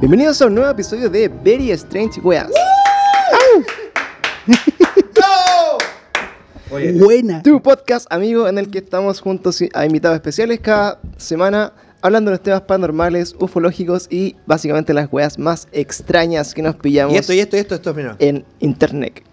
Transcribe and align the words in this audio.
Bienvenidos 0.00 0.40
a 0.40 0.46
un 0.46 0.54
nuevo 0.54 0.70
episodio 0.70 1.10
de 1.10 1.26
Very 1.26 1.72
Strange 1.72 2.20
Weas. 2.20 2.50
Buena. 6.94 7.42
Tu 7.42 7.60
podcast, 7.60 8.06
amigo, 8.12 8.46
en 8.46 8.58
el 8.58 8.70
que 8.70 8.78
estamos 8.78 9.20
juntos 9.20 9.60
a 9.74 9.86
invitados 9.86 10.14
especiales 10.14 10.60
cada 10.60 11.00
semana 11.16 11.72
hablando 12.00 12.30
de 12.30 12.36
los 12.36 12.42
temas 12.44 12.60
paranormales, 12.60 13.34
ufológicos 13.40 14.06
y 14.08 14.36
básicamente 14.46 14.94
las 14.94 15.12
weas 15.12 15.36
más 15.36 15.66
extrañas 15.72 16.54
que 16.54 16.62
nos 16.62 16.76
pillamos 16.76 17.14
Y 17.14 17.18
esto, 17.18 17.32
y 17.32 17.40
esto, 17.40 17.56
y 17.56 17.60
esto, 17.60 17.74
esto 17.74 17.92
primero. 17.92 18.14
en 18.20 18.44
internet. 18.60 19.24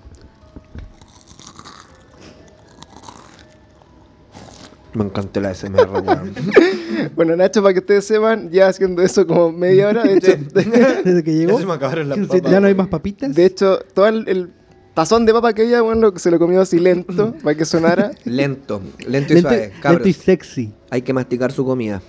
Me 4.96 5.04
encantó 5.04 5.42
la 5.42 5.54
SMR, 5.54 5.90
weón. 5.90 6.34
Bueno, 7.16 7.36
Nacho, 7.36 7.62
para 7.62 7.74
que 7.74 7.80
ustedes 7.80 8.06
sepan, 8.06 8.50
ya 8.50 8.68
haciendo 8.68 9.02
eso 9.02 9.28
como 9.28 9.52
media 9.52 9.90
hora. 9.90 10.04
De 10.04 10.16
hecho, 10.18 10.32
Desde 10.54 11.24
que 11.24 11.34
llegó. 11.34 11.54
Ya 11.54 11.60
se 11.60 11.66
me 11.66 11.74
acabaron 11.74 12.10
las 12.10 12.18
Sí, 12.18 12.26
papas. 12.26 12.52
Ya 12.52 12.60
no 12.60 12.68
hay 12.68 12.76
más 12.76 12.88
papitas. 12.88 13.36
de 13.36 13.46
hecho 13.46 13.80
todo 13.94 14.08
el, 14.08 14.28
el 14.30 14.50
tazón 14.94 15.26
de 15.26 15.34
papa 15.34 15.54
que 15.54 15.64
había, 15.64 15.82
bueno, 15.82 16.12
lo- 16.12 16.18
se 16.18 16.32
lo 16.32 16.40
comió 16.40 16.62
así 16.62 16.80
lento 16.80 17.34
para 17.44 17.56
que 17.56 17.66
sonara. 17.66 18.12
Lento, 18.24 18.82
lento 19.08 19.34
y 19.34 19.36
lento, 19.36 19.50
suave. 19.50 19.72
Cabros, 19.82 20.06
lento 20.06 20.08
y 20.08 20.14
sexy. 20.14 20.74
hay 20.90 21.02
que 21.02 21.14
masticar 21.14 21.52
su 21.52 21.66
comida. 21.66 22.02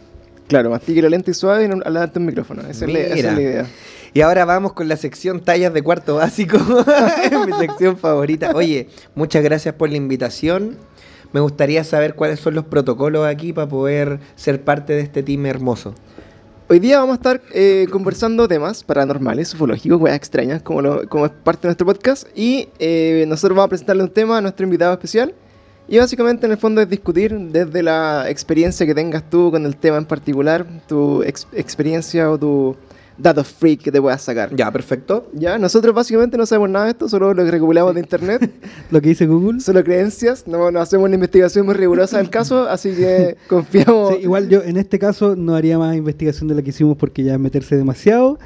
Claro, 0.49 0.71
mastíquelo 0.71 1.09
lento 1.09 1.31
y 1.33 1.35
suave 1.35 1.65
y 1.65 1.69
no- 1.69 1.81
al 1.85 1.93
lado 1.95 2.07
del 2.07 2.23
micrófono. 2.23 2.63
Esa 2.63 2.85
es, 2.87 2.93
la, 2.93 2.99
esa 3.01 3.15
es 3.17 3.25
la 3.35 3.41
idea. 3.43 3.67
Y 4.15 4.21
ahora 4.21 4.45
vamos 4.45 4.73
con 4.73 4.89
la 4.89 4.97
sección 4.97 5.41
tallas 5.41 5.75
de 5.75 5.83
cuarto 5.83 6.15
básico. 6.17 6.57
mi 7.47 7.53
sección 7.59 7.99
favorita. 7.99 8.53
Oye, 8.55 8.89
muchas 9.17 9.43
gracias 9.43 9.75
por 9.75 9.91
la 9.91 9.97
invitación. 9.97 10.77
Me 11.33 11.41
gustaría 11.41 11.85
saber 11.85 12.15
cuáles 12.15 12.41
son 12.41 12.55
los 12.55 12.65
protocolos 12.65 13.27
aquí 13.27 13.53
para 13.53 13.69
poder 13.69 14.21
ser 14.37 14.63
parte 14.65 14.95
de 14.95 15.01
este 15.01 15.23
team 15.23 15.45
hermoso. 15.47 15.95
Hoy 16.69 16.81
día 16.81 16.99
vamos 16.99 17.13
a 17.13 17.17
estar 17.17 17.43
eh, 17.53 17.87
conversando 17.91 18.49
temas 18.49 18.83
paranormales, 18.83 19.55
ufológicos, 19.55 20.01
weas 20.01 20.17
extrañas, 20.17 20.63
como, 20.63 21.03
es 21.27 21.31
parte 21.45 21.63
de 21.63 21.69
nuestro 21.69 21.87
podcast. 21.87 22.27
Y 22.35 22.69
eh, 22.79 23.25
nosotros 23.29 23.57
vamos 23.57 23.67
a 23.67 23.69
presentarle 23.69 24.03
un 24.03 24.11
tema 24.11 24.39
a 24.39 24.41
nuestro 24.41 24.65
invitado 24.65 24.93
especial. 24.93 25.35
Y 25.89 25.99
básicamente 25.99 26.47
en 26.47 26.53
el 26.53 26.59
fondo 26.59 26.81
es 26.81 26.89
discutir 26.89 27.39
desde 27.39 27.83
la 27.83 28.29
experiencia 28.29 28.85
que 28.85 28.95
tengas 28.95 29.29
tú 29.31 29.53
con 29.53 29.65
el 29.65 29.77
tema 29.77 29.99
en 29.99 30.07
particular, 30.07 30.67
tu 30.89 31.23
ex- 31.23 31.47
experiencia 31.53 32.29
o 32.29 32.37
tu 32.37 32.77
dato 33.19 33.43
freak 33.45 33.81
que 33.83 33.93
te 33.93 34.01
puedas 34.01 34.21
sacar. 34.23 34.55
Ya, 34.55 34.71
perfecto. 34.71 35.29
Ya, 35.33 35.59
nosotros 35.59 35.95
básicamente 35.95 36.37
no 36.37 36.45
sabemos 36.47 36.71
nada 36.71 36.85
de 36.87 36.91
esto, 36.93 37.09
solo 37.09 37.33
lo 37.35 37.45
que 37.45 37.51
recopilamos 37.51 37.95
de 37.95 38.01
internet, 38.01 38.51
Lo 38.91 39.01
que 39.01 39.09
dice 39.11 39.27
Google. 39.27 39.61
solo 39.61 39.83
creencias, 39.85 40.47
no, 40.47 40.71
no 40.71 40.81
hacemos 40.81 41.07
una 41.07 41.15
investigación 41.15 41.67
muy 41.67 41.75
rigurosa 41.75 42.19
del 42.19 42.31
caso, 42.31 42.69
así 42.69 42.91
que 42.95 43.37
confiamos. 43.49 44.15
Sí, 44.15 44.23
igual 44.23 44.49
yo 44.49 44.63
en 44.63 44.77
este 44.77 44.99
caso 44.99 45.35
no 45.37 45.55
haría 45.55 45.79
más 45.79 45.97
investigación 45.97 46.49
de 46.49 46.55
la 46.57 46.63
que 46.63 46.71
hicimos 46.71 46.97
porque 46.97 47.23
ya 47.25 47.35
es 47.35 47.41
meterse 47.41 47.77
demasiado 47.77 48.39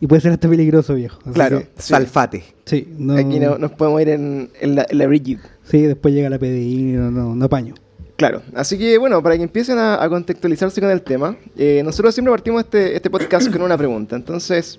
y 0.00 0.06
puede 0.06 0.20
ser 0.22 0.32
hasta 0.32 0.48
peligroso, 0.48 0.94
viejo. 0.94 1.18
Así 1.24 1.32
Claro. 1.32 1.58
que. 1.60 1.68
Salfate. 1.78 2.42
sí, 2.64 2.88
no, 2.98 3.14
Aquí 3.16 3.38
no, 3.40 3.58
nos 3.58 3.72
podemos 3.72 4.00
ir 4.02 4.08
en, 4.10 4.50
en 4.60 4.74
la, 4.76 4.86
en 4.88 4.98
la 4.98 5.06
rigid. 5.06 5.38
sí, 5.64 5.82
después 5.82 6.12
llega 6.14 6.28
la 6.30 6.38
PDI, 6.38 6.92
no, 6.92 7.10
no, 7.10 7.34
no 7.34 7.44
apaño. 7.44 7.74
Claro, 8.16 8.42
así 8.54 8.78
que 8.78 8.98
bueno, 8.98 9.22
para 9.22 9.36
que 9.36 9.42
empiecen 9.42 9.78
a, 9.78 10.02
a 10.02 10.08
contextualizarse 10.08 10.80
con 10.80 10.90
el 10.90 11.02
tema, 11.02 11.36
eh, 11.56 11.82
nosotros 11.84 12.14
siempre 12.14 12.30
partimos 12.30 12.62
este, 12.62 12.94
este 12.94 13.10
podcast 13.10 13.50
con 13.50 13.62
una 13.62 13.76
pregunta. 13.76 14.16
Entonces, 14.16 14.78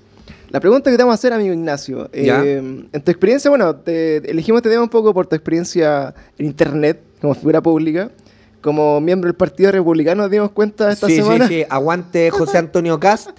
la 0.49 0.59
pregunta 0.59 0.91
que 0.91 0.97
te 0.97 1.03
vamos 1.03 1.13
a 1.13 1.15
hacer, 1.15 1.33
amigo 1.33 1.53
Ignacio, 1.53 2.09
eh, 2.13 2.57
en 2.91 3.01
tu 3.01 3.11
experiencia, 3.11 3.49
bueno, 3.49 3.75
te, 3.75 4.17
elegimos 4.29 4.59
este 4.59 4.69
tema 4.69 4.83
un 4.83 4.89
poco 4.89 5.13
por 5.13 5.25
tu 5.25 5.35
experiencia 5.35 6.13
en 6.37 6.45
Internet, 6.45 6.99
como 7.19 7.33
figura 7.33 7.59
pública, 7.59 8.11
como 8.61 9.01
miembro 9.01 9.27
del 9.27 9.35
Partido 9.35 9.71
Republicano, 9.71 10.21
nos 10.21 10.31
dimos 10.31 10.51
cuenta 10.51 10.91
esta 10.91 11.07
sí, 11.07 11.17
semana. 11.17 11.47
sí, 11.47 11.55
sí. 11.61 11.65
Aguante 11.69 12.29
José 12.29 12.59
Antonio 12.59 12.99
Cast. 12.99 13.31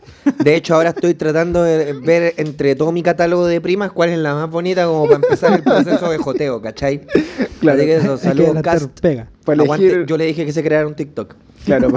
De 0.42 0.55
hecho, 0.57 0.74
ahora 0.74 0.90
estoy 0.90 1.14
tratando 1.14 1.63
de 1.63 1.92
ver 1.95 2.35
entre 2.36 2.74
todo 2.74 2.92
mi 2.92 3.02
catálogo 3.02 3.46
de 3.46 3.61
primas 3.61 3.92
cuál 3.92 4.11
es 4.11 4.19
la 4.19 4.35
más 4.35 4.51
bonita 4.51 4.85
como 4.86 5.05
para 5.05 5.17
empezar 5.17 5.55
el 5.55 5.63
proceso 5.63 6.11
de 6.11 6.19
joteo, 6.19 6.61
¿cachai? 6.61 7.01
Claro. 7.61 7.79
Así 7.79 7.86
que 7.86 7.96
eso, 7.96 8.19
saludos 8.19 8.63
Cast. 8.63 9.01
pega. 9.01 9.29
Para 9.45 9.63
Aguante, 9.63 9.87
elegir- 9.87 10.07
Yo 10.07 10.17
le 10.17 10.27
dije 10.27 10.47
que 10.47 10.53
se 10.53 10.63
creara 10.63 10.87
un 10.87 10.95
TikTok. 10.95 11.35
Claro. 11.65 11.89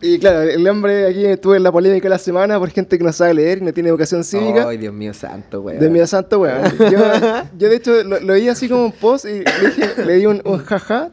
y 0.00 0.18
claro, 0.18 0.42
el 0.42 0.66
hombre 0.68 1.06
aquí 1.06 1.24
estuvo 1.24 1.54
en 1.54 1.62
la 1.62 1.72
polémica 1.72 2.04
de 2.04 2.10
la 2.10 2.18
semana 2.18 2.58
por 2.58 2.68
gente 2.70 2.98
que 2.98 3.04
no 3.04 3.12
sabe 3.12 3.34
leer 3.34 3.58
y 3.58 3.60
no 3.62 3.72
tiene 3.72 3.88
educación 3.88 4.22
cívica. 4.24 4.68
Ay, 4.68 4.76
Dios 4.78 4.92
mío 4.94 5.14
santo, 5.14 5.62
güey. 5.62 5.78
De 5.78 5.88
mi 5.88 6.04
santo, 6.06 6.40
weón. 6.40 6.62
Yo, 6.78 6.88
yo, 7.58 7.68
de 7.68 7.76
hecho, 7.76 8.02
lo, 8.04 8.20
lo 8.20 8.34
vi 8.34 8.48
así 8.48 8.68
como 8.68 8.84
un 8.86 8.92
post 8.92 9.24
y 9.26 9.38
le, 9.40 9.44
dije- 9.44 10.04
le 10.04 10.14
di 10.14 10.26
un, 10.26 10.42
un 10.44 10.58
jaja, 10.58 11.10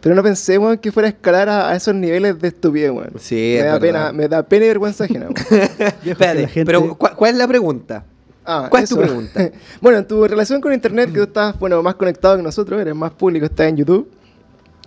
pero 0.00 0.14
no 0.14 0.22
pensé, 0.22 0.58
weón, 0.58 0.78
que 0.78 0.92
fuera 0.92 1.08
a 1.08 1.10
escalar 1.10 1.48
a, 1.48 1.70
a 1.70 1.76
esos 1.76 1.94
niveles 1.94 2.38
de 2.40 2.48
estupidez, 2.48 2.90
weón. 2.90 3.12
Sí, 3.18 3.34
me 3.34 3.58
es 3.58 3.64
da, 3.64 3.78
verdad. 3.78 3.80
pena, 3.80 4.12
me 4.12 4.28
da 4.28 4.42
pena 4.42 4.64
y 4.66 4.68
vergüenza 4.68 5.04
ajena, 5.04 5.26
weón. 5.26 5.34
Espérate, 6.04 6.46
gente- 6.48 6.66
pero 6.66 6.96
¿cuál, 6.96 7.16
cuál 7.16 7.30
es 7.32 7.36
la 7.38 7.48
pregunta? 7.48 8.04
Ah, 8.46 8.68
¿Cuál 8.70 8.84
es 8.84 8.90
tu 8.90 8.96
pregunta? 8.96 9.50
bueno, 9.80 9.98
en 9.98 10.06
tu 10.06 10.26
relación 10.26 10.60
con 10.60 10.72
internet, 10.72 11.10
que 11.10 11.18
tú 11.18 11.24
estás, 11.24 11.58
bueno, 11.58 11.82
más 11.82 11.96
conectado 11.96 12.36
que 12.36 12.42
nosotros, 12.42 12.80
eres 12.80 12.94
más 12.94 13.12
público, 13.12 13.46
estás 13.46 13.68
en 13.68 13.76
YouTube. 13.78 14.08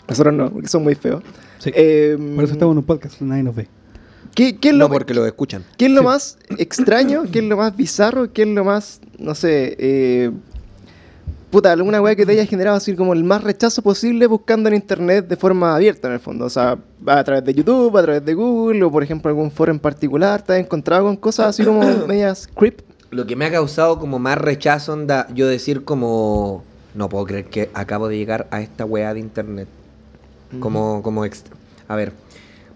Nosotros 0.08 0.34
no, 0.34 0.50
porque 0.50 0.68
son 0.68 0.84
muy 0.84 0.96
feos. 0.96 1.22
Sí. 1.59 1.72
Eh, 1.75 2.18
Por 2.36 2.44
eso 2.46 2.53
estamos 2.53 2.74
en 2.74 2.78
un 2.80 2.84
podcast, 2.86 3.20
nadie 3.22 3.44
nos 3.44 3.56
ve. 3.56 3.68
¿qué, 4.34 4.58
qué 4.58 4.70
es 4.70 4.75
No 4.75 4.88
porque 4.90 5.14
lo 5.14 5.25
escuchan. 5.25 5.64
¿Qué 5.78 5.86
es 5.88 5.92
lo 5.92 6.02
Sí. 6.02 6.06
más 6.08 6.38
extraño? 6.58 7.24
¿Qué 7.31 7.40
es 7.40 7.46
lo 7.46 7.58
más 7.58 7.75
bizarro? 7.75 8.31
¿Qué 8.31 8.44
es 8.44 8.47
lo 8.47 8.64
más, 8.64 9.02
no 9.18 9.36
sé, 9.36 9.76
eh, 9.78 10.31
puta, 11.52 11.72
alguna 11.74 12.02
weá 12.02 12.16
que 12.16 12.26
te 12.26 12.31
haya 12.31 12.46
generado 12.46 12.78
así 12.78 12.96
como 12.96 13.14
el 13.14 13.24
más 13.24 13.44
rechazo 13.44 13.81
posible 13.81 14.26
buscando 14.28 14.70
en 14.70 14.76
internet 14.76 15.28
de 15.28 15.36
forma 15.36 15.76
abierta 15.76 16.08
en 16.08 16.14
el 16.14 16.20
fondo? 16.20 16.46
O 16.46 16.50
sea, 16.50 16.78
a 17.06 17.24
través 17.24 17.44
de 17.44 17.53
YouTube, 17.53 17.96
a 17.97 18.02
través 18.03 18.24
de 18.24 18.34
Google 18.34 18.84
o 18.84 18.91
por 18.91 19.03
ejemplo 19.03 19.30
algún 19.30 19.52
foro 19.52 19.72
en 19.72 19.80
particular, 19.80 20.41
¿te 20.41 20.53
has 20.53 20.59
encontrado 20.59 21.03
con 21.06 21.18
cosas 21.18 21.47
así 21.47 21.64
como 21.66 21.81
medias 22.08 22.47
creep? 22.47 22.81
Lo 23.12 23.25
que 23.25 23.36
me 23.36 23.46
ha 23.46 23.52
causado 23.52 24.00
como 24.00 24.20
más 24.20 24.38
rechazo, 24.38 24.94
onda, 24.94 25.28
yo 25.34 25.47
decir 25.47 25.84
como... 25.84 26.64
No 26.96 27.09
puedo 27.09 27.25
creer 27.25 27.46
que 27.46 27.70
acabo 27.74 28.08
de 28.08 28.18
llegar 28.18 28.47
a 28.52 28.62
esta 28.62 28.86
weá 28.86 29.14
de 29.14 29.20
internet. 29.20 29.68
Como, 30.59 31.03
como 31.03 31.25
extra. 31.25 31.56
A 31.88 31.96
ver, 31.96 32.14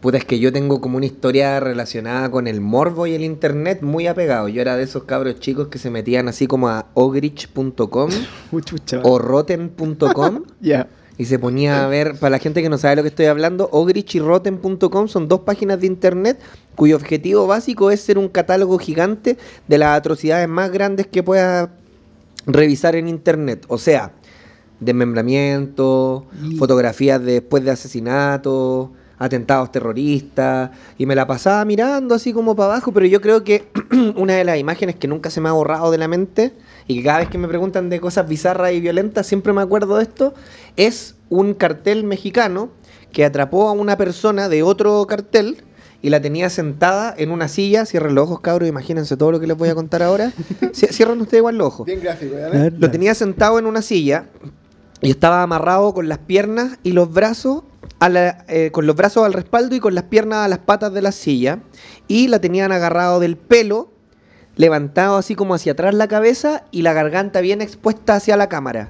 puta, 0.01 0.17
es 0.17 0.25
que 0.25 0.38
yo 0.38 0.53
tengo 0.53 0.81
como 0.81 0.97
una 0.97 1.07
historia 1.07 1.59
relacionada 1.59 2.29
con 2.29 2.47
el 2.47 2.61
morbo 2.61 3.07
y 3.07 3.16
el 3.16 3.23
internet 3.23 3.81
muy 3.81 4.05
apegado. 4.05 4.47
Yo 4.49 4.61
era 4.61 4.77
de 4.77 4.83
esos 4.83 5.03
cabros 5.05 5.39
chicos 5.39 5.69
que 5.69 5.79
se 5.79 5.89
metían 5.89 6.27
así 6.27 6.45
como 6.45 6.69
a 6.69 6.85
ogrich.com 6.94 8.09
o 9.03 9.19
rotten.com 9.19 10.44
Ya. 10.61 10.88
Y 11.18 11.25
se 11.25 11.38
ponía 11.38 11.84
a 11.85 11.88
ver, 11.88 12.16
para 12.19 12.31
la 12.31 12.40
gente 12.40 12.62
que 12.62 12.69
no 12.69 12.78
sabe 12.78 12.96
lo 12.97 13.01
que 13.03 13.09
estoy 13.09 13.28
hablando, 13.28 13.69
ogrich 13.72 14.16
y 14.16 14.19
rotten.com 14.19 15.07
son 15.07 15.28
dos 15.28 15.41
páginas 15.41 15.79
de 15.79 15.88
internet 15.88 16.40
cuyo 16.75 16.96
objetivo 16.96 17.46
básico 17.46 17.91
es 17.91 18.01
ser 18.01 18.18
un 18.18 18.28
catálogo 18.29 18.78
gigante 18.79 19.38
de 19.68 19.78
las 19.78 19.96
atrocidades 19.97 20.47
más 20.50 20.72
grandes 20.72 21.06
que 21.07 21.22
pueda 21.22 21.72
revisar 22.47 22.96
en 22.96 23.07
internet. 23.07 23.63
O 23.68 23.78
sea, 23.78 24.12
desmembramiento, 24.79 26.25
Y- 26.44 26.56
fotografías 26.57 27.24
de- 27.24 27.34
después 27.34 27.63
de 27.63 27.72
asesinatos, 27.72 28.90
atentados 29.19 29.72
terroristas, 29.72 30.72
y 30.97 31.06
me 31.06 31.16
la 31.16 31.28
pasaba 31.28 31.63
mirando 31.66 32.16
así 32.16 32.34
como 32.34 32.56
para 32.56 32.74
abajo, 32.74 32.91
pero 32.91 33.06
yo 33.06 33.22
creo 33.22 33.44
que 33.44 33.68
una 34.16 34.34
de 34.34 34.44
las 34.44 34.57
imágenes 34.57 34.96
que 34.96 35.07
nunca 35.07 35.29
se 35.29 35.40
me 35.41 35.50
ha 35.50 35.53
borrado 35.53 35.91
de 35.91 35.97
la 35.97 36.07
mente, 36.07 36.53
y 36.88 36.97
que 36.97 37.03
cada 37.03 37.19
vez 37.19 37.29
que 37.29 37.38
me 37.38 37.47
preguntan 37.47 37.90
de 37.90 38.00
cosas 38.01 38.28
bizarras 38.28 38.74
y 38.74 38.81
violentas, 38.81 39.25
siempre 39.28 39.53
me 39.53 39.62
acuerdo 39.62 39.97
de 39.97 40.03
esto, 40.03 40.34
es 40.75 41.16
un 41.29 41.53
cartel 41.53 42.03
mexicano 42.03 42.69
que 43.12 43.24
atrapó 43.25 43.69
a 43.69 43.72
una 43.74 43.96
persona 43.97 44.50
de 44.50 44.63
otro 44.63 45.06
cartel 45.07 45.63
y 46.01 46.09
la 46.09 46.19
tenía 46.22 46.50
sentada 46.50 47.13
en 47.18 47.31
una 47.31 47.47
silla, 47.47 47.85
cierren 47.85 48.13
los 48.16 48.25
ojos 48.25 48.41
cabros, 48.41 48.68
imagínense 48.68 49.16
todo 49.16 49.31
lo 49.31 49.40
que 49.40 49.47
les 49.47 49.56
voy 49.56 49.69
a 49.69 49.75
contar 49.75 50.03
ahora, 50.03 50.34
Cie- 50.74 50.90
cierran 50.91 51.22
ustedes 51.22 51.40
igual 51.40 51.57
los 51.57 51.68
ojos. 51.68 51.85
Bien 51.85 52.01
gráfico, 52.01 52.35
A 52.35 52.40
¿ya? 52.40 52.50
ver, 52.50 52.74
Lo 52.78 52.91
tenía 52.91 53.13
sentado 53.16 53.57
en 53.59 53.66
una 53.68 53.81
silla 53.81 54.25
y 55.01 55.12
estaba 55.12 55.44
amarrado 55.44 55.94
con 55.94 56.09
las 56.09 56.18
piernas 56.18 56.77
y 56.83 56.92
los 56.92 57.13
brazos 57.13 57.63
a 58.00 58.10
la- 58.10 58.45
eh, 58.48 58.69
con 58.72 58.86
los 58.88 58.95
brazos 58.95 59.25
al 59.25 59.34
respaldo 59.34 59.75
y 59.75 59.80
con 59.80 59.95
las 59.95 60.06
piernas 60.06 60.40
a 60.40 60.48
las 60.48 60.60
patas 60.60 60.94
de 60.94 61.01
la 61.01 61.12
silla 61.12 61.60
y 62.07 62.28
la 62.28 62.40
tenían 62.40 62.72
agarrado 62.72 63.19
del 63.19 63.38
pelo, 63.38 63.92
levantado 64.56 65.18
así 65.18 65.36
como 65.36 65.56
hacia 65.56 65.72
atrás 65.72 65.94
la 65.94 66.07
cabeza 66.07 66.63
y 66.72 66.81
la 66.84 66.94
garganta 66.94 67.42
bien 67.42 67.62
expuesta 67.62 68.16
hacia 68.16 68.38
la 68.38 68.50
cámara. 68.50 68.90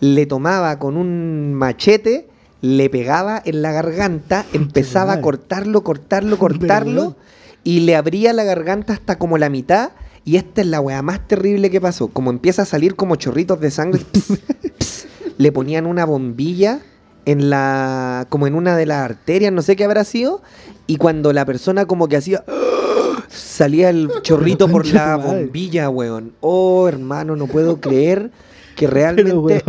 Le 0.00 0.26
tomaba 0.26 0.78
con 0.78 0.96
un 0.96 1.54
machete, 1.54 2.28
le 2.62 2.88
pegaba 2.90 3.40
en 3.44 3.62
la 3.62 3.72
garganta, 3.72 4.44
empezaba 4.52 5.12
a 5.12 5.20
cortarlo, 5.20 5.82
cortarlo, 5.82 6.38
cortarlo 6.38 7.16
y 7.62 7.80
le 7.80 7.94
abría 7.96 8.32
la 8.32 8.44
garganta 8.44 8.92
hasta 8.94 9.18
como 9.18 9.38
la 9.38 9.48
mitad. 9.50 9.90
Y 10.24 10.36
esta 10.36 10.60
es 10.60 10.66
la 10.66 10.80
weá 10.80 11.00
más 11.02 11.26
terrible 11.26 11.70
que 11.70 11.80
pasó. 11.80 12.08
Como 12.08 12.30
empieza 12.30 12.62
a 12.62 12.66
salir 12.66 12.94
como 12.94 13.16
chorritos 13.16 13.58
de 13.60 13.70
sangre, 13.70 14.02
ps, 14.12 14.38
ps, 14.78 15.06
le 15.38 15.50
ponían 15.52 15.86
una 15.86 16.04
bombilla 16.04 16.80
en 17.26 17.50
la. 17.50 18.26
como 18.28 18.46
en 18.46 18.54
una 18.54 18.76
de 18.76 18.86
las 18.86 18.98
arterias, 19.04 19.52
no 19.52 19.62
sé 19.62 19.76
qué 19.76 19.84
habrá 19.84 20.04
sido. 20.04 20.42
Y 20.86 20.96
cuando 20.96 21.32
la 21.32 21.44
persona 21.44 21.86
como 21.86 22.08
que 22.08 22.16
hacía. 22.16 22.44
salía 23.28 23.90
el 23.90 24.10
chorrito 24.22 24.68
por 24.68 24.86
la 24.86 25.16
bombilla, 25.16 25.88
weón. 25.88 26.32
Oh, 26.40 26.88
hermano, 26.88 27.36
no 27.36 27.46
puedo 27.46 27.80
creer 27.80 28.30
que 28.76 28.86
realmente. 28.86 29.62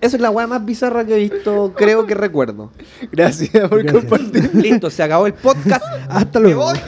Esa 0.00 0.16
es 0.16 0.22
la 0.22 0.30
weá 0.30 0.46
más 0.46 0.64
bizarra 0.64 1.04
que 1.04 1.14
he 1.14 1.18
visto, 1.18 1.72
creo 1.76 2.06
que 2.06 2.14
recuerdo. 2.14 2.70
Gracias 3.12 3.68
por 3.68 3.82
Gracias. 3.82 4.04
compartir. 4.04 4.54
Listo, 4.54 4.90
se 4.90 5.02
acabó 5.02 5.26
el 5.26 5.34
podcast. 5.34 5.84
Hasta 6.08 6.38
luego. 6.38 6.66
voy. 6.66 6.78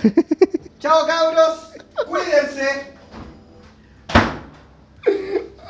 Chao, 0.79 1.07
cabros. 1.07 1.73
Cuídense. 2.07 2.91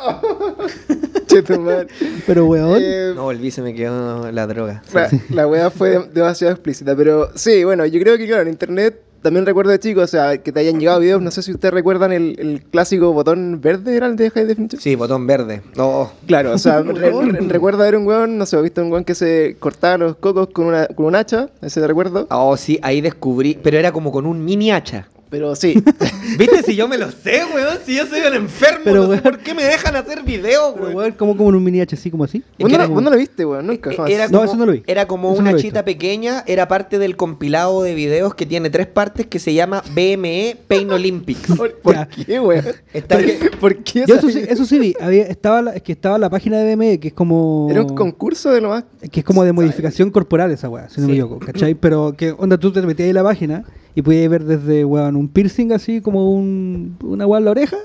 Pero 2.26 2.46
weón. 2.46 2.78
Eh, 2.82 3.12
No, 3.14 3.24
volví, 3.24 3.50
se 3.50 3.62
me 3.62 3.74
quedó 3.74 4.30
la 4.32 4.46
droga. 4.46 4.82
La, 4.92 5.08
la 5.30 5.46
wea 5.46 5.70
fue 5.70 5.90
de- 5.90 6.08
demasiado 6.12 6.52
explícita, 6.52 6.94
pero 6.96 7.30
sí, 7.34 7.64
bueno, 7.64 7.86
yo 7.86 8.00
creo 8.00 8.18
que 8.18 8.26
claro, 8.26 8.42
en 8.42 8.48
internet 8.48 9.00
también 9.22 9.44
recuerdo 9.44 9.70
de 9.70 9.78
chicos, 9.78 10.04
o 10.04 10.06
sea, 10.06 10.38
que 10.38 10.50
te 10.50 10.60
hayan 10.60 10.80
llegado 10.80 10.98
videos, 10.98 11.20
no 11.20 11.30
sé 11.30 11.42
si 11.42 11.52
ustedes 11.52 11.74
recuerdan 11.74 12.10
el, 12.12 12.36
el 12.38 12.62
clásico 12.62 13.12
botón 13.12 13.60
verde, 13.60 13.94
¿era 13.94 14.06
el 14.06 14.16
de 14.16 14.30
High 14.30 14.46
Definition? 14.46 14.80
Sí, 14.80 14.94
botón 14.94 15.26
verde. 15.26 15.60
No. 15.76 16.10
Claro, 16.26 16.52
o 16.52 16.58
sea, 16.58 16.80
re- 16.82 16.94
re- 17.12 17.40
recuerdo 17.46 17.80
ver 17.80 17.96
un 17.96 18.06
weón, 18.06 18.38
no 18.38 18.46
sé, 18.46 18.56
he 18.56 18.62
visto 18.62 18.82
un 18.82 18.90
weón 18.90 19.04
que 19.04 19.14
se 19.14 19.56
cortaba 19.60 19.98
los 19.98 20.16
cocos 20.16 20.48
con, 20.48 20.66
una, 20.66 20.86
con 20.86 21.04
un 21.06 21.16
hacha, 21.16 21.50
ese 21.60 21.86
recuerdo, 21.86 22.26
Oh, 22.30 22.56
sí, 22.56 22.78
ahí 22.82 23.02
descubrí. 23.02 23.58
Pero 23.62 23.76
era 23.78 23.92
como 23.92 24.10
con 24.10 24.24
un 24.24 24.42
mini 24.42 24.72
hacha. 24.72 25.06
Pero 25.30 25.54
sí, 25.54 25.74
¿Viste? 26.38 26.62
Si 26.64 26.74
yo 26.76 26.88
me 26.88 26.98
lo 26.98 27.10
sé, 27.10 27.42
weón. 27.54 27.78
Si 27.86 27.96
yo 27.96 28.04
soy 28.06 28.20
un 28.20 28.34
enfermo, 28.34 28.80
Pero, 28.84 28.96
no 28.96 29.02
sé 29.04 29.08
weón. 29.10 29.22
por 29.22 29.38
qué 29.38 29.54
me 29.54 29.62
dejan 29.62 29.94
hacer 29.96 30.22
videos, 30.24 30.74
weón. 30.78 30.94
weón, 30.94 31.12
como 31.12 31.36
como 31.36 31.50
en 31.50 31.56
un 31.56 31.64
mini 31.64 31.80
H 31.80 31.94
así 31.94 32.10
como 32.10 32.24
así. 32.24 32.42
¿Vos 32.58 32.68
no, 32.68 32.74
era 32.76 32.86
vos 32.86 33.02
no 33.02 33.10
lo 33.10 33.16
viste, 33.16 33.44
weón, 33.44 33.66
nunca, 33.66 33.92
jamás. 33.92 34.10
Era 34.10 34.28
No, 34.28 34.42
eso 34.42 34.56
no 34.56 34.66
lo 34.66 34.72
vi. 34.72 34.82
Era 34.86 35.06
como 35.06 35.32
Eso 35.32 35.40
una 35.40 35.56
chita 35.56 35.84
pequeña, 35.84 36.42
era 36.46 36.66
parte 36.68 36.98
del 36.98 37.16
compilado 37.16 37.82
de 37.82 37.94
videos 37.94 38.34
que 38.34 38.44
tiene 38.44 38.70
tres 38.70 38.88
partes 38.88 39.26
que 39.26 39.38
se 39.38 39.54
llama 39.54 39.82
BME 39.94 40.56
Pain 40.66 40.90
Olympics. 40.90 41.54
¿Por, 41.82 42.08
qué, 42.08 42.40
weón? 42.40 42.64
Está 42.92 43.18
¿Por, 43.60 43.76
qué 43.84 44.04
Yo 44.06 44.16
eso 44.16 44.28
sí, 44.28 44.42
eso 44.48 44.64
sí 44.64 44.78
vi. 44.78 44.94
Había, 45.00 45.24
estaba 45.24 45.62
la, 45.62 45.72
es 45.74 45.82
que 45.82 45.92
estaba 45.92 46.18
la 46.18 46.28
página 46.28 46.58
de 46.58 46.74
BME, 46.74 46.98
que 46.98 47.08
es 47.08 47.14
como. 47.14 47.68
Era 47.70 47.82
un 47.82 47.94
concurso 47.94 48.50
de 48.50 48.60
lo 48.60 48.70
más... 48.70 48.84
Que 49.10 49.20
es 49.20 49.26
como 49.26 49.44
de 49.44 49.52
modificación 49.52 50.10
corporal 50.10 50.50
esa 50.50 50.68
weá, 50.68 50.88
si 50.88 51.00
no 51.00 51.06
me 51.06 51.14
Sí. 51.14 51.20
equivoco, 51.20 51.44
¿cachai? 51.44 51.74
Pero 51.74 52.14
que 52.16 52.32
onda 52.36 52.58
tú 52.58 52.72
te 52.72 52.82
metías 52.82 53.04
ahí 53.04 53.10
en 53.10 53.16
la 53.16 53.22
página 53.22 53.64
y 53.94 54.02
podías 54.02 54.28
ver 54.28 54.44
desde 54.44 54.84
weón 54.84 55.16
un 55.16 55.28
piercing 55.28 55.72
así 55.72 56.00
como 56.00 56.32
un, 56.32 56.96
una 57.02 57.26
weá 57.26 57.38
en 57.38 57.44
la 57.44 57.50
oreja 57.50 57.76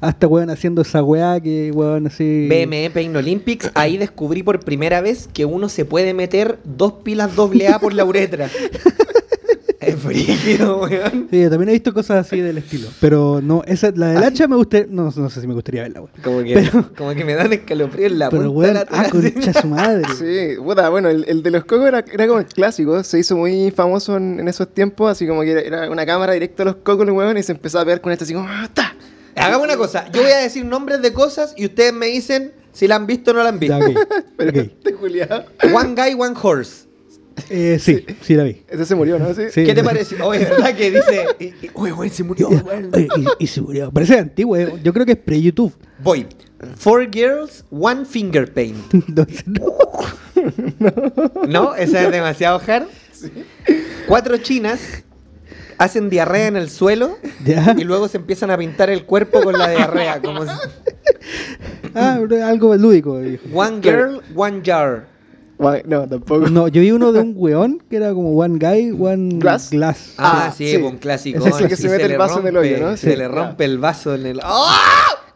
hasta 0.00 0.26
weón 0.26 0.50
haciendo 0.50 0.82
esa 0.82 1.02
weá 1.02 1.40
que 1.40 1.70
weón 1.72 2.06
así. 2.06 2.48
BME 2.48 2.90
Pain 2.90 3.16
Olympics, 3.16 3.70
ahí 3.74 3.96
descubrí 3.96 4.42
por 4.42 4.60
primera 4.60 5.00
vez 5.00 5.28
que 5.32 5.44
uno 5.44 5.68
se 5.68 5.84
puede 5.84 6.14
meter 6.14 6.58
dos 6.64 6.94
pilas 7.04 7.34
doble 7.34 7.68
A 7.68 7.78
por 7.78 7.94
la 7.94 8.04
uretra. 8.04 8.50
es 9.88 9.96
frígido, 9.96 10.80
weón. 10.82 11.28
Sí, 11.30 11.40
yo 11.42 11.50
también 11.50 11.68
he 11.70 11.72
visto 11.72 11.92
cosas 11.94 12.26
así 12.26 12.40
del 12.40 12.58
estilo. 12.58 12.88
Pero 13.00 13.40
no, 13.42 13.62
esa, 13.66 13.90
la 13.94 14.08
del 14.08 14.24
hacha 14.24 14.46
me 14.48 14.56
gustaría. 14.56 14.86
No, 14.90 15.12
no 15.14 15.30
sé 15.30 15.40
si 15.40 15.46
me 15.46 15.54
gustaría 15.54 15.82
verla, 15.82 16.00
weón. 16.00 16.12
Como 16.22 16.42
que, 16.42 16.54
Pero- 16.54 16.94
como 16.96 17.14
que 17.14 17.24
me 17.24 17.34
dan 17.34 17.52
escalofrío 17.52 18.06
en 18.06 18.18
la 18.18 18.30
Pero 18.30 18.42
punta 18.44 18.58
weón, 18.58 18.74
de 18.74 18.80
la 18.80 18.86
ah, 18.90 19.08
concha 19.10 19.60
su 19.60 19.66
madre. 19.68 20.02
Sí, 20.18 20.56
puta, 20.62 20.88
bueno, 20.88 21.08
el, 21.08 21.24
el 21.28 21.42
de 21.42 21.50
los 21.50 21.64
cocos 21.64 21.86
era, 21.86 22.04
era 22.12 22.26
como 22.26 22.40
el 22.40 22.46
clásico, 22.46 23.02
se 23.04 23.18
hizo 23.18 23.36
muy 23.36 23.70
famoso 23.70 24.16
en, 24.16 24.40
en 24.40 24.48
esos 24.48 24.72
tiempos, 24.72 25.10
así 25.10 25.26
como 25.26 25.42
que 25.42 25.50
era, 25.52 25.60
era 25.60 25.90
una 25.90 26.06
cámara 26.06 26.32
directa 26.32 26.62
a 26.62 26.66
los 26.66 26.76
cocos, 26.76 27.08
weón, 27.08 27.36
y 27.38 27.42
se 27.42 27.52
empezó 27.52 27.78
a 27.80 27.84
pegar 27.84 28.00
con 28.00 28.12
esto 28.12 28.24
así 28.24 28.34
como, 28.34 28.46
¡ah, 28.48 28.64
está! 28.64 28.94
Hagamos 29.36 29.66
una 29.66 29.76
cosa, 29.76 30.08
yo 30.12 30.22
voy 30.22 30.30
a 30.30 30.38
decir 30.38 30.64
nombres 30.64 31.02
de 31.02 31.12
cosas 31.12 31.54
y 31.56 31.64
ustedes 31.66 31.92
me 31.92 32.06
dicen 32.06 32.52
si 32.72 32.86
la 32.86 32.94
han 32.96 33.06
visto 33.06 33.32
o 33.32 33.34
no 33.34 33.42
la 33.42 33.48
han 33.48 33.58
Ya, 33.60 33.78
visto. 33.78 34.00
ok. 34.00 34.08
Pero 34.36 34.50
ok. 34.50 34.56
este. 34.56 34.94
One 35.74 35.94
Guy, 35.96 36.14
One 36.16 36.34
Horse. 36.40 36.83
Eh, 37.50 37.78
sí, 37.80 38.04
sí 38.22 38.34
la 38.34 38.44
vi. 38.44 38.62
Ese 38.68 38.84
se 38.86 38.94
murió, 38.94 39.18
¿no? 39.18 39.32
Sí. 39.34 39.42
Sí. 39.52 39.64
¿Qué 39.64 39.74
te 39.74 39.82
parece? 39.82 40.20
Oye, 40.22 40.40
¿verdad 40.44 40.74
que 40.74 40.90
dice? 40.90 41.26
Oye, 41.74 41.92
güey, 41.92 42.10
se 42.10 42.22
murió. 42.22 42.48
Oye, 42.48 43.08
y, 43.38 43.44
y 43.44 43.46
se 43.46 43.60
murió. 43.60 43.90
Parece 43.90 44.18
antiguo, 44.18 44.56
eh. 44.56 44.72
yo 44.82 44.92
creo 44.92 45.04
que 45.06 45.12
es 45.12 45.18
pre-YouTube. 45.18 45.72
Voy. 46.02 46.26
Four 46.76 47.10
girls, 47.12 47.64
one 47.70 48.04
finger 48.04 48.52
paint. 48.52 48.76
No. 49.06 49.26
¿No? 51.48 51.74
Esa 51.74 52.02
es 52.04 52.10
demasiado 52.10 52.60
hard. 52.66 52.84
Cuatro 54.06 54.36
chinas 54.38 54.80
hacen 55.78 56.10
diarrea 56.10 56.46
en 56.48 56.56
el 56.56 56.70
suelo 56.70 57.18
Ya. 57.44 57.74
y 57.76 57.84
luego 57.84 58.08
se 58.08 58.18
empiezan 58.18 58.50
a 58.50 58.58
pintar 58.58 58.90
el 58.90 59.04
cuerpo 59.04 59.42
con 59.42 59.56
la 59.58 59.68
diarrea. 59.70 60.20
Como 60.20 60.44
si- 60.44 60.50
Ah, 61.94 62.18
algo 62.46 62.74
lúdico. 62.76 63.18
dijo. 63.20 63.44
One 63.54 63.80
girl, 63.82 64.20
one 64.34 64.62
jar. 64.64 65.06
No, 65.86 66.08
tampoco. 66.08 66.48
No, 66.50 66.68
yo 66.68 66.80
vi 66.80 66.90
uno 66.90 67.12
de 67.12 67.20
un 67.20 67.32
weón 67.36 67.82
que 67.90 67.96
era 67.96 68.12
como 68.12 68.30
One 68.38 68.58
Guy, 68.58 68.92
One 68.98 69.38
Glass. 69.38 69.70
Glass. 69.70 70.14
Ah, 70.18 70.46
Ah, 70.46 70.52
sí, 70.56 70.68
sí. 70.70 70.76
un 70.76 70.98
clásico. 70.98 71.38
Ese 71.38 71.48
es 71.50 71.60
el 71.60 71.68
que 71.68 71.76
se 71.76 71.88
mete 71.88 72.04
el 72.04 72.10
le 72.12 72.16
vaso 72.18 72.40
en 72.40 72.46
el 72.48 72.54
rompe- 72.54 72.58
hoyo, 72.60 72.80
¿no? 72.90 72.96
Se 72.96 73.10
Sí. 73.12 73.16
le 73.16 73.28
rompe 73.28 73.64
el 73.64 73.78
vaso 73.78 74.14
en 74.14 74.26
el. 74.26 74.40
¡Ah! 74.42 74.76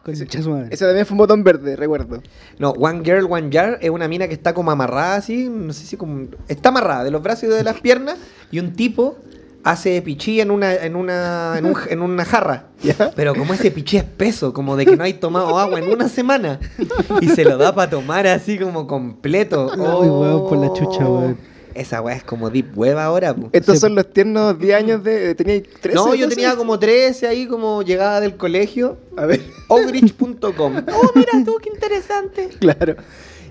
Ese 0.05 0.85
también 0.85 1.05
fue 1.05 1.13
un 1.13 1.17
botón 1.19 1.43
verde, 1.43 1.75
recuerdo. 1.75 2.23
No, 2.57 2.71
One 2.71 3.01
Girl, 3.03 3.27
One 3.29 3.49
Jar 3.51 3.77
es 3.79 3.91
una 3.91 4.07
mina 4.07 4.27
que 4.27 4.33
está 4.33 4.55
como 4.55 4.71
amarrada 4.71 5.15
así, 5.17 5.47
no 5.49 5.71
sé 5.71 5.85
si 5.85 5.97
como... 5.97 6.27
Está 6.47 6.69
amarrada 6.69 7.03
de 7.03 7.11
los 7.11 7.21
brazos 7.21 7.43
y 7.43 7.47
de 7.47 7.63
las 7.63 7.79
piernas 7.79 8.17
y 8.49 8.59
un 8.59 8.73
tipo 8.73 9.17
hace 9.63 10.01
pichí 10.01 10.39
en 10.41 10.51
una, 10.51 10.73
en 10.75 10.95
una, 10.95 11.55
en, 11.57 11.65
un- 11.65 11.75
en 11.89 12.01
una 12.01 12.25
jarra. 12.25 12.67
¿Ya? 12.81 13.11
Pero 13.15 13.35
como 13.35 13.53
ese 13.53 13.71
pichí 13.71 13.97
es 13.97 14.03
peso, 14.03 14.53
como 14.53 14.75
de 14.77 14.85
que 14.85 14.95
no 14.95 15.03
hay 15.03 15.13
tomado 15.13 15.57
agua 15.59 15.79
en 15.79 15.91
una 15.91 16.07
semana. 16.09 16.59
Y 17.21 17.27
se 17.29 17.43
lo 17.43 17.57
da 17.57 17.73
para 17.75 17.89
tomar 17.89 18.25
así 18.27 18.57
como 18.57 18.87
completo. 18.87 19.69
Ay, 19.73 19.79
weón, 20.09 20.47
por 20.47 20.57
la 20.57 20.71
chucha, 20.73 21.05
weón. 21.05 21.37
Esa 21.75 22.01
weá 22.01 22.15
es 22.15 22.23
como 22.23 22.49
deep 22.49 22.75
web 22.77 22.97
ahora, 22.97 23.33
po. 23.33 23.49
Estos 23.53 23.75
Sí. 23.75 23.81
son 23.81 23.95
los 23.95 24.11
tiernos 24.11 24.57
10 24.59 24.75
años 24.75 25.03
de... 25.03 25.33
¿Tenía 25.35 25.61
13? 25.81 25.95
No, 25.95 26.13
yo 26.15 26.25
12? 26.25 26.35
tenía 26.35 26.55
como 26.55 26.77
13 26.79 27.27
ahí, 27.27 27.47
como 27.47 27.83
llegada 27.83 28.19
del 28.19 28.35
colegio. 28.35 28.97
A 29.15 29.25
ver, 29.25 29.41
Ogrich.com. 29.67 30.73
Oh, 30.93 31.11
mira 31.15 31.31
tú, 31.45 31.55
qué 31.61 31.69
interesante. 31.69 32.49
claro. 32.59 32.95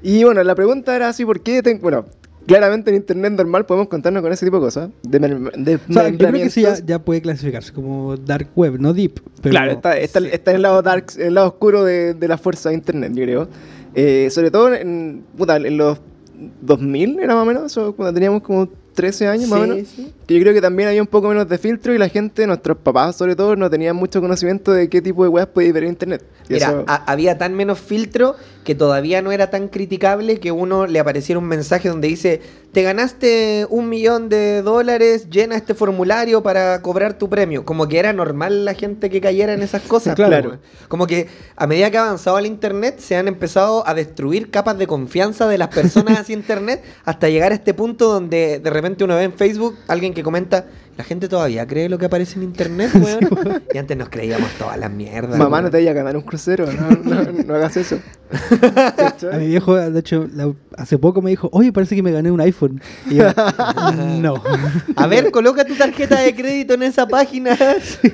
Y 0.02 0.24
bueno, 0.24 0.42
la 0.42 0.54
pregunta 0.54 0.94
era 0.94 1.08
así, 1.08 1.24
¿por 1.24 1.40
qué? 1.40 1.62
ten- 1.62 1.80
Bueno, 1.80 2.04
claramente 2.48 2.90
en 2.90 2.96
internet 2.96 3.32
normal 3.34 3.64
podemos 3.66 3.88
contarnos 3.88 4.22
con 4.22 4.32
ese 4.32 4.44
tipo 4.46 4.56
de 4.56 4.62
cosas. 4.62 4.90
De, 5.02 5.20
mer- 5.20 5.52
de 5.52 5.76
O 5.76 5.92
sea, 5.92 6.08
yo 6.08 6.18
creo 6.18 6.32
que 6.32 6.50
sí 6.50 6.62
ya, 6.62 6.76
ya 6.84 6.98
puede 6.98 7.22
clasificarse 7.22 7.72
como 7.72 8.16
Dark 8.16 8.48
Web, 8.56 8.80
no 8.80 8.92
Deep. 8.92 9.20
Pero 9.42 9.50
Claro, 9.52 9.72
está, 9.72 9.96
está, 9.98 10.18
está 10.20 10.50
en 10.50 10.56
el 10.56 10.62
lado 10.62 10.82
dark, 10.82 11.06
en 11.16 11.26
el 11.28 11.34
lado 11.34 11.48
oscuro 11.48 11.84
de, 11.84 12.14
de 12.14 12.28
la 12.28 12.36
fuerza 12.38 12.70
de 12.70 12.74
internet, 12.74 13.12
yo 13.14 13.22
creo. 13.24 13.48
Eh, 13.94 14.28
sobre 14.30 14.50
todo 14.50 14.74
en, 14.74 15.24
puta, 15.36 15.56
en 15.56 15.76
los 15.76 15.98
2000 16.62 17.18
era 17.20 17.34
más 17.34 17.42
o 17.42 17.46
menos, 17.46 17.64
eso, 17.72 17.94
cuando 17.94 18.12
teníamos 18.14 18.42
como 18.42 18.68
13 18.94 19.28
años 19.28 19.48
más 19.48 19.60
o 19.60 19.64
Sí, 19.64 19.70
menos. 19.70 19.88
sí. 19.88 20.12
Que 20.26 20.34
yo 20.34 20.40
creo 20.40 20.54
que 20.54 20.60
también 20.60 20.88
había 20.88 21.00
un 21.00 21.06
poco 21.06 21.28
menos 21.28 21.48
de 21.48 21.56
filtro 21.58 21.94
y 21.94 21.98
la 21.98 22.08
gente, 22.08 22.46
nuestros 22.46 22.76
papás 22.78 23.16
sobre 23.16 23.36
todo, 23.36 23.54
no 23.56 23.70
tenían 23.70 23.94
mucho 23.96 24.20
conocimiento 24.20 24.72
de 24.72 24.88
qué 24.88 25.00
tipo 25.00 25.22
de 25.22 25.28
weas 25.28 25.46
podía 25.48 25.72
ver 25.72 25.84
en 25.84 25.90
internet. 25.90 26.24
Y 26.48 26.54
Mira, 26.54 26.66
eso- 26.68 26.84
ha- 26.86 27.04
había 27.10 27.38
tan 27.38 27.54
menos 27.54 27.78
filtro 27.78 28.34
que 28.68 28.74
todavía 28.74 29.22
no 29.22 29.32
era 29.32 29.48
tan 29.48 29.68
criticable 29.68 30.40
que 30.40 30.52
uno 30.52 30.86
le 30.86 31.00
apareciera 31.00 31.38
un 31.38 31.46
mensaje 31.46 31.88
donde 31.88 32.06
dice, 32.06 32.42
te 32.70 32.82
ganaste 32.82 33.66
un 33.70 33.88
millón 33.88 34.28
de 34.28 34.60
dólares, 34.60 35.30
llena 35.30 35.56
este 35.56 35.72
formulario 35.72 36.42
para 36.42 36.82
cobrar 36.82 37.16
tu 37.16 37.30
premio. 37.30 37.64
Como 37.64 37.88
que 37.88 37.98
era 37.98 38.12
normal 38.12 38.66
la 38.66 38.74
gente 38.74 39.08
que 39.08 39.22
cayera 39.22 39.54
en 39.54 39.62
esas 39.62 39.80
cosas. 39.80 40.16
Claro. 40.16 40.50
po. 40.50 40.56
Como 40.88 41.06
que 41.06 41.28
a 41.56 41.66
medida 41.66 41.90
que 41.90 41.96
ha 41.96 42.02
avanzado 42.02 42.38
el 42.38 42.44
Internet, 42.44 42.98
se 42.98 43.16
han 43.16 43.26
empezado 43.26 43.88
a 43.88 43.94
destruir 43.94 44.50
capas 44.50 44.76
de 44.76 44.86
confianza 44.86 45.48
de 45.48 45.56
las 45.56 45.68
personas 45.68 46.20
hacia 46.20 46.34
Internet 46.36 46.82
hasta 47.06 47.30
llegar 47.30 47.52
a 47.52 47.54
este 47.54 47.72
punto 47.72 48.12
donde 48.12 48.58
de 48.58 48.68
repente 48.68 49.02
uno 49.02 49.16
ve 49.16 49.22
en 49.22 49.32
Facebook 49.32 49.78
alguien 49.86 50.12
que 50.12 50.22
comenta, 50.22 50.66
la 50.98 51.04
gente 51.04 51.28
todavía 51.28 51.64
cree 51.64 51.88
lo 51.88 51.96
que 51.96 52.06
aparece 52.06 52.36
en 52.38 52.42
Internet, 52.42 52.90
weón. 52.94 53.62
y 53.72 53.78
antes 53.78 53.96
nos 53.96 54.08
creíamos 54.08 54.50
todas 54.58 54.76
las 54.76 54.90
mierdas. 54.90 55.38
Mamá, 55.38 55.58
weón. 55.58 55.64
no 55.66 55.70
te 55.70 55.76
vayas 55.76 55.92
a 55.92 55.94
ganar 55.94 56.16
un 56.16 56.22
crucero, 56.22 56.66
no, 56.72 56.90
no, 56.90 57.32
no 57.46 57.54
hagas 57.54 57.76
eso. 57.76 58.00
A 59.32 59.36
mi 59.38 59.46
viejo, 59.46 59.76
de 59.76 59.98
hecho, 60.00 60.28
la- 60.34 60.52
hace 60.76 60.98
poco 60.98 61.22
me 61.22 61.30
dijo, 61.30 61.48
oye, 61.52 61.72
parece 61.72 61.94
que 61.94 62.02
me 62.02 62.10
gané 62.10 62.32
un 62.32 62.40
iPhone. 62.40 62.80
Y 63.08 63.14
yo, 63.14 63.24
no. 64.20 64.42
A 64.96 65.06
ver, 65.06 65.30
coloca 65.30 65.64
tu 65.64 65.74
tarjeta 65.76 66.20
de 66.20 66.34
crédito 66.34 66.74
en 66.74 66.82
esa 66.82 67.06
página 67.06 67.56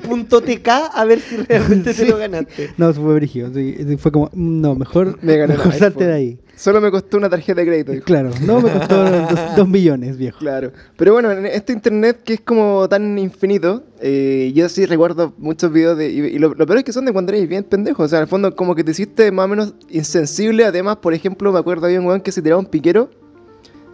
punto 0.07 0.43
.tk 0.43 0.69
a 0.93 1.05
ver 1.07 1.21
si 1.21 1.37
realmente 1.39 1.95
te 1.95 2.05
lo 2.07 2.19
ganaste. 2.19 2.71
No, 2.77 2.93
fue 2.93 3.15
brígido. 3.15 3.51
sí, 3.55 3.77
sí, 3.79 3.97
Fue 3.97 4.13
como, 4.13 4.27
mm, 4.35 4.61
no, 4.61 4.75
mejor, 4.75 5.19
Me 5.23 5.37
gané 5.39 5.55
mejor 5.57 5.73
salte 5.73 6.07
de 6.07 6.13
ahí. 6.13 6.39
Solo 6.57 6.81
me 6.81 6.91
costó 6.91 7.17
una 7.17 7.29
tarjeta 7.29 7.61
de 7.61 7.67
crédito. 7.67 8.05
Claro, 8.05 8.31
no 8.43 8.61
me 8.61 8.71
costó 8.71 9.05
dos, 9.11 9.57
dos 9.57 9.69
millones, 9.69 10.17
viejo. 10.17 10.39
Claro. 10.39 10.73
Pero 10.97 11.13
bueno, 11.13 11.31
en 11.33 11.47
este 11.47 11.73
internet 11.73 12.21
que 12.25 12.35
es 12.35 12.41
como 12.41 12.89
tan 12.89 13.19
infinito, 13.19 13.85
eh, 14.01 14.53
yo 14.55 14.69
sí 14.69 14.87
recuerdo 14.87 15.35
muchos 15.39 15.73
videos 15.73 15.99
de. 15.99 16.11
Y, 16.11 16.21
y 16.21 16.39
lo, 16.39 16.55
lo 16.55 16.67
peor 16.67 16.79
es 16.79 16.85
que 16.85 16.93
son 16.93 17.05
de 17.05 17.13
cuando 17.13 17.33
eres 17.33 17.49
bien 17.49 17.65
pendejo. 17.65 18.03
O 18.03 18.09
sea, 18.09 18.21
al 18.21 18.29
fondo, 18.29 18.55
como 18.55 18.75
que 18.75 18.85
te 18.85 18.93
hiciste 18.93 19.31
más 19.33 19.47
o 19.47 19.49
menos 19.49 19.75
insensible. 19.91 20.65
Además, 20.65 20.97
por 20.97 21.15
ejemplo, 21.15 21.53
me 21.53 21.59
acuerdo 21.59 21.87
había 21.87 22.01
un 22.01 22.07
weón 22.07 22.21
que 22.21 22.33
se 22.33 22.43
tiraba 22.43 22.61
un 22.61 22.67
piquero. 22.67 23.11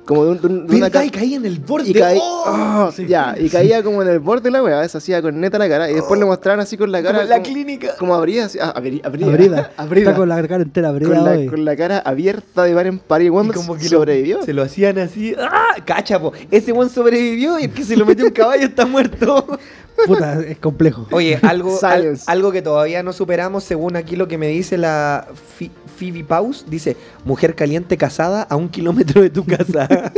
Como 0.04 0.24
de, 0.24 0.30
un- 0.32 0.40
de 0.40 0.46
un- 0.48 0.66
de 0.66 0.76
una 0.76 0.90
ca- 0.90 1.04
Y 1.04 1.10
caí 1.10 1.34
en 1.34 1.44
el 1.46 1.58
borde. 1.60 1.88
y, 1.90 1.92
caí- 1.94 2.18
¡Oh! 2.20 2.88
oh, 2.90 3.02
ya, 3.02 3.34
y 3.38 3.48
caía 3.48 3.82
como 3.82 4.02
en 4.02 4.08
el 4.08 4.18
borde 4.18 4.44
de 4.44 4.50
la 4.50 4.62
weá, 4.62 4.88
se 4.88 4.98
hacía 4.98 5.22
con 5.22 5.38
neta 5.40 5.58
la 5.58 5.68
cara. 5.68 5.90
Y 5.90 5.94
después 5.94 6.18
le 6.18 6.26
mostraban 6.26 6.58
así 6.60 6.76
con 6.76 6.90
la 6.90 7.00
cara. 7.02 7.18
Como 7.18 7.22
en 7.22 7.28
la 7.28 7.36
como- 7.36 7.46
clínica. 7.46 7.94
Como 7.98 8.14
abrida, 8.14 8.46
así, 8.46 8.58
ah, 8.60 8.72
abri- 8.76 9.00
abrida. 9.04 9.26
Abrida. 9.28 9.70
abrida. 9.76 10.10
Está 10.10 10.18
con 10.18 10.28
la 10.28 10.48
cara 10.48 10.62
entera 10.62 10.88
abrida 10.88 11.14
Con 11.14 11.24
la, 11.24 11.50
con 11.50 11.64
la 11.64 11.76
cara 11.76 11.98
abierta 11.98 12.64
de 12.64 12.74
par 12.74 12.86
en 12.86 12.98
par. 12.98 13.22
Y 13.22 13.28
como 13.28 13.52
que 13.76 13.84
lo- 13.84 13.88
sobrevivió. 13.88 14.42
se 14.42 14.52
lo 14.52 14.62
hacían 14.62 14.98
así. 14.98 15.34
¡Ah! 15.38 15.76
Cacha, 15.84 16.18
po. 16.18 16.32
Ese 16.50 16.72
buen 16.72 16.88
sobrevivió 16.88 17.58
y 17.60 17.64
el 17.64 17.70
que 17.72 17.84
se 17.84 17.96
lo 17.96 18.04
metió 18.04 18.24
un 18.24 18.32
caballo 18.32 18.64
está 18.66 18.86
muerto. 18.86 19.46
Puta, 20.06 20.40
es 20.40 20.58
complejo. 20.58 21.06
Oye, 21.10 21.38
algo, 21.42 21.78
al- 21.82 22.18
algo 22.26 22.52
que 22.52 22.62
todavía 22.62 23.02
no 23.02 23.12
superamos, 23.12 23.64
según 23.64 23.96
aquí 23.96 24.16
lo 24.16 24.28
que 24.28 24.38
me 24.38 24.48
dice 24.48 24.78
la 24.78 25.26
Fi- 25.56 25.70
Phoebe 25.96 26.24
Paus, 26.24 26.64
dice, 26.68 26.96
mujer 27.24 27.54
caliente 27.54 27.96
casada 27.96 28.42
a 28.42 28.56
un 28.56 28.68
kilómetro 28.68 29.22
de 29.22 29.30
tu 29.30 29.44
casa. 29.44 29.88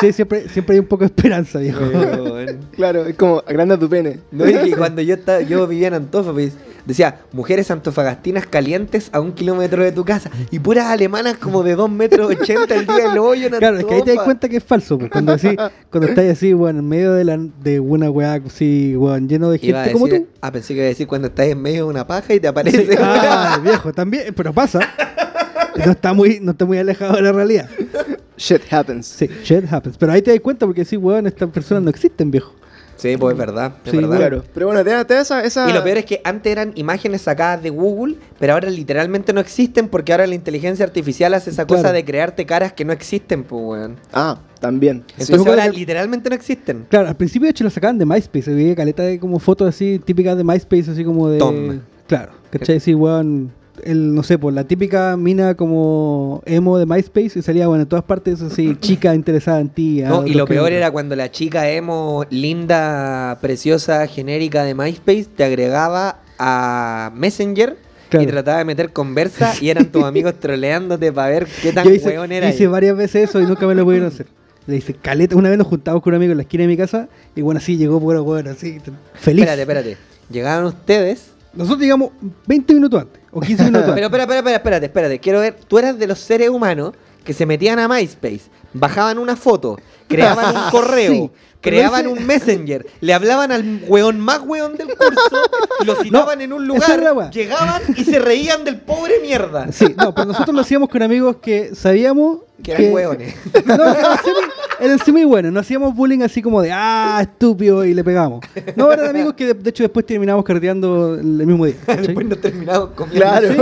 Sí, 0.00 0.12
siempre, 0.12 0.48
siempre 0.48 0.74
hay 0.74 0.80
un 0.80 0.86
poco 0.86 1.00
de 1.00 1.06
esperanza, 1.06 1.58
viejo. 1.58 1.80
Claro, 2.72 3.06
es 3.06 3.16
como 3.16 3.38
agranda 3.46 3.78
tu 3.78 3.88
pene. 3.88 4.20
No, 4.30 4.48
y 4.48 4.72
cuando 4.72 5.02
yo 5.02 5.14
estaba, 5.14 5.40
yo 5.40 5.66
vivía 5.66 5.88
en 5.88 5.94
Antofa, 5.94 6.32
pues, 6.32 6.52
decía, 6.86 7.20
mujeres 7.32 7.70
antofagastinas 7.70 8.46
calientes 8.46 9.10
a 9.12 9.20
un 9.20 9.32
kilómetro 9.32 9.82
de 9.82 9.92
tu 9.92 10.04
casa. 10.04 10.30
Y 10.50 10.58
puras 10.58 10.86
alemanas 10.86 11.36
como 11.36 11.62
de 11.62 11.74
2 11.74 11.90
metros 11.90 12.30
80 12.30 12.74
el 12.74 12.86
día 12.86 13.08
del 13.08 13.18
hoyo 13.18 13.46
en 13.46 13.54
Claro, 13.54 13.78
es 13.78 13.84
que 13.84 13.94
ahí 13.94 14.02
te 14.02 14.14
das 14.14 14.24
cuenta 14.24 14.48
que 14.48 14.56
es 14.56 14.64
falso. 14.64 14.98
pues, 14.98 15.10
Cuando, 15.10 15.36
decís, 15.36 15.56
cuando 15.90 16.08
estás 16.08 16.26
así, 16.26 16.52
bueno, 16.52 16.80
en 16.80 16.88
medio 16.88 17.12
de, 17.12 17.24
la, 17.24 17.38
de 17.38 17.80
una 17.80 18.10
weá 18.10 18.40
así, 18.46 18.96
weón, 18.96 19.28
lleno 19.28 19.50
de 19.50 19.58
gente 19.58 19.92
como 19.92 20.08
tú. 20.08 20.26
Ah, 20.40 20.52
pensé 20.52 20.74
que 20.74 20.80
iba 20.80 20.86
a 20.86 20.88
decir 20.88 21.06
cuando 21.06 21.28
estás 21.28 21.46
en 21.46 21.60
medio 21.60 21.84
de 21.84 21.90
una 21.90 22.06
paja 22.06 22.34
y 22.34 22.40
te 22.40 22.48
aparece. 22.48 22.86
Sí, 22.86 22.92
ah, 23.00 23.60
viejo, 23.62 23.92
también, 23.92 24.32
pero 24.34 24.52
pasa. 24.52 24.80
No 25.84 25.92
está 25.92 26.12
muy, 26.12 26.40
no 26.40 26.52
está 26.52 26.64
muy 26.64 26.78
alejado 26.78 27.14
de 27.14 27.22
la 27.22 27.32
realidad. 27.32 27.68
Shit 28.36 28.62
happens. 28.72 29.06
Sí, 29.06 29.28
shit 29.44 29.70
happens. 29.70 29.96
Pero 29.98 30.12
ahí 30.12 30.22
te 30.22 30.30
das 30.30 30.40
cuenta 30.40 30.66
porque 30.66 30.84
sí, 30.84 30.96
weón, 30.96 31.26
estas 31.26 31.50
personas 31.50 31.82
no 31.82 31.90
existen, 31.90 32.30
viejo. 32.30 32.54
Sí, 33.00 33.16
pues 33.16 33.32
es 33.32 33.38
verdad, 33.38 33.72
es 33.84 33.90
Sí, 33.90 33.96
verdad. 33.96 34.16
Claro. 34.16 34.44
Pero 34.52 34.66
bueno, 34.66 34.84
te 34.84 35.04
te 35.04 35.18
esa, 35.20 35.42
esa- 35.42 35.68
Y 35.70 35.72
lo 35.72 35.82
peor 35.82 35.98
es 35.98 36.04
que 36.04 36.20
antes 36.24 36.52
eran 36.52 36.72
imágenes 36.74 37.22
sacadas 37.22 37.62
de 37.62 37.70
Google, 37.70 38.16
pero 38.38 38.52
ahora 38.54 38.68
literalmente 38.70 39.32
no 39.32 39.40
existen 39.40 39.88
porque 39.88 40.12
ahora 40.12 40.26
la 40.26 40.34
inteligencia 40.34 40.84
artificial 40.84 41.32
hace 41.34 41.50
esa 41.50 41.66
cosa 41.66 41.92
de 41.92 42.04
crearte 42.04 42.44
caras 42.46 42.72
que 42.72 42.84
no 42.84 42.92
existen, 42.92 43.44
pues, 43.44 43.62
weón. 43.64 43.96
Ah, 44.12 44.38
también. 44.60 44.98
Sí. 45.06 45.12
Entonces 45.22 45.34
acuerdo 45.40 45.52
ahora 45.62 45.72
que- 45.72 45.78
literalmente 45.78 46.28
no 46.28 46.34
existen. 46.36 46.86
Claro, 46.90 47.08
al 47.08 47.16
principio 47.16 47.46
de 47.46 47.50
hecho 47.52 47.64
la 47.64 47.70
sacaban 47.70 47.96
de 47.98 48.04
MySpace, 48.06 48.50
había 48.50 48.74
caleta 48.76 49.02
de 49.02 49.18
como 49.18 49.38
fotos 49.38 49.68
así 49.68 49.98
típicas 50.04 50.36
de 50.36 50.44
MySpace, 50.44 50.90
así 50.90 51.04
como 51.04 51.28
de... 51.28 51.38
Tom. 51.38 51.80
Claro, 52.06 52.32
¿cachai? 52.50 52.80
Sí, 52.80 52.92
weón, 52.94 53.52
el, 53.84 54.14
no 54.14 54.22
sé, 54.22 54.38
pues 54.38 54.54
la 54.54 54.64
típica 54.64 55.16
mina 55.16 55.54
como 55.54 56.42
emo 56.46 56.78
de 56.78 56.86
MySpace 56.86 57.38
y 57.38 57.42
salía, 57.42 57.66
bueno, 57.68 57.82
en 57.82 57.88
todas 57.88 58.04
partes 58.04 58.40
así, 58.42 58.76
chica 58.80 59.14
interesada 59.14 59.60
en 59.60 59.68
ti. 59.68 60.02
No, 60.02 60.26
y 60.26 60.34
lo 60.34 60.46
peor 60.46 60.72
era 60.72 60.90
cuando 60.90 61.16
la 61.16 61.30
chica 61.30 61.68
emo, 61.70 62.24
linda, 62.30 63.38
preciosa, 63.40 64.06
genérica 64.06 64.64
de 64.64 64.74
MySpace, 64.74 65.26
te 65.36 65.44
agregaba 65.44 66.20
a 66.38 67.12
Messenger 67.14 67.76
Claro. 68.08 68.24
y 68.24 68.26
trataba 68.26 68.58
de 68.58 68.64
meter 68.64 68.92
conversa 68.92 69.54
y 69.60 69.68
eran 69.70 69.86
tus 69.86 70.02
amigos 70.02 70.34
troleándote 70.40 71.12
para 71.12 71.28
ver 71.28 71.46
qué 71.62 71.72
tan 71.72 71.86
hice, 71.94 72.08
weón 72.08 72.32
era. 72.32 72.48
hice 72.48 72.64
ahí. 72.64 72.66
varias 72.68 72.96
veces 72.96 73.28
eso 73.30 73.40
y 73.40 73.46
nunca 73.46 73.68
me 73.68 73.74
lo 73.76 73.84
pudieron 73.84 74.08
hacer. 74.08 74.26
Le 74.66 74.76
hice 74.76 74.94
caleta, 74.94 75.36
una 75.36 75.48
vez 75.48 75.56
nos 75.58 75.68
juntamos 75.68 76.02
con 76.02 76.12
un 76.12 76.16
amigo 76.16 76.32
en 76.32 76.38
la 76.38 76.42
esquina 76.42 76.62
de 76.62 76.68
mi 76.68 76.76
casa 76.76 77.08
y 77.36 77.42
bueno, 77.42 77.58
así 77.58 77.76
llegó, 77.76 78.00
bueno, 78.00 78.24
bueno, 78.24 78.50
así, 78.50 78.78
feliz. 79.14 79.44
Espérate, 79.44 79.60
espérate. 79.62 79.96
Llegaban 80.28 80.64
ustedes 80.64 81.29
Nosotros 81.52 81.80
llegamos 81.80 82.10
20 82.46 82.74
minutos 82.74 83.02
antes, 83.02 83.22
o 83.30 83.40
15 83.40 83.64
minutos 83.64 83.82
antes. 83.88 83.94
Pero 83.94 84.06
espera, 84.06 84.22
espera, 84.24 84.38
espera, 84.38 84.56
espérate, 84.56 84.86
espérate. 84.86 85.18
Quiero 85.18 85.40
ver, 85.40 85.54
tú 85.66 85.78
eras 85.78 85.98
de 85.98 86.06
los 86.06 86.18
seres 86.18 86.48
humanos 86.48 86.92
que 87.24 87.32
se 87.32 87.44
metían 87.46 87.78
a 87.78 87.88
MySpace, 87.88 88.42
bajaban 88.72 89.18
una 89.18 89.36
foto, 89.36 89.78
creaban 90.08 90.56
un 90.56 90.62
correo, 90.70 91.12
Sí, 91.12 91.30
creaban 91.60 92.00
ese- 92.06 92.08
un 92.08 92.26
messenger, 92.26 92.86
le 93.00 93.12
hablaban 93.14 93.52
al 93.52 93.80
weón 93.88 94.18
más 94.20 94.40
weón 94.44 94.76
del 94.76 94.88
curso, 94.88 95.36
lo 95.84 95.94
citaban 96.02 96.40
en 96.40 96.52
un 96.52 96.62
es 96.62 96.88
la 96.88 96.96
lugar, 96.96 97.30
llegaban 97.30 97.82
y 97.96 98.04
se 98.04 98.18
reían 98.18 98.64
del 98.64 98.80
pobre 98.80 99.20
mierda. 99.20 99.70
Sí, 99.72 99.94
no, 99.96 100.14
pero 100.14 100.26
nosotros 100.26 100.54
lo 100.54 100.62
hacíamos 100.62 100.88
con 100.88 101.02
amigos 101.02 101.36
que 101.42 101.74
sabíamos 101.74 102.40
Que 102.62 102.72
eran 102.72 102.92
hueones. 102.92 103.34
No, 103.66 103.74
eran 103.74 104.98
semi, 104.98 104.98
semi 105.04 105.24
buenos, 105.24 105.52
no 105.52 105.60
hacíamos 105.60 105.94
bullying 105.94 106.22
así 106.22 106.40
como 106.40 106.62
de 106.62 106.70
ah, 106.72 107.18
estúpido 107.20 107.84
y 107.84 107.92
le 107.94 108.02
pegamos. 108.02 108.40
No, 108.76 108.90
eran 108.90 109.08
amigos 109.10 109.34
que 109.34 109.46
de, 109.46 109.54
de 109.54 109.70
hecho 109.70 109.82
después 109.82 110.06
terminamos 110.06 110.42
carreteando 110.44 111.14
el, 111.14 111.24
mismo 111.46 111.66
día. 111.66 111.74
¿cachai? 111.84 112.06
Después 112.06 112.26
nos 112.26 112.40
terminamos 112.40 112.90
comiendo. 112.94 113.20
Claro. 113.26 113.48
Sí, 113.52 113.60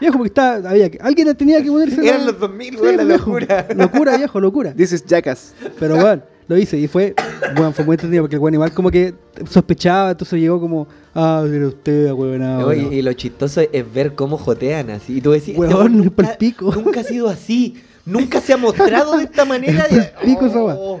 viejo, 0.00 0.16
porque 0.18 0.28
estaba, 0.28 0.70
había 0.70 0.90
que, 0.90 0.98
alguien 1.00 1.34
tenía 1.36 1.62
que 1.62 1.70
ponerse. 1.70 2.02
la- 2.02 2.08
Eran 2.08 2.26
los 2.26 2.38
2000, 2.40 2.76
weón, 2.80 2.96
la 2.96 3.04
viejo. 3.04 3.30
locura. 3.30 3.66
Locura, 3.76 4.16
viejo, 4.16 4.40
locura. 4.40 4.74
This 4.74 4.92
is 4.92 5.04
Jackass. 5.06 5.54
Pero 5.78 5.96
bueno, 5.96 6.22
lo 6.48 6.56
hice 6.56 6.78
y 6.78 6.86
fue, 6.88 7.14
bueno, 7.56 7.72
fue 7.72 7.84
muy 7.84 7.94
entretenido 7.94 8.22
porque 8.24 8.36
el 8.36 8.40
weón 8.42 8.54
igual 8.54 8.72
como 8.72 8.90
que 8.90 9.14
sospechaba, 9.50 10.10
entonces 10.12 10.38
llegó 10.40 10.60
como, 10.60 10.86
ah, 11.14 11.44
era 11.52 11.66
usted, 11.68 12.12
weón. 12.12 12.42
ah, 12.42 12.64
Oye, 12.64 12.82
bueno". 12.82 12.92
y 12.96 13.02
lo 13.02 13.12
chistoso 13.14 13.60
es 13.72 13.92
ver 13.94 14.14
cómo 14.14 14.38
jotean 14.38 14.90
así. 14.90 15.18
Y 15.18 15.20
tú 15.20 15.32
decís, 15.32 15.56
Weón, 15.56 15.70
este 15.70 15.76
weón 15.82 15.92
es 15.94 15.98
nunca, 16.04 16.16
pa'l 16.22 16.36
pico. 16.38 16.72
nunca 16.74 17.00
ha 17.00 17.04
sido 17.04 17.28
así. 17.28 17.74
Nunca 18.04 18.40
se 18.40 18.52
ha 18.52 18.56
mostrado 18.56 19.16
de 19.18 19.24
esta 19.24 19.44
manera. 19.44 19.84
Pico. 20.24 20.46
Oh. 20.54 21.00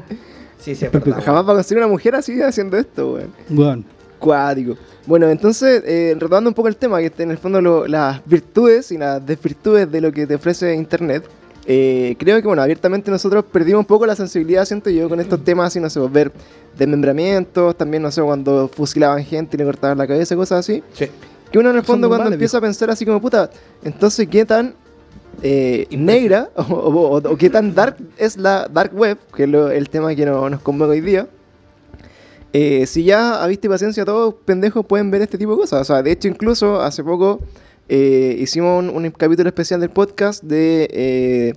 Sí, 0.58 0.74
sí, 0.74 0.86
verdad. 0.92 1.22
Jamás 1.24 1.46
va 1.46 1.52
a 1.52 1.54
conseguir 1.54 1.78
una 1.78 1.86
mujer 1.86 2.16
así 2.16 2.42
haciendo 2.42 2.76
esto, 2.76 3.12
weón. 3.14 3.30
Weón. 3.48 3.84
Cuático. 4.18 4.76
Bueno, 5.06 5.28
entonces, 5.28 5.84
eh, 5.86 6.14
retomando 6.18 6.50
un 6.50 6.54
poco 6.54 6.66
el 6.66 6.74
tema, 6.76 6.98
que 7.00 7.12
en 7.22 7.30
el 7.30 7.38
fondo 7.38 7.60
lo- 7.60 7.86
las 7.86 8.20
virtudes 8.26 8.90
y 8.90 8.98
las 8.98 9.24
desvirtudes 9.24 9.88
de 9.92 10.00
lo 10.00 10.10
que 10.10 10.26
te 10.26 10.34
ofrece 10.34 10.74
Internet, 10.74 11.22
eh, 11.66 12.14
creo 12.18 12.40
que, 12.40 12.46
bueno, 12.46 12.62
abiertamente 12.62 13.10
nosotros 13.10 13.44
perdimos 13.50 13.80
un 13.80 13.86
poco 13.86 14.06
la 14.06 14.14
sensibilidad, 14.16 14.64
siento 14.64 14.88
yo, 14.90 15.08
con 15.08 15.18
estos 15.20 15.42
temas 15.44 15.68
así, 15.68 15.80
no 15.80 15.90
sé, 15.90 15.98
pues, 16.00 16.12
ver 16.12 16.32
desmembramientos, 16.78 17.76
también, 17.76 18.02
no 18.02 18.10
sé, 18.10 18.22
cuando 18.22 18.68
fusilaban 18.68 19.24
gente 19.24 19.56
y 19.56 19.58
le 19.58 19.64
cortaban 19.64 19.98
la 19.98 20.06
cabeza, 20.06 20.36
cosas 20.36 20.60
así. 20.60 20.82
Sí. 20.92 21.06
Que 21.50 21.58
uno 21.58 21.70
en 21.70 21.76
el 21.76 21.82
fondo 21.82 22.08
cuando 22.08 22.24
normales, 22.24 22.36
empieza 22.36 22.58
a 22.58 22.60
pensar 22.60 22.90
así 22.90 23.04
como, 23.04 23.20
puta, 23.20 23.50
entonces, 23.84 24.28
¿qué 24.28 24.44
tan 24.44 24.74
eh, 25.42 25.86
negra 25.90 26.50
o, 26.56 26.62
o- 26.62 27.18
o- 27.18 27.32
o 27.32 27.36
qué 27.36 27.50
tan 27.50 27.74
dark 27.74 27.96
es 28.16 28.36
la 28.36 28.68
dark 28.72 28.92
web, 28.96 29.18
que 29.34 29.44
es 29.44 29.48
lo- 29.48 29.70
el 29.70 29.88
tema 29.90 30.14
que 30.14 30.24
no- 30.26 30.48
nos 30.48 30.60
convoca 30.60 30.92
hoy 30.92 31.00
día? 31.00 31.26
Eh, 32.52 32.86
si 32.86 33.04
ya 33.04 33.42
a 33.42 33.46
vista 33.46 33.66
y 33.66 33.70
paciencia 33.70 34.04
todos 34.04 34.34
pendejos 34.44 34.86
pueden 34.86 35.10
ver 35.10 35.20
este 35.22 35.36
tipo 35.36 35.52
de 35.52 35.58
cosas. 35.58 35.82
O 35.82 35.84
sea, 35.84 36.02
de 36.02 36.12
hecho, 36.12 36.26
incluso 36.28 36.80
hace 36.80 37.04
poco 37.04 37.40
eh, 37.88 38.36
hicimos 38.40 38.82
un, 38.84 38.90
un 39.04 39.10
capítulo 39.10 39.48
especial 39.48 39.80
del 39.80 39.90
podcast 39.90 40.42
de 40.42 40.88
eh, 40.92 41.54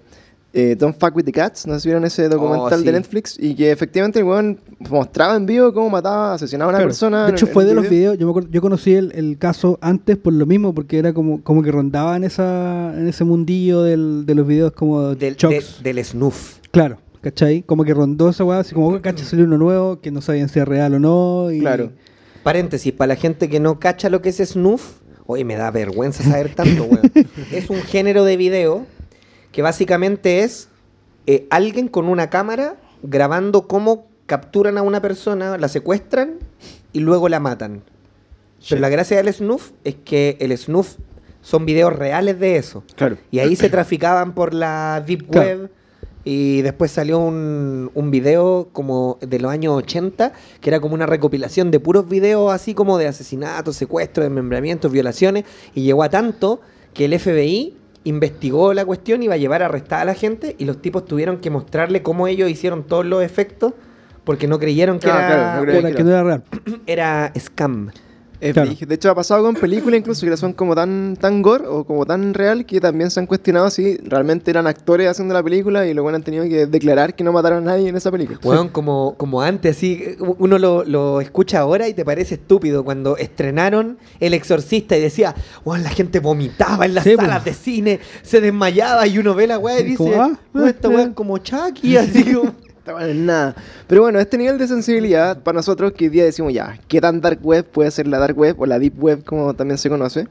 eh, 0.54 0.76
Don't 0.78 0.98
Fuck 1.00 1.16
With 1.16 1.26
The 1.26 1.32
Cats. 1.32 1.68
No 1.68 1.74
sé 1.76 1.82
si 1.82 1.88
vieron 1.90 2.06
ese 2.06 2.28
documental 2.30 2.80
sí. 2.80 2.86
de 2.86 2.92
Netflix. 2.92 3.38
Y 3.40 3.56
que 3.56 3.72
efectivamente 3.72 4.20
el 4.20 4.26
weón 4.26 4.60
mostraba 4.90 5.36
en 5.36 5.46
vivo 5.46 5.74
cómo 5.74 5.90
mataba, 5.90 6.34
asesinaba 6.34 6.70
a 6.70 6.70
una 6.72 6.78
Claro. 6.80 6.90
persona. 6.90 7.26
De 7.28 7.32
hecho, 7.34 7.46
en 7.48 7.54
fue 7.54 7.66
de 7.66 7.74
los 7.76 7.84
video. 7.84 8.12
videos. 8.14 8.18
Yo, 8.18 8.26
me 8.26 8.32
acuerdo- 8.32 8.50
yo 8.52 8.62
conocí 8.62 8.94
el, 8.94 9.12
el 9.14 9.38
caso 9.38 9.78
antes 9.82 10.18
por 10.18 10.34
lo 10.34 10.46
mismo, 10.46 10.74
porque 10.74 10.98
era 11.00 11.14
como, 11.14 11.42
como 11.44 11.62
que 11.64 11.72
rondaba 11.72 12.16
en, 12.18 12.24
esa, 12.24 12.94
en 12.98 13.08
ese 13.08 13.24
mundillo 13.24 13.84
del, 13.84 14.26
de 14.26 14.36
los 14.36 14.48
videos 14.48 14.72
como 14.72 15.16
Del, 15.16 15.36
de- 15.36 15.64
del 15.84 16.04
snuff. 16.06 16.58
Claro, 16.72 16.98
¿cachai? 17.22 17.62
Como 17.64 17.84
que 17.84 17.94
rondó 17.94 18.30
esa 18.30 18.44
weá, 18.44 18.60
así 18.60 18.74
como, 18.74 18.88
oh, 18.90 19.02
cacha, 19.02 19.26
salió 19.26 19.46
uno 19.46 19.58
nuevo, 19.58 20.00
que 20.02 20.10
no 20.12 20.22
sabían 20.22 20.50
si 20.50 20.60
es 20.60 20.68
real 20.68 20.94
o 20.96 21.00
no. 21.00 21.52
Y... 21.52 21.60
Claro. 21.60 21.92
Paréntesis, 22.44 22.94
para 22.94 23.10
la 23.10 23.16
gente 23.18 23.50
que 23.50 23.60
no 23.60 23.80
cacha 23.80 24.10
lo 24.10 24.22
que 24.22 24.30
es 24.30 24.38
snuff, 24.38 25.00
oye, 25.32 25.46
me 25.46 25.56
da 25.56 25.70
vergüenza 25.70 26.24
saber 26.24 26.56
tanto, 26.56 26.86
weón. 26.86 27.12
es 27.52 27.70
un 27.70 27.84
género 27.84 28.24
de 28.24 28.36
video 28.36 28.88
que 29.52 29.62
básicamente 29.62 30.40
es 30.40 30.70
eh, 31.28 31.46
alguien 31.52 31.88
con 31.88 32.10
una 32.10 32.32
cámara 32.32 32.78
grabando 33.04 33.68
cómo 33.68 34.08
capturan 34.26 34.80
a 34.80 34.82
una 34.82 35.04
persona, 35.04 35.60
la 35.60 35.68
secuestran 35.68 36.40
y 36.94 37.02
luego 37.02 37.30
la 37.30 37.40
matan. 37.40 37.84
Pero 38.68 38.82
la 38.82 38.90
gracia 38.90 39.18
del 39.18 39.32
snuff 39.32 39.70
es 39.84 39.96
que 40.04 40.36
el 40.40 40.58
snuff 40.58 40.96
son 41.42 41.64
videos 41.64 41.96
reales 41.96 42.40
de 42.40 42.56
eso. 42.58 42.84
Claro. 42.96 43.20
Y 43.30 43.38
ahí 43.38 43.56
se 43.56 43.70
traficaban 43.70 44.34
por 44.34 44.56
la 44.56 45.04
Deep 45.06 45.30
Claro. 45.30 45.48
Web. 45.48 45.72
Y 46.24 46.62
después 46.62 46.92
salió 46.92 47.20
un, 47.20 47.92
un 47.94 48.12
video 48.12 48.70
como 48.74 49.18
de 49.22 49.40
los 49.40 49.52
años 49.52 49.74
80, 49.76 50.34
que 50.60 50.70
era 50.70 50.80
como 50.80 50.94
una 50.94 51.06
recopilación 51.06 51.72
de 51.72 51.80
puros 51.80 52.10
videos 52.10 52.52
así 52.54 52.74
como 52.74 52.98
de 52.98 53.08
asesinatos, 53.08 53.78
secuestros, 53.78 54.26
desmembramientos, 54.26 54.92
violaciones. 54.92 55.46
Y 55.74 55.84
llegó 55.84 56.04
a 56.04 56.10
tanto 56.10 56.62
que 56.94 57.06
el 57.06 57.18
FBI 57.18 57.76
investigó 58.04 58.74
la 58.74 58.86
cuestión 58.86 59.22
y 59.22 59.26
iba 59.26 59.36
a 59.36 59.38
llevar 59.38 59.62
a 59.62 59.66
arrestar 59.66 60.02
a 60.02 60.06
la 60.06 60.14
gente. 60.14 60.56
Y 60.58 60.66
los 60.66 60.82
tipos 60.82 61.06
tuvieron 61.06 61.38
que 61.38 61.50
mostrarle 61.50 62.04
cómo 62.04 62.28
ellos 62.28 62.50
hicieron 62.50 62.84
todos 62.84 63.06
los 63.06 63.24
efectos 63.24 63.74
porque 64.24 64.48
no 64.48 64.60
creyeron 64.60 65.00
que 65.00 65.10
Ah, 65.10 65.18
era, 65.18 65.28
claro, 65.28 65.56
no 65.56 65.64
creyeron 65.64 65.88
Era 65.88 65.98
que 65.98 66.04
no 66.04 66.10
era 66.12 66.24
real. 66.24 66.44
era 66.86 67.34
scam. 67.40 67.92
Es 68.42 68.54
Claro. 68.54 68.70
brígido. 68.70 68.90
De 68.90 68.96
hecho, 68.96 69.10
ha 69.12 69.16
pasado 69.16 69.44
con 69.44 69.56
películas 69.56 70.00
incluso 70.00 70.26
que 70.26 70.38
son 70.38 70.54
como 70.54 70.74
tan, 70.76 71.18
tan 71.20 71.42
gore 71.42 71.66
o 71.68 71.84
como 71.84 72.06
tan 72.06 72.34
real 72.34 72.66
que 72.66 72.80
también 72.80 73.12
se 73.12 73.20
han 73.20 73.26
cuestionado 73.28 73.70
si 73.70 73.98
realmente 73.98 74.50
eran 74.50 74.66
actores 74.66 75.10
haciendo 75.10 75.34
la 75.34 75.44
película 75.44 75.86
y 75.86 75.94
luego 75.94 76.10
han 76.10 76.24
tenido 76.24 76.46
que 76.46 76.66
declarar 76.66 77.14
que 77.16 77.24
no 77.24 77.34
mataron 77.34 77.68
a 77.68 77.72
nadie 77.72 77.90
en 77.90 77.96
esa 77.98 78.12
película. 78.12 78.40
Weón, 78.44 78.70
como, 78.72 79.16
como 79.18 79.42
antes, 79.42 79.76
así, 79.76 80.16
uno 80.38 80.58
lo, 80.58 80.86
lo 80.86 81.20
escucha 81.22 81.60
ahora 81.60 81.88
y 81.90 81.94
te 81.94 82.06
parece 82.06 82.36
estúpido. 82.36 82.84
Cuando 82.86 83.18
estrenaron 83.18 83.98
El 84.20 84.34
Exorcista 84.34 84.96
y 84.98 85.02
decía, 85.02 85.36
weón, 85.66 85.84
la 85.84 85.90
gente 85.90 86.20
vomitaba 86.20 86.86
en 86.86 86.94
las 86.96 87.04
Sí, 87.04 87.16
salas 87.16 87.44
de 87.44 87.54
cine, 87.54 88.00
se 88.22 88.40
desmayaba 88.40 89.06
y 89.08 89.18
uno 89.18 89.36
ve 89.36 89.48
la 89.48 89.60
weá 89.60 89.80
y 89.82 89.84
dice, 89.84 90.16
ah, 90.16 90.38
"Weón, 90.54 90.70
esta 90.70 90.88
weá 90.90 91.00
ah". 91.00 91.08
es 91.10 91.14
como 91.14 91.38
Chucky, 91.40 91.98
así 91.98 92.24
como... 92.34 92.54
Está 92.90 92.94
bueno 92.98 93.12
en 93.12 93.26
nada. 93.28 93.56
Pero 93.86 94.02
bueno, 94.02 94.20
este 94.20 94.36
nivel 94.36 94.58
de 94.58 94.68
sensibilidad 94.68 95.44
para 95.44 95.58
nosotros 95.58 95.92
que 95.94 96.06
hoy 96.06 96.10
día 96.10 96.24
decimos 96.26 96.52
ya, 96.52 96.80
¿qué 96.88 97.00
tan 97.00 97.22
dark 97.22 97.38
web 97.44 97.64
puede 97.64 97.92
ser 97.92 98.08
la 98.08 98.18
dark 98.18 98.36
web 98.36 98.56
o 98.60 98.66
la 98.66 98.80
deep 98.80 99.00
web 99.00 99.24
como 99.24 99.54
también 99.54 99.78
se 99.78 99.90
conoce? 99.90 100.28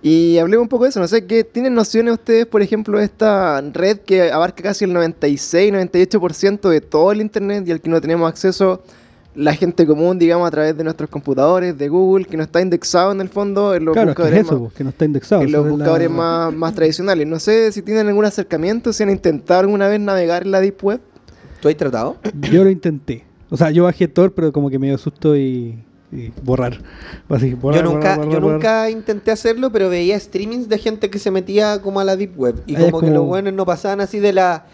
Y 0.00 0.38
hablemos 0.38 0.62
un 0.62 0.68
poco 0.68 0.84
de 0.84 0.90
eso, 0.90 1.00
no 1.00 1.08
sé, 1.08 1.26
¿qué 1.26 1.42
tienen 1.42 1.74
nociones 1.74 2.14
ustedes, 2.14 2.46
por 2.46 2.62
ejemplo, 2.62 3.00
de 3.00 3.04
esta 3.04 3.60
red 3.72 3.98
que 3.98 4.30
abarca 4.30 4.62
casi 4.62 4.84
el 4.84 4.92
96-98% 4.94 6.68
de 6.68 6.80
todo 6.80 7.10
el 7.10 7.20
internet 7.20 7.64
y 7.66 7.72
al 7.72 7.80
que 7.80 7.90
no 7.90 8.00
tenemos 8.00 8.28
acceso 8.28 8.80
la 9.34 9.54
gente 9.54 9.84
común, 9.84 10.18
digamos, 10.18 10.46
a 10.46 10.50
través 10.52 10.76
de 10.76 10.84
nuestros 10.84 11.10
computadores, 11.10 11.76
de 11.78 11.88
Google, 11.88 12.24
que 12.26 12.36
no 12.36 12.44
está 12.44 12.60
indexado 12.60 13.10
en 13.12 13.20
el 13.20 13.28
fondo 13.28 13.74
en 13.74 13.84
los 13.84 13.92
claro, 13.94 14.10
es 14.10 14.16
que 14.16 14.22
es 14.22 14.28
buscadores, 14.28 14.46
eso, 14.46 14.60
más, 14.60 14.72
que 14.72 14.84
no 14.84 14.90
está 14.90 15.04
indexado. 15.04 15.42
en 15.42 15.52
los 15.52 15.60
es 15.60 15.66
la- 15.66 15.70
buscadores 15.76 16.10
más, 16.10 16.52
más 16.54 16.74
tradicionales. 16.74 17.26
No 17.26 17.38
sé 17.40 17.70
si 17.72 17.82
tienen 17.82 18.06
algún 18.08 18.24
acercamiento, 18.24 18.92
si 18.92 19.02
han 19.02 19.10
intentado 19.10 19.60
alguna 19.60 19.88
vez 19.88 19.98
navegar 20.00 20.42
en 20.44 20.50
la 20.52 20.60
Deep 20.60 20.82
Web. 20.82 21.00
¿Tú 21.60 21.68
has 21.68 21.76
tratado? 21.76 22.16
Yo 22.52 22.64
lo 22.64 22.70
intenté. 22.70 23.24
O 23.50 23.56
sea, 23.56 23.70
yo 23.70 23.84
bajé 23.84 24.08
Tor, 24.08 24.34
pero 24.34 24.52
como 24.52 24.68
que 24.68 24.78
me 24.78 24.88
dio 24.88 24.98
susto 24.98 25.34
y, 25.34 25.82
y 26.12 26.30
borrar. 26.42 26.82
Así, 27.30 27.54
borrar, 27.54 27.82
yo 27.82 27.90
nunca, 27.90 28.16
borrar, 28.16 28.26
borrar, 28.26 28.42
yo 28.42 28.52
nunca 28.52 28.90
intenté 28.90 29.30
hacerlo, 29.30 29.72
pero 29.72 29.88
veía 29.88 30.20
streamings 30.20 30.68
de 30.68 30.76
gente 30.76 31.08
que 31.08 31.18
se 31.18 31.30
metía 31.30 31.80
como 31.80 31.98
a 32.00 32.04
la 32.04 32.16
Deep 32.16 32.38
Web. 32.38 32.62
Y 32.66 32.76
Ah, 32.76 32.90
como 32.90 33.00
que 33.00 33.10
los 33.10 33.24
buenos 33.24 33.54
no 33.54 33.64
pasaban 33.64 34.02
así 34.02 34.18
de 34.18 34.34
la 34.34 34.66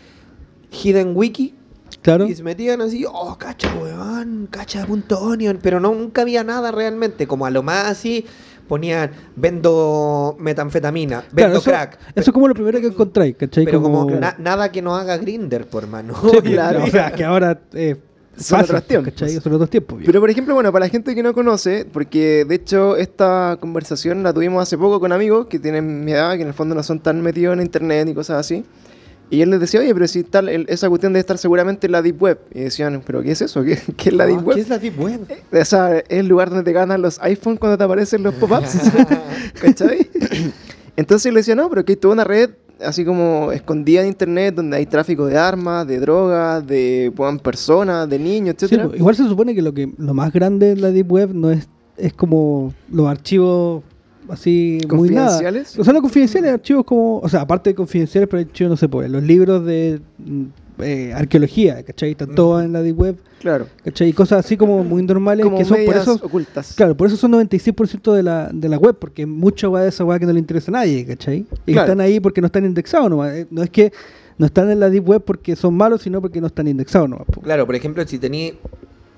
Hidden 0.72 1.16
Wiki. 1.16 1.54
Claro. 2.02 2.26
Y 2.26 2.34
se 2.34 2.42
metían 2.42 2.80
así, 2.80 3.04
oh, 3.08 3.36
cacha, 3.38 3.72
weón, 3.80 4.48
cacha, 4.50 4.84
punto 4.84 5.20
onion. 5.20 5.60
Pero 5.62 5.78
no, 5.78 5.94
nunca 5.94 6.22
había 6.22 6.42
nada 6.42 6.72
realmente. 6.72 7.28
Como 7.28 7.46
a 7.46 7.50
lo 7.50 7.62
más 7.62 7.86
así, 7.86 8.26
ponían, 8.68 9.10
vendo 9.36 10.36
metanfetamina, 10.38 11.20
Claro, 11.20 11.32
vendo 11.34 11.58
eso, 11.58 11.70
crack. 11.70 11.98
Eso 12.14 12.30
es 12.30 12.32
como 12.34 12.48
lo 12.48 12.54
primero 12.54 12.80
que 12.80 12.86
encontráis, 12.88 13.36
¿cachai? 13.36 13.64
Pero 13.64 13.82
como, 13.82 14.10
na- 14.10 14.36
nada 14.38 14.70
que 14.72 14.82
no 14.82 14.94
haga 14.96 15.16
Grinder, 15.16 15.66
por 15.66 15.86
mano. 15.86 16.14
Sí, 16.30 16.38
Claro. 16.42 16.84
O 16.84 16.86
sea, 16.88 17.12
que 17.12 17.24
ahora 17.24 17.60
eh, 17.72 17.96
Son 18.36 18.58
fácil, 18.60 18.76
otros 18.76 18.88
tiempos. 18.88 19.12
¿cachai? 19.14 19.30
Son 19.40 19.52
otros 19.52 19.70
tiempos. 19.70 20.02
Pero 20.04 20.20
por 20.20 20.30
ejemplo, 20.30 20.54
bueno, 20.54 20.72
para 20.72 20.86
la 20.86 20.90
gente 20.90 21.14
que 21.14 21.22
no 21.22 21.34
conoce, 21.34 21.86
porque 21.90 22.44
de 22.44 22.54
hecho 22.54 22.96
esta 22.96 23.56
conversación 23.60 24.22
la 24.22 24.32
tuvimos 24.32 24.62
hace 24.62 24.76
poco 24.78 24.98
con 25.00 25.12
amigos 25.12 25.46
que 25.46 25.58
tienen 25.58 26.04
mi 26.04 26.12
edad, 26.12 26.34
que 26.36 26.42
en 26.42 26.48
el 26.48 26.54
fondo 26.54 26.74
no 26.74 26.82
son 26.82 27.00
tan 27.00 27.20
metidos 27.22 27.54
en 27.56 27.62
internet 27.62 28.08
y 28.08 28.14
cosas 28.14 28.38
así. 28.40 28.64
Y 29.30 29.40
él 29.40 29.50
les 29.50 29.58
decía, 29.60 29.80
oye, 29.80 29.92
pero 29.94 30.06
si 30.06 30.22
tal, 30.22 30.48
el- 30.48 30.66
esa 30.68 30.88
cuestión 30.88 31.12
debe 31.12 31.20
estar 31.20 31.38
seguramente 31.38 31.86
en 31.86 31.92
la 31.92 32.02
Deep 32.02 32.22
Web. 32.22 32.38
Y 32.54 32.60
decían, 32.60 33.02
¿pero 33.04 33.22
qué 33.22 33.32
es 33.32 33.40
eso? 33.42 33.62
¿Qué, 33.64 33.78
qué 33.96 34.10
es 34.10 34.14
la 34.14 34.24
Ah, 34.24 34.26
Deep 34.28 34.46
Web? 34.46 34.54
¿Qué 34.56 34.60
es 34.62 34.68
la 34.68 34.78
Deep 34.78 35.00
Web? 35.00 35.20
O 35.52 35.64
sea, 35.64 35.98
es 35.98 36.04
el 36.08 36.26
lugar 36.28 36.50
donde 36.50 36.64
te 36.64 36.72
ganan 36.72 37.00
los 37.02 37.18
iPhones 37.20 37.58
cuando 37.58 37.78
te 37.78 37.84
aparecen 37.84 38.22
los 38.22 38.34
pop-ups. 38.34 38.78
¿Cachai? 39.60 40.08
Entonces 40.96 41.32
le 41.32 41.40
decía, 41.40 41.54
no, 41.54 41.68
pero 41.70 41.84
que 41.84 41.92
hay 41.92 41.96
toda 41.96 42.14
una 42.14 42.24
red 42.24 42.50
así 42.84 43.04
como 43.04 43.50
escondida 43.52 44.02
en 44.02 44.08
internet 44.08 44.54
donde 44.54 44.76
hay 44.76 44.86
tráfico 44.86 45.26
de 45.26 45.38
armas, 45.38 45.86
de 45.86 45.98
drogas, 46.00 46.66
de 46.66 47.12
weón, 47.16 47.38
personas, 47.38 48.08
de 48.08 48.18
niños, 48.18 48.56
Sí, 48.58 48.64
etcétera. 48.66 48.88
pues, 48.88 48.98
igual 49.00 49.16
se 49.16 49.24
supone 49.28 49.54
que 49.54 49.62
lo 49.62 49.72
que 49.72 49.90
lo 49.96 50.12
más 50.14 50.32
grande 50.32 50.72
en 50.72 50.82
la 50.82 50.90
Deep 50.90 51.10
Web 51.10 51.30
no 51.34 51.50
es, 51.50 51.68
es 51.96 52.12
como 52.12 52.74
los 52.90 53.06
archivos 53.08 53.82
así 54.28 54.78
muy 54.88 55.10
nada. 55.10 55.26
¿Confidenciales? 55.28 55.78
O 55.78 55.84
sea, 55.84 55.92
no 55.92 56.00
confidenciales, 56.00 56.52
archivos 56.52 56.84
como, 56.84 57.18
o 57.18 57.28
sea, 57.28 57.42
aparte 57.42 57.70
de 57.70 57.74
confidenciales, 57.74 58.28
pero 58.28 58.40
archivos 58.42 58.70
no 58.70 58.76
se 58.76 58.88
puede. 58.88 59.08
Los 59.08 59.22
libros 59.22 59.64
de 59.64 60.00
mm, 60.18 60.42
eh, 60.78 61.12
arqueología, 61.14 61.82
¿cachai? 61.84 62.12
Están 62.12 62.34
todos 62.34 62.64
en 62.64 62.72
la 62.72 62.82
Deep 62.82 62.98
Web, 62.98 63.16
Claro. 63.40 63.66
¿cachai? 63.84 64.08
Y 64.08 64.12
cosas 64.12 64.44
así 64.44 64.56
como 64.56 64.82
muy 64.82 65.02
normales 65.02 65.44
Como 65.44 65.58
que 65.58 65.64
son 65.64 65.78
por 65.84 65.96
eso. 65.96 66.18
ocultas. 66.22 66.74
Claro, 66.74 66.96
por 66.96 67.06
eso 67.08 67.16
son 67.16 67.32
96% 67.32 68.12
de 68.12 68.22
la, 68.22 68.50
de 68.52 68.68
la 68.68 68.78
web, 68.78 68.96
porque 68.98 69.26
mucha 69.26 69.68
weá 69.68 69.82
de 69.82 69.90
esa 69.90 70.04
weá 70.04 70.18
que 70.18 70.26
no 70.26 70.32
le 70.32 70.38
interesa 70.40 70.70
a 70.70 70.72
nadie, 70.72 71.04
¿cachai? 71.06 71.46
Y 71.66 71.72
Claro. 71.72 71.86
están 71.86 72.00
ahí 72.00 72.18
porque 72.20 72.40
no 72.40 72.46
están 72.46 72.64
indexados 72.64 73.10
nomás. 73.10 73.34
eh, 73.34 73.46
No 73.50 73.62
es 73.62 73.70
que 73.70 73.92
no 74.38 74.46
están 74.46 74.68
en 74.70 74.80
la 74.80 74.90
Deep 74.90 75.08
Web 75.08 75.22
porque 75.24 75.54
son 75.54 75.74
malos, 75.76 76.02
sino 76.02 76.20
porque 76.20 76.40
no 76.40 76.48
están 76.48 76.66
indexados 76.66 77.08
nomás. 77.08 77.26
Claro, 77.42 77.66
por 77.66 77.74
ejemplo, 77.76 78.04
si 78.06 78.18
tení 78.18 78.54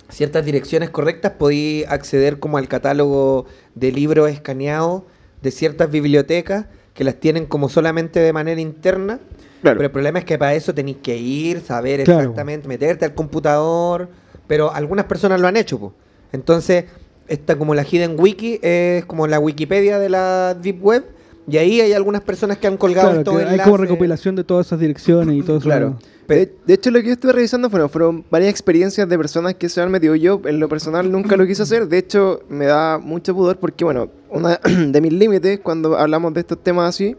ciertas 0.09 0.45
direcciones 0.45 0.91
correctas, 0.91 1.33
podí 1.39 1.85
acceder 1.89 2.39
como 2.39 2.59
al 2.59 2.69
catálogo 2.69 3.47
de 3.75 3.93
libros 3.93 4.31
escaneados 4.31 5.03
de 5.43 5.51
ciertas 5.51 5.91
bibliotecas 5.91 6.67
que 6.95 7.05
las 7.05 7.17
tienen 7.17 7.47
como 7.47 7.69
solamente 7.69 8.21
de 8.21 8.33
manera 8.33 8.61
interna. 8.61 9.21
Claro. 9.63 9.79
Pero 9.79 9.87
el 9.87 9.93
problema 9.93 10.19
es 10.19 10.25
que 10.25 10.39
para 10.39 10.55
eso 10.55 10.75
tenéis 10.75 10.99
que 11.03 11.17
ir, 11.17 11.61
saber 11.61 12.05
Claro. 12.05 12.21
exactamente, 12.21 12.69
meterte 12.69 13.05
al 13.05 13.15
computador. 13.15 14.09
Pero 14.47 14.73
algunas 14.73 15.07
personas 15.07 15.41
lo 15.41 15.49
han 15.49 15.57
hecho, 15.57 15.79
pues. 15.79 15.93
Entonces, 16.33 16.85
esta 17.29 17.57
como 17.57 17.75
la 17.75 17.83
Hidden 17.83 18.17
Wiki 18.19 18.61
es 18.63 19.05
como 19.05 19.27
la 19.27 19.39
Wikipedia 19.39 19.99
de 19.99 20.09
la 20.09 20.55
Deep 20.55 20.85
Web. 20.85 21.05
Y 21.49 21.59
ahí 21.59 21.81
hay 21.81 21.93
algunas 21.93 22.23
personas 22.23 22.59
que 22.59 22.67
han 22.67 22.77
colgado 22.77 23.23
Claro, 23.23 23.39
que 23.39 23.45
hay 23.45 23.59
como 23.61 23.77
recopilación 23.77 24.35
de 24.35 24.45
todas 24.45 24.67
esas 24.67 24.81
direcciones 24.81 25.37
y 25.37 25.43
todo 25.43 25.59
eso. 25.59 25.65
Claro. 25.65 25.99
De, 26.27 26.53
de 26.67 26.75
hecho, 26.75 26.91
lo 26.91 27.01
que 27.01 27.07
yo 27.07 27.13
estuve 27.13 27.33
revisando 27.33 27.71
fueron, 27.71 27.89
fueron 27.89 28.25
varias 28.31 28.51
experiencias 28.51 29.09
de 29.09 29.17
personas 29.17 29.55
que 29.55 29.69
se 29.69 29.81
han 29.81 29.91
metido. 29.91 30.17
Yo, 30.17 30.41
en 30.45 30.59
lo 30.59 30.69
personal, 30.69 31.11
nunca 31.11 31.37
lo 31.37 31.47
quise 31.47 31.63
hacer. 31.63 31.87
De 31.87 31.99
hecho, 31.99 32.41
me 32.49 32.67
da 32.67 32.99
mucho 32.99 33.33
pudor 33.33 33.59
porque, 33.59 33.85
bueno, 33.85 34.09
uno 34.29 34.49
de 34.89 35.01
mis 35.01 35.13
límites 35.13 35.61
cuando 35.61 35.97
hablamos 35.97 36.35
de 36.35 36.41
estos 36.41 36.63
temas 36.63 36.89
así 36.89 37.17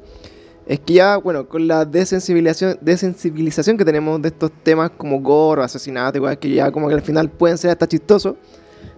es 0.68 0.82
que 0.82 0.96
ya, 0.96 1.18
bueno, 1.18 1.48
con 1.48 1.66
la 1.66 1.86
desensibilización, 1.86 2.78
desensibilización 2.82 3.78
que 3.78 3.86
tenemos 3.86 4.22
de 4.22 4.28
estos 4.28 4.52
temas 4.64 4.92
como 4.98 5.22
gore, 5.22 5.64
asesinato, 5.64 6.18
igual 6.18 6.38
que 6.38 6.50
ya 6.50 6.72
como 6.72 6.90
que 6.90 6.94
al 6.94 7.02
final 7.02 7.30
pueden 7.30 7.58
ser 7.58 7.72
hasta 7.72 7.88
chistosos. 7.88 8.36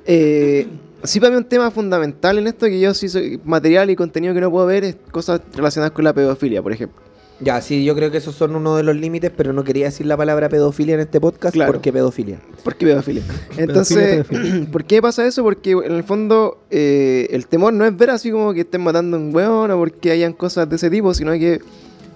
eh, 0.04 0.66
sí, 1.04 1.20
para 1.20 1.30
mí 1.32 1.36
un 1.36 1.44
tema 1.44 1.70
fundamental 1.70 2.38
en 2.38 2.46
esto 2.46 2.66
que 2.66 2.80
yo 2.80 2.92
sí 2.94 3.08
soy 3.08 3.40
material 3.44 3.90
y 3.90 3.96
contenido 3.96 4.34
que 4.34 4.40
no 4.40 4.50
puedo 4.50 4.66
ver 4.66 4.84
es 4.84 4.96
cosas 5.10 5.40
relacionadas 5.54 5.92
con 5.92 6.04
la 6.04 6.12
pedofilia, 6.12 6.62
por 6.62 6.72
ejemplo. 6.72 7.00
Ya, 7.40 7.60
sí, 7.60 7.84
yo 7.84 7.96
creo 7.96 8.12
que 8.12 8.18
esos 8.18 8.34
son 8.36 8.54
uno 8.54 8.76
de 8.76 8.84
los 8.84 8.94
límites, 8.94 9.32
pero 9.36 9.52
no 9.52 9.64
quería 9.64 9.86
decir 9.86 10.06
la 10.06 10.16
palabra 10.16 10.48
pedofilia 10.48 10.94
en 10.94 11.00
este 11.00 11.20
podcast 11.20 11.52
Claro. 11.52 11.72
porque 11.72 11.92
pedofilia. 11.92 12.38
¿Por 12.62 12.76
qué 12.76 12.86
pedofilia? 12.86 13.22
Entonces, 13.56 14.24
pedofilia. 14.26 14.66
¿por 14.72 14.84
qué 14.84 15.02
pasa 15.02 15.26
eso? 15.26 15.42
Porque 15.42 15.72
en 15.72 15.92
el 15.92 16.04
fondo 16.04 16.58
eh, 16.70 17.26
el 17.30 17.48
temor 17.48 17.72
no 17.72 17.84
es 17.84 17.96
ver 17.96 18.10
así 18.10 18.30
como 18.30 18.54
que 18.54 18.60
estén 18.60 18.82
matando 18.82 19.16
a 19.16 19.20
un 19.20 19.34
weón 19.34 19.70
o 19.72 19.76
porque 19.76 20.12
hayan 20.12 20.32
cosas 20.32 20.68
de 20.70 20.76
ese 20.76 20.88
tipo, 20.90 21.12
sino 21.12 21.32
que 21.32 21.60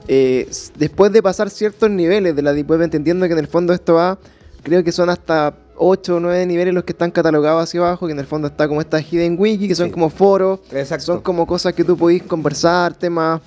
eh, 0.07 0.49
después 0.79 1.13
de 1.13 1.21
pasar 1.23 1.51
ciertos 1.51 1.91
niveles 1.91 2.35
de 2.37 2.43
la 2.43 2.53
Deep 2.53 2.71
Web, 2.71 2.83
entendiendo 2.83 3.27
que 3.27 3.33
en 3.33 3.41
el 3.41 3.49
fondo 3.49 3.73
esto 3.75 3.95
va, 3.95 4.19
creo 4.63 4.85
que 4.85 4.93
son 4.93 5.11
hasta 5.11 5.53
8 5.79 6.17
o 6.17 6.21
9 6.21 6.45
niveles 6.47 6.75
los 6.75 6.85
que 6.85 6.93
están 6.93 7.11
catalogados 7.11 7.63
hacia 7.63 7.81
abajo, 7.81 8.07
que 8.07 8.13
en 8.13 8.19
el 8.19 8.27
fondo 8.27 8.49
está 8.49 8.67
como 8.69 8.81
esta 8.81 9.01
Hidden 9.01 9.37
Wiki, 9.39 9.69
que 9.69 9.75
son 9.75 9.87
Sí. 9.87 9.93
como 9.93 10.11
foros, 10.11 10.61
Exacto. 10.73 11.05
son 11.07 11.21
como 11.21 11.47
cosas 11.47 11.73
que 11.75 11.85
tú 11.85 11.97
podís 11.97 12.23
conversar, 12.23 12.95
temas 12.95 13.41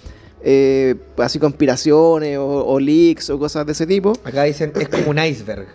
eh, 0.44 0.96
así 1.18 1.38
conspiraciones 1.38 2.38
o, 2.38 2.46
o 2.66 2.80
leaks 2.80 3.30
o 3.30 3.38
cosas 3.38 3.66
de 3.66 3.74
ese 3.74 3.86
tipo. 3.86 4.14
Acá 4.24 4.44
dicen, 4.44 4.72
es 4.80 4.90
como 4.90 5.12
un 5.12 5.20
iceberg. 5.20 5.68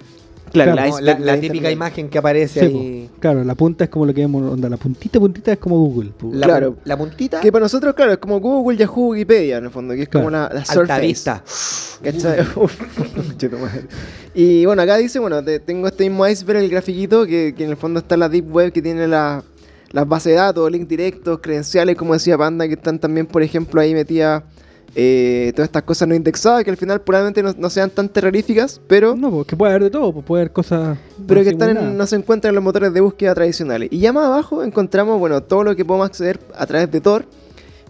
Claro, 0.53 0.77
Como 0.77 1.01
la, 1.01 1.19
la 1.19 1.41
típica 1.41 1.71
imagen 1.71 2.09
que 2.09 2.19
aparece 2.19 2.61
Sí, 2.61 2.67
ahí. 2.67 3.11
po. 3.13 3.21
claro, 3.21 3.45
la 3.45 3.55
punta 3.55 3.85
es 3.85 3.91
como 3.91 4.07
lo 4.07 4.15
que 4.15 4.21
vemos, 4.23 4.43
onda, 4.53 4.69
la 4.69 4.77
puntita, 4.77 5.19
puntita 5.19 5.53
es 5.53 5.59
como 5.59 5.77
Google. 5.79 6.11
po. 6.17 6.31
La, 6.33 6.47
Claro. 6.47 6.77
la 6.85 6.97
puntita, 6.97 7.41
Que 7.41 7.51
para 7.53 7.65
nosotros, 7.65 7.95
claro, 7.95 8.13
es 8.13 8.19
como 8.19 8.41
Google, 8.41 8.77
Yahoo, 8.79 9.09
Wikipedia, 9.11 9.59
en 9.59 9.65
el 9.65 9.71
fondo, 9.71 9.95
que 9.95 10.03
es 10.03 10.09
como 10.09 10.29
Claro. 10.29 10.49
la, 10.55 10.61
la 10.61 10.65
Surface. 10.65 10.81
altavista. 10.93 11.43
Y 14.35 14.67
bueno, 14.67 14.83
acá 14.83 14.97
dice, 14.99 15.19
bueno, 15.19 15.43
te- 15.43 15.61
tengo 15.61 15.87
este 15.89 16.09
mismo 16.09 16.27
iceberg, 16.27 16.59
el 16.61 16.69
grafiquito, 16.71 17.27
que, 17.27 17.55
que 17.57 17.65
en 17.65 17.71
el 17.71 17.77
fondo 17.77 18.01
está 18.01 18.17
la 18.17 18.29
Deep 18.29 18.53
Web, 18.55 18.73
que 18.73 18.83
tiene 18.83 19.07
la- 19.07 19.43
las 19.93 20.07
bases 20.09 20.33
de 20.33 20.39
datos, 20.39 20.71
links 20.71 20.89
directos, 20.89 21.39
credenciales, 21.41 21.97
como 21.97 22.13
decía 22.13 22.37
Panda, 22.37 22.67
que 22.69 22.75
están 22.75 22.99
también, 22.99 23.27
por 23.27 23.43
ejemplo, 23.43 23.81
ahí 23.81 23.95
metidas 23.95 24.43
eh, 24.94 25.53
todas 25.55 25.68
estas 25.68 25.83
cosas 25.83 26.09
no 26.09 26.14
indexadas, 26.14 26.64
que 26.64 26.70
al 26.70 26.77
final 26.77 27.01
probablemente 27.03 27.42
no, 27.42 27.55
no 27.59 27.68
sean 27.70 27.90
tan 27.90 28.09
terroríficas, 28.09 28.81
pero... 28.87 29.14
No, 29.16 29.31
pues 29.31 29.46
que 29.46 29.57
puede 29.57 29.72
haber 29.72 29.85
de 29.85 29.90
todo, 29.90 30.12
pues 30.12 30.25
puede 30.25 30.42
haber 30.42 30.53
cosas. 30.53 30.96
pero 31.27 31.42
que 31.42 31.51
están 31.51 31.77
en- 31.77 31.96
no 31.96 32.07
se 32.07 32.16
encuentran 32.16 32.51
en 32.51 32.55
los 32.57 32.64
motores 32.64 32.92
de 32.94 33.01
búsqueda 33.01 33.35
tradicionales. 33.35 33.88
Y 33.92 33.99
ya 33.99 34.12
más 34.12 34.27
abajo 34.27 34.62
encontramos, 34.62 35.18
bueno, 35.18 35.42
todo 35.42 35.64
lo 35.64 35.77
que 35.77 35.85
podemos 35.85 36.07
acceder 36.07 36.40
a 36.55 36.66
través 36.66 36.90
de 36.90 37.01
Tor, 37.01 37.25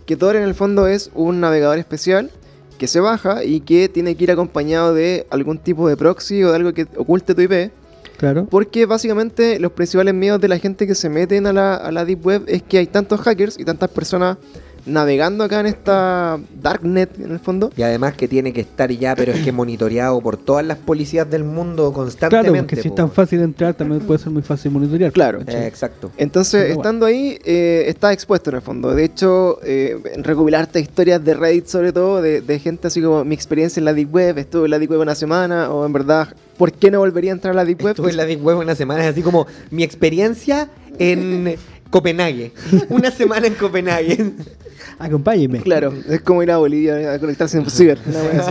que 0.04 0.16
Tor 0.16 0.36
en 0.36 0.42
el 0.42 0.54
fondo 0.54 0.86
es 0.88 1.10
un 1.14 1.40
navegador 1.40 1.78
especial 1.78 2.30
que 2.78 2.86
se 2.88 3.00
baja 3.00 3.42
y 3.44 3.60
que 3.60 3.88
tiene 3.88 4.14
que 4.16 4.24
ir 4.24 4.30
acompañado 4.32 4.92
de 4.92 5.26
algún 5.30 5.58
tipo 5.58 5.88
de 5.88 5.96
proxy 5.96 6.42
o 6.44 6.50
de 6.50 6.56
algo 6.56 6.72
que 6.74 6.86
oculte 6.96 7.34
tu 7.34 7.40
IP, 7.42 7.70
Claro. 8.18 8.46
porque 8.50 8.86
básicamente 8.86 9.58
los 9.60 9.72
principales 9.72 10.14
miedos 10.14 10.40
de 10.40 10.48
la 10.48 10.58
gente 10.58 10.86
que 10.86 10.94
se 10.94 11.08
meten 11.10 11.46
a 11.46 11.52
la, 11.52 11.74
a 11.76 11.92
la 11.92 12.04
Deep 12.04 12.24
Web 12.26 12.44
es 12.46 12.62
que 12.62 12.78
hay 12.78 12.86
tantos 12.86 13.20
hackers 13.20 13.58
y 13.58 13.64
tantas 13.64 13.90
personas 13.90 14.38
navegando 14.86 15.44
acá 15.44 15.60
en 15.60 15.66
esta 15.66 16.38
Darknet 16.62 17.18
en 17.20 17.32
el 17.32 17.38
fondo. 17.40 17.70
Y 17.76 17.82
además 17.82 18.14
que 18.14 18.28
tiene 18.28 18.52
que 18.52 18.60
estar 18.62 18.90
ya, 18.90 19.14
pero 19.16 19.32
es 19.32 19.40
que 19.40 19.52
monitoreado 19.52 20.20
por 20.20 20.36
todas 20.36 20.64
las 20.64 20.78
policías 20.78 21.28
del 21.28 21.44
mundo 21.44 21.92
Claro, 21.92 21.92
constantemente. 21.92 22.58
porque 22.76 22.82
si 22.82 22.88
es 22.88 22.94
tan 22.94 23.10
fácil 23.10 23.40
entrar, 23.42 23.74
también 23.74 24.00
puede 24.02 24.18
ser 24.20 24.30
muy 24.30 24.42
fácil 24.42 24.70
monitorear. 24.70 25.12
Claro. 25.12 25.40
Eh, 25.46 25.66
exacto. 25.66 26.10
Entonces, 26.16 26.62
Pero 26.62 26.74
bueno. 26.76 26.80
estando 26.82 27.06
ahí, 27.06 27.38
eh, 27.44 27.84
está 27.88 28.12
expuesto 28.12 28.50
en 28.50 28.56
el 28.56 28.62
fondo. 28.62 28.94
De 28.94 29.04
hecho, 29.04 29.58
eh, 29.64 29.98
recopilarte 30.22 30.80
historias 30.80 31.22
de 31.24 31.34
Reddit, 31.34 31.66
sobre 31.66 31.92
todo, 31.92 32.22
de, 32.22 32.40
de 32.40 32.58
gente 32.58 32.86
así 32.86 33.02
como 33.02 33.24
mi 33.24 33.34
experiencia 33.34 33.80
en 33.80 33.84
la 33.84 33.92
Deep 33.92 34.14
Web, 34.14 34.38
estuve 34.38 34.64
en 34.66 34.70
la 34.70 34.78
Deep 34.78 34.90
Web 34.92 35.00
una 35.00 35.14
semana, 35.14 35.70
o 35.70 35.84
en 35.84 35.92
verdad, 35.92 36.28
¿por 36.56 36.72
qué 36.72 36.90
no 36.90 37.00
volvería 37.00 37.32
a 37.32 37.34
entrar 37.34 37.52
a 37.52 37.56
la 37.56 37.64
Deep 37.64 37.82
Web? 37.82 37.90
Estuve 37.90 38.10
en 38.10 38.16
la 38.16 38.24
Deep 38.24 38.44
Web 38.44 38.58
una 38.58 38.74
semana, 38.74 39.02
es 39.04 39.10
así 39.10 39.22
como 39.22 39.46
mi 39.70 39.82
experiencia 39.82 40.68
en 40.98 41.56
Copenhague. 41.90 42.52
Una 42.88 43.10
semana 43.10 43.46
en 43.46 43.54
Copenhague. 43.54 44.32
Acompáñeme. 44.98 45.60
Claro, 45.60 45.92
es 46.08 46.20
como 46.22 46.42
ir 46.42 46.50
a 46.50 46.56
Bolivia 46.56 47.12
a 47.12 47.18
conectarse 47.18 47.58
en 47.58 47.68
ciber. 47.68 47.98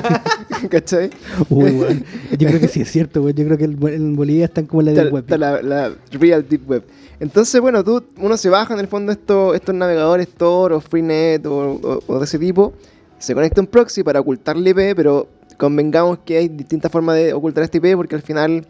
¿Cachai? 0.70 1.10
Uy, 1.50 1.72
weón. 1.72 2.06
Yo 2.38 2.48
creo 2.48 2.60
que 2.60 2.68
sí 2.68 2.82
es 2.82 2.92
cierto, 2.92 3.22
weón. 3.22 3.36
Yo 3.36 3.46
creo 3.46 3.58
que 3.58 3.64
en 3.66 4.16
Bolivia 4.16 4.46
están 4.46 4.66
como 4.66 4.82
en 4.82 4.88
la 4.88 4.92
del 5.04 5.12
web. 5.12 5.24
está 5.24 5.38
la, 5.38 5.62
la 5.62 5.94
Real 6.12 6.46
Deep 6.48 6.70
Web. 6.70 6.84
Entonces, 7.20 7.60
bueno, 7.62 7.84
tú, 7.84 8.04
uno 8.20 8.38
se 8.38 8.50
baja 8.50 8.74
en 8.74 8.80
el 8.80 8.88
fondo 8.88 9.12
estos, 9.12 9.56
estos 9.56 9.74
navegadores 9.74 10.28
Tor 10.30 10.74
o 10.74 10.82
Freenet 10.82 11.46
o, 11.46 11.56
o- 11.82 12.04
o 12.06 12.20
de 12.20 12.26
ese 12.26 12.38
tipo, 12.38 12.74
se 13.18 13.34
conecta 13.34 13.62
un 13.62 13.68
proxy 13.68 14.04
para 14.04 14.20
ocultar 14.20 14.58
el 14.58 14.68
IP, 14.68 14.96
pero 14.96 15.28
convengamos 15.58 16.20
que 16.26 16.38
hay 16.38 16.48
distintas 16.50 16.92
formas 16.92 17.16
de 17.16 17.34
ocultar 17.34 17.64
este 17.64 17.78
IP 17.78 17.96
porque 17.96 18.16
al 18.16 18.22
final 18.22 18.66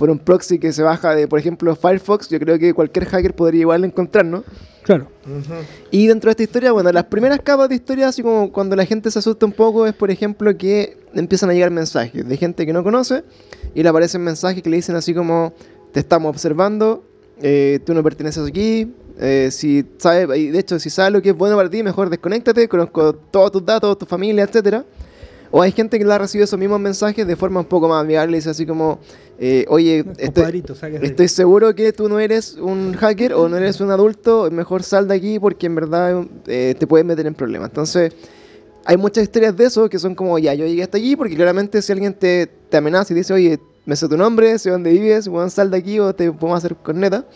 por 0.00 0.08
un 0.08 0.18
proxy 0.18 0.58
que 0.58 0.72
se 0.72 0.82
baja 0.82 1.14
de, 1.14 1.28
por 1.28 1.38
ejemplo, 1.38 1.76
Firefox, 1.76 2.30
yo 2.30 2.40
creo 2.40 2.58
que 2.58 2.72
cualquier 2.72 3.04
hacker 3.04 3.34
podría 3.34 3.60
igual 3.60 3.84
encontrar, 3.84 4.24
¿no? 4.24 4.44
Claro. 4.82 5.08
Y 5.90 6.06
dentro 6.06 6.28
de 6.28 6.30
esta 6.30 6.42
historia, 6.42 6.72
bueno, 6.72 6.90
las 6.90 7.04
primeras 7.04 7.40
capas 7.40 7.68
de 7.68 7.74
historia, 7.74 8.08
así 8.08 8.22
como 8.22 8.50
cuando 8.50 8.74
la 8.76 8.86
gente 8.86 9.10
se 9.10 9.18
asusta 9.18 9.44
un 9.44 9.52
poco, 9.52 9.86
es 9.86 9.92
por 9.92 10.10
ejemplo 10.10 10.56
que 10.56 10.96
empiezan 11.12 11.50
a 11.50 11.52
llegar 11.52 11.70
mensajes 11.70 12.26
de 12.26 12.34
gente 12.38 12.64
que 12.64 12.72
no 12.72 12.82
conoce 12.82 13.24
y 13.74 13.82
le 13.82 13.90
aparecen 13.90 14.22
mensajes 14.24 14.62
que 14.62 14.70
le 14.70 14.76
dicen 14.76 14.96
así 14.96 15.12
como, 15.12 15.52
te 15.92 16.00
estamos 16.00 16.30
observando, 16.30 17.04
eh, 17.42 17.78
tú 17.84 17.92
no 17.92 18.02
perteneces 18.02 18.48
aquí, 18.48 18.90
eh, 19.18 19.50
si 19.52 19.84
sabes, 19.98 20.34
y 20.38 20.48
de 20.48 20.60
hecho, 20.60 20.78
si 20.78 20.88
sabes 20.88 21.12
lo 21.12 21.20
que 21.20 21.28
es 21.28 21.36
bueno 21.36 21.56
para 21.56 21.68
ti, 21.68 21.82
mejor 21.82 22.08
desconéctate, 22.08 22.68
conozco 22.68 23.12
todos 23.12 23.52
tus 23.52 23.66
datos, 23.66 23.98
tu 23.98 24.06
familia, 24.06 24.44
etcétera. 24.44 24.82
O 25.50 25.62
hay 25.62 25.72
gente 25.72 25.98
que 25.98 26.04
le 26.04 26.12
ha 26.12 26.18
recibido 26.18 26.44
esos 26.44 26.58
mismos 26.58 26.78
mensajes 26.78 27.26
de 27.26 27.36
forma 27.36 27.60
un 27.60 27.66
poco 27.66 27.88
más 27.88 28.02
amigable, 28.02 28.36
dice 28.36 28.50
así 28.50 28.64
como, 28.64 29.00
eh, 29.38 29.64
oye, 29.68 30.04
estoy, 30.18 30.62
sáquese. 30.74 31.04
estoy 31.04 31.28
seguro 31.28 31.74
que 31.74 31.92
tú 31.92 32.08
no 32.08 32.20
eres 32.20 32.54
un 32.54 32.94
hacker 32.94 33.34
o 33.34 33.48
no 33.48 33.56
eres 33.56 33.80
un 33.80 33.90
adulto, 33.90 34.48
mejor 34.50 34.82
sal 34.82 35.08
de 35.08 35.14
aquí 35.14 35.38
porque 35.38 35.66
en 35.66 35.74
verdad 35.74 36.24
eh, 36.46 36.74
te 36.78 36.86
puedes 36.86 37.04
meter 37.04 37.26
en 37.26 37.34
problemas. 37.34 37.70
Entonces, 37.70 38.12
hay 38.84 38.96
muchas 38.96 39.24
historias 39.24 39.56
de 39.56 39.64
eso 39.64 39.88
que 39.88 39.98
son 39.98 40.14
como, 40.14 40.38
ya, 40.38 40.54
yo 40.54 40.66
llegué 40.66 40.84
hasta 40.84 40.98
aquí 40.98 41.16
porque 41.16 41.34
claramente 41.34 41.82
si 41.82 41.90
alguien 41.90 42.14
te, 42.14 42.46
te 42.46 42.76
amenaza 42.76 43.12
y 43.12 43.16
dice, 43.16 43.32
oye, 43.32 43.58
me 43.86 43.96
sé 43.96 44.08
tu 44.08 44.16
nombre, 44.16 44.58
sé 44.58 44.70
dónde 44.70 44.92
vives, 44.92 45.26
weón, 45.26 45.50
sal 45.50 45.70
de 45.70 45.78
aquí 45.78 45.98
o 45.98 46.14
te 46.14 46.30
podemos 46.30 46.58
hacer 46.58 46.76
corneta, 46.76 47.26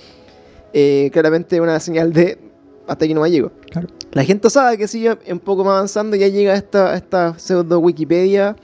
eh, 0.72 1.10
claramente 1.12 1.56
es 1.56 1.62
una 1.62 1.80
señal 1.80 2.12
de 2.12 2.38
hasta 2.86 3.04
aquí 3.04 3.14
no 3.14 3.20
me 3.20 3.30
llego. 3.30 3.50
Claro. 3.70 3.88
La 4.12 4.24
gente 4.24 4.50
sabe 4.50 4.78
que 4.78 4.88
sigue 4.88 5.16
un 5.30 5.40
poco 5.40 5.64
más 5.64 5.74
avanzando 5.74 6.16
ya 6.16 6.28
llega 6.28 6.52
a 6.52 6.56
esta, 6.56 6.94
esta 6.96 7.38
pseudo 7.38 7.78
Wikipedia 7.80 8.56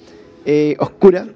eh, 0.45 0.77
oscura. 0.79 1.27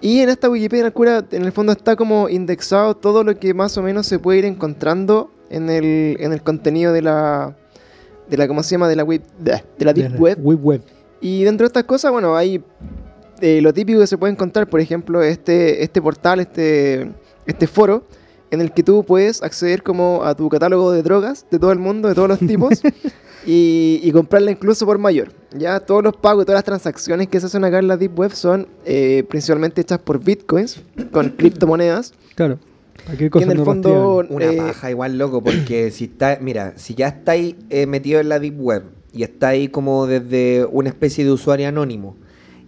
Y 0.00 0.20
en 0.20 0.30
esta 0.30 0.48
Wikipedia 0.48 0.86
oscura, 0.86 1.24
en 1.30 1.44
el 1.44 1.52
fondo 1.52 1.72
está 1.72 1.96
como 1.96 2.28
indexado 2.28 2.96
todo 2.96 3.22
lo 3.22 3.38
que 3.38 3.52
más 3.52 3.76
o 3.76 3.82
menos 3.82 4.06
se 4.06 4.18
puede 4.18 4.38
ir 4.38 4.44
encontrando 4.44 5.30
en 5.50 5.68
el, 5.68 6.16
en 6.20 6.32
el 6.32 6.42
contenido 6.42 6.92
de 6.92 7.02
la, 7.02 7.54
de 8.28 8.36
la, 8.36 8.48
¿cómo 8.48 8.62
se 8.62 8.70
llama? 8.70 8.88
De 8.88 8.96
la, 8.96 9.04
web, 9.04 9.22
de 9.38 9.84
la 9.84 9.92
Deep 9.92 10.12
De 10.12 10.18
Web. 10.18 10.38
Web 10.40 10.60
Web. 10.62 10.82
Y 11.20 11.44
dentro 11.44 11.64
de 11.64 11.68
estas 11.68 11.84
cosas, 11.84 12.12
bueno, 12.12 12.34
hay 12.34 12.62
eh, 13.40 13.60
lo 13.60 13.74
típico 13.74 14.00
que 14.00 14.06
se 14.06 14.16
puede 14.16 14.32
encontrar, 14.32 14.68
por 14.68 14.80
ejemplo, 14.80 15.22
este, 15.22 15.82
este 15.82 16.00
portal, 16.00 16.40
este, 16.40 17.10
este 17.46 17.66
foro, 17.66 18.04
en 18.50 18.60
el 18.60 18.72
que 18.72 18.82
tú 18.82 19.04
puedes 19.04 19.42
acceder 19.42 19.82
como 19.82 20.24
a 20.24 20.34
tu 20.34 20.48
catálogo 20.48 20.92
de 20.92 21.02
drogas 21.02 21.46
de 21.50 21.58
todo 21.58 21.72
el 21.72 21.78
mundo, 21.78 22.08
de 22.08 22.14
todos 22.14 22.28
los 22.28 22.38
tipos, 22.38 22.82
y, 23.46 24.00
y 24.02 24.12
comprarla 24.12 24.50
incluso 24.50 24.86
por 24.86 24.98
mayor. 24.98 25.32
Ya 25.52 25.80
todos 25.80 26.02
los 26.02 26.16
pagos 26.16 26.42
y 26.42 26.46
todas 26.46 26.58
las 26.58 26.64
transacciones 26.64 27.28
que 27.28 27.40
se 27.40 27.46
hacen 27.46 27.64
acá 27.64 27.78
en 27.78 27.88
la 27.88 27.96
Deep 27.96 28.18
Web 28.18 28.32
son 28.32 28.68
eh, 28.84 29.24
principalmente 29.28 29.80
hechas 29.80 29.98
por 29.98 30.22
bitcoins, 30.22 30.82
con 31.10 31.30
criptomonedas. 31.36 32.14
Claro. 32.34 32.58
Cualquier 33.04 33.30
Que 33.30 33.30
cosa 33.30 33.44
en 33.46 33.58
el 33.58 33.64
fondo. 33.64 34.26
Una 34.28 34.46
eh, 34.46 34.56
paja 34.56 34.90
igual, 34.90 35.18
loco, 35.18 35.42
porque 35.42 35.90
si 35.92 36.04
está, 36.04 36.38
mira, 36.40 36.74
si 36.76 36.94
ya 36.94 37.08
estáis 37.08 37.56
eh, 37.70 37.86
metido 37.86 38.20
en 38.20 38.28
la 38.28 38.38
Deep 38.38 38.60
Web 38.60 38.84
y 39.12 39.22
estáis 39.22 39.70
como 39.70 40.06
desde 40.06 40.66
una 40.70 40.88
especie 40.88 41.24
de 41.24 41.32
usuario 41.32 41.68
anónimo 41.68 42.16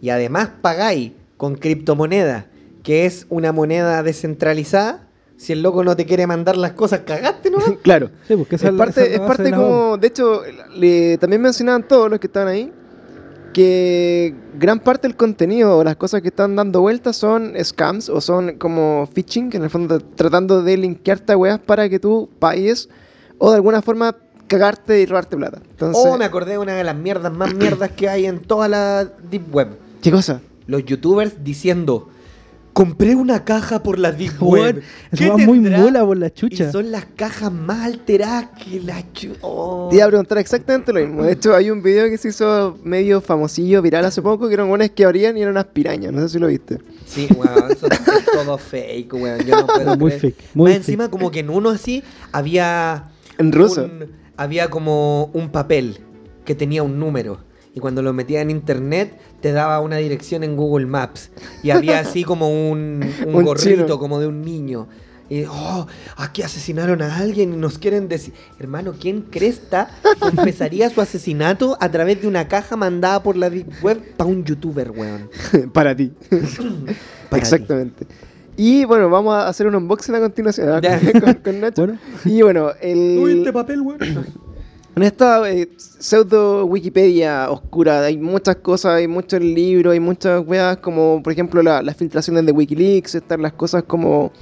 y 0.01 0.11
además 0.11 0.51
pagáis 0.61 1.13
con 1.37 1.55
criptomoneda, 1.55 2.47
que 2.83 3.07
es 3.07 3.27
una 3.29 3.53
moneda 3.53 4.03
descentralizada, 4.03 5.09
si 5.43 5.53
el 5.53 5.63
loco 5.63 5.83
no 5.83 5.97
te 5.97 6.07
quiere 6.07 6.27
mandar 6.27 6.57
las 6.57 6.73
cosas, 6.73 7.01
cagaste, 7.01 7.51
¿no? 7.51 7.59
claro. 7.83 8.11
Sí, 8.29 8.37
porque 8.37 8.57
es 8.57 8.63
la- 8.63 8.73
parte, 8.73 9.03
es 9.07 9.13
es 9.15 9.21
parte 9.21 9.43
de 9.43 9.51
la 9.51 9.57
como, 9.57 9.97
de 9.99 10.07
hecho, 10.07 10.43
le- 10.77 11.19
también 11.19 11.43
mencionaban 11.43 11.87
todos 11.87 12.09
los 12.11 12.21
que 12.21 12.29
estaban 12.29 12.49
ahí, 12.49 12.73
que 13.53 14.35
gran 14.59 14.81
parte 14.81 15.09
del 15.09 15.17
contenido 15.17 15.79
o 15.79 15.85
las 15.85 15.97
cosas 15.97 16.23
que 16.23 16.29
están 16.29 16.57
dando 16.57 16.81
vueltas 16.81 17.17
son 17.17 17.53
scams 17.63 18.09
o 18.09 18.21
son 18.21 18.57
como 18.57 19.09
phishing, 19.15 19.51
que 19.51 19.59
en 19.59 19.65
el 19.65 19.71
fondo 19.71 20.01
tratando 20.01 20.63
de 20.63 20.77
linkearte 20.77 21.33
a 21.33 21.37
weas 21.37 21.59
para 21.59 21.89
que 21.89 21.99
tú 21.99 22.29
pagues 22.39 22.89
o 23.39 23.51
de 23.51 23.57
alguna 23.57 23.83
forma 23.83 24.17
cagarte 24.47 25.01
y 25.01 25.07
robarte 25.07 25.37
plata. 25.37 25.59
Entonces, 25.71 26.03
Oh, 26.07 26.17
me 26.17 26.25
acordé 26.25 26.53
de 26.53 26.59
una 26.59 26.75
de 26.75 26.85
las 26.85 26.97
mierdas 26.97 27.33
más 27.33 27.53
mierdas 27.55 27.91
que 27.91 28.09
hay 28.09 28.27
en 28.27 28.41
toda 28.41 28.69
la 28.69 29.05
Deep 29.05 29.55
Web. 29.55 29.69
¿qué 30.03 30.11
cosa? 30.11 30.41
Los 30.67 30.85
youtubers 30.85 31.43
diciendo, 31.45 32.09
compré 32.73 33.15
una 33.15 33.45
caja 33.45 33.83
por 33.83 33.99
la 33.99 34.13
Deep 34.13 34.35
Web. 34.43 34.83
Eso 35.11 35.23
¿Qué 35.25 35.29
va 35.31 35.37
muy 35.37 35.61
tendrá?" 35.61 35.79
mula 35.79 36.05
por 36.05 36.17
la 36.17 36.33
chucha. 36.33 36.69
Y 36.69 36.73
son 36.73 36.91
las 36.91 37.05
cajas 37.17 37.53
más 37.53 37.85
alteradas 37.87 38.47
que 38.65 38.81
la 38.81 39.03
chu... 39.13 39.33
oh. 39.43 39.89
Te 39.91 39.97
iba 39.97 40.05
a 40.07 40.09
preguntar 40.09 40.39
exactamente 40.39 40.93
lo 40.93 41.01
mismo. 41.01 41.23
De 41.25 41.33
hecho, 41.33 41.55
hay 41.55 41.71
un 41.71 41.83
video 41.83 42.09
que 42.09 42.19
se 42.19 42.29
hizo 42.29 42.79
medio 42.83 43.21
famosillo, 43.21 43.83
viral 43.83 44.05
hace 44.05 44.23
poco, 44.23 44.49
que 44.49 44.55
eran 44.55 44.69
buenas 44.69 44.91
que 44.91 45.05
abrían 45.05 45.37
y 45.37 45.43
eran 45.43 45.53
unas 45.53 45.67
pirañas. 45.67 46.13
No 46.13 46.21
sé 46.23 46.29
si 46.31 46.39
lo 46.39 46.47
viste. 46.49 46.79
Sí, 47.07 47.29
weón, 47.37 47.71
eso 47.73 47.87
es 47.91 48.01
todo 48.33 48.57
fake, 48.59 49.13
weón. 49.15 49.41
Yo 49.47 49.57
no 49.61 49.67
puedo 49.67 49.97
Muy 49.99 50.11
creer. 50.11 50.21
fake, 50.21 50.37
muy 50.55 50.65
Más 50.71 50.73
fake. 50.79 50.87
encima, 50.89 51.11
como 51.11 51.31
que 51.31 51.41
en 51.41 51.51
uno 51.51 51.71
así 51.71 52.03
había. 52.33 53.11
En 53.39 53.53
ruso. 53.53 53.85
un- 53.85 54.23
había 54.37 54.71
como 54.71 55.27
un 55.35 55.51
papel 55.51 55.99
que 56.45 56.55
tenía 56.55 56.83
un 56.83 56.99
número. 56.99 57.39
Y 57.75 57.81
cuando 57.81 58.03
lo 58.03 58.13
metía 58.13 58.41
en 58.43 58.51
internet, 58.51 59.19
te 59.41 59.53
daba 59.53 59.81
una 59.81 59.97
dirección 59.97 60.45
en 60.45 60.57
Google 60.57 60.87
Maps. 60.87 61.31
Y 61.63 61.71
había 61.71 62.01
así 62.01 62.23
como 62.25 62.49
un, 62.49 63.03
un 63.27 63.35
Un 63.35 63.45
gorrito, 63.45 63.83
chino. 63.85 63.99
como 63.99 64.21
de 64.21 64.27
un 64.27 64.43
niño. 64.43 64.89
Y, 65.33 65.45
oh, 65.49 65.87
aquí 66.19 66.43
asesinaron 66.43 67.01
a 67.01 67.17
alguien 67.17 67.55
y 67.55 67.57
nos 67.57 67.79
quieren 67.79 68.07
decir. 68.07 68.35
Hermano, 68.59 68.93
¿quién 69.01 69.23
cresta 69.23 69.89
confesaría 70.19 70.91
su 70.91 71.01
asesinato 71.01 71.79
a 71.81 71.91
través 71.91 72.21
de 72.21 72.29
una 72.29 72.49
caja 72.49 72.77
mandada 72.77 73.23
por 73.23 73.37
la 73.37 73.51
web 73.83 74.03
para 74.19 74.29
un 74.29 74.45
youtuber, 74.45 74.91
weón? 74.91 75.31
Para 75.73 75.97
ti. 75.97 76.13
Para 77.31 77.43
Exactamente. 77.43 78.07
Y 78.59 78.85
bueno, 78.85 79.09
vamos 79.09 79.35
a 79.35 79.49
hacer 79.49 79.67
un 79.67 79.75
unboxing 79.75 80.15
a 80.15 80.21
continuación 80.21 80.69
¿ah? 80.69 80.81
Con, 81.19 81.35
con 81.35 81.61
Nacho. 81.61 81.87
Bueno. 81.87 81.99
Y 82.27 82.43
bueno, 82.43 82.71
el, 82.83 83.51
papel, 83.55 83.81
weón? 83.81 83.99
En 84.95 85.03
esta 85.03 85.51
eh, 85.51 85.69
pseudo 85.77 86.65
Wikipedia 86.67 87.51
oscura 87.51 88.05
hay 88.05 88.19
muchas 88.19 88.57
cosas, 88.57 88.95
hay 88.97 89.09
muchos 89.09 89.41
libros, 89.41 89.93
hay 89.93 90.01
muchas 90.01 90.43
weas 90.47 90.77
como 90.79 91.23
por 91.23 91.33
ejemplo 91.33 91.63
la- 91.63 91.83
las 91.83 91.97
filtraciones 91.97 92.45
de 92.47 92.53
Wikileaks, 92.53 93.15
están 93.15 93.43
las 93.43 93.53
cosas 93.55 93.85
como 93.85 94.33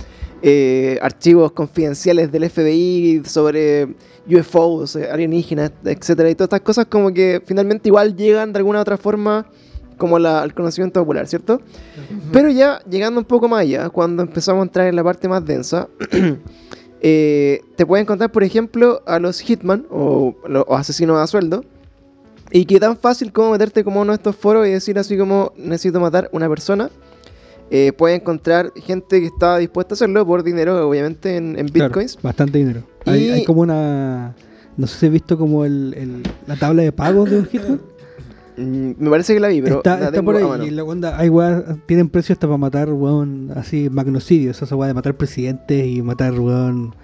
eh, 0.43 0.99
archivos 1.03 1.53
confidenciales 1.53 2.33
del 2.33 2.45
FBI 2.45 3.23
sobre 3.27 3.95
UFOs, 4.27 4.97
eh, 4.97 5.11
alienígenas, 5.11 5.71
etcétera 5.85 6.31
Y 6.31 6.35
todas 6.35 6.47
estas 6.47 6.61
cosas 6.63 6.87
como 6.87 7.13
que 7.13 7.43
finalmente 7.45 7.89
igual 7.91 8.17
llegan 8.17 8.53
de 8.53 8.59
alguna 8.59 8.79
u 8.79 8.83
otra 8.83 8.97
forma 8.97 9.47
como 9.99 10.19
la- 10.19 10.41
al 10.41 10.55
conocimiento 10.55 10.99
popular, 11.01 11.27
¿cierto? 11.27 11.61
Pero 12.33 12.49
ya 12.49 12.81
llegando 12.89 13.21
un 13.21 13.27
poco 13.27 13.49
más 13.49 13.61
allá, 13.61 13.91
cuando 13.91 14.23
empezamos 14.23 14.61
a 14.61 14.65
entrar 14.65 14.87
en 14.89 14.97
la 14.97 15.05
parte 15.05 15.29
más 15.29 15.45
densa, 15.45 15.89
eh, 17.01 17.63
te 17.77 17.87
puedes 17.87 18.03
encontrar, 18.05 18.31
por 18.33 18.45
ejemplo, 18.45 19.03
a 19.07 19.19
los 19.19 19.41
hitman 19.41 19.87
o, 19.91 20.35
asesinos 20.77 21.19
a 21.19 21.27
sueldo. 21.27 21.65
Y 22.53 22.65
que 22.65 22.81
tan 22.81 22.97
fácil 22.97 23.33
como 23.33 23.53
meterte 23.53 23.85
como 23.85 24.01
uno 24.01 24.11
de 24.13 24.17
estos 24.17 24.35
foros 24.35 24.67
y 24.67 24.71
decir 24.71 24.99
así 24.99 25.17
como 25.17 25.53
necesito 25.57 26.01
matar 26.01 26.29
una 26.33 26.49
persona. 26.49 26.91
Eh, 27.71 27.93
puedes 27.97 28.21
encontrar 28.21 28.73
gente 28.75 29.21
que 29.21 29.27
está 29.27 29.57
dispuesta 29.59 29.93
a 29.93 29.97
hacerlo 29.97 30.27
por 30.27 30.43
dinero, 30.43 30.89
obviamente, 30.89 31.37
en, 31.37 31.57
en 31.57 31.69
Claro, 31.69 31.91
bitcoins. 31.91 32.19
bastante 32.21 32.59
dinero. 32.59 32.83
Hay, 33.07 33.27
Y- 33.27 33.31
hay 33.31 33.45
como 33.45 33.61
una. 33.61 34.35
No 34.77 34.87
sé 34.89 34.99
si 34.99 35.07
he 35.07 35.09
visto 35.11 35.39
como 35.39 35.65
el, 35.65 35.95
el- 35.97 36.23
la 36.49 36.57
tabla 36.57 36.83
de 36.83 36.91
pagos 36.91 37.31
de 37.31 37.39
un 37.39 37.47
Hitman. 37.47 37.81
Mm, 38.61 38.93
me 38.99 39.11
parece 39.11 39.35
que 39.35 39.41
la 39.41 39.49
vi, 39.49 39.63
pero 39.63 39.79
está 39.79 39.99
la 39.99 40.07
está 40.07 40.23
por 40.23 40.37
ahí. 40.37 40.69
Y 40.69 40.71
la 40.71 40.85
onda, 40.85 41.19
hay 41.19 41.29
weas, 41.29 41.65
tienen 41.87 42.09
precio 42.09 42.33
hasta 42.33 42.47
para 42.47 42.59
matar, 42.59 42.93
weón, 42.93 43.51
así, 43.57 43.89
magnocidios. 43.91 44.61
Esa 44.61 44.77
weá 44.77 44.89
de 44.89 44.95
matar 44.95 45.15
presidentes 45.17 45.87
y 45.87 46.03
matar, 46.03 46.39
weón, 46.39 46.95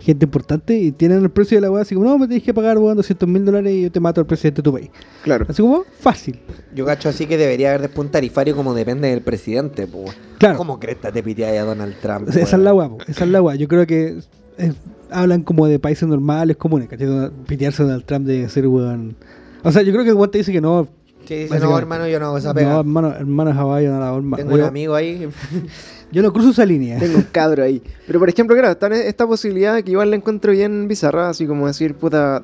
gente 0.00 0.24
importante. 0.24 0.76
Y 0.76 0.92
tienen 0.92 1.22
el 1.22 1.30
precio 1.30 1.56
de 1.56 1.62
la 1.62 1.70
weá 1.70 1.82
así 1.82 1.94
como, 1.94 2.06
no, 2.06 2.18
me 2.18 2.26
tienes 2.26 2.44
que 2.44 2.52
pagar, 2.52 2.78
weón, 2.78 2.96
200 2.96 3.28
mil 3.28 3.44
dólares 3.44 3.72
y 3.72 3.82
yo 3.82 3.92
te 3.92 4.00
mato 4.00 4.20
al 4.20 4.26
presidente 4.26 4.60
de 4.60 4.64
tu 4.64 4.72
país. 4.72 4.90
Claro. 5.22 5.46
Así 5.48 5.62
como, 5.62 5.84
fácil. 6.00 6.40
Yo 6.74 6.84
cacho 6.84 7.08
así 7.08 7.26
que 7.26 7.36
debería 7.36 7.70
haber 7.70 7.82
después 7.82 8.06
un 8.06 8.10
tarifario 8.10 8.56
como 8.56 8.74
depende 8.74 9.08
del 9.08 9.22
presidente, 9.22 9.86
po. 9.86 10.04
Claro. 10.38 10.56
¿Cómo 10.56 10.80
cresta 10.80 11.12
te 11.12 11.22
piteáis 11.22 11.60
a 11.60 11.64
Donald 11.64 11.94
Trump? 12.00 12.28
Esa 12.28 12.40
es 12.40 12.52
la 12.62 12.74
weá, 12.74 12.88
po, 12.88 12.98
esa 13.06 13.24
es 13.24 13.30
la 13.30 13.40
weá. 13.40 13.54
Yo 13.56 13.68
creo 13.68 13.86
que 13.86 14.18
eh, 14.58 14.72
hablan 15.10 15.42
como 15.42 15.66
de 15.66 15.78
países 15.78 16.08
normales, 16.08 16.56
comunes, 16.56 16.88
¿cachai? 16.88 17.30
Pitearse 17.46 17.82
a 17.82 17.86
Donald 17.86 18.04
Trump 18.04 18.26
de 18.26 18.48
ser 18.48 18.66
weón. 18.66 19.16
O 19.62 19.72
sea, 19.72 19.82
yo 19.82 19.92
creo 19.92 20.04
que 20.04 20.10
el 20.10 20.16
weón 20.16 20.30
te 20.30 20.38
dice 20.38 20.52
que 20.52 20.60
no. 20.60 20.88
Sí, 21.26 21.34
dice, 21.34 21.58
no, 21.60 21.78
hermano, 21.78 22.06
yo 22.06 22.20
no 22.20 22.26
hago 22.26 22.38
esa 22.38 22.48
No, 22.48 22.54
pega. 22.54 22.80
hermano, 22.80 23.14
hermano 23.14 23.52
Hawái, 23.54 23.86
no 23.86 23.98
la 24.00 24.12
horma. 24.12 24.36
Tengo 24.36 24.54
un 24.54 24.60
amigo 24.60 24.94
ahí. 24.94 25.28
yo 26.12 26.22
no 26.22 26.32
cruzo 26.32 26.50
esa 26.50 26.66
línea. 26.66 26.98
Tengo 26.98 27.16
un 27.18 27.26
cadro 27.30 27.62
ahí. 27.62 27.82
Pero 28.06 28.18
por 28.18 28.28
ejemplo, 28.28 28.54
claro, 28.56 28.70
está 28.72 28.88
esta 28.88 29.26
posibilidad 29.26 29.82
que 29.82 29.90
igual 29.90 30.10
la 30.10 30.16
encuentro 30.16 30.52
bien 30.52 30.86
bizarra, 30.88 31.30
así 31.30 31.46
como 31.46 31.66
decir, 31.66 31.94
puta, 31.94 32.42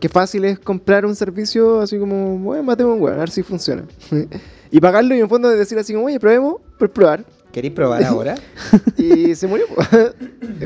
qué 0.00 0.08
fácil 0.08 0.44
es 0.44 0.58
comprar 0.58 1.04
un 1.04 1.14
servicio 1.14 1.80
así 1.80 1.98
como, 1.98 2.38
bueno, 2.38 2.62
matemos 2.62 2.96
un 2.96 3.02
weón, 3.02 3.16
a 3.16 3.20
ver 3.20 3.30
si 3.30 3.42
funciona. 3.42 3.84
y 4.70 4.80
pagarlo 4.80 5.14
y 5.14 5.20
en 5.20 5.28
fondo 5.28 5.48
decir 5.48 5.78
así 5.78 5.92
como, 5.92 6.06
oye, 6.06 6.18
probemos, 6.20 6.56
por 6.78 6.90
probar. 6.90 7.24
¿Queréis 7.52 7.74
probar 7.74 8.02
ahora? 8.04 8.34
Y 8.96 9.34
se 9.34 9.46
murió. 9.46 9.66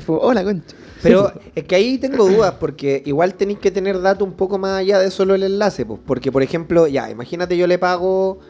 fue, 0.05 0.19
hola, 0.21 0.43
concha. 0.45 0.75
Pero 1.03 1.33
es 1.55 1.65
que 1.65 1.75
ahí 1.75 1.99
tengo 1.99 2.29
dudas, 2.29 2.55
porque 2.59 3.03
igual 3.07 3.35
tenéis 3.35 3.59
que 3.61 3.71
tener 3.71 4.01
datos 4.01 4.27
un 4.27 4.35
poco 4.35 4.59
más 4.59 4.81
allá 4.81 4.99
de 4.99 5.11
solo 5.11 5.35
el 5.35 5.43
enlace. 5.43 5.87
Pues, 5.87 6.01
porque, 6.05 6.33
por 6.33 6.43
ejemplo, 6.43 6.87
ya, 6.87 7.11
imagínate 7.11 7.57
yo 7.57 7.67
le 7.67 7.79
pago 7.79 8.41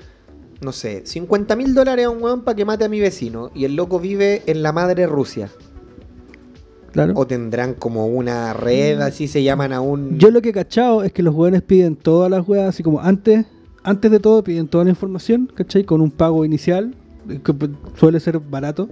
no 0.61 0.73
sé, 0.73 1.03
50 1.05 1.57
mil 1.57 1.75
dólares 1.75 2.07
a 2.07 2.11
un 2.11 2.23
weón 2.23 2.43
para 2.43 2.57
que 2.57 2.65
mate 2.65 2.85
a 2.85 2.89
mi 2.89 3.01
vecino 3.01 3.51
y 3.55 3.65
el 3.65 3.77
loco 3.77 4.01
vive 4.01 4.43
en 4.47 4.63
la 4.63 4.73
madre 4.73 5.07
Rusia. 5.07 5.51
Claro. 6.93 7.13
O 7.17 7.27
tendrán 7.27 7.75
como 7.75 8.07
una 8.07 8.55
red, 8.55 9.01
así 9.01 9.29
se 9.29 9.43
llaman 9.43 9.73
a 9.73 9.81
un... 9.81 10.19
Yo 10.19 10.31
lo 10.31 10.43
que 10.43 10.49
he 10.49 10.53
cachado 10.53 11.05
es 11.05 11.13
que 11.13 11.23
los 11.23 11.35
weones 11.35 11.63
piden 11.63 11.97
todas 11.97 12.31
las 12.31 12.49
weas, 12.49 12.69
así 12.71 12.83
como 12.83 13.01
antes, 13.01 13.47
antes 13.85 14.11
de 14.11 14.19
todo 14.19 14.43
piden 14.43 14.69
toda 14.69 14.85
la 14.85 14.91
información, 14.91 15.51
¿cachai? 15.55 15.85
Con 15.85 16.01
un 16.01 16.11
pago 16.11 16.45
inicial, 16.45 16.95
que 17.45 17.55
suele 17.95 18.19
ser 18.19 18.39
barato, 18.41 18.89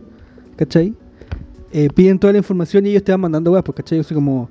¿cachai? 0.56 0.94
Eh, 1.72 1.88
piden 1.94 2.18
toda 2.18 2.32
la 2.32 2.38
información 2.38 2.86
y 2.86 2.90
ellos 2.90 3.04
te 3.04 3.12
van 3.12 3.20
mandando 3.20 3.52
weas, 3.52 3.64
pues, 3.64 3.76
¿cachai? 3.76 3.98
Así 4.00 4.14
como, 4.14 4.48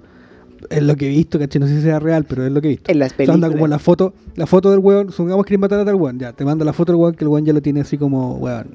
es 0.69 0.83
lo 0.83 0.95
que 0.95 1.07
he 1.07 1.09
visto, 1.09 1.39
¿cachai? 1.39 1.59
No 1.59 1.67
sé 1.67 1.77
si 1.77 1.81
sea 1.81 1.99
real, 1.99 2.25
pero 2.25 2.45
es 2.45 2.51
lo 2.51 2.61
que 2.61 2.67
he 2.67 2.71
visto. 2.71 2.91
En 2.91 2.99
las 2.99 3.13
O 3.13 3.15
sea, 3.15 3.23
anda 3.25 3.47
películas. 3.47 3.51
como 3.51 3.67
la 3.67 3.79
foto, 3.79 4.13
la 4.35 4.45
foto 4.47 4.71
del 4.71 4.79
weón, 4.79 5.11
supongamos 5.11 5.45
que 5.45 5.57
matar 5.57 5.79
a 5.79 5.85
tal 5.85 5.95
weón, 5.95 6.19
ya, 6.19 6.33
te 6.33 6.43
manda 6.45 6.65
la 6.65 6.73
foto 6.73 6.91
del 6.91 7.01
weón 7.01 7.15
que 7.15 7.23
el 7.23 7.29
weón 7.29 7.45
ya 7.45 7.53
lo 7.53 7.61
tiene 7.61 7.81
así 7.81 7.97
como, 7.97 8.35
weón, 8.35 8.67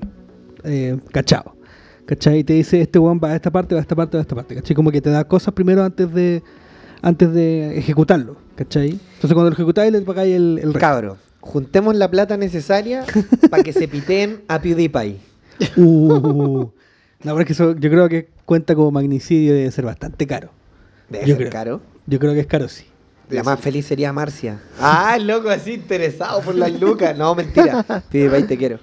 eh, 0.65 0.97
cachado. 1.13 1.57
¿Cachai? 2.07 2.41
Y 2.41 2.45
te 2.45 2.55
dice, 2.55 2.81
este 2.81 2.99
weón 2.99 3.21
va 3.23 3.29
a 3.29 3.37
esta 3.37 3.53
parte, 3.53 3.75
va 3.75 3.81
a 3.81 3.83
esta 3.83 3.95
parte, 3.95 4.17
va 4.17 4.21
a 4.21 4.23
esta 4.23 4.35
parte, 4.35 4.55
¿cachai? 4.57 4.75
Como 4.75 4.91
que 4.91 5.01
te 5.01 5.11
da 5.11 5.23
cosas 5.29 5.55
primero 5.55 5.85
antes 5.85 6.13
de 6.13 6.43
antes 7.03 7.33
de 7.33 7.79
ejecutarlo, 7.79 8.37
¿cachai? 8.57 8.91
Entonces 8.91 9.33
cuando 9.33 9.51
lo 9.51 9.55
ejecutáis 9.55 9.93
le 9.93 10.01
pagáis 10.01 10.35
el, 10.35 10.59
el 10.59 10.75
resto. 10.75 10.81
Cabro, 10.81 11.17
juntemos 11.41 11.95
la 11.95 12.11
plata 12.11 12.37
necesaria 12.37 13.05
para 13.49 13.63
que 13.63 13.73
se 13.73 13.87
piteen 13.89 14.41
a 14.49 14.61
PewDiePie. 14.61 15.19
Uh, 15.77 16.67
la 17.23 17.33
verdad 17.33 17.43
es 17.43 17.47
que 17.47 17.53
eso 17.53 17.77
yo 17.77 17.91
creo 17.91 18.09
que 18.09 18.29
cuenta 18.45 18.75
como 18.75 18.91
magnicidio 18.91 19.55
debe 19.55 19.71
ser 19.71 19.85
bastante 19.85 20.27
caro. 20.27 20.51
Debe 21.09 21.27
Yo 21.27 21.37
ser 21.37 21.49
creo. 21.49 21.53
caro. 21.53 21.81
Yo 22.07 22.19
creo 22.19 22.33
que 22.33 22.41
es 22.41 22.47
caro, 22.47 22.69
sí. 22.69 22.85
La 23.29 23.43
más 23.45 23.61
feliz 23.61 23.87
sería 23.87 24.13
Marcia. 24.13 24.61
Ah, 24.81 25.15
el 25.17 25.27
loco 25.27 25.51
así 25.51 25.75
interesado 25.75 26.41
por 26.41 26.55
las 26.55 26.73
lucas. 26.81 27.17
No, 27.17 27.35
mentira. 27.35 27.85
PewDiePie, 28.11 28.47
te 28.47 28.57
quiero. 28.59 28.79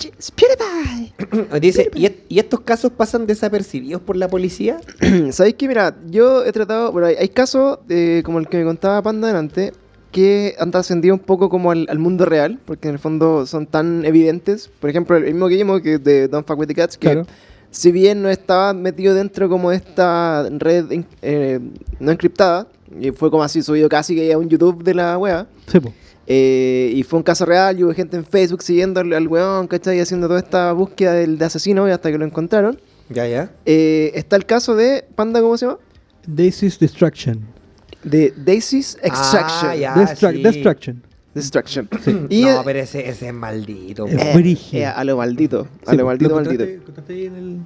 Dice, 1.60 1.90
¿y, 1.94 2.38
estos 2.38 2.60
casos 2.60 2.92
pasan 2.92 3.26
desapercibidos 3.26 4.00
por 4.00 4.16
la 4.16 4.28
policía? 4.28 4.80
¿Sabéis 5.32 5.56
que 5.56 5.68
Mira, 5.68 5.96
yo 6.06 6.44
he 6.44 6.52
tratado. 6.52 6.92
Bueno, 6.92 7.08
hay, 7.08 7.16
hay 7.16 7.28
casos, 7.28 7.80
eh, 7.88 8.22
como 8.24 8.38
el 8.38 8.48
que 8.48 8.56
me 8.56 8.64
contaba 8.64 9.02
Panda 9.02 9.28
delante, 9.28 9.72
que 10.10 10.54
han 10.58 10.70
trascendido 10.70 11.14
un 11.14 11.20
poco 11.20 11.48
como 11.48 11.70
al, 11.70 11.86
al 11.88 11.98
mundo 11.98 12.24
real, 12.24 12.58
porque 12.64 12.88
en 12.88 12.94
el 12.94 12.98
fondo 13.00 13.46
son 13.46 13.66
tan 13.66 14.04
evidentes. 14.04 14.68
Por 14.80 14.90
ejemplo, 14.90 15.16
el 15.16 15.24
mismo 15.24 15.46
Guillermo 15.48 15.80
que 15.80 15.98
de 15.98 16.28
Don't 16.28 16.46
Fuck 16.46 16.58
With 16.58 16.66
The 16.68 16.74
Cats, 16.74 16.96
que 16.98 17.06
Claro. 17.06 17.26
si 17.70 17.92
bien 17.92 18.22
no 18.22 18.28
estaba 18.28 18.72
metido 18.72 19.14
dentro 19.14 19.48
como 19.48 19.70
de 19.70 19.76
esta 19.76 20.48
red 20.50 20.86
eh, 21.22 21.60
no 22.00 22.10
encriptada, 22.12 22.66
y 23.00 23.12
fue 23.12 23.30
como 23.30 23.42
así 23.44 23.62
subido 23.62 23.88
casi 23.88 24.16
que 24.16 24.32
a 24.32 24.38
un 24.38 24.48
YouTube 24.48 24.82
de 24.82 24.94
la 24.94 25.16
wea. 25.16 25.46
Sí, 25.68 25.78
po. 25.78 25.92
Eh, 26.26 26.92
y 26.94 27.02
fue 27.02 27.16
un 27.18 27.22
caso 27.24 27.44
real, 27.44 27.78
y 27.78 27.84
hubo 27.84 27.92
gente 27.92 28.16
en 28.16 28.24
Facebook 28.24 28.62
siguiendo 28.62 29.00
al, 29.00 29.12
al 29.12 29.26
weón, 29.28 29.66
¿cachai? 29.66 29.98
Haciendo 30.00 30.28
toda 30.28 30.38
esta 30.40 30.72
búsqueda 30.72 31.12
del 31.14 31.38
de 31.38 31.44
asesino 31.44 31.88
y 31.88 31.92
hasta 31.92 32.10
que 32.10 32.18
lo 32.18 32.24
encontraron. 32.24 32.80
Ya, 33.08 33.26
ya. 33.26 33.50
Eh, 33.66 34.12
está 34.14 34.36
el 34.36 34.46
caso 34.46 34.76
de 34.76 35.04
Panda, 35.16 35.40
¿cómo 35.40 35.56
se 35.56 35.66
llama? 35.66 35.78
Daisy's 36.26 36.78
Destruction. 36.78 37.40
De 38.04 38.32
Daisy's 38.36 38.96
Extraction. 39.02 39.70
Ah, 39.70 39.76
ya. 39.76 39.94
Destruct- 39.94 40.36
sí. 40.36 40.42
Destruction. 40.42 41.02
Destruction. 41.34 41.88
Y 42.30 42.42
no, 42.44 42.62
pero 42.64 42.78
ese, 42.80 43.08
ese 43.08 43.28
es 43.28 43.34
maldito. 43.34 44.06
Es 44.06 44.14
eh, 44.14 44.32
brígido. 44.34 44.82
eh, 44.82 44.86
a 44.86 45.04
lo 45.04 45.16
maldito. 45.16 45.68
A 45.86 45.90
Sí, 45.92 45.96
lo 45.96 46.06
maldito, 46.06 46.30
¿Lo 46.30 46.36
maldito. 46.36 46.64
contaste- 46.84 47.26
en 47.26 47.34
el- 47.36 47.58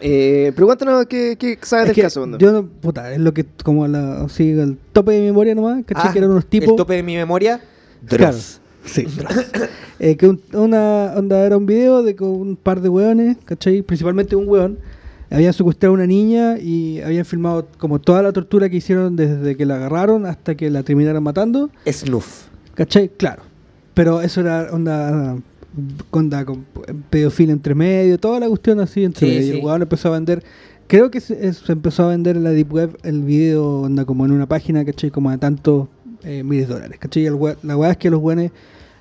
Eh, 0.00 0.52
pero 0.54 0.66
cuéntanos 0.68 1.06
qué, 1.06 1.36
qué 1.36 1.58
sabes 1.62 1.84
Es 1.84 1.88
del 1.88 1.94
que 1.96 2.02
caso, 2.02 2.20
Panda. 2.20 2.38
yo 2.38 2.52
no, 2.52 2.64
puta, 2.66 3.12
es 3.12 3.18
lo 3.18 3.34
que 3.34 3.44
como 3.64 3.88
la, 3.88 4.22
así, 4.22 4.50
el 4.50 4.78
tope 4.92 5.10
de 5.12 5.20
mi 5.20 5.26
memoria 5.26 5.54
nomás, 5.56 5.84
¿cachai? 5.84 6.04
Ah, 6.08 6.12
que 6.12 6.18
eran 6.18 6.30
unos 6.30 6.46
tipos. 6.46 6.68
El 6.68 6.76
tope 6.76 6.94
de 6.94 7.02
mi 7.02 7.16
memoria. 7.16 7.60
Claro. 8.06 8.32
Dross. 8.32 8.60
Sí. 8.84 9.06
Eh, 10.00 10.16
que 10.16 10.28
un- 10.28 10.40
una 10.52 11.12
onda 11.16 11.44
era 11.44 11.56
un 11.56 11.66
video 11.66 12.04
de 12.04 12.14
con 12.14 12.28
un 12.28 12.54
par 12.54 12.80
de 12.80 12.88
hueones, 12.88 13.36
¿cachai? 13.44 13.82
Principalmente 13.82 14.36
un 14.36 14.48
hueón. 14.48 14.78
Habían 15.30 15.52
secuestrado 15.52 15.92
a 15.92 15.96
una 15.96 16.06
niña 16.06 16.58
y 16.58 17.00
habían 17.00 17.24
filmado 17.24 17.66
como 17.78 17.98
toda 18.00 18.22
la 18.22 18.32
tortura 18.32 18.68
que 18.70 18.76
hicieron 18.76 19.14
desde 19.16 19.56
que 19.56 19.66
la 19.66 19.74
agarraron 19.76 20.24
hasta 20.26 20.54
que 20.54 20.70
la 20.70 20.82
terminaron 20.82 21.22
matando. 21.22 21.70
Snuff. 21.90 22.46
¿Cachai? 22.74 23.10
Claro. 23.10 23.42
Pero 23.92 24.20
eso 24.22 24.40
era 24.40 24.68
onda, 24.72 25.36
onda 26.10 26.44
con 26.44 26.64
pedofilia 27.10 27.52
entre 27.52 27.74
medio, 27.74 28.18
toda 28.18 28.40
la 28.40 28.48
cuestión 28.48 28.80
así 28.80 29.04
entre 29.04 29.28
Sí, 29.28 29.34
medio. 29.34 29.40
Y 29.48 29.50
sí. 29.52 29.58
el 29.58 29.64
huevón 29.64 29.82
empezó 29.82 30.08
a 30.08 30.12
vender. 30.12 30.42
Creo 30.86 31.10
que 31.10 31.20
se, 31.20 31.52
se 31.52 31.72
empezó 31.72 32.04
a 32.04 32.08
vender 32.08 32.36
en 32.36 32.44
la 32.44 32.50
Deep 32.50 32.72
Web 32.72 32.98
el 33.02 33.22
video 33.22 33.80
onda 33.82 34.06
como 34.06 34.24
en 34.24 34.32
una 34.32 34.46
página, 34.46 34.84
¿cachai? 34.86 35.10
Como 35.10 35.28
a 35.28 35.36
tantos 35.36 35.88
eh, 36.24 36.42
miles 36.42 36.68
de 36.68 36.74
dólares, 36.74 36.98
¿cachai? 36.98 37.24
Y 37.24 37.26
el 37.26 37.36
la 37.62 37.76
weá 37.76 37.90
es 37.90 37.96
que 37.98 38.08
los 38.08 38.22
weones 38.22 38.50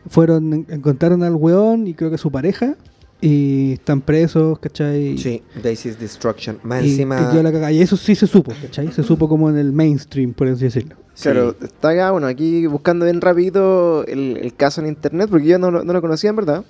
fueron, 0.10 0.54
en- 0.54 0.66
encontraron 0.70 1.24
al 1.24 1.36
weón 1.36 1.88
y 1.88 1.94
creo 1.94 2.10
que 2.10 2.16
a 2.16 2.20
su 2.20 2.32
pareja 2.32 2.76
y 3.20 3.74
están 3.74 4.02
presos, 4.02 4.60
¿cachai? 4.60 5.18
Sí, 5.18 5.42
Daisy's 5.64 6.00
Destruction. 6.00 6.60
Más 6.64 6.84
Y, 6.84 6.92
encima. 6.92 7.32
y 7.34 7.42
la 7.44 7.72
eso 7.72 7.98
sí 7.98 8.14
se 8.16 8.28
supo, 8.28 8.52
¿cachai? 8.62 8.92
Se 8.92 9.04
supo 9.04 9.28
como 9.28 9.50
en 9.50 9.58
el 9.58 9.72
mainstream, 9.72 10.34
por 10.34 10.48
así 10.48 10.66
decirlo. 10.66 10.96
Claro, 11.20 11.56
Sí. 11.60 11.66
está 11.66 11.90
acá, 11.90 12.12
bueno, 12.12 12.28
aquí 12.28 12.68
buscando 12.68 13.06
bien 13.06 13.20
rapidito 13.22 14.06
el, 14.06 14.38
el 14.38 14.54
caso 14.56 14.82
en 14.82 14.88
internet, 14.88 15.30
porque 15.32 15.48
yo 15.48 15.58
no, 15.58 15.72
lo- 15.72 15.84
no 15.84 15.94
lo 15.94 16.02
conocía 16.02 16.30
en 16.30 16.36
verdad. 16.36 16.64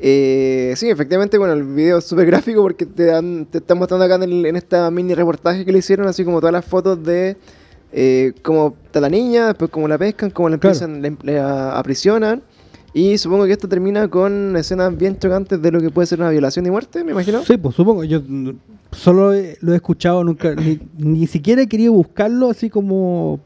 Eh, 0.00 0.74
sí, 0.76 0.90
efectivamente, 0.90 1.38
bueno, 1.38 1.54
el 1.54 1.62
video 1.62 1.98
es 1.98 2.04
súper 2.04 2.26
gráfico 2.26 2.60
porque 2.62 2.84
te 2.86 3.04
dan, 3.04 3.46
te 3.46 3.58
están 3.58 3.78
mostrando 3.78 4.04
acá 4.04 4.16
en, 4.16 4.24
el- 4.24 4.46
en 4.46 4.56
esta 4.56 4.90
mini 4.90 5.14
reportaje 5.14 5.64
que 5.64 5.70
le 5.70 5.78
hicieron, 5.78 6.08
así 6.08 6.24
como 6.24 6.40
todas 6.40 6.52
las 6.52 6.64
fotos 6.64 7.02
de 7.04 7.36
eh, 7.92 8.32
cómo 8.42 8.74
está 8.86 9.00
la 9.00 9.08
niña, 9.08 9.46
después 9.48 9.70
cómo 9.70 9.86
la 9.86 9.96
pescan, 9.96 10.30
cómo 10.30 10.48
la 10.48 10.58
Claro. 10.58 10.74
empiezan, 10.76 11.00
la, 11.00 11.06
em- 11.08 11.16
la 11.22 11.78
aprisionan. 11.78 12.42
Y 12.96 13.18
supongo 13.18 13.44
que 13.44 13.52
esto 13.52 13.68
termina 13.68 14.06
con 14.08 14.56
escenas 14.56 14.96
bien 14.96 15.18
chocantes 15.18 15.60
de 15.60 15.70
lo 15.72 15.80
que 15.80 15.90
puede 15.90 16.06
ser 16.06 16.20
una 16.20 16.30
violación 16.30 16.64
y 16.64 16.70
muerte, 16.70 17.02
me 17.02 17.10
imagino. 17.10 17.42
Sí, 17.44 17.56
pues 17.56 17.74
supongo. 17.74 18.04
Yo 18.04 18.22
solo 18.92 19.32
lo 19.60 19.72
he 19.72 19.76
escuchado, 19.76 20.22
nunca, 20.22 20.54
ni, 20.54 20.78
ni 20.96 21.26
siquiera 21.26 21.62
he 21.62 21.66
querido 21.66 21.92
buscarlo 21.92 22.48
así 22.50 22.70
como 22.70 23.40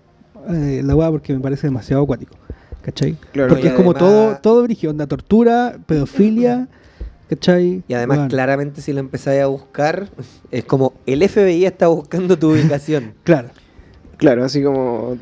eh, 0.50 0.82
la 0.84 0.94
weá 0.94 1.10
porque 1.10 1.32
me 1.32 1.40
parece 1.40 1.66
demasiado 1.66 2.02
acuático. 2.02 2.34
¿Cachai? 2.82 3.16
Claro. 3.32 3.48
porque 3.48 3.68
es 3.68 3.72
como 3.72 3.92
además- 3.92 4.12
todo, 4.12 4.36
todo 4.42 4.62
brígido, 4.64 4.90
onda 4.92 5.06
tortura, 5.06 5.78
pedofilia, 5.86 6.68
¿cachai? 7.28 7.82
Y 7.88 7.94
además, 7.94 8.28
claramente, 8.28 8.80
si 8.82 8.92
lo 8.92 9.00
empezáis 9.00 9.42
a 9.42 9.46
buscar, 9.46 10.08
es 10.50 10.64
como 10.64 10.92
el 11.06 11.26
FBI 11.26 11.64
está 11.64 11.88
buscando 11.88 12.38
tu 12.38 12.52
ubicación. 12.52 13.14
Claro. 13.24 13.48
Claro, 14.18 14.44
así 14.44 14.62
como 14.62 15.16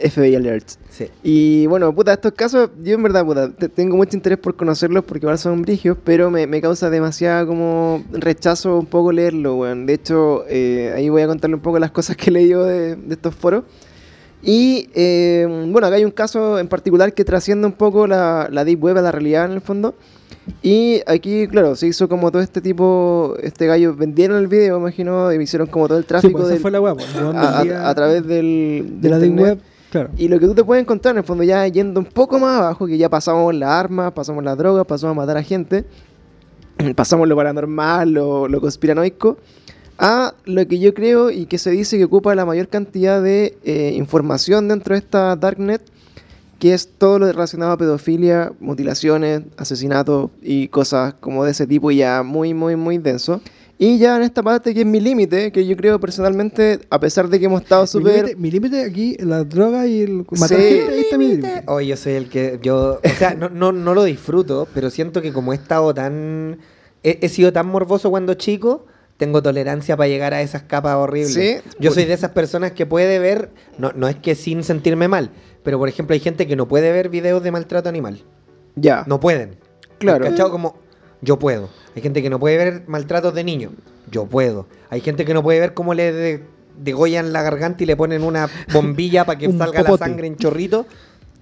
FBI 0.00 0.34
Alerts. 0.36 0.78
Sí. 0.90 1.06
Y 1.22 1.66
bueno, 1.66 1.94
puta, 1.94 2.12
estos 2.12 2.32
casos, 2.32 2.70
yo 2.82 2.94
en 2.94 3.02
verdad, 3.02 3.24
puta, 3.24 3.50
te- 3.50 3.68
tengo 3.68 3.96
mucho 3.96 4.16
interés 4.16 4.38
por 4.38 4.56
conocerlos 4.56 5.04
porque 5.04 5.24
igual 5.26 5.38
son 5.38 5.62
brigios, 5.62 5.96
pero 6.04 6.30
me, 6.30 6.46
me 6.46 6.60
causa 6.60 6.90
demasiado 6.90 7.46
como 7.46 8.04
rechazo 8.12 8.78
un 8.78 8.86
poco 8.86 9.12
leerlo, 9.12 9.56
weón. 9.56 9.86
De 9.86 9.94
hecho, 9.94 10.44
eh, 10.48 10.92
ahí 10.96 11.08
voy 11.08 11.22
a 11.22 11.26
contarle 11.26 11.56
un 11.56 11.62
poco 11.62 11.78
las 11.78 11.90
cosas 11.90 12.16
que 12.16 12.30
he 12.30 12.32
leído 12.32 12.64
de, 12.64 12.96
de 12.96 13.14
estos 13.14 13.34
foros. 13.34 13.64
Y 14.42 14.88
eh, 14.94 15.46
bueno, 15.70 15.86
acá 15.88 15.96
hay 15.96 16.04
un 16.04 16.12
caso 16.12 16.58
en 16.60 16.68
particular 16.68 17.12
que 17.12 17.24
trasciende 17.24 17.66
un 17.66 17.72
poco 17.72 18.06
la, 18.06 18.48
la 18.52 18.64
deep 18.64 18.82
web 18.84 18.96
a 18.98 19.02
la 19.02 19.10
realidad 19.10 19.46
en 19.46 19.52
el 19.52 19.60
fondo. 19.60 19.94
Y 20.62 21.02
aquí, 21.06 21.46
claro, 21.48 21.74
se 21.76 21.86
hizo 21.88 22.08
como 22.08 22.30
todo 22.30 22.40
este 22.40 22.60
tipo, 22.60 23.34
este 23.42 23.66
gallo, 23.66 23.94
vendieron 23.94 24.38
el 24.38 24.46
video, 24.46 24.78
imagino, 24.78 25.30
y 25.32 25.42
hicieron 25.42 25.66
como 25.66 25.88
todo 25.88 25.98
el 25.98 26.04
Sí, 26.04 26.08
tráfico 26.08 26.32
pues 26.34 26.44
esa 26.44 26.52
del- 26.54 26.62
fue 26.62 26.70
la 26.70 26.80
weá. 26.80 26.94
pues, 26.94 27.14
a, 27.16 27.28
a- 27.28 27.58
vendía 27.58 27.88
a 27.88 27.94
través 27.94 28.26
del, 28.26 28.96
de 29.00 29.08
la 29.10 29.18
Deep. 29.18 29.38
Web. 29.38 29.58
Y 30.16 30.28
lo 30.28 30.38
que 30.38 30.46
tú 30.46 30.54
te 30.54 30.64
puedes 30.64 30.82
encontrar 30.82 31.14
en 31.14 31.18
el 31.18 31.24
fondo 31.24 31.44
ya 31.44 31.66
yendo 31.66 32.00
un 32.00 32.06
poco 32.06 32.38
más 32.38 32.58
abajo, 32.58 32.86
que 32.86 32.98
ya 32.98 33.08
pasamos 33.08 33.54
las 33.54 33.70
armas, 33.70 34.12
pasamos 34.12 34.44
las 34.44 34.56
drogas, 34.58 34.86
pasamos 34.86 35.16
a 35.16 35.20
matar 35.20 35.38
a 35.38 35.42
gente, 35.42 35.84
pasamos 36.96 37.26
lo 37.26 37.36
paranormal, 37.36 38.10
lo, 38.10 38.48
lo 38.48 38.60
conspiranoico, 38.60 39.38
a 39.98 40.34
lo 40.44 40.66
que 40.68 40.78
yo 40.78 40.94
creo 40.94 41.30
y 41.30 41.46
que 41.46 41.58
se 41.58 41.70
dice 41.70 41.98
que 41.98 42.04
ocupa 42.04 42.34
la 42.34 42.44
mayor 42.44 42.68
cantidad 42.68 43.22
de 43.22 43.58
eh, 43.64 43.92
información 43.96 44.68
dentro 44.68 44.94
de 44.94 45.00
esta 45.00 45.34
Darknet, 45.36 45.82
que 46.58 46.74
es 46.74 46.88
todo 46.98 47.18
lo 47.18 47.26
relacionado 47.26 47.72
a 47.72 47.76
pedofilia, 47.76 48.52
mutilaciones, 48.60 49.42
asesinatos 49.56 50.30
y 50.42 50.68
cosas 50.68 51.14
como 51.14 51.44
de 51.44 51.52
ese 51.52 51.66
tipo 51.66 51.90
ya 51.90 52.22
muy, 52.22 52.54
muy, 52.54 52.76
muy 52.76 52.98
denso. 52.98 53.40
Y 53.80 53.98
ya 53.98 54.16
en 54.16 54.22
esta 54.22 54.42
parte 54.42 54.74
que 54.74 54.80
es 54.80 54.86
mi 54.86 54.98
límite, 54.98 55.52
que 55.52 55.64
yo 55.64 55.76
creo 55.76 56.00
personalmente, 56.00 56.80
a 56.90 56.98
pesar 56.98 57.28
de 57.28 57.38
que 57.38 57.46
hemos 57.46 57.62
estado 57.62 57.86
súper... 57.86 58.36
Mi 58.36 58.50
límite 58.50 58.82
aquí, 58.82 59.16
la 59.20 59.44
droga 59.44 59.86
y 59.86 60.02
el 60.02 60.24
matar 60.32 60.48
Sí. 60.48 60.56
gente, 60.56 60.92
ahí 60.92 61.00
está 61.00 61.16
mi 61.18 61.28
límite. 61.28 61.62
Oh, 61.66 61.80
yo 61.80 61.96
soy 61.96 62.14
el 62.14 62.28
que. 62.28 62.58
Yo. 62.60 62.98
O 63.04 63.08
sea, 63.16 63.34
no, 63.34 63.48
no, 63.48 63.70
no 63.70 63.94
lo 63.94 64.02
disfruto, 64.02 64.66
pero 64.74 64.90
siento 64.90 65.22
que 65.22 65.32
como 65.32 65.52
he 65.52 65.56
estado 65.56 65.94
tan. 65.94 66.58
He, 67.04 67.20
he 67.22 67.28
sido 67.28 67.52
tan 67.52 67.66
morboso 67.68 68.10
cuando 68.10 68.34
chico. 68.34 68.86
Tengo 69.16 69.42
tolerancia 69.42 69.96
para 69.96 70.08
llegar 70.08 70.32
a 70.34 70.42
esas 70.42 70.62
capas 70.62 70.94
horribles. 70.94 71.34
Sí. 71.34 71.56
Yo 71.80 71.90
soy 71.90 72.04
de 72.04 72.14
esas 72.14 72.30
personas 72.30 72.70
que 72.72 72.86
puede 72.86 73.18
ver, 73.18 73.50
no, 73.76 73.90
no 73.96 74.06
es 74.06 74.14
que 74.14 74.36
sin 74.36 74.62
sentirme 74.62 75.08
mal, 75.08 75.30
pero 75.64 75.76
por 75.78 75.88
ejemplo 75.88 76.14
hay 76.14 76.20
gente 76.20 76.46
que 76.46 76.54
no 76.54 76.68
puede 76.68 76.92
ver 76.92 77.08
videos 77.08 77.42
de 77.42 77.50
maltrato 77.50 77.88
animal. 77.88 78.22
Ya. 78.76 79.02
No 79.08 79.18
pueden. 79.18 79.56
Claro. 79.98 80.24
¿Cachado? 80.24 80.52
Como 80.52 80.76
yo 81.20 81.38
puedo. 81.38 81.68
Hay 81.96 82.02
gente 82.02 82.22
que 82.22 82.30
no 82.30 82.38
puede 82.38 82.56
ver 82.56 82.82
maltratos 82.86 83.34
de 83.34 83.44
niños. 83.44 83.72
Yo 84.10 84.26
puedo. 84.26 84.66
Hay 84.90 85.00
gente 85.00 85.24
que 85.24 85.34
no 85.34 85.42
puede 85.42 85.60
ver 85.60 85.74
cómo 85.74 85.94
le 85.94 86.12
de- 86.12 86.44
degollan 86.78 87.32
la 87.32 87.42
garganta 87.42 87.82
y 87.82 87.86
le 87.86 87.96
ponen 87.96 88.22
una 88.22 88.48
bombilla 88.72 89.24
para 89.24 89.38
que 89.38 89.46
salga 89.50 89.80
popote. 89.82 89.90
la 89.90 90.06
sangre 90.06 90.26
en 90.26 90.36
chorrito. 90.36 90.86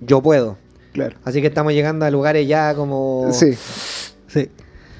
Yo 0.00 0.22
puedo. 0.22 0.56
Claro. 0.92 1.16
Así 1.24 1.40
que 1.40 1.48
estamos 1.48 1.72
llegando 1.74 2.04
a 2.06 2.10
lugares 2.10 2.48
ya 2.48 2.74
como... 2.74 3.28
Sí. 3.32 3.52
Sí. 4.28 4.50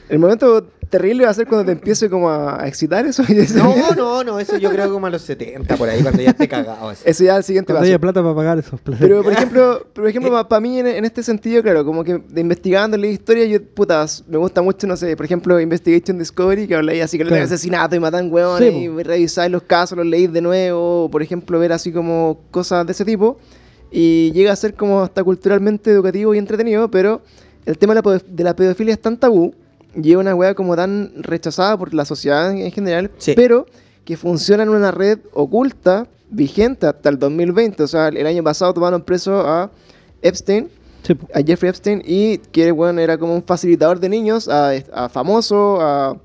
El 0.08 0.18
momento 0.18 0.68
terrible 0.90 1.24
va 1.24 1.30
a 1.30 1.34
ser 1.34 1.46
cuando 1.46 1.64
te 1.66 1.72
empiece 1.72 2.08
como 2.10 2.28
a, 2.30 2.62
a 2.62 2.68
excitar 2.68 3.04
eso. 3.06 3.22
No, 3.56 3.74
no, 3.94 4.24
no, 4.24 4.38
eso 4.40 4.56
yo 4.56 4.70
creo 4.70 4.92
como 4.92 5.06
a 5.06 5.10
los 5.10 5.22
70 5.22 5.76
por 5.76 5.88
ahí, 5.88 6.02
cuando 6.02 6.22
ya 6.22 6.30
esté 6.30 6.48
cagado. 6.48 6.88
así. 6.90 7.02
Ese 7.04 7.24
ya 7.24 7.32
es 7.32 7.38
el 7.38 7.44
siguiente 7.44 7.72
Cuando 7.72 7.82
paso. 7.82 7.88
haya 7.90 7.98
plata 7.98 8.22
para 8.22 8.34
pagar 8.34 8.58
esos 8.58 8.80
placeres. 8.80 9.08
Pero 9.08 9.22
por 9.22 9.32
ejemplo, 9.32 9.86
por 9.92 10.06
ejemplo 10.08 10.48
para 10.48 10.60
mí 10.60 10.78
en, 10.78 10.86
en 10.86 11.04
este 11.04 11.22
sentido, 11.22 11.62
claro, 11.62 11.84
como 11.84 12.04
que 12.04 12.18
de 12.28 12.40
investigando 12.40 12.96
la 12.96 13.06
historia, 13.06 13.44
yo, 13.46 13.62
putas, 13.64 14.24
me 14.28 14.36
gusta 14.38 14.62
mucho, 14.62 14.86
no 14.86 14.96
sé, 14.96 15.16
por 15.16 15.24
ejemplo, 15.26 15.60
Investigation 15.60 16.18
Discovery, 16.18 16.66
que 16.66 16.74
habláis 16.76 17.02
así 17.02 17.18
que 17.18 17.24
Claro. 17.24 17.36
de 17.36 17.42
asesinato 17.42 17.96
y 17.96 18.00
matan 18.00 18.32
huevones 18.32 18.72
Sí, 18.72 18.78
y 18.84 19.02
revisáis 19.02 19.50
los 19.50 19.62
casos, 19.62 19.96
los 19.98 20.06
leéis 20.06 20.32
de 20.32 20.40
nuevo, 20.40 21.04
o, 21.04 21.10
por 21.10 21.22
ejemplo, 21.22 21.58
ver 21.58 21.72
así 21.72 21.92
como 21.92 22.40
cosas 22.50 22.86
de 22.86 22.92
ese 22.92 23.04
tipo. 23.04 23.38
Y 23.90 24.32
llega 24.32 24.52
a 24.52 24.56
ser 24.56 24.74
como 24.74 25.02
hasta 25.02 25.22
culturalmente 25.22 25.90
educativo 25.90 26.34
y 26.34 26.38
entretenido, 26.38 26.90
pero 26.90 27.22
el 27.64 27.78
tema 27.78 27.94
de 27.94 27.96
la, 27.96 28.02
pedo- 28.02 28.24
de 28.28 28.44
la 28.44 28.54
pedofilia 28.56 28.92
es 28.94 29.00
tan 29.00 29.16
tabú 29.16 29.54
y 30.02 30.10
es 30.12 30.16
una 30.16 30.34
wea 30.34 30.54
como 30.54 30.76
tan 30.76 31.12
rechazada 31.16 31.76
por 31.78 31.92
la 31.94 32.04
sociedad 32.04 32.50
en 32.52 32.58
en 32.58 32.70
general, 32.72 33.10
Sí. 33.18 33.32
pero 33.36 33.66
que 34.04 34.16
funciona 34.16 34.62
en 34.62 34.68
una 34.68 34.90
red 34.90 35.18
oculta, 35.32 36.06
vigente 36.30 36.86
hasta 36.86 37.08
el 37.08 37.18
2020. 37.18 37.82
O 37.82 37.86
sea, 37.88 38.08
el 38.08 38.26
año 38.26 38.42
pasado 38.44 38.72
tomaron 38.74 39.02
preso 39.02 39.40
a 39.46 39.70
Epstein, 40.22 40.68
Sí, 41.02 41.14
a 41.32 41.40
Jeffrey 41.40 41.70
Epstein, 41.70 42.02
y 42.04 42.38
que 42.38 42.72
bueno, 42.72 43.00
era 43.00 43.16
como 43.16 43.34
un 43.34 43.42
facilitador 43.42 44.00
de 44.00 44.08
niños, 44.08 44.48
a, 44.48 44.70
a 44.92 45.08
famoso, 45.08 45.80
a... 45.80 46.18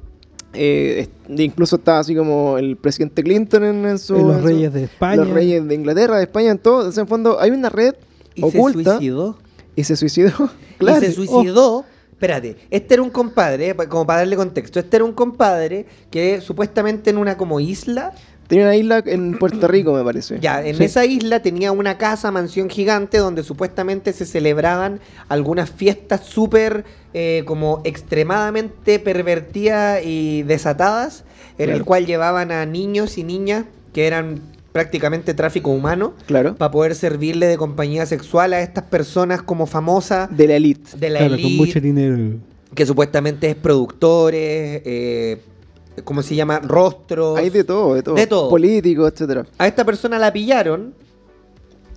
eh, 0.53 1.07
incluso 1.29 1.75
estaba 1.75 1.99
así 1.99 2.15
como 2.15 2.57
el 2.57 2.77
presidente 2.77 3.21
Clinton 3.23 3.63
en, 3.63 3.85
en 3.85 3.99
su... 3.99 4.15
Y 4.17 4.21
los 4.21 4.35
en 4.37 4.41
su- 4.41 4.47
reyes 4.47 4.73
de 4.73 4.83
España. 4.85 5.15
Los 5.17 5.29
reyes 5.29 5.67
de 5.67 5.75
Inglaterra, 5.75 6.17
de 6.17 6.23
España, 6.23 6.49
en 6.51 6.57
todo. 6.57 6.79
Entonces, 6.79 6.97
en 6.99 7.07
fondo, 7.07 7.39
hay 7.39 7.51
una 7.51 7.69
red 7.69 7.93
Y 8.33 8.41
se 8.41 8.47
oculta. 8.59 8.91
suicidó. 8.97 9.37
Y 9.75 9.83
se 9.83 9.95
suicidó. 9.95 10.31
claro. 10.79 10.97
Y 11.01 11.05
se 11.05 11.11
suicidó. 11.13 11.85
Espérate, 12.21 12.55
este 12.69 12.93
era 12.93 13.01
un 13.01 13.09
compadre, 13.09 13.69
eh, 13.69 13.75
como 13.89 14.05
para 14.05 14.19
darle 14.19 14.35
contexto, 14.35 14.79
este 14.79 14.97
era 14.97 15.05
un 15.05 15.13
compadre 15.13 15.87
que 16.11 16.39
supuestamente 16.39 17.09
en 17.09 17.17
una 17.17 17.35
como 17.35 17.59
isla, 17.59 18.13
Tenía 18.47 18.65
una 18.65 18.75
isla 18.75 19.01
en 19.07 19.39
Puerto 19.39 19.67
Rico, 19.67 19.91
me 19.93 20.03
parece. 20.03 20.37
ya, 20.39 20.61
en 20.63 20.75
Sí. 20.75 20.83
esa 20.83 21.03
isla 21.05 21.41
tenía 21.41 21.71
una 21.71 21.97
casa, 21.97 22.29
mansión 22.29 22.69
gigante, 22.69 23.17
donde 23.17 23.41
supuestamente 23.43 24.13
se 24.13 24.25
celebraban 24.27 24.99
algunas 25.29 25.71
fiestas 25.71 26.21
súper 26.25 26.83
eh, 27.15 27.41
como 27.47 27.81
extremadamente 27.85 28.99
pervertidas 28.99 30.01
y 30.05 30.43
desatadas, 30.43 31.23
en 31.57 31.71
el 31.71 31.83
cual 31.85 32.05
llevaban 32.05 32.51
a 32.51 32.65
niños 32.67 33.17
y 33.17 33.23
niñas 33.23 33.65
que 33.93 34.05
eran 34.05 34.41
prácticamente 34.71 35.33
tráfico 35.33 35.69
humano, 35.71 36.13
Claro. 36.27 36.55
para 36.55 36.71
poder 36.71 36.95
servirle 36.95 37.47
de 37.47 37.57
compañía 37.57 38.05
sexual 38.05 38.53
a 38.53 38.61
estas 38.61 38.85
personas 38.85 39.41
como 39.41 39.65
famosas 39.65 40.35
De 40.35 40.47
la 40.47 40.55
elite. 40.55 40.97
de 40.97 41.09
la 41.09 41.19
Claro, 41.19 41.35
con 41.35 41.39
elite, 41.39 41.57
mucho 41.57 41.79
dinero. 41.81 42.37
que 42.73 42.85
supuestamente 42.85 43.49
es 43.49 43.55
productores, 43.55 44.81
eh, 44.85 45.41
¿cómo 46.05 46.23
se 46.23 46.35
llama? 46.35 46.59
Rostros. 46.59 47.37
Hay 47.37 47.49
de 47.49 47.63
todo, 47.65 47.95
de 47.95 48.03
todo. 48.03 48.15
De 48.15 48.27
todo. 48.27 48.49
Políticos, 48.49 49.11
etcétera. 49.13 49.45
A 49.57 49.67
esta 49.67 49.83
persona 49.83 50.17
la 50.19 50.31
pillaron, 50.31 50.93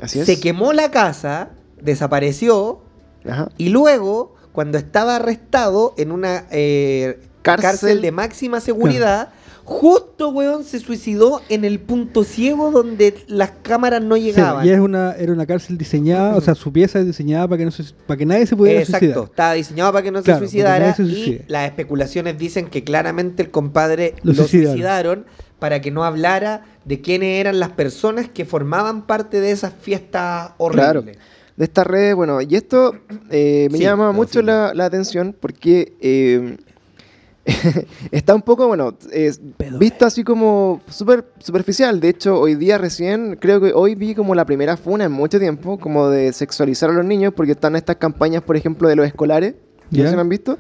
Así 0.01 0.19
es. 0.19 0.27
se 0.27 0.41
quemó 0.41 0.73
la 0.73 0.91
casa, 0.91 1.51
desapareció 1.81 2.81
Ajá. 3.25 3.51
y 3.57 3.69
luego, 3.69 4.35
cuando 4.53 4.79
estaba 4.79 5.17
arrestado 5.17 5.95
en 5.97 6.11
una 6.11 6.47
eh, 6.51 7.21
Cárcel. 7.43 7.71
cárcel. 7.71 8.03
de 8.03 8.11
máxima 8.13 8.61
seguridad, 8.61 9.29
justo, 9.65 10.29
weón, 10.29 10.63
se 10.65 10.79
suicidó 10.79 11.41
en 11.49 11.65
el 11.65 11.81
punto 11.81 12.23
ciego 12.23 12.71
donde 12.71 13.15
las 13.29 13.51
cámaras 13.63 14.03
no 14.03 14.15
Sí, 14.17 14.23
llegaban. 14.25 14.67
y 14.67 14.71
es 14.71 14.79
una, 14.79 15.13
era 15.13 15.33
una 15.33 15.47
cárcel 15.47 15.79
diseñada, 15.79 16.37
o 16.37 16.41
sea, 16.41 16.55
su 16.55 16.73
pieza 16.73 17.01
es 17.01 17.07
diseñada 17.07 17.49
para 17.49 17.59
que, 17.59 17.65
no 17.65 17.71
se, 17.71 17.85
para 18.07 18.19
que 18.19 18.27
nadie 18.27 18.47
se 18.47 18.57
pudiera 18.57 18.81
Exacto, 18.81 18.99
suicidar. 19.07 19.25
estaba 19.31 19.53
diseñado 19.55 19.93
para 19.93 20.03
que 20.03 20.11
no 20.11 20.23
Claro, 20.23 20.41
se 20.41 20.47
suicidara 20.47 20.95
se 20.95 21.03
y 21.03 21.43
las 21.49 21.67
especulaciones 21.67 22.39
dicen 22.39 22.67
que 22.67 22.85
claramente 22.85 23.43
el 23.43 23.51
compadre 23.51 24.15
lo, 24.23 24.33
Lo 24.33 24.43
suicidaron. 24.45 24.73
suicidaron. 24.73 25.27
para 25.59 25.81
que 25.81 25.91
no 25.91 26.05
hablara 26.05 26.65
de 26.85 27.01
quiénes 27.01 27.41
eran 27.41 27.59
las 27.59 27.71
personas 27.71 28.29
que 28.29 28.45
formaban 28.45 29.07
parte 29.07 29.41
de 29.41 29.51
esas 29.51 29.73
fiestas 29.81 30.51
horribles. 30.59 31.17
De 31.57 31.65
esta 31.65 31.85
red, 31.85 32.15
bueno, 32.17 32.41
y 32.43 32.55
esto 32.57 32.95
eh, 33.31 33.69
me 33.71 33.79
Sí, 33.79 33.85
llama 33.85 34.13
mucho 34.13 34.43
la, 34.43 34.75
la 34.75 34.85
atención 34.87 35.35
porque 35.41 35.97
eh, 36.01 36.57
está 38.11 38.35
un 38.35 38.43
poco, 38.43 38.67
bueno, 38.67 38.97
es 39.13 39.41
visto 39.79 40.07
así 40.07 40.25
como 40.25 40.81
súper 40.89 41.25
superficial. 41.39 42.01
De 42.01 42.09
hecho, 42.09 42.39
hoy 42.41 42.55
día 42.55 42.79
recién, 42.79 43.37
creo 43.41 43.61
que 43.61 43.73
hoy 43.75 43.95
vi 43.95 44.15
como 44.15 44.35
la 44.35 44.45
primera 44.47 44.77
funa 44.77 45.05
en 45.05 45.13
mucho 45.13 45.39
tiempo, 45.39 45.79
como 45.79 46.09
de 46.09 46.33
sexualizar 46.33 46.91
a 46.91 46.93
los 46.95 47.05
niños, 47.05 47.33
porque 47.37 47.53
están 47.53 47.77
estas 47.77 47.97
campañas, 47.97 48.43
por 48.43 48.57
ejemplo, 48.57 48.89
de 48.89 48.97
los 48.97 49.07
escolares. 49.07 49.55
¿Ya 49.91 50.05
¿Ya? 50.05 50.11
se 50.11 50.17
han 50.17 50.29
visto? 50.29 50.59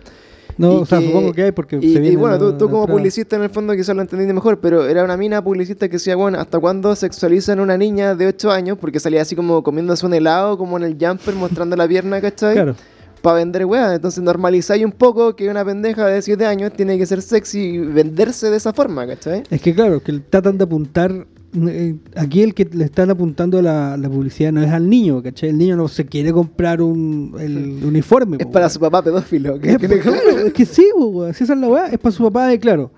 No, 0.56 0.74
Y 0.74 0.76
o 0.82 0.86
sea, 0.86 1.00
que- 1.00 1.06
supongo 1.06 1.32
que 1.32 1.42
hay 1.42 1.52
porque 1.52 1.76
Y, 1.76 1.80
se 1.94 1.98
y 1.98 2.00
viene 2.00 2.16
bueno, 2.16 2.38
tú, 2.38 2.66
como 2.68 2.82
entrada. 2.82 2.86
publicista 2.98 3.34
en 3.36 3.42
el 3.42 3.50
fondo 3.50 3.74
quizás 3.74 3.96
lo 3.96 4.02
entendiste 4.02 4.32
mejor, 4.32 4.60
pero 4.60 4.86
era 4.86 5.02
una 5.02 5.16
mina 5.16 5.42
publicista 5.42 5.88
que 5.88 5.94
decía, 5.94 6.14
bueno, 6.14 6.38
¿hasta 6.38 6.60
cuándo 6.60 6.94
sexualizan 6.94 7.58
a 7.58 7.62
una 7.62 7.76
niña 7.76 8.14
de 8.14 8.28
8 8.28 8.52
años? 8.52 8.78
Porque 8.78 9.00
salía 9.00 9.22
así 9.22 9.34
como 9.34 9.64
comiéndose 9.64 10.06
un 10.06 10.14
helado, 10.14 10.56
como 10.56 10.76
en 10.76 10.84
el 10.84 10.96
jumper, 11.00 11.34
mostrando 11.34 11.74
la 11.74 11.88
pierna, 11.88 12.20
¿cachai? 12.20 12.54
Claro. 12.54 12.76
Para 13.24 13.36
vender 13.38 13.64
weas. 13.64 13.94
Entonces 13.96 14.22
normalizáis 14.22 14.84
un 14.84 14.92
poco 14.92 15.34
que 15.34 15.48
una 15.48 15.64
pendeja 15.64 16.06
de 16.06 16.20
7 16.20 16.44
años 16.46 16.72
tiene 16.76 16.98
que 16.98 17.06
ser 17.06 17.22
sexy 17.22 17.58
y 17.60 17.78
venderse 17.78 18.50
de 18.50 18.56
esa 18.58 18.72
forma, 18.74 19.06
¿cachai? 19.06 19.42
Es 19.50 19.60
que 19.62 19.74
claro, 19.74 20.00
que 20.02 20.12
tratan 20.28 20.58
de 20.58 20.64
apuntar. 20.64 21.26
eh, 21.68 21.94
aquí 22.16 22.42
el 22.42 22.52
que 22.52 22.66
le 22.70 22.84
están 22.84 23.10
apuntando 23.10 23.62
la, 23.62 23.96
la 23.96 24.10
publicidad 24.10 24.52
no 24.52 24.62
es 24.62 24.70
al 24.70 24.90
niño, 24.90 25.22
¿cachai? 25.22 25.48
El 25.48 25.56
niño 25.58 25.74
no 25.76 25.88
se 25.88 26.04
quiere 26.04 26.32
comprar 26.32 26.82
un, 26.82 27.34
el 27.40 27.82
uniforme. 27.86 28.36
Es 28.40 28.44
po, 28.46 28.52
para 28.52 28.68
su 28.68 28.78
papá 28.78 29.02
pedófilo. 29.02 29.58
que- 29.58 29.70
Es 29.70 29.78
que 29.78 29.88
claro, 30.00 30.30
es 30.46 30.52
que 30.52 30.66
sí, 30.66 30.84
weón, 30.94 31.32
si 31.32 31.44
esa 31.44 31.54
es 31.54 31.58
la 31.60 31.68
weá, 31.68 31.86
es 31.86 31.98
para 31.98 32.12
su 32.12 32.22
papá, 32.24 32.52
y 32.52 32.58
claro. 32.58 32.90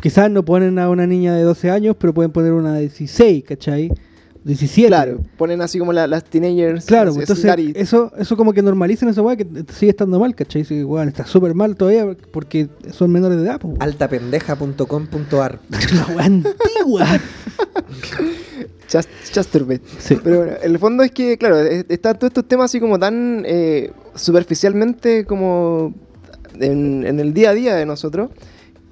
Quizás 0.00 0.30
no 0.30 0.44
ponen 0.44 0.78
a 0.78 0.88
una 0.90 1.06
niña 1.06 1.34
de 1.34 1.42
12 1.42 1.70
años, 1.70 1.96
pero 1.98 2.14
pueden 2.14 2.30
poner 2.32 2.52
una 2.52 2.74
de 2.74 2.80
16, 2.82 3.44
¿cachai? 3.44 3.90
17. 4.44 4.88
Claro, 4.88 5.20
ponen 5.38 5.60
así 5.62 5.78
como 5.78 5.92
la- 5.92 6.06
las 6.06 6.24
teenagers. 6.24 6.86
Claro, 6.86 7.10
así, 7.10 7.20
entonces 7.20 7.54
eso, 7.74 8.10
eso 8.18 8.36
como 8.36 8.52
que 8.52 8.60
normalicen 8.62 9.08
esa 9.08 9.22
weá 9.22 9.36
que 9.36 9.46
sigue 9.72 9.90
estando 9.90 10.18
mal, 10.18 10.34
¿cachai? 10.34 10.64
Sí, 10.64 10.82
weón, 10.82 11.08
está 11.08 11.24
súper 11.26 11.54
mal 11.54 11.76
todavía 11.76 12.16
porque 12.32 12.68
son 12.90 13.12
menores 13.12 13.38
de 13.38 13.44
edad, 13.44 13.60
pues. 13.60 13.74
Altapendeja.com.ar 13.80 15.60
La 15.70 16.06
weá 16.14 16.24
antigua. 16.26 17.06
Chas- 18.88 19.08
Chasturbate. 19.30 19.82
Sí. 19.98 20.18
Pero 20.22 20.38
bueno, 20.38 20.52
el 20.62 20.78
fondo 20.78 21.02
es 21.02 21.10
que, 21.12 21.38
claro, 21.38 21.58
es- 21.60 21.86
están 21.88 22.18
todos 22.18 22.30
estos 22.30 22.46
temas 22.46 22.66
así 22.70 22.80
como 22.80 22.98
tan 22.98 23.42
eh, 23.46 23.92
superficialmente 24.14 25.24
como 25.24 25.94
en, 26.60 27.06
en 27.06 27.18
el 27.20 27.32
día 27.32 27.50
a 27.50 27.54
día 27.54 27.74
de 27.76 27.86
nosotros, 27.86 28.30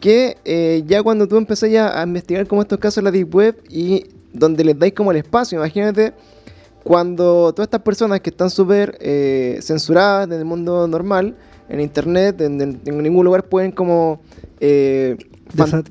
que 0.01 0.37
eh, 0.45 0.83
ya 0.87 1.03
cuando 1.03 1.29
tú 1.29 1.37
empezás 1.37 1.71
ya 1.71 2.01
a 2.01 2.03
investigar 2.05 2.47
como 2.47 2.63
estos 2.63 2.79
casos 2.79 2.99
en 2.99 3.05
la 3.05 3.11
Deep 3.11 3.35
Web 3.35 3.63
y 3.69 4.07
donde 4.33 4.65
les 4.65 4.79
dais 4.79 4.93
como 4.95 5.11
el 5.11 5.19
espacio, 5.19 5.59
imagínate 5.59 6.13
cuando 6.83 7.53
todas 7.53 7.67
estas 7.67 7.83
personas 7.83 8.21
que 8.21 8.31
están 8.31 8.49
súper 8.51 8.97
eh, 9.01 9.59
censuradas 9.63 10.27
en 10.27 10.33
el 10.33 10.45
mundo 10.45 10.87
normal, 10.89 11.37
en 11.69 11.81
internet, 11.81 12.41
en, 12.41 12.61
en- 12.61 12.81
en 12.85 12.99
ningún 13.03 13.25
lugar 13.27 13.45
pueden 13.45 13.71
como 13.73 14.21
eh, 14.61 15.17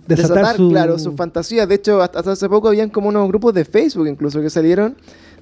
desatar 0.08 0.46
su- 0.58 0.70
claro, 0.70 0.98
sus 1.00 1.16
fantasías. 1.16 1.68
De 1.68 1.76
hecho, 1.76 2.02
hasta, 2.02 2.20
hasta 2.20 2.32
hace 2.32 2.50
poco 2.50 2.70
habían 2.70 2.90
como 2.90 3.10
unos 3.10 3.28
grupos 3.28 3.54
de 3.54 3.66
Facebook 3.66 4.08
incluso 4.08 4.42
que 4.42 4.50
salieron 4.50 4.96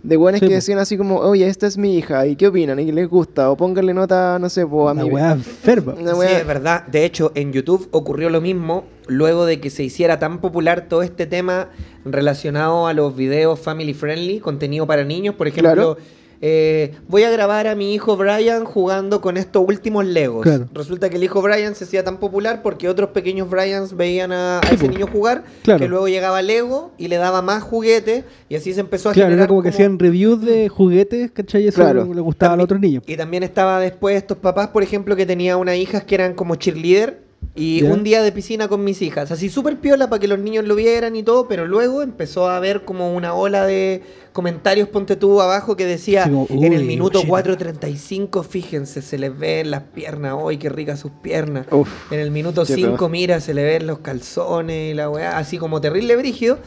de 0.04 0.18
buenos 0.18 0.40
Sí, 0.40 0.48
que 0.48 0.54
decían 0.56 0.80
así 0.80 0.98
como, 0.98 1.18
oye, 1.18 1.48
esta 1.48 1.68
es 1.68 1.78
mi 1.78 1.98
hija, 1.98 2.26
¿y 2.28 2.36
qué 2.36 2.48
opinan? 2.48 2.80
¿Y 2.80 2.92
les 2.92 3.08
gusta? 3.10 3.50
O 3.52 3.58
pónganle 3.58 3.94
nota, 3.94 4.38
no 4.40 4.50
sé, 4.50 4.66
po, 4.66 4.88
a 4.90 4.94
Una 4.94 5.04
mí. 5.04 5.10
weá 5.10 5.32
enferma. 5.34 5.94
Una 6.00 6.14
Sí, 6.16 6.22
es 6.30 6.48
verdad. 6.48 6.86
De 6.88 7.06
hecho, 7.06 7.32
en 7.36 7.52
YouTube 7.54 7.88
ocurrió 7.92 8.30
lo 8.30 8.42
mismo 8.42 8.86
luego 9.08 9.46
de 9.46 9.60
que 9.60 9.70
se 9.70 9.84
hiciera 9.84 10.20
tan 10.20 10.40
popular 10.42 10.88
todo 10.90 11.02
este 11.04 11.26
tema 11.26 11.70
relacionado 12.06 12.88
a 12.88 12.94
los 12.94 13.16
videos 13.16 13.60
family 13.60 13.94
friendly, 13.94 14.40
contenido 14.40 14.86
para 14.88 15.04
niños. 15.04 15.36
Por 15.36 15.48
ejemplo, 15.48 15.74
Claro. 15.74 15.98
Eh, 16.42 16.94
voy 17.08 17.24
a 17.24 17.30
grabar 17.32 17.68
a 17.68 17.76
mi 17.76 17.94
hijo 17.94 18.16
Brian 18.18 18.64
jugando 18.66 19.22
con 19.22 19.38
estos 19.38 19.64
últimos 19.68 20.06
Legos. 20.06 20.44
Claro. 20.44 20.68
Resulta 20.74 21.10
que 21.10 21.18
el 21.18 21.24
hijo 21.24 21.42
Brian 21.42 21.76
se 21.76 21.86
hacía 21.86 22.04
tan 22.04 22.18
popular 22.18 22.62
porque 22.62 22.90
otros 22.90 23.10
pequeños 23.10 23.50
Bryans 23.50 23.96
veían 23.96 24.32
a, 24.32 24.60
a 24.60 24.70
ese 24.72 24.88
niño 24.88 25.08
jugar, 25.08 25.44
Claro. 25.64 25.80
que 25.80 25.88
luego 25.88 26.08
llegaba 26.08 26.42
Lego 26.42 26.92
y 26.98 27.08
le 27.08 27.18
daba 27.18 27.42
más 27.42 27.64
juguetes 27.64 28.24
y 28.50 28.56
así 28.56 28.74
se 28.74 28.80
empezó 28.82 29.10
a 29.10 29.14
Claro, 29.14 29.28
generar 29.28 29.44
era 29.46 29.48
como 29.48 29.64
que 29.64 29.70
hacían 29.70 29.98
reviews 30.00 30.44
de 30.44 30.70
juguetes, 30.70 31.32
¿cachai? 31.32 31.68
Eso 31.68 31.82
Claro. 31.82 32.14
le 32.14 32.22
gustaba 32.22 32.54
a 32.54 32.58
los 32.58 32.66
otros 32.66 32.80
niños. 32.80 33.04
Y 33.08 33.16
también 33.18 33.44
estaba 33.44 33.80
después 33.80 34.16
estos 34.16 34.38
papás, 34.38 34.68
por 34.70 34.84
ejemplo, 34.84 35.16
que 35.16 35.26
tenía 35.26 35.58
unas 35.58 35.76
hijas 35.76 36.04
que 36.04 36.16
eran 36.16 36.34
como 36.34 36.56
cheerleader. 36.56 37.27
Y 37.60 37.82
Ya. 37.82 37.92
un 37.92 38.04
día 38.04 38.22
de 38.22 38.32
piscina 38.32 38.68
con 38.68 38.84
mis 38.84 39.02
hijas. 39.02 39.32
Así 39.32 39.50
súper 39.50 39.78
piola 39.80 40.10
para 40.10 40.20
que 40.20 40.28
los 40.28 40.38
niños 40.38 40.64
lo 40.66 40.76
vieran 40.76 41.16
y 41.16 41.24
todo. 41.24 41.48
Pero 41.48 41.66
luego 41.66 42.04
empezó 42.04 42.48
a 42.48 42.56
haber 42.58 42.86
como 42.86 43.14
una 43.16 43.34
ola 43.34 43.66
de 43.66 44.04
comentarios, 44.32 44.88
ponte 44.90 45.16
tú 45.16 45.42
abajo, 45.42 45.76
que 45.76 45.86
decía 45.88 46.26
Sí, 46.26 46.30
como, 46.30 46.48
en 46.64 46.74
el 46.74 46.84
minuto 46.86 47.20
shit. 47.22 47.28
4.35, 47.30 48.44
fíjense, 48.44 49.02
se 49.02 49.18
les 49.18 49.36
ven 49.38 49.72
las 49.72 49.82
piernas. 49.84 50.36
¡Uy, 50.40 50.58
qué 50.58 50.70
ricas 50.70 51.00
sus 51.00 51.12
piernas! 51.12 51.66
Uf, 51.72 51.90
En 52.12 52.20
el 52.20 52.30
minuto 52.32 52.64
Qué 52.64 52.76
5, 52.76 52.96
peor. 52.98 53.10
mira, 53.10 53.40
se 53.42 53.54
le 53.56 53.64
ven 53.64 53.88
los 53.88 54.00
calzones 54.00 54.92
y 54.92 54.94
la 54.94 55.10
weá, 55.10 55.38
así 55.40 55.58
como 55.58 55.82
terrible 55.82 56.16
brígido. 56.16 56.60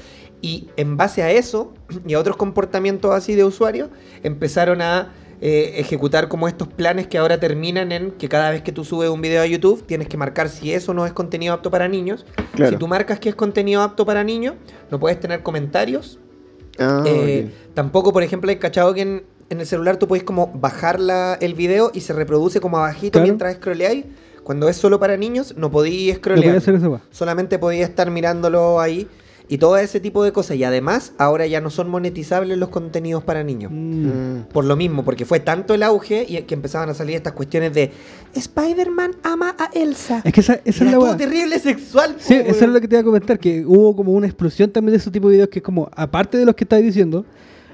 Y 0.42 0.68
en 0.76 0.96
base 0.96 1.22
a 1.22 1.30
eso 1.30 1.72
y 2.06 2.14
a 2.14 2.18
otros 2.18 2.36
comportamientos 2.36 3.14
así 3.14 3.36
de 3.36 3.44
usuarios, 3.44 3.90
empezaron 4.24 4.82
a 4.82 5.12
eh, 5.40 5.74
ejecutar 5.76 6.28
como 6.28 6.48
estos 6.48 6.68
planes 6.68 7.06
que 7.06 7.16
ahora 7.18 7.40
terminan 7.40 7.92
en 7.92 8.10
que 8.12 8.28
cada 8.28 8.50
vez 8.50 8.62
que 8.62 8.72
tú 8.72 8.84
subes 8.84 9.08
un 9.10 9.22
video 9.22 9.40
a 9.42 9.46
YouTube 9.46 9.84
tienes 9.86 10.06
que 10.08 10.16
marcar 10.18 10.48
si 10.50 10.72
eso 10.72 10.92
no 10.92 11.06
es 11.06 11.12
contenido 11.12 11.54
apto 11.54 11.70
para 11.70 11.88
niños. 11.88 12.26
Claro. 12.54 12.72
Si 12.72 12.76
tú 12.78 12.86
marcas 12.88 13.20
que 13.20 13.30
es 13.30 13.34
contenido 13.34 13.80
apto 13.82 14.04
para 14.04 14.22
niños, 14.22 14.54
no 14.90 15.00
puedes 15.00 15.18
tener 15.18 15.42
comentarios. 15.42 16.18
Ah, 16.78 17.02
Eh. 17.06 17.50
Tampoco, 17.74 18.12
por 18.12 18.22
ejemplo, 18.22 18.50
hay 18.50 18.56
cachado 18.56 18.92
que 18.94 19.00
en, 19.02 19.22
en 19.48 19.60
el 19.60 19.66
celular 19.66 19.96
tú 19.96 20.06
puedes 20.08 20.24
como 20.24 20.48
bajar 20.54 21.00
la- 21.00 21.34
el 21.40 21.54
video 21.54 21.90
y 21.94 22.00
se 22.00 22.12
reproduce 22.12 22.60
como 22.60 22.76
abajito 22.78 23.12
Claro. 23.12 23.24
mientras 23.24 23.54
scrolleáis. 23.56 24.04
Cuando 24.44 24.68
es 24.68 24.76
solo 24.76 24.98
para 24.98 25.16
niños, 25.16 25.54
no 25.56 25.70
podía 25.70 26.14
scrollear. 26.16 26.56
hacer 26.56 26.74
weá. 26.86 27.00
Solamente 27.10 27.58
podía 27.58 27.84
estar 27.84 28.10
mirándolo 28.10 28.80
ahí. 28.80 29.06
Y 29.50 29.58
todo 29.58 29.76
ese 29.76 29.98
tipo 29.98 30.22
de 30.22 30.30
cosas. 30.30 30.56
Y 30.56 30.62
además, 30.62 31.12
ahora 31.18 31.44
ya 31.44 31.60
no 31.60 31.70
son 31.70 31.90
monetizables 31.90 32.56
los 32.56 32.68
contenidos 32.68 33.24
para 33.24 33.42
niños. 33.42 33.72
Mm. 33.74 34.42
Por 34.52 34.64
lo 34.64 34.76
mismo, 34.76 35.04
porque 35.04 35.24
fue 35.24 35.40
tanto 35.40 35.74
el 35.74 35.82
auge 35.82 36.24
y 36.28 36.40
que 36.42 36.54
empezaban 36.54 36.88
a 36.88 36.94
salir 36.94 37.16
estas 37.16 37.32
cuestiones 37.32 37.74
de 37.74 37.90
Spider-Man 38.32 39.16
ama 39.24 39.56
a 39.58 39.68
Elsa. 39.74 40.22
Es 40.24 40.32
que 40.32 40.40
esa, 40.40 40.54
esa 40.54 40.68
es 40.68 40.80
Era 40.82 40.92
la 40.92 40.98
todo 40.98 41.16
terrible 41.16 41.58
sexual. 41.58 42.14
Sí, 42.20 42.34
po, 42.34 42.48
eso 42.48 42.64
es 42.64 42.70
lo 42.70 42.80
que 42.80 42.86
te 42.86 42.94
iba 42.94 43.00
a 43.00 43.04
comentar, 43.04 43.40
que 43.40 43.66
hubo 43.66 43.96
como 43.96 44.12
una 44.12 44.28
explosión 44.28 44.70
también 44.70 44.92
de 44.92 44.98
ese 44.98 45.10
tipo 45.10 45.28
de 45.28 45.34
videos 45.34 45.48
que 45.48 45.58
es 45.58 45.64
como, 45.64 45.90
aparte 45.96 46.38
de 46.38 46.44
los 46.44 46.54
que 46.54 46.62
estáis 46.62 46.84
diciendo, 46.84 47.26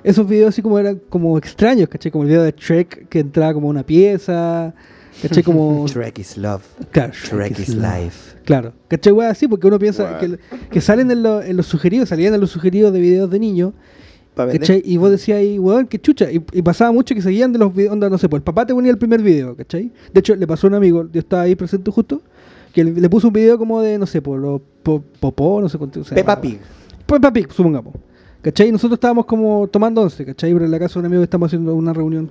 esos 0.03 0.27
videos 0.27 0.49
así 0.49 0.63
como 0.63 0.79
eran 0.79 0.99
como 1.11 1.37
extraños, 1.37 1.91
¿cachai? 1.91 2.11
Como 2.11 2.25
el 2.25 2.31
video 2.31 2.43
de 2.43 2.55
Shrek 2.57 3.07
que 3.11 3.19
entraba 3.19 3.53
como 3.53 3.69
una 3.69 3.85
pieza, 3.85 4.75
¿cachai? 5.23 5.43
Como... 5.43 5.87
Shrek 5.89 6.19
is 6.19 6.37
love. 6.37 6.63
Claro, 6.91 7.13
Shrek 7.13 7.59
is 7.59 7.69
life. 7.75 8.37
Claro, 8.45 8.73
¿cachai? 8.89 9.13
Weá, 9.13 9.31
así, 9.31 9.49
porque 9.49 9.67
uno 9.67 9.79
piensa 9.79 10.19
que, 10.19 10.39
que 10.71 10.81
salen 10.81 11.11
en, 11.11 11.23
lo- 11.23 11.43
en 11.43 11.57
los 11.57 11.67
sugeridos, 11.67 12.09
salían 12.09 12.35
en 12.35 12.41
los 12.41 12.51
sugeridos 12.51 12.93
de 12.93 13.01
videos 13.01 13.31
de 13.31 13.39
niños. 13.39 13.73
¿cachai? 14.59 14.83
Y 14.85 14.99
vos 14.99 15.11
decías 15.11 15.39
ahí, 15.39 15.59
weón, 15.59 15.87
qué 15.87 15.99
chucha. 15.99 16.31
Y, 16.31 16.45
y 16.53 16.63
pasaba 16.63 16.93
mucho 16.93 17.15
que 17.15 17.23
seguían 17.23 17.53
de 17.53 17.59
los 17.59 17.75
videos, 17.75 17.93
onda, 17.95 18.11
no 18.11 18.19
sé, 18.19 18.29
pues 18.29 18.41
el 18.41 18.45
papá 18.45 18.67
te 18.67 18.75
ponía 18.75 18.91
el 18.93 18.99
primer 18.99 19.23
video, 19.23 19.57
¿cachai? 19.57 19.91
De 20.13 20.21
hecho, 20.21 20.37
le 20.37 20.47
pasó 20.47 20.67
a 20.67 20.69
un 20.71 20.75
amigo, 20.75 21.09
yo 21.11 21.21
estaba 21.21 21.43
ahí 21.43 21.55
presente 21.55 21.91
justo, 21.91 22.21
que 22.75 22.85
le, 22.85 22.93
le 22.93 23.09
puso 23.09 23.29
un 23.29 23.33
video 23.33 23.57
como 23.57 23.81
de, 23.81 23.97
no 23.99 24.05
sé, 24.07 24.21
por 24.21 24.39
los 24.39 24.61
po- 24.83 25.03
popó, 25.21 25.61
no 25.63 25.69
sé 25.71 25.79
cuánto. 25.79 26.05
sea, 26.05 26.15
Peppa. 26.15 26.39
Pig. 26.39 26.59
Peppa 27.07 27.33
Pig, 27.33 27.51
supongamos. 27.51 27.95
¿Cachai? 28.43 28.69
Y 28.69 28.73
nosotros 28.73 28.99
estábamos 28.99 29.25
como 29.25 29.67
tomando 29.69 30.03
once, 30.03 30.25
¿cachai? 30.25 30.53
Pero 30.53 30.67
en 30.67 30.71
la 30.71 30.79
casa 30.79 30.95
de 30.95 31.01
un 31.01 31.07
amigo 31.07 31.23
estamos 31.23 31.47
haciendo 31.49 31.75
una 31.75 31.93
reunión 31.95 32.31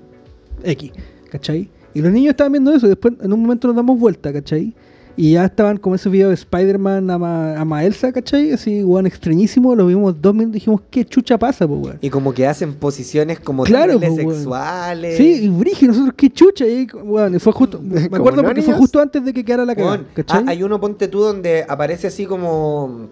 X, 0.63 0.91
¿cachai? 1.31 1.69
Y 1.95 2.01
los 2.01 2.11
niños 2.11 2.31
estaban 2.31 2.51
viendo 2.51 2.71
eso 2.73 2.85
y 2.85 2.89
después 2.89 3.15
en 3.21 3.33
un 3.33 3.41
momento 3.41 3.67
nos 3.67 3.75
damos 3.75 3.97
vuelta, 3.97 4.31
¿cachai? 4.31 4.75
Y 5.17 5.31
ya 5.31 5.45
estaban 5.45 5.77
como 5.77 5.95
ese 5.95 6.09
video 6.09 6.27
de 6.27 6.33
Spider-Man 6.33 7.09
ama, 7.09 7.57
ama 7.57 7.77
a 7.77 7.85
Elsa, 7.85 8.11
¿cachai? 8.11 8.51
Así, 8.51 8.83
weón, 8.83 9.07
extrañísimo. 9.07 9.73
Lo 9.73 9.87
vimos 9.87 10.21
dos 10.21 10.33
minutos 10.33 10.57
y 10.57 10.59
dijimos, 10.59 10.81
¿qué 10.91 11.05
chucha 11.05 11.37
pasa, 11.37 11.65
pues, 11.65 11.79
weón? 11.81 11.97
Y 12.01 12.09
como 12.09 12.33
que 12.33 12.45
hacen 12.45 12.73
posiciones 12.73 13.39
como 13.39 13.63
Claro, 13.63 13.97
po, 13.97 14.13
sexuales. 14.13 15.15
Sí, 15.15 15.45
y 15.45 15.47
Brigi, 15.47 15.87
nosotros, 15.87 16.13
¿qué 16.17 16.29
chucha? 16.29 16.67
Y, 16.67 16.85
weón, 16.91 17.33
y 17.33 17.39
fue 17.39 17.53
justo, 17.53 17.79
me 17.81 18.09
¿Como 18.09 18.17
acuerdo 18.17 18.43
porque 18.43 18.61
fue 18.61 18.73
justo 18.73 18.99
antes 18.99 19.23
de 19.23 19.31
que 19.31 19.45
quedara 19.45 19.63
la 19.63 19.73
cagada, 19.73 19.95
Weón, 19.95 20.07
¿cachai? 20.13 20.43
ah, 20.45 20.49
hay 20.51 20.63
uno, 20.63 20.81
ponte 20.81 21.07
tú, 21.07 21.21
donde 21.21 21.65
aparece 21.67 22.07
así 22.07 22.25
como... 22.25 23.07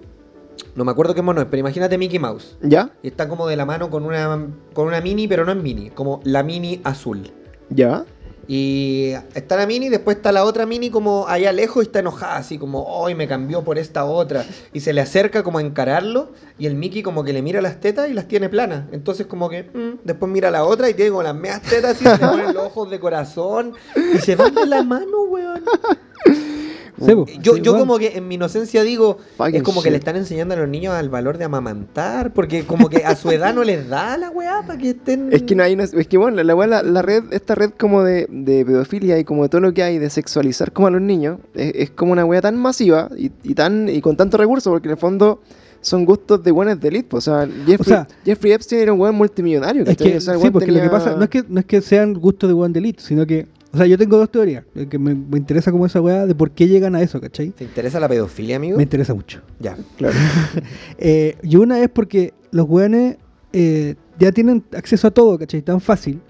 No 0.76 0.84
me 0.84 0.92
acuerdo 0.92 1.16
qué 1.16 1.22
mono 1.22 1.40
es, 1.40 1.48
pero 1.50 1.62
imagínate 1.62 1.98
Mickey 1.98 2.20
Mouse. 2.20 2.58
¿Ya? 2.62 2.92
Y 3.02 3.08
está 3.08 3.30
como 3.30 3.48
de 3.48 3.56
la 3.56 3.66
mano 3.66 3.90
con 3.90 4.04
una, 4.04 4.48
con 4.74 4.88
una 4.88 5.00
mini, 5.00 5.28
pero 5.28 5.46
no 5.46 5.52
es 5.54 5.62
mini, 5.62 5.90
como 5.92 6.20
la 6.26 6.44
mini 6.44 6.82
azul. 6.84 7.32
¿Ya? 7.70 8.06
Y 8.48 9.14
está 9.34 9.56
la 9.56 9.66
mini, 9.66 9.90
después 9.90 10.18
está 10.18 10.32
la 10.32 10.44
otra 10.44 10.66
mini 10.66 10.90
como 10.90 11.28
allá 11.28 11.52
lejos 11.52 11.84
y 11.84 11.88
está 11.88 12.00
enojada, 12.00 12.38
así 12.38 12.58
como, 12.58 12.84
hoy 12.84 13.16
me 13.16 13.28
cambió 13.28 13.64
por 13.64 13.78
esta 13.78 14.06
otra. 14.06 14.46
Y 14.74 14.82
se 14.82 14.94
le 14.94 15.02
acerca 15.02 15.44
como 15.44 15.60
a 15.60 15.62
encararlo 15.62 16.32
y 16.58 16.66
el 16.66 16.76
Mickey 16.76 17.04
como 17.04 17.24
que 17.24 17.34
le 17.34 17.42
mira 17.42 17.62
las 17.62 17.80
tetas 17.80 18.10
y 18.10 18.14
las 18.14 18.28
tiene 18.28 18.50
planas. 18.50 18.86
Entonces 18.92 19.28
como 19.28 19.50
que, 19.50 19.64
mm, 19.64 20.00
después 20.04 20.32
mira 20.32 20.52
la 20.52 20.66
otra 20.66 20.90
y 20.90 20.94
tiene 20.94 21.12
como 21.12 21.24
las 21.24 21.36
meas 21.36 21.62
tetas 21.62 22.02
y 22.02 22.06
se 22.06 22.18
ponen 22.18 22.54
los 22.54 22.66
ojos 22.66 22.90
de 22.90 23.00
corazón 23.00 23.74
y 24.14 24.18
se 24.20 24.36
van 24.36 24.54
la 24.68 24.84
mano, 24.84 25.24
weón. 25.30 25.64
Yo, 26.98 27.26
sí, 27.56 27.62
yo 27.62 27.78
como 27.78 27.98
que 27.98 28.18
en 28.18 28.28
mi 28.28 28.36
inocencia 28.36 28.84
digo, 28.84 29.18
Fucking 29.38 29.56
es 29.56 29.64
como 29.64 29.82
que 29.82 29.90
le 29.92 29.98
están 29.98 30.16
enseñando 30.16 30.54
a 30.54 30.58
los 30.58 30.70
niños 30.70 30.94
al 30.94 31.10
valor 31.10 31.38
de 31.38 31.46
amamantar, 31.46 32.34
porque 32.34 32.66
como 32.66 32.90
que 32.90 33.04
a 33.06 33.16
su 33.16 33.32
edad 33.32 33.54
no 33.54 33.64
les 33.64 33.90
da 33.90 34.18
la 34.18 34.30
weá 34.30 34.62
para 34.66 34.78
que 34.78 34.92
estén... 34.92 35.30
Es 35.32 35.44
que 35.44 35.56
no 35.56 35.64
hay 35.64 35.74
una- 35.74 35.84
es 35.86 36.08
que 36.08 36.18
bueno, 36.18 36.42
la, 36.42 36.54
la, 36.54 36.68
la, 36.68 36.84
la 36.84 37.02
red, 37.02 37.24
esta 37.32 37.56
red 37.56 37.72
como 37.78 38.04
de, 38.04 38.28
de 38.30 38.66
pedofilia 38.66 39.18
y 39.20 39.24
como 39.24 39.44
de 39.44 39.50
todo 39.50 39.62
lo 39.62 39.74
que 39.74 39.84
hay 39.84 39.98
de 40.00 40.10
sexualizar 40.10 40.72
como 40.72 40.88
a 40.88 40.92
los 40.92 41.02
niños, 41.02 41.40
es, 41.54 41.72
es 41.76 41.90
como 41.92 42.12
una 42.14 42.26
wea 42.26 42.42
tan 42.42 42.56
masiva 42.58 43.10
y, 43.18 43.32
y 43.44 43.56
tan 43.56 43.90
y 43.90 44.02
con 44.02 44.16
tanto 44.16 44.38
recurso, 44.38 44.70
porque 44.72 44.88
en 44.88 44.92
el 44.94 44.98
fondo 44.98 45.42
son 45.82 46.06
gustos 46.06 46.42
de 46.44 46.52
buenas 46.52 46.80
de 46.80 46.88
elite. 46.88 47.16
O 47.16 47.20
sea, 47.20 47.46
Jeffrey, 47.66 47.78
sea, 47.90 48.08
Jeffrey 48.24 48.54
Epstein 48.54 48.82
era 48.84 48.94
un 48.94 49.02
weón 49.02 49.16
multimillonario. 49.16 49.84
Es 49.84 49.90
¿cachai? 49.90 50.12
que, 50.12 50.18
O 50.18 50.22
sea, 50.22 50.34
el 50.36 50.42
sí, 50.42 50.50
porque 50.50 50.72
lo 50.72 50.82
que 50.82 50.90
pasa 50.90 51.16
no 51.18 51.24
es 51.24 51.30
que, 51.30 51.44
no 51.50 51.60
es 51.60 51.66
que 51.66 51.82
sean 51.82 52.14
gustos 52.14 52.48
de 52.50 52.54
One 52.54 52.74
Delete, 52.74 53.02
sino 53.04 53.26
que, 53.26 53.48
o 53.74 53.78
sea, 53.78 53.88
yo 53.88 53.98
tengo 53.98 54.18
dos 54.18 54.30
teorías, 54.32 54.64
eh, 54.76 54.86
que 54.88 55.00
me, 55.00 55.16
me 55.16 55.38
interesa 55.40 55.72
como 55.72 55.88
esa 55.88 56.00
weá 56.00 56.28
de 56.28 56.36
por 56.36 56.52
qué 56.52 56.68
llegan 56.68 56.94
a 56.96 57.02
eso, 57.02 57.20
¿cachai? 57.20 57.50
¿Te 57.50 57.64
interesa 57.64 58.00
la 58.00 58.08
pedofilia, 58.08 58.58
amigo? 58.58 58.78
Me 58.78 58.84
interesa 58.84 59.16
mucho. 59.16 59.42
Ya. 59.60 59.78
Claro. 59.98 60.14
Eh, 61.00 61.36
y 61.42 61.56
una 61.56 61.82
es 61.82 61.90
porque 61.90 62.34
los 62.52 62.70
weones 62.70 63.18
eh, 63.52 63.96
ya 64.20 64.32
tienen 64.32 64.64
acceso 64.78 65.08
a 65.08 65.12
todo, 65.12 65.38
¿cachai? 65.40 65.62
Tan 65.64 65.82
fácil. 65.82 66.22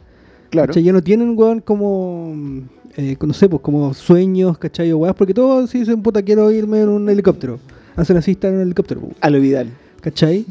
Claro. 0.49 0.67
¿cachai? 0.67 0.83
Ya 0.83 0.93
no 0.93 1.03
tienen, 1.03 1.37
weón, 1.37 1.59
como, 1.59 2.33
eh, 2.95 3.17
no 3.21 3.33
sé, 3.33 3.49
pues 3.49 3.61
como 3.61 3.93
sueños, 3.93 4.57
¿cachai? 4.57 4.91
O 4.93 4.99
weas, 4.99 5.13
porque 5.13 5.33
todos 5.33 5.69
sí 5.69 5.79
dicen, 5.79 6.01
puta, 6.01 6.21
quiero 6.21 6.49
irme 6.49 6.81
en 6.81 6.89
un 6.89 7.09
helicóptero. 7.09 7.59
Hacen 7.97 8.15
así, 8.17 8.31
están 8.31 8.51
en 8.51 8.55
un 8.57 8.61
helicóptero, 8.63 9.01
A 9.19 9.29
lo 9.29 9.39
Vidal. 9.41 9.67
¿Cachai? 10.03 10.45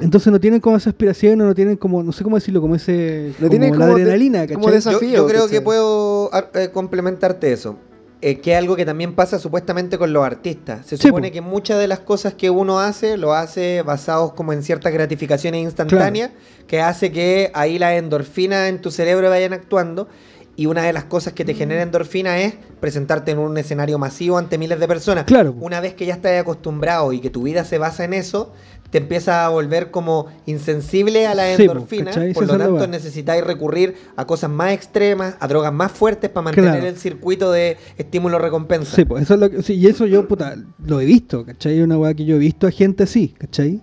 Entonces 0.00 0.32
no 0.32 0.38
tienen 0.40 0.60
como 0.60 0.76
esa 0.76 0.90
aspiración, 0.90 1.40
o 1.40 1.44
no 1.46 1.54
tienen 1.54 1.76
como, 1.76 2.02
no 2.02 2.12
sé 2.12 2.22
cómo 2.22 2.36
decirlo, 2.36 2.60
como 2.60 2.76
ese, 2.76 3.30
No 3.40 3.48
como 3.48 3.50
tienen 3.50 3.70
la 3.78 3.86
como 3.86 3.92
adrenalina, 3.96 4.46
¿cachai? 4.46 4.62
Yo, 4.62 4.70
Desafío, 4.70 5.10
yo 5.10 5.26
creo 5.26 5.40
¿cachai? 5.42 5.50
que 5.58 5.60
puedo 5.60 6.30
eh, 6.54 6.70
complementarte 6.72 7.52
eso. 7.52 7.76
Eh, 8.20 8.40
que 8.40 8.52
es 8.52 8.58
algo 8.58 8.74
que 8.74 8.86
también 8.86 9.14
pasa 9.14 9.38
supuestamente 9.38 9.98
con 9.98 10.14
los 10.14 10.24
artistas. 10.24 10.86
Se 10.86 10.96
Sí, 10.96 11.08
supone 11.08 11.28
po. 11.28 11.34
que 11.34 11.40
muchas 11.42 11.78
de 11.78 11.86
las 11.88 11.98
cosas 11.98 12.32
que 12.32 12.48
uno 12.48 12.80
hace, 12.80 13.18
lo 13.18 13.34
hace 13.34 13.82
basados 13.82 14.32
como 14.32 14.54
en 14.54 14.62
ciertas 14.62 14.94
gratificaciones 14.94 15.62
instantáneas, 15.62 16.30
que 16.66 16.80
hace 16.80 17.12
que 17.12 17.50
ahí 17.52 17.78
las 17.78 17.92
endorfinas 17.98 18.70
en 18.70 18.80
tu 18.80 18.90
cerebro 18.90 19.28
vayan 19.28 19.52
actuando. 19.52 20.08
Y 20.56 20.66
una 20.66 20.84
de 20.84 20.92
las 20.92 21.04
cosas 21.04 21.32
que 21.34 21.44
te 21.44 21.52
genera 21.52 21.82
endorfina 21.82 22.38
es 22.40 22.54
presentarte 22.80 23.32
en 23.32 23.40
un 23.40 23.58
escenario 23.58 23.98
masivo 23.98 24.38
ante 24.38 24.56
miles 24.56 24.78
de 24.80 24.86
personas. 24.88 25.24
Claro. 25.24 25.52
Una 25.60 25.80
vez 25.80 25.94
que 25.94 26.06
ya 26.06 26.14
estás 26.14 26.40
acostumbrado 26.40 27.12
y 27.12 27.20
que 27.20 27.28
tu 27.28 27.42
vida 27.42 27.64
se 27.64 27.76
basa 27.76 28.04
en 28.04 28.14
eso, 28.14 28.52
te 28.94 28.98
empieza 28.98 29.44
a 29.44 29.48
volver 29.48 29.90
como 29.90 30.26
insensible 30.46 31.26
a 31.26 31.34
la 31.34 31.56
Sí, 31.56 31.62
endorfina. 31.62 32.12
por 32.32 32.46
lo 32.46 32.56
tanto, 32.56 32.86
necesitáis 32.86 33.42
recurrir 33.42 33.96
a 34.14 34.24
cosas 34.24 34.48
más 34.48 34.72
extremas, 34.72 35.34
a 35.40 35.48
drogas 35.48 35.72
más 35.72 35.90
fuertes 35.90 36.30
para 36.30 36.44
mantener 36.44 36.70
Claro. 36.74 36.86
el 36.86 36.96
circuito 36.96 37.50
de 37.50 37.76
estímulo-recompensa. 37.98 38.94
Sí, 38.94 39.04
pues 39.04 39.24
eso 39.24 39.34
es 39.34 39.40
lo 39.40 39.50
que, 39.50 39.64
sí, 39.64 39.74
y 39.74 39.88
eso 39.88 40.06
yo, 40.06 40.28
puta, 40.28 40.54
lo 40.86 41.00
he 41.00 41.04
visto, 41.06 41.44
¿cachai? 41.44 41.82
Una 41.82 41.98
weá 41.98 42.14
que 42.14 42.24
yo 42.24 42.36
he 42.36 42.38
visto 42.38 42.68
a 42.68 42.70
gente 42.70 43.02
así, 43.02 43.34
¿cachai? 43.36 43.80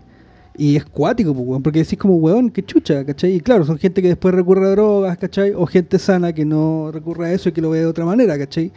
Y 0.57 0.77
es 0.77 0.85
cuático, 0.85 1.33
pues, 1.35 1.61
porque 1.61 1.79
decís 1.79 1.99
como, 1.99 2.15
weón, 2.15 2.49
qué 2.49 2.63
chucha, 2.63 3.03
¿cachai? 3.05 3.33
Y 3.35 3.41
claro, 3.41 3.65
son 3.65 3.77
gente 3.77 4.01
que 4.01 4.07
después 4.07 4.33
recurre 4.33 4.65
a 4.67 4.69
drogas, 4.69 5.17
¿cachai? 5.17 5.51
O 5.53 5.65
gente 5.65 5.99
sana 5.99 6.31
que 6.31 6.45
no 6.45 6.89
recurre 6.89 7.27
a 7.27 7.33
eso 7.33 7.49
y 7.49 7.51
que 7.51 7.59
lo 7.59 7.69
ve 7.71 7.79
de 7.79 7.85
otra 7.85 8.05
manera, 8.05 8.37
¿cachai? 8.37 8.71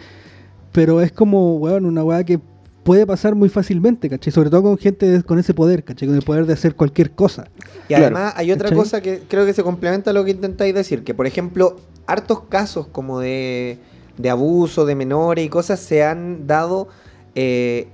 Pero 0.72 1.00
es 1.00 1.12
como, 1.12 1.58
weón, 1.58 1.84
una 1.84 2.02
weá 2.02 2.24
que 2.24 2.40
puede 2.84 3.06
pasar 3.06 3.34
muy 3.34 3.48
fácilmente, 3.48 4.08
¿cachai? 4.08 4.32
Sobre 4.32 4.50
todo 4.50 4.62
con 4.62 4.78
gente 4.78 5.06
de- 5.06 5.22
con 5.22 5.38
ese 5.38 5.54
poder, 5.54 5.82
¿cachai? 5.84 6.06
Con 6.06 6.16
el 6.16 6.22
poder 6.22 6.46
de 6.46 6.52
hacer 6.52 6.74
cualquier 6.76 7.10
cosa. 7.12 7.46
Y 7.84 7.88
Claro. 7.88 8.04
además 8.04 8.34
hay 8.36 8.52
otra 8.52 8.68
¿Cachai? 8.68 8.78
cosa 8.78 9.00
que 9.00 9.22
creo 9.28 9.44
que 9.46 9.52
se 9.54 9.62
complementa 9.62 10.10
a 10.10 10.12
lo 10.12 10.24
que 10.24 10.30
intentáis 10.32 10.74
decir, 10.74 11.02
que 11.02 11.14
por 11.14 11.26
ejemplo, 11.26 11.76
hartos 12.06 12.42
casos 12.48 12.86
como 12.86 13.18
de, 13.20 13.78
de 14.18 14.30
abuso 14.30 14.84
de 14.86 14.94
menores 14.94 15.44
y 15.44 15.48
cosas 15.48 15.80
se 15.80 16.04
han 16.04 16.46
dado 16.46 16.88
eh, 17.34 17.88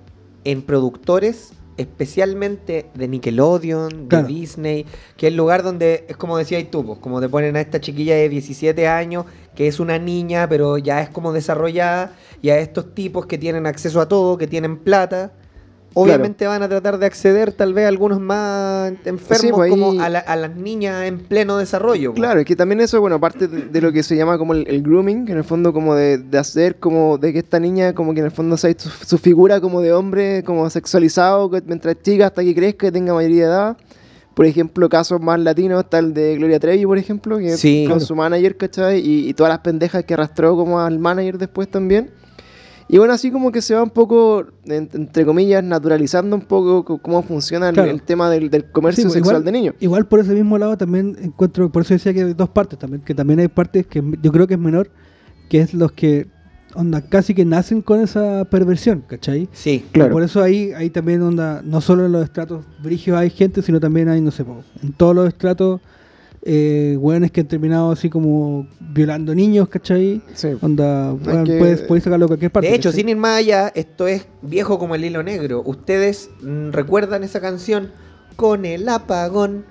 en 0.45 0.63
productores 0.63 1.53
especialmente 1.77 2.91
de 2.95 3.09
Nickelodeon, 3.09 4.07
Claro. 4.09 4.27
de 4.27 4.33
Disney, 4.33 4.87
que 5.17 5.27
es 5.27 5.31
el 5.33 5.37
lugar 5.37 5.63
donde, 5.63 6.05
es 6.09 6.17
como 6.17 6.37
decías 6.39 6.65
tú, 6.71 6.99
como 7.01 7.21
te 7.21 7.29
ponen 7.29 7.57
a 7.57 7.61
esta 7.61 7.81
chiquilla 7.81 8.15
de 8.15 8.29
17 8.29 8.87
años, 8.89 9.25
que 9.55 9.67
es 9.67 9.81
una 9.81 9.99
niña, 9.99 10.49
pero 10.49 10.79
ya 10.79 11.01
es 11.03 11.09
como 11.11 11.33
desarrollada, 11.33 12.15
y 12.43 12.51
a 12.51 12.59
estos 12.59 12.95
tipos 12.95 13.27
que 13.27 13.39
tienen 13.39 13.67
acceso 13.67 14.01
a 14.01 14.09
todo, 14.09 14.39
que 14.39 14.47
tienen 14.47 14.79
plata, 14.79 15.33
obviamente 15.95 16.47
van 16.47 16.63
a 16.63 16.69
tratar 16.69 16.99
de 16.99 17.07
acceder 17.07 17.53
tal 17.53 17.75
vez 17.75 17.87
algunos 17.87 18.21
más 18.21 18.93
enfermos 19.05 19.39
Sí, 19.41 19.49
pues, 19.53 19.71
como 19.71 19.93
ahí- 19.93 19.99
a, 19.99 20.09
la- 20.09 20.19
a 20.21 20.37
las 20.37 20.55
niñas 20.57 21.05
en 21.05 21.19
pleno 21.19 21.57
desarrollo. 21.59 22.11
pues. 22.13 22.21
Claro, 22.21 22.41
es 22.41 22.47
que 22.47 22.55
también 22.57 22.81
eso, 22.81 23.01
bueno, 23.01 23.17
aparte 23.17 23.49
de, 23.49 23.63
de 23.67 23.81
lo 23.81 23.93
que 23.93 24.03
se 24.03 24.17
llama 24.17 24.39
como 24.39 24.53
el, 24.55 24.67
el 24.69 24.83
grooming, 24.83 25.27
que 25.27 25.33
en 25.33 25.39
el 25.39 25.45
fondo 25.45 25.73
como 25.73 25.95
de, 25.95 26.19
de 26.19 26.39
hacer 26.39 26.77
como 26.77 27.19
de 27.19 27.33
que 27.33 27.41
esta 27.41 27.59
niña 27.59 27.95
como 27.95 28.15
que 28.15 28.21
en 28.21 28.27
el 28.27 28.33
fondo 28.33 28.57
sea 28.57 28.73
su, 28.79 28.89
su 28.89 29.19
figura 29.19 29.61
como 29.61 29.81
de 29.81 29.93
hombre, 29.93 30.43
como 30.45 30.69
sexualizado, 30.71 31.51
que 31.51 31.63
mientras 31.67 31.97
es 31.97 32.03
chica 32.03 32.27
hasta 32.27 32.43
que 32.43 32.55
crezca 32.55 32.87
y 32.87 32.91
tenga 32.93 33.13
mayoría 33.15 33.47
de 33.47 33.51
edad. 33.53 33.77
Por 34.35 34.47
ejemplo, 34.47 34.89
casos 34.89 35.21
más 35.21 35.39
latinos, 35.41 35.83
está 35.85 35.99
el 35.99 36.15
de 36.15 36.37
Gloria 36.37 36.61
Trevi, 36.61 36.87
por 36.87 36.97
ejemplo, 36.97 37.37
que 37.39 37.57
Sí. 37.57 37.81
con 37.87 37.97
Claro. 37.97 38.07
su 38.07 38.15
manager, 38.15 38.57
¿cachai? 38.57 39.01
Y, 39.01 39.29
y 39.29 39.35
todas 39.35 39.51
las 39.51 39.59
pendejas 39.59 40.05
que 40.05 40.15
arrastró 40.15 40.57
como 40.57 40.81
al 40.81 40.99
manager 40.99 41.37
después 41.37 41.69
también. 41.69 42.11
Y 42.93 42.99
bueno, 42.99 43.13
así 43.13 43.31
como 43.31 43.53
que 43.53 43.63
se 43.63 43.75
va 43.75 43.83
un 43.85 43.91
poco, 43.91 44.45
en- 44.65 44.89
entre 44.93 45.25
comillas, 45.25 45.63
naturalizando 45.63 46.35
un 46.35 46.43
poco 46.43 46.85
co- 46.85 46.99
cómo 46.99 47.23
funciona 47.23 47.69
el, 47.69 47.75
Claro. 47.75 47.91
el 47.91 48.03
tema 48.03 48.29
del, 48.29 48.51
del 48.51 48.65
comercio 48.71 49.03
Sí, 49.03 49.07
pues, 49.07 49.15
sexual 49.15 49.37
igual- 49.37 49.45
de 49.45 49.53
niños. 49.53 49.75
Igual 49.79 50.07
por 50.09 50.19
ese 50.21 50.33
mismo 50.35 50.59
lado 50.59 50.77
también 50.77 51.17
encuentro, 51.23 51.71
por 51.71 51.83
eso 51.83 51.95
decía 51.95 52.13
que 52.13 52.23
hay 52.25 52.35
dos 52.35 52.49
partes 52.49 52.79
también, 52.79 53.03
que 53.03 53.15
también 53.15 53.39
hay 53.41 53.49
partes 53.49 53.87
que 53.87 54.03
yo 54.21 54.33
creo 54.33 54.47
que 54.49 54.55
es 54.55 54.61
menor, 54.61 54.91
que 55.49 55.61
es 55.61 55.73
los 55.73 55.93
que 55.93 56.27
onda 56.75 57.01
casi 57.01 57.35
que 57.35 57.45
nacen 57.45 57.81
con 57.83 58.01
esa 58.01 58.45
perversión, 58.47 59.03
¿cachai? 59.07 59.49
Sí. 59.53 59.85
Claro. 59.93 60.13
Por 60.13 60.23
eso 60.23 60.43
ahí, 60.43 60.73
ahí 60.73 60.91
también 60.91 61.23
onda, 61.23 61.63
no 61.65 61.81
solo 61.81 62.07
en 62.07 62.13
los 62.13 62.25
estratos 62.25 62.65
brígidos 62.83 63.21
hay 63.21 63.31
gente, 63.31 63.63
sino 63.63 63.79
también 63.81 64.09
hay, 64.09 64.21
no 64.21 64.31
sé, 64.33 64.45
en 64.83 64.93
todos 64.93 65.15
los 65.15 65.29
estratos, 65.29 65.81
eh, 66.43 66.97
hueones 66.99 67.31
que 67.31 67.41
han 67.43 67.49
terminado 67.49 67.91
así 67.93 68.09
como 68.09 68.67
violando 68.81 69.35
niños, 69.35 69.69
¿cachai? 69.69 70.23
Sí. 70.35 70.49
Onda, 70.61 71.13
weón, 71.13 71.45
que- 71.45 71.59
puedes, 71.59 71.83
puedes 71.83 72.05
sacarlo 72.05 72.25
a 72.25 72.29
cualquier 72.29 72.51
parte. 72.51 72.69
De 72.69 72.75
hecho, 72.75 72.93
sin 72.93 73.09
ir 73.09 73.17
más 73.17 73.39
allá, 73.39 73.71
esto 73.75 74.09
es 74.09 74.27
viejo 74.43 74.79
como 74.79 74.95
el 74.95 75.05
hilo 75.05 75.23
negro. 75.23 75.63
¿Ustedes 75.65 76.31
mm, 76.43 76.71
recuerdan 76.71 77.25
esa 77.25 77.41
canción? 77.41 77.91
Con 78.37 78.65
el 78.65 78.89
apagón. 78.89 79.65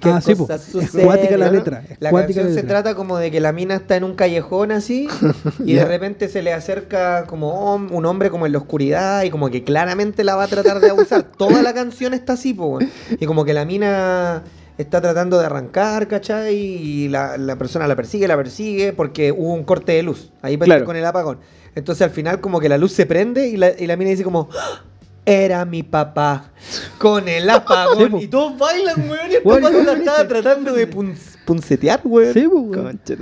¿Qué 0.00 0.08
Ah, 0.10 0.20
sí, 0.20 0.32
Es 0.32 0.90
cuática 1.04 1.36
la 1.36 1.48
letra, 1.50 1.84
es 1.88 1.96
La 2.00 2.10
canción 2.10 2.48
la 2.48 2.54
se 2.54 2.62
trata 2.64 2.96
como 2.96 3.18
de 3.18 3.30
que 3.30 3.38
la 3.40 3.52
mina 3.52 3.76
está 3.76 3.94
en 3.96 4.02
un 4.02 4.14
callejón 4.16 4.72
así 4.72 5.06
y 5.64 5.74
de 5.74 5.84
repente 5.84 6.28
se 6.28 6.42
le 6.42 6.52
acerca 6.52 7.24
como 7.26 7.76
hom- 7.76 7.88
un 7.92 8.04
hombre 8.06 8.28
como 8.28 8.46
en 8.46 8.50
la 8.52 8.58
oscuridad 8.58 9.22
y 9.22 9.30
como 9.30 9.48
que 9.48 9.62
claramente 9.62 10.24
la 10.24 10.34
va 10.34 10.44
a 10.44 10.48
tratar 10.48 10.80
de 10.80 10.90
abusar. 10.90 11.22
Toda 11.36 11.62
la 11.62 11.72
canción 11.72 12.14
está 12.14 12.32
así, 12.32 12.52
po. 12.52 12.80
Y 13.20 13.26
como 13.26 13.44
que 13.44 13.54
la 13.54 13.64
mina 13.64 14.42
está 14.78 15.00
tratando 15.00 15.38
de 15.38 15.46
arrancar, 15.46 16.08
¿cachai? 16.08 16.54
Y 16.56 17.08
la, 17.08 17.36
la 17.38 17.56
persona 17.56 17.86
la 17.86 17.96
persigue, 17.96 18.26
la 18.28 18.36
persigue 18.36 18.92
porque 18.92 19.32
hubo 19.32 19.52
un 19.54 19.64
corte 19.64 19.92
de 19.92 20.02
luz. 20.02 20.30
Ahí 20.42 20.56
Claro. 20.58 20.84
con 20.84 20.96
el 20.96 21.04
apagón. 21.04 21.38
Entonces 21.74 22.02
al 22.02 22.10
final 22.10 22.40
como 22.40 22.60
que 22.60 22.68
la 22.68 22.78
luz 22.78 22.92
se 22.92 23.06
prende 23.06 23.48
y 23.48 23.56
la, 23.56 23.70
y 23.78 23.86
la 23.86 23.96
mina 23.96 24.10
dice 24.10 24.24
como... 24.24 24.48
"¡Ah! 24.58 24.82
Era 25.24 25.64
mi 25.64 25.84
papá 25.84 26.50
con 26.98 27.28
el 27.28 27.48
apagón. 27.50 28.18
y 28.20 28.26
todos 28.26 28.58
bailan, 28.58 29.08
weón. 29.08 29.30
Y 29.30 29.34
el 29.36 29.42
papá 29.42 29.70
se 29.70 29.84
la 29.84 29.92
estaba 29.92 30.26
tratando 30.26 30.72
de 30.72 30.90
pun- 30.90 31.14
puncetear, 31.46 32.00
weón. 32.02 32.34
Sí, 32.34 32.44
weón. 32.44 32.72
Concha. 32.72 33.14
Es 33.14 33.20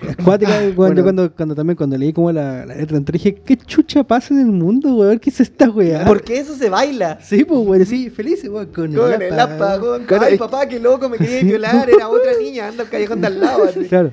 cuática, 0.24 0.52
Bueno. 0.74 1.02
cuando, 1.02 1.32
cuando 1.34 1.54
también 1.54 1.76
cuando 1.76 1.96
leí 1.98 2.12
como 2.12 2.30
la, 2.32 2.64
la 2.66 2.74
letra 2.74 2.96
entera 2.96 3.14
dije, 3.16 3.34
¿qué 3.44 3.56
chucha 3.56 4.04
pasa 4.04 4.34
en 4.34 4.40
el 4.40 4.46
mundo, 4.46 4.94
weón? 4.94 5.18
¿Qué 5.18 5.30
es 5.30 5.40
esta 5.40 5.68
weá? 5.70 6.04
Porque 6.06 6.38
eso 6.38 6.54
se 6.54 6.68
baila. 6.70 7.18
Sí, 7.22 7.44
pues, 7.44 7.60
weón, 7.66 7.86
sí, 7.86 8.10
felices, 8.10 8.48
weón, 8.50 8.66
con, 8.66 8.92
Con 8.94 9.12
el. 9.22 9.28
Claro, 9.28 10.24
Ay, 10.24 10.34
es- 10.34 10.38
papá, 10.38 10.66
qué 10.68 10.78
loco, 10.80 11.08
me 11.08 11.16
quería 11.18 11.42
violar. 11.42 11.88
Era 11.90 12.08
otra 12.08 12.32
niña, 12.40 12.68
anda 12.68 12.84
al 12.84 12.88
callejón 12.90 13.20
de 13.20 13.26
al 13.28 13.40
lado. 13.40 13.64
así. 13.64 13.84
Claro. 13.86 14.12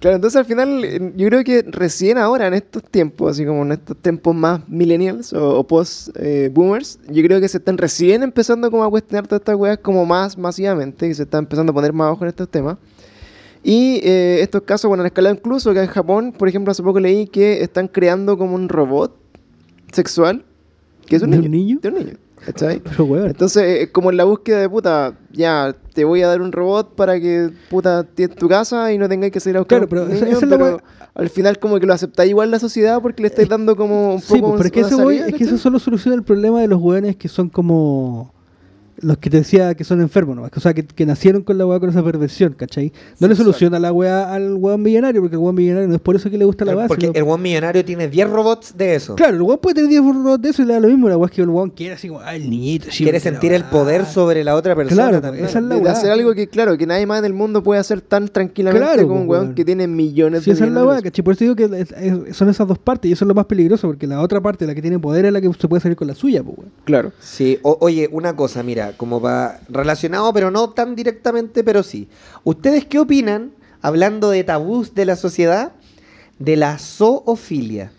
Claro, 0.00 0.14
entonces 0.14 0.36
al 0.38 0.44
final 0.44 0.84
eh, 0.84 1.12
yo 1.16 1.26
creo 1.26 1.42
que 1.42 1.62
recién 1.62 2.18
ahora, 2.18 2.46
en 2.46 2.54
estos 2.54 2.84
tiempos, 2.84 3.32
así 3.32 3.44
como 3.44 3.62
en 3.64 3.72
estos 3.72 3.96
tiempos 3.96 4.32
más 4.32 4.60
millennials 4.68 5.32
o, 5.32 5.58
o 5.58 5.66
post-boomers, 5.66 7.00
yo 7.10 7.22
creo 7.24 7.40
que 7.40 7.48
se 7.48 7.58
están 7.58 7.76
recién 7.78 8.22
empezando 8.22 8.70
como 8.70 8.84
a 8.84 8.90
cuestionar 8.90 9.26
todas 9.26 9.40
estas 9.40 9.56
weas 9.56 9.78
como 9.78 10.06
más 10.06 10.38
masivamente, 10.38 11.08
que 11.08 11.14
se 11.14 11.24
está 11.24 11.38
empezando 11.38 11.72
a 11.72 11.74
poner 11.74 11.92
más 11.92 12.12
ojo 12.12 12.24
en 12.24 12.28
estos 12.28 12.48
temas. 12.48 12.76
Y 13.62 14.00
eh, 14.02 14.38
estos 14.42 14.62
casos, 14.62 14.88
bueno, 14.88 15.02
han 15.02 15.06
escalado 15.06 15.34
incluso 15.34 15.72
que 15.74 15.80
en 15.80 15.86
Japón, 15.88 16.32
por 16.36 16.48
ejemplo, 16.48 16.70
hace 16.70 16.82
poco 16.82 17.00
leí 17.00 17.26
que 17.26 17.62
están 17.62 17.88
creando 17.88 18.38
como 18.38 18.54
un 18.54 18.68
robot 18.68 19.16
sexual, 19.92 20.44
que 21.06 21.16
es 21.16 21.22
un 21.22 21.30
¿De 21.30 21.38
niño. 21.38 21.46
un 21.46 21.52
niño? 21.52 21.78
De 21.82 21.88
un 21.88 21.94
niño, 21.94 22.12
¿cachai? 22.44 22.80
Pero, 22.84 23.04
weón. 23.04 23.26
Entonces, 23.28 23.62
eh, 23.82 23.92
como 23.92 24.10
en 24.10 24.16
la 24.16 24.24
búsqueda 24.24 24.60
de 24.60 24.68
puta, 24.68 25.18
ya 25.32 25.74
te 25.94 26.04
voy 26.04 26.22
a 26.22 26.28
dar 26.28 26.40
un 26.40 26.52
robot 26.52 26.94
para 26.94 27.18
que 27.20 27.50
puta 27.70 28.00
estés 28.00 28.34
tu 28.36 28.48
casa 28.48 28.92
y 28.92 28.98
no 28.98 29.08
tengáis 29.08 29.32
que 29.32 29.40
salir 29.40 29.56
a 29.56 29.60
buscar 29.60 29.86
Claro, 29.88 29.88
pero 30.06 30.06
esa- 30.14 30.28
esa 30.28 30.44
es 30.44 30.50
la 30.50 30.56
pero 30.58 30.80
al 31.14 31.28
final 31.30 31.58
como 31.58 31.80
que 31.80 31.86
lo 31.86 31.94
aceptáis 31.94 32.30
igual 32.30 32.50
la 32.52 32.60
sociedad 32.60 33.00
porque 33.02 33.22
le 33.22 33.28
estáis 33.28 33.48
dando 33.48 33.74
como 33.74 34.14
un 34.14 34.20
Sí, 34.20 34.34
poco 34.34 34.56
pues, 34.56 34.70
pero 34.70 35.10
es 35.10 35.34
que 35.34 35.44
eso 35.44 35.58
solo 35.58 35.78
soluciona 35.80 36.14
el 36.14 36.22
problema 36.22 36.60
de 36.60 36.68
los 36.68 36.80
weones 36.80 37.16
que 37.16 37.26
son 37.28 37.48
como 37.48 38.32
los 39.00 39.18
que 39.18 39.30
te 39.30 39.38
decía 39.38 39.74
que 39.74 39.84
son 39.84 40.00
enfermos, 40.00 40.36
¿no? 40.36 40.42
O 40.54 40.60
sea, 40.60 40.74
que, 40.74 40.84
que 40.84 41.06
nacieron 41.06 41.42
con 41.42 41.56
la 41.58 41.66
weá 41.66 41.78
con 41.80 41.88
esa 41.90 42.02
perversión, 42.02 42.54
¿cachai? 42.54 42.92
No 43.20 43.28
le 43.28 43.34
soluciona 43.36 43.78
la 43.78 43.92
weá 43.92 44.32
al 44.34 44.54
weón 44.54 44.82
millonario, 44.82 45.20
porque 45.20 45.36
el 45.36 45.40
weón 45.42 45.54
millonario 45.54 45.88
no 45.88 45.94
es 45.94 46.00
por 46.00 46.16
eso 46.16 46.28
que 46.30 46.38
le 46.38 46.44
gusta 46.44 46.64
la 46.64 46.76
weá. 46.76 46.86
Porque 46.88 47.10
el 47.14 47.24
buen 47.24 47.40
millonario 47.40 47.84
tiene 47.84 48.08
10 48.08 48.28
robots 48.30 48.76
de 48.76 48.94
eso. 48.94 49.14
Claro, 49.14 49.36
el 49.36 49.42
weón 49.42 49.58
puede 49.58 49.74
tener 49.76 49.90
10 49.90 50.02
robots 50.02 50.42
de 50.42 50.48
eso 50.50 50.62
y 50.62 50.64
le 50.66 50.72
da 50.74 50.80
lo 50.80 50.88
mismo, 50.88 51.08
la 51.08 51.16
weá 51.16 51.26
es 51.26 51.32
que 51.32 51.42
el 51.42 51.48
weón 51.48 51.70
quiere 51.70 51.94
así 51.94 52.08
como, 52.08 52.20
ah, 52.20 52.34
el 52.34 52.48
niñito, 52.50 52.86
sí, 52.90 53.04
Quiere 53.04 53.20
sentir 53.20 53.52
el 53.52 53.62
weá". 53.62 53.70
poder 53.70 54.04
sobre 54.06 54.42
la 54.44 54.54
otra 54.56 54.74
persona 54.74 55.02
Claro, 55.08 55.20
también. 55.20 55.44
esa 55.44 55.58
es 55.58 55.64
la 55.64 55.76
weá. 55.76 55.92
hacer 55.92 56.10
algo 56.10 56.34
que, 56.34 56.48
claro, 56.48 56.76
que 56.76 56.86
nadie 56.86 57.06
más 57.06 57.20
en 57.20 57.24
el 57.26 57.34
mundo 57.34 57.62
puede 57.62 57.80
hacer 57.80 58.00
tan 58.00 58.28
tranquilamente 58.28 58.84
Claro, 58.84 59.02
como 59.08 59.20
un 59.20 59.26
pues, 59.26 59.36
weón 59.36 59.42
weón. 59.48 59.54
que 59.54 59.64
tiene 59.64 59.86
millones 59.86 60.42
Sí, 60.42 60.50
de 60.50 60.54
esa 60.56 60.64
es 60.66 60.72
la 60.72 60.84
weá, 60.84 61.00
¿cachai? 61.02 61.24
Por 61.24 61.34
eso 61.34 61.44
digo 61.44 61.54
que 61.56 61.64
es- 61.64 61.92
es- 61.92 62.36
son 62.36 62.48
esas 62.48 62.66
dos 62.66 62.78
partes 62.78 63.08
y 63.08 63.12
eso 63.12 63.24
es 63.24 63.28
lo 63.28 63.34
más 63.34 63.46
peligroso, 63.46 63.86
porque 63.86 64.06
la 64.06 64.20
otra 64.20 64.40
parte, 64.40 64.66
la 64.66 64.74
que 64.74 64.82
tiene 64.82 64.98
poder, 64.98 65.24
es 65.24 65.32
la 65.32 65.40
que 65.40 65.50
se 65.52 65.68
puede 65.68 65.80
salir 65.80 65.96
con 65.96 66.08
la 66.08 66.14
suya, 66.14 66.42
pues, 66.42 66.58
weón. 66.58 66.70
Claro. 66.84 67.12
Sí, 67.20 67.58
o- 67.62 67.78
oye, 67.80 68.08
una 68.12 68.34
cosa, 68.34 68.62
mira, 68.62 68.87
como 68.96 69.20
va 69.20 69.60
relacionado, 69.68 70.32
pero 70.32 70.50
no 70.50 70.70
tan 70.70 70.94
directamente, 70.96 71.62
pero 71.64 71.82
sí. 71.82 72.08
¿Ustedes 72.44 72.84
qué 72.84 72.98
opinan, 72.98 73.52
hablando 73.82 74.30
de 74.30 74.44
tabús 74.44 74.94
de 74.94 75.04
la 75.04 75.16
sociedad, 75.16 75.72
de 76.38 76.56
la 76.56 76.78
zoofilia? 76.78 77.92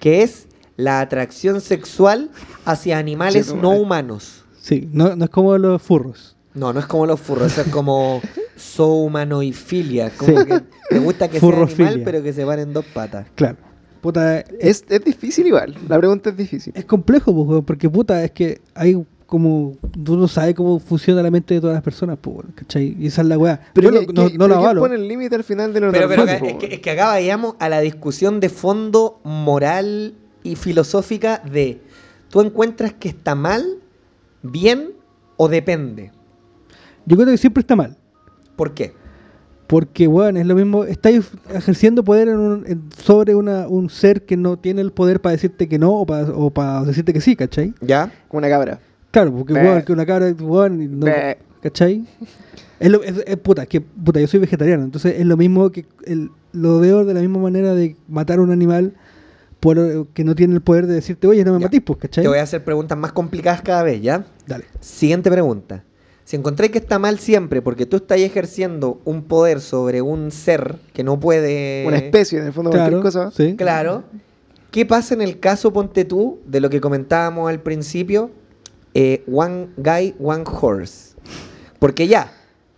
Que 0.00 0.22
es 0.22 0.46
la 0.76 1.00
atracción 1.00 1.60
sexual 1.60 2.30
hacia 2.64 2.98
animales 2.98 3.52
no 3.54 3.70
madre. 3.70 3.80
humanos. 3.80 4.44
Sí, 4.60 4.88
no, 4.92 5.16
no 5.16 5.24
es 5.24 5.30
como 5.30 5.56
los 5.58 5.80
furros. 5.82 6.36
No, 6.54 6.72
no 6.72 6.80
es 6.80 6.86
como 6.86 7.06
los 7.06 7.20
furros, 7.20 7.56
es 7.58 7.66
como 7.68 8.20
zoomanoifilia. 8.58 10.10
Como 10.10 10.38
Sí. 10.40 10.46
que 10.46 10.60
te 10.90 10.98
gusta 10.98 11.28
que 11.28 11.40
sea 11.40 11.48
animal, 11.48 12.02
pero 12.04 12.22
que 12.22 12.32
se 12.32 12.44
paren 12.44 12.72
dos 12.72 12.84
patas. 12.86 13.26
Claro. 13.34 13.56
Puta, 14.00 14.38
es, 14.40 14.84
Es, 14.88 15.04
difícil 15.04 15.46
igual, 15.48 15.76
la 15.88 15.98
pregunta 15.98 16.30
es 16.30 16.36
difícil. 16.36 16.72
es 16.76 16.84
complejo, 16.84 17.34
pues, 17.44 17.64
porque 17.66 17.90
puta, 17.90 18.22
es 18.24 18.30
que 18.30 18.60
hay 18.74 18.94
como. 19.28 19.76
Tú 20.04 20.16
no 20.16 20.26
sabes 20.26 20.54
cómo 20.56 20.80
funciona 20.80 21.22
la 21.22 21.30
mente 21.30 21.54
de 21.54 21.60
todas 21.60 21.74
las 21.74 21.82
personas, 21.84 22.18
pues, 22.20 22.46
¿cachai? 22.54 22.96
Y 22.98 23.06
esa 23.06 23.20
es 23.22 23.28
la 23.28 23.36
weá. 23.38 23.60
Pero 23.74 23.92
Yo 23.92 24.00
¿qué- 24.00 24.06
no, 24.06 24.12
no, 24.14 24.22
no 24.24 24.30
pero 24.30 24.38
lo 24.48 24.54
¿quién 24.54 24.58
avalo. 24.64 24.80
pone 24.80 24.94
el 24.96 25.06
límite 25.06 25.36
al 25.36 25.44
final 25.44 25.72
de 25.72 25.80
lo 25.80 25.92
Pero, 25.92 26.08
pero 26.08 26.22
acá- 26.22 26.36
es, 26.38 26.54
que, 26.54 26.74
es 26.74 26.80
que 26.80 26.90
acá 26.90 27.06
vayamos 27.08 27.54
a 27.60 27.68
la 27.68 27.80
discusión 27.80 28.40
de 28.40 28.48
fondo 28.48 29.20
moral 29.24 30.14
y 30.42 30.56
filosófica 30.56 31.42
de 31.50 31.80
¿tú 32.30 32.40
encuentras 32.40 32.94
que 32.94 33.08
está 33.10 33.34
mal, 33.34 33.64
bien 34.42 34.92
o 35.36 35.48
depende? 35.48 36.10
Yo 37.06 37.16
creo 37.16 37.28
que 37.28 37.36
siempre 37.36 37.60
está 37.60 37.76
mal. 37.76 37.96
¿Por 38.56 38.72
qué? 38.74 38.92
Porque, 39.66 40.08
weón, 40.08 40.38
es 40.38 40.46
lo 40.46 40.54
mismo. 40.54 40.84
Estáis 40.84 41.30
ejerciendo 41.52 42.02
poder 42.02 42.28
en 42.28 42.38
un- 42.38 42.64
en- 42.66 42.82
sobre 43.04 43.34
una, 43.34 43.68
un 43.68 43.90
ser 43.90 44.24
que 44.24 44.34
no 44.38 44.56
tiene 44.58 44.80
el 44.80 44.92
poder 44.92 45.20
para 45.20 45.32
decirte 45.34 45.68
que 45.68 45.78
no 45.78 45.92
o 45.92 46.06
para 46.06 46.30
o 46.32 46.48
para 46.50 46.82
decirte 46.84 47.12
que 47.12 47.20
sí, 47.20 47.36
¿cachai? 47.36 47.74
¿Ya? 47.82 48.10
Como 48.28 48.38
una 48.38 48.48
cabra. 48.48 48.80
Claro, 49.10 49.32
porque, 49.34 49.52
Be. 49.54 49.62
weón, 49.62 49.82
que 49.82 49.92
una 49.92 50.06
cabra, 50.06 50.32
weón, 50.40 51.00
no-. 51.00 51.06
¿cachai? 51.62 52.04
Es, 52.78 52.90
lo, 52.90 53.02
es, 53.02 53.14
es- 53.26 53.36
puta, 53.38 53.66
que, 53.66 53.80
puta, 53.80 54.20
yo 54.20 54.26
soy 54.26 54.40
vegetariano, 54.40 54.84
entonces 54.84 55.14
es 55.18 55.26
lo 55.26 55.36
mismo 55.36 55.70
que, 55.70 55.86
el, 56.04 56.30
lo 56.52 56.78
veo 56.80 57.04
de 57.04 57.14
la 57.14 57.20
misma 57.20 57.38
manera 57.40 57.74
de 57.74 57.96
matar 58.08 58.38
a 58.38 58.42
un 58.42 58.50
animal 58.52 58.92
por, 59.60 60.06
que 60.08 60.22
no 60.24 60.34
tiene 60.36 60.54
el 60.54 60.60
poder 60.60 60.86
de 60.86 60.94
decirte, 60.94 61.26
oye, 61.26 61.44
no 61.44 61.52
me 61.54 61.58
Ya. 61.60 61.66
matís, 61.66 61.82
pues, 61.82 61.98
¿cachai? 61.98 62.22
Te 62.22 62.28
voy 62.28 62.38
a 62.38 62.42
hacer 62.42 62.62
preguntas 62.62 62.96
más 62.96 63.12
complicadas 63.12 63.62
cada 63.62 63.82
vez, 63.82 64.00
¿ya? 64.02 64.24
Dale. 64.46 64.64
Siguiente 64.80 65.30
pregunta. 65.30 65.82
Si 66.24 66.36
encontráis 66.36 66.70
que 66.70 66.78
está 66.78 66.98
mal 66.98 67.18
siempre 67.18 67.62
porque 67.62 67.86
tú 67.86 67.96
estás 67.96 68.18
ejerciendo 68.20 69.00
un 69.06 69.22
poder 69.24 69.60
sobre 69.62 70.02
un 70.02 70.30
ser 70.30 70.76
que 70.92 71.02
no 71.02 71.18
puede... 71.18 71.84
Una 71.86 71.96
especie, 71.96 72.38
en 72.38 72.46
el 72.46 72.52
fondo, 72.52 72.70
Claro, 72.70 73.00
cualquier 73.00 73.02
cosa. 73.02 73.30
sí. 73.34 73.56
Claro. 73.56 74.04
¿Qué 74.70 74.84
pasa 74.84 75.14
en 75.14 75.22
el 75.22 75.40
caso, 75.40 75.72
ponte 75.72 76.04
tú, 76.04 76.38
de 76.46 76.60
lo 76.60 76.68
que 76.68 76.80
comentábamos 76.82 77.48
al 77.48 77.60
principio? 77.60 78.30
Eh, 78.94 79.22
one 79.30 79.68
guy, 79.76 80.14
one 80.20 80.44
horse. 80.46 81.14
Porque 81.78 82.06
ya, 82.08 82.32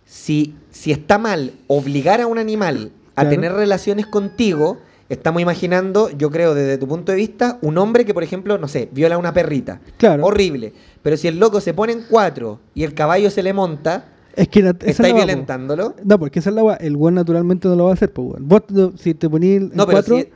si, 0.05 0.53
si 0.69 0.91
está 0.91 1.17
mal 1.17 1.53
obligar 1.67 2.21
a 2.21 2.27
un 2.27 2.37
animal 2.37 2.91
a 3.15 3.21
Claro. 3.21 3.29
tener 3.29 3.53
relaciones 3.53 4.05
contigo, 4.07 4.77
estamos 5.09 5.41
imaginando, 5.41 6.09
yo 6.11 6.29
creo, 6.31 6.53
desde 6.53 6.77
tu 6.77 6.87
punto 6.87 7.11
de 7.11 7.17
vista, 7.17 7.57
un 7.61 7.77
hombre 7.77 8.05
que, 8.05 8.13
por 8.13 8.23
ejemplo, 8.23 8.57
no 8.57 8.67
sé, 8.67 8.89
viola 8.91 9.15
a 9.15 9.17
una 9.17 9.33
perrita. 9.33 9.81
Claro. 9.97 10.25
Horrible. 10.25 10.73
Pero 11.01 11.17
si 11.17 11.27
el 11.27 11.39
loco 11.39 11.59
se 11.61 11.73
pone 11.73 11.93
en 11.93 12.03
cuatro 12.09 12.59
y 12.75 12.83
el 12.83 12.93
caballo 12.93 13.29
se 13.31 13.43
le 13.43 13.53
monta, 13.53 14.05
Es 14.35 14.47
que 14.47 14.59
¿estáis 14.61 14.99
la 14.99 15.09
po. 15.09 15.15
violentándolo? 15.15 15.95
No, 16.05 16.17
porque 16.19 16.39
esa 16.39 16.49
es 16.51 16.55
la. 16.55 16.75
El 16.75 16.95
weón 16.95 17.15
naturalmente 17.15 17.67
no 17.67 17.75
lo 17.75 17.85
va 17.85 17.91
a 17.91 17.93
hacer, 17.95 18.13
pues. 18.13 18.41
Vos, 18.41 18.61
no- 18.69 18.93
si 18.97 19.13
te 19.13 19.29
ponías 19.29 19.57
en 19.63 19.71
No, 19.73 19.85
pero 19.85 19.97
cuatro. 20.03 20.17
si... 20.19 20.27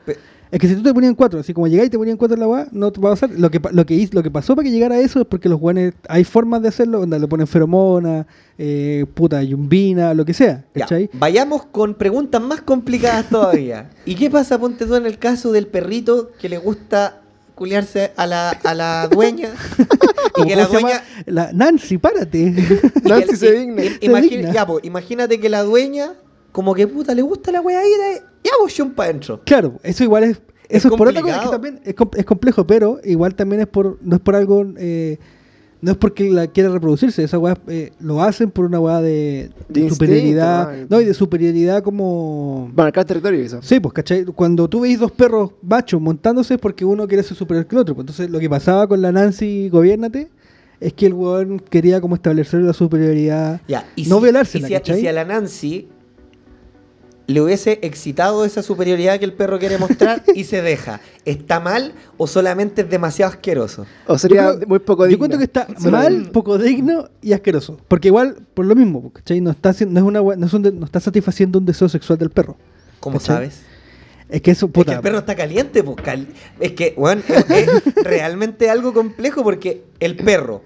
Es 0.52 0.60
que 0.60 0.68
si 0.68 0.76
tú 0.76 0.84
te 0.84 0.94
ponías 0.94 1.10
en 1.10 1.16
cuatro, 1.16 1.40
así 1.40 1.54
como 1.54 1.68
llegáis 1.68 1.88
y 1.88 1.90
te 1.92 1.98
ponías 1.98 2.14
en 2.14 2.18
cuatro 2.18 2.36
en 2.36 2.40
la 2.42 2.48
weá, 2.48 2.68
no 2.72 2.92
te 2.92 3.02
va 3.02 3.10
a 3.10 3.14
pasar. 3.14 3.30
Lo 3.32 3.50
que, 3.52 3.60
lo, 3.72 3.86
que, 3.86 3.94
hizo- 3.96 4.14
lo 4.14 4.24
que 4.24 4.32
pasó 4.32 4.56
para 4.56 4.66
que 4.66 4.72
llegara 4.72 4.96
a 4.96 5.00
eso 5.00 5.20
es 5.22 5.26
porque 5.26 5.50
los 5.50 5.60
weones. 5.60 5.94
Hay 6.08 6.24
formas 6.24 6.62
de 6.62 6.68
hacerlo, 6.70 7.00
donde 7.00 7.20
le 7.20 7.28
ponen 7.28 7.48
feromona, 7.48 8.28
eh, 8.58 9.06
puta, 9.14 9.42
yumbina, 9.44 10.14
lo 10.14 10.24
que 10.24 10.34
sea, 10.34 10.64
vayamos 11.14 11.66
con 11.66 11.96
preguntas 11.96 12.42
más 12.42 12.62
complicadas 12.62 13.28
todavía. 13.30 13.90
¿Y 14.06 14.16
qué 14.16 14.30
pasa, 14.30 14.58
ponte 14.60 14.86
tú, 14.86 14.96
en 14.96 15.06
el 15.06 15.18
caso 15.18 15.52
del 15.52 15.68
perrito 15.68 16.32
que 16.40 16.48
le 16.48 16.58
gusta 16.60 17.22
culiarse 17.56 18.12
a 18.16 18.28
la, 18.28 18.50
a 18.52 18.74
la 18.74 19.08
dueña? 19.12 19.50
y 19.80 20.32
¿Cómo 20.32 20.48
que 20.48 20.56
la 20.56 20.68
dueña... 20.68 21.04
La- 21.26 21.52
Nancy, 21.54 21.98
párate. 21.98 22.54
Nancy 23.04 23.36
se 23.36 23.52
digna. 23.52 23.82
Ya, 24.54 24.66
pues, 24.68 24.84
imagínate 24.86 25.40
que 25.40 25.50
la 25.50 25.64
dueña, 25.64 26.14
como 26.52 26.76
que 26.76 26.88
puta, 26.88 27.14
le 27.16 27.22
gusta 27.24 27.52
la 27.52 27.62
weá 27.62 27.82
y 28.46 28.50
de... 28.50 28.52
Ya, 28.78 28.84
vos, 28.86 28.94
para 28.96 29.10
adentro. 29.10 29.42
claro, 29.46 29.80
eso 29.84 30.04
igual 30.04 30.24
es. 30.26 30.42
Eso 30.68 30.88
es, 30.88 30.96
por 30.96 31.08
otra 31.10 31.22
cosa, 31.22 31.42
que 31.42 31.50
también 31.50 31.80
es, 31.86 31.94
com- 31.94 32.10
es 32.16 32.26
complejo, 32.26 32.66
pero 32.66 33.00
igual 33.04 33.36
también 33.36 33.62
es 33.62 33.68
por, 33.68 34.00
no 34.02 34.16
es 34.16 34.22
por 34.22 34.36
algo, 34.36 34.66
eh, 34.78 35.20
no 35.82 35.92
es 35.92 35.98
porque 35.98 36.28
la 36.32 36.48
quiera 36.48 36.70
reproducirse, 36.70 37.24
esa 37.24 37.38
weá 37.38 37.56
eh, 37.68 37.92
lo 38.00 38.20
hacen 38.24 38.50
por 38.50 38.66
una 38.66 38.80
weá 38.80 39.00
de, 39.00 39.52
De 39.70 39.82
instinto, 39.82 39.94
superioridad, 39.94 40.74
no, 40.90 41.00
y 41.02 41.06
de 41.06 41.14
superioridad 41.14 41.84
como... 41.84 42.72
Marcar 42.76 43.06
territorio, 43.06 43.44
quizás. 43.44 43.64
Sí, 43.64 43.80
pues, 43.80 43.94
¿cachai? 43.94 44.26
Cuando 44.26 44.68
tú 44.68 44.80
veis 44.80 45.00
dos 45.00 45.12
perros 45.12 45.52
machos 45.62 46.02
montándose 46.02 46.56
es 46.56 46.60
porque 46.60 46.84
uno 46.84 47.08
quiere 47.08 47.22
ser 47.22 47.38
superior 47.38 47.68
que 47.68 47.76
el 47.76 47.82
otro. 47.82 47.94
pues. 47.94 48.02
Entonces, 48.04 48.32
lo 48.32 48.40
que 48.40 48.50
pasaba 48.50 48.88
con 48.88 49.04
la 49.04 49.12
Nancy 49.12 49.70
Gobiernate 49.70 50.30
es 50.80 50.94
que 50.94 51.06
el 51.06 51.14
weón 51.14 51.60
quería 51.60 52.02
como 52.02 52.16
establecer 52.16 52.62
la 52.62 52.74
superioridad, 52.74 53.62
Ya, 53.68 53.86
y 53.96 54.06
no 54.08 54.18
si- 54.18 54.24
violársela, 54.24 54.68
y 54.68 54.72
si, 54.84 54.92
y 54.94 54.96
si 54.96 55.08
a 55.08 55.14
la 55.14 55.26
Nancy 55.26 55.90
le 57.28 57.42
hubiese 57.42 57.80
excitado 57.82 58.46
esa 58.46 58.62
superioridad 58.62 59.18
que 59.18 59.26
el 59.26 59.34
perro 59.34 59.58
quiere 59.58 59.78
mostrar 59.80 60.24
y 60.36 60.44
se 60.44 60.62
deja, 60.62 61.02
¿está 61.26 61.60
mal 61.60 61.94
o 62.18 62.28
solamente 62.28 62.82
es 62.84 62.90
demasiado 62.90 63.32
asqueroso? 63.32 63.86
O 64.08 64.18
sería 64.20 64.44
Yo 64.52 64.56
creo- 64.58 64.68
muy 64.68 64.80
poco 64.80 65.04
Yo 65.06 65.10
digno. 65.10 65.20
cuento 65.20 65.38
que 65.40 65.44
está 65.46 65.68
Solo- 65.80 65.92
mal, 65.98 66.30
poco 66.32 66.58
digno 66.58 67.10
y 67.22 67.34
asqueroso. 67.34 67.80
Porque 67.88 68.10
igual, 68.10 68.38
por 68.54 68.66
lo 68.66 68.76
mismo, 68.76 69.12
¿cachai? 69.12 69.42
No 69.42 69.52
está, 69.52 69.70
haciendo- 69.70 70.00
no 70.00 70.06
es 70.06 70.22
una, 70.24 70.36
no 70.36 70.46
es 70.46 70.54
un 70.54 70.62
de- 70.62 70.72
no 70.72 70.86
está 70.86 71.00
satisfaciendo 71.00 71.58
un 71.60 71.66
deseo 71.66 71.90
sexual 71.90 72.20
del 72.20 72.30
perro. 72.30 72.58
¿Cómo 73.00 73.18
¿Cachai? 73.18 73.36
sabes? 73.36 73.62
Es 74.30 74.42
que 74.42 74.52
eso, 74.52 74.70
Es 74.74 74.86
que 74.86 74.92
el 74.92 75.00
perro 75.02 75.20
está 75.20 75.36
caliente, 75.36 75.84
pues. 75.84 75.98
cal- 76.04 76.28
Es 76.60 76.72
que, 76.74 76.94
bueno, 76.98 77.22
es, 77.28 77.46
es 77.50 77.96
realmente 78.04 78.70
algo 78.70 78.94
complejo 78.94 79.44
porque 79.44 79.84
el 80.00 80.16
perro 80.16 80.62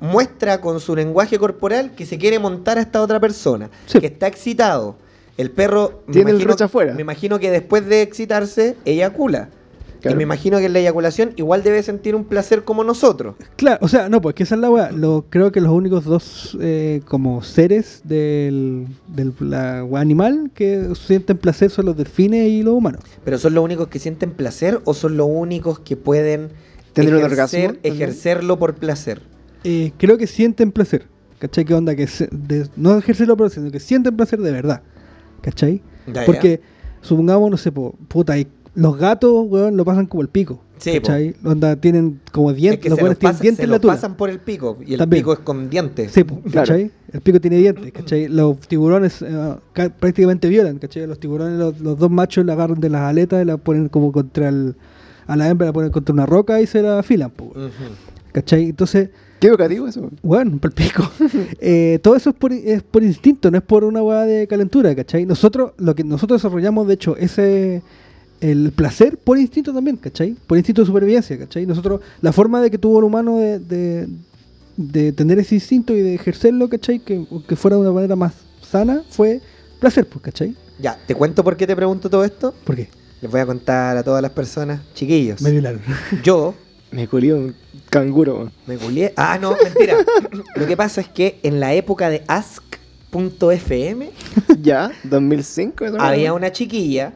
muestra 0.00 0.60
con 0.60 0.80
su 0.80 0.94
lenguaje 0.94 1.38
corporal 1.38 1.92
que 1.96 2.06
se 2.06 2.18
quiere 2.18 2.38
montar 2.38 2.78
a 2.78 2.82
esta 2.82 3.00
otra 3.00 3.18
persona, 3.20 3.70
Sí. 3.86 3.98
que 4.00 4.06
está 4.06 4.26
excitado. 4.26 4.98
El 5.36 5.50
perro 5.50 6.02
Tiene 6.10 6.30
el 6.30 6.40
imagino- 6.40 6.64
afuera. 6.64 6.94
Me 6.94 7.02
imagino 7.02 7.38
que 7.38 7.50
después 7.50 7.86
de 7.86 8.02
excitarse, 8.02 8.76
eyacula. 8.84 9.50
Y 9.98 10.02
Claro. 10.06 10.16
me 10.18 10.22
imagino 10.22 10.58
que 10.58 10.66
en 10.66 10.72
la 10.74 10.78
eyaculación 10.78 11.32
igual 11.36 11.62
debe 11.64 11.82
sentir 11.82 12.14
un 12.14 12.24
placer 12.24 12.62
como 12.64 12.84
nosotros. 12.84 13.34
Claro, 13.56 13.78
o 13.80 13.88
sea, 13.88 14.08
no, 14.08 14.20
pues 14.20 14.34
que 14.36 14.44
esa 14.44 14.54
es 14.54 14.60
la 14.60 14.70
weá. 14.70 14.92
Lo, 14.92 15.24
creo 15.28 15.50
que 15.50 15.60
los 15.60 15.72
únicos 15.72 16.04
dos 16.04 16.56
eh, 16.60 17.00
como 17.06 17.42
seres 17.42 18.02
del, 18.04 18.86
del 19.08 19.32
la 19.40 19.80
animal 19.96 20.50
que 20.54 20.90
sienten 20.94 21.38
placer 21.38 21.70
son 21.70 21.86
los 21.86 21.96
delfines 21.96 22.48
y 22.48 22.62
los 22.62 22.74
humanos. 22.74 23.00
Pero 23.24 23.38
son 23.38 23.54
los 23.54 23.64
únicos 23.64 23.88
que 23.88 23.98
sienten 23.98 24.30
placer 24.30 24.80
o 24.84 24.94
son 24.94 25.16
los 25.16 25.26
únicos 25.28 25.80
que 25.80 25.96
pueden 25.96 26.50
¿Tener 26.92 27.14
un 27.16 27.24
orgasmo 27.24 27.72
ejercerlo 27.82 28.58
por 28.58 28.74
placer. 28.74 29.22
Eh, 29.64 29.92
creo 29.98 30.18
que 30.18 30.26
sienten 30.26 30.70
placer. 30.72 31.06
¿Cachai? 31.40 31.64
¿Qué 31.64 31.74
onda? 31.74 31.94
Que 31.96 32.06
se- 32.06 32.28
de- 32.30 32.68
no 32.76 32.96
ejercerlo 32.96 33.36
por 33.36 33.50
sino 33.50 33.70
que 33.70 33.80
sienten 33.80 34.16
placer 34.16 34.40
de 34.40 34.52
verdad. 34.52 34.82
¿Cachai? 35.46 35.80
Ya, 36.08 36.12
ya. 36.12 36.26
Porque, 36.26 36.60
supongamos, 37.00 37.50
no 37.50 37.56
sé, 37.56 37.72
po, 37.72 37.94
puta, 38.08 38.36
y 38.38 38.46
los 38.74 38.98
gatos, 38.98 39.46
weón, 39.48 39.76
lo 39.76 39.84
pasan 39.86 40.04
como 40.06 40.20
el 40.22 40.28
pico. 40.28 40.60
Sí. 40.78 40.92
¿Cachai? 41.00 41.34
Onda, 41.42 41.76
tienen 41.76 42.20
como 42.32 42.50
Es 42.50 42.56
dientes, 42.58 42.80
que 42.80 42.90
los 42.90 42.98
tienen 42.98 43.38
dientes 43.40 43.64
en 43.64 43.70
la 43.70 43.78
tula. 43.78 43.94
pasan 43.94 44.14
por 44.18 44.28
el 44.28 44.40
pico 44.40 44.76
y 44.86 44.92
el 44.92 44.98
También. 44.98 45.22
pico 45.22 45.32
es 45.32 45.38
con 45.38 45.70
dientes. 45.70 46.12
Sí, 46.12 46.22
po, 46.24 46.40
Claro. 46.42 46.66
¿cachai? 46.66 46.90
El 47.12 47.20
pico 47.22 47.40
tiene 47.40 47.56
dientes, 47.56 47.90
¿cachai? 47.92 48.28
Los 48.28 48.58
tiburones 48.60 49.22
eh, 49.22 49.54
ca- 49.72 49.88
prácticamente 49.88 50.48
violan, 50.50 50.78
¿cachai? 50.78 51.06
Los 51.06 51.18
tiburones, 51.18 51.58
los, 51.58 51.80
los 51.80 51.98
dos 51.98 52.10
machos 52.10 52.44
la 52.44 52.52
agarran 52.52 52.78
de 52.78 52.90
las 52.90 53.00
aletas 53.02 53.40
y 53.42 53.46
la 53.46 53.56
ponen 53.56 53.88
como 53.88 54.12
contra 54.12 54.48
el... 54.50 54.74
A 55.26 55.34
la 55.36 55.48
hembra 55.48 55.66
la 55.68 55.72
ponen 55.72 55.90
contra 55.90 56.12
una 56.12 56.26
roca 56.26 56.60
y 56.60 56.66
se 56.66 56.82
la 56.82 56.98
afilan, 56.98 57.30
po. 57.30 57.52
¿cachai? 58.32 58.64
Entonces, 58.68 59.08
Qué 59.40 59.48
educativo 59.48 59.86
eso. 59.86 60.10
bueno, 60.22 60.58
por 60.58 60.70
el 60.70 60.74
pico. 60.74 61.10
Eh, 61.60 61.98
todo 62.02 62.16
eso 62.16 62.30
es 62.30 62.36
por, 62.36 62.52
es 62.52 62.82
por 62.82 63.02
instinto, 63.02 63.50
no 63.50 63.58
es 63.58 63.64
por 63.64 63.84
una 63.84 64.02
hueá 64.02 64.22
de 64.24 64.46
calentura, 64.46 64.94
¿cachai? 64.94 65.26
Nosotros, 65.26 65.72
lo 65.78 65.94
que 65.94 66.04
nosotros 66.04 66.42
desarrollamos, 66.42 66.86
de 66.86 66.94
hecho, 66.94 67.16
ese 67.16 67.82
el 68.40 68.72
placer 68.72 69.16
por 69.16 69.38
instinto 69.38 69.72
también, 69.72 69.96
¿cachai? 69.96 70.36
Por 70.46 70.58
instinto 70.58 70.82
de 70.82 70.86
supervivencia, 70.86 71.38
¿cachai? 71.38 71.66
Nosotros, 71.66 72.00
la 72.20 72.32
forma 72.32 72.60
de 72.60 72.70
que 72.70 72.78
tuvo 72.78 72.98
el 72.98 73.04
humano 73.04 73.38
de, 73.38 73.58
de, 73.58 74.08
de 74.76 75.12
tener 75.12 75.38
ese 75.38 75.54
instinto 75.54 75.94
y 75.94 76.00
de 76.00 76.14
ejercerlo, 76.14 76.68
¿cachai? 76.68 76.98
Que, 77.00 77.26
que 77.48 77.56
fuera 77.56 77.76
de 77.76 77.82
una 77.82 77.92
manera 77.92 78.16
más 78.16 78.34
sana, 78.62 79.02
fue 79.08 79.40
placer, 79.80 80.06
pues, 80.06 80.22
¿cachai? 80.22 80.54
Ya, 80.78 80.98
¿te 81.06 81.14
cuento 81.14 81.42
por 81.42 81.56
qué 81.56 81.66
te 81.66 81.74
pregunto 81.74 82.10
todo 82.10 82.24
esto? 82.24 82.54
¿Por 82.64 82.76
qué? 82.76 82.88
Les 83.22 83.30
voy 83.30 83.40
a 83.40 83.46
contar 83.46 83.96
a 83.96 84.02
todas 84.02 84.20
las 84.20 84.32
personas, 84.32 84.82
chiquillos. 84.94 85.40
Me 85.40 85.50
violaron. 85.50 85.80
Yo 86.22 86.54
Me 86.96 87.06
culió 87.06 87.36
un 87.36 87.54
canguro. 87.90 88.50
me 88.66 88.78
culié. 88.78 89.12
Ah, 89.16 89.36
no, 89.38 89.54
mentira. 89.62 89.98
Lo 90.54 90.66
que 90.66 90.78
pasa 90.78 91.02
es 91.02 91.08
que 91.08 91.38
en 91.42 91.60
la 91.60 91.74
época 91.74 92.08
de 92.08 92.24
Ask.fm 92.26 94.10
ya, 94.62 94.90
2005. 95.04 95.84
esa 95.84 96.08
había 96.08 96.32
una 96.32 96.52
chiquilla 96.52 97.12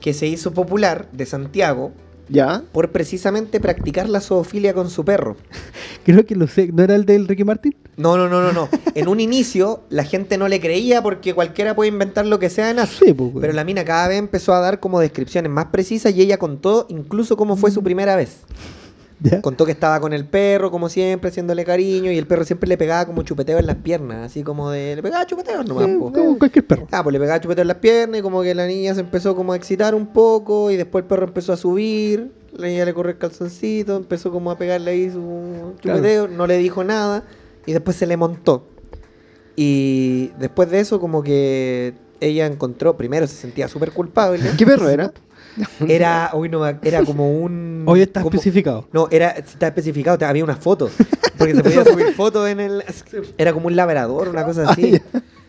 que 0.00 0.14
se 0.14 0.28
hizo 0.28 0.52
popular 0.52 1.08
de 1.10 1.26
Santiago 1.26 1.90
Ya. 2.28 2.62
por 2.72 2.90
precisamente 2.90 3.60
practicar 3.60 4.08
la 4.08 4.20
zoofilia 4.20 4.74
con 4.74 4.90
su 4.90 5.04
perro. 5.04 5.36
Creo 6.04 6.26
que 6.26 6.34
lo 6.34 6.46
sé. 6.46 6.70
¿No 6.72 6.82
era 6.82 6.94
el 6.94 7.04
del 7.04 7.28
Ricky 7.28 7.44
Martin? 7.44 7.76
No, 7.96 8.16
no, 8.16 8.28
no, 8.28 8.42
no, 8.42 8.52
no. 8.52 8.68
En 8.94 9.08
un 9.08 9.20
inicio 9.20 9.84
la 9.90 10.04
gente 10.04 10.38
no 10.38 10.48
le 10.48 10.60
creía 10.60 11.02
porque 11.02 11.34
cualquiera 11.34 11.74
puede 11.74 11.88
inventar 11.88 12.26
lo 12.26 12.38
que 12.38 12.50
sea 12.50 12.70
en. 12.70 12.86
Sí, 12.86 13.12
pues. 13.12 13.30
Pero 13.40 13.52
la 13.52 13.64
mina 13.64 13.84
cada 13.84 14.08
vez 14.08 14.18
empezó 14.18 14.54
a 14.54 14.60
dar 14.60 14.80
como 14.80 15.00
descripciones 15.00 15.50
más 15.50 15.66
precisas 15.66 16.14
y 16.14 16.22
ella 16.22 16.38
contó 16.38 16.86
incluso 16.88 17.36
cómo 17.36 17.56
fue 17.56 17.70
su 17.70 17.82
primera 17.82 18.16
vez. 18.16 18.38
¿Ya? 19.18 19.40
Contó 19.40 19.64
que 19.64 19.72
estaba 19.72 19.98
con 19.98 20.12
el 20.12 20.26
perro, 20.26 20.70
como 20.70 20.90
siempre, 20.90 21.30
haciéndole 21.30 21.64
cariño, 21.64 22.10
y 22.12 22.18
el 22.18 22.26
perro 22.26 22.44
siempre 22.44 22.68
le 22.68 22.76
pegaba 22.76 23.06
como 23.06 23.22
chupeteo 23.22 23.58
en 23.58 23.66
las 23.66 23.76
piernas, 23.76 24.26
así 24.26 24.42
como 24.42 24.70
de. 24.70 24.96
Le 24.96 25.02
pegaba 25.02 25.26
chupeteo 25.26 25.64
nomás, 25.64 25.88
Eh, 25.88 25.96
como 25.98 26.38
cualquier 26.38 26.66
perro. 26.66 26.86
Ah, 26.90 27.02
pues 27.02 27.14
le 27.14 27.20
pegaba 27.20 27.40
chupeteo 27.40 27.62
en 27.62 27.68
las 27.68 27.78
piernas, 27.78 28.20
y 28.20 28.22
como 28.22 28.42
que 28.42 28.54
la 28.54 28.66
niña 28.66 28.94
se 28.94 29.00
empezó 29.00 29.34
como 29.34 29.54
a 29.54 29.56
excitar 29.56 29.94
un 29.94 30.08
poco, 30.08 30.70
y 30.70 30.76
después 30.76 31.04
el 31.04 31.08
perro 31.08 31.26
empezó 31.26 31.54
a 31.54 31.56
subir, 31.56 32.30
la 32.52 32.68
niña 32.68 32.84
le 32.84 32.92
corrió 32.92 33.12
el 33.12 33.18
calzoncito, 33.18 33.96
empezó 33.96 34.30
como 34.30 34.50
a 34.50 34.58
pegarle 34.58 34.90
ahí 34.90 35.10
su 35.10 35.72
chupeteo, 35.80 36.28
no 36.28 36.46
le 36.46 36.58
dijo 36.58 36.84
nada, 36.84 37.24
y 37.64 37.72
después 37.72 37.96
se 37.96 38.06
le 38.06 38.18
montó. 38.18 38.66
Y 39.56 40.32
después 40.38 40.70
de 40.70 40.80
eso, 40.80 41.00
como 41.00 41.22
que 41.22 41.94
ella 42.20 42.44
encontró, 42.46 42.98
primero 42.98 43.26
se 43.26 43.36
sentía 43.36 43.68
súper 43.68 43.92
culpable. 43.92 44.50
¿Qué 44.58 44.66
perro 44.66 44.90
era? 44.90 45.12
Era, 45.88 46.30
hoy 46.32 46.48
no, 46.48 46.66
era 46.66 47.04
como 47.04 47.30
un. 47.40 47.84
Hoy 47.88 48.02
está 48.02 48.20
como- 48.22 48.30
especificado. 48.34 48.88
no, 48.92 49.08
era, 49.10 49.30
está 49.30 49.68
especificado, 49.68 50.24
había 50.26 50.44
una 50.44 50.56
foto. 50.56 50.90
Porque 51.38 51.54
se 51.54 51.62
podía 51.62 51.84
subir 51.90 52.12
fotos 52.14 52.48
en 52.48 52.60
el. 52.60 52.84
Era 53.38 53.52
como 53.52 53.66
un 53.68 53.76
labrador, 53.76 54.28
una 54.28 54.44
cosa 54.44 54.68
así. 54.70 55.00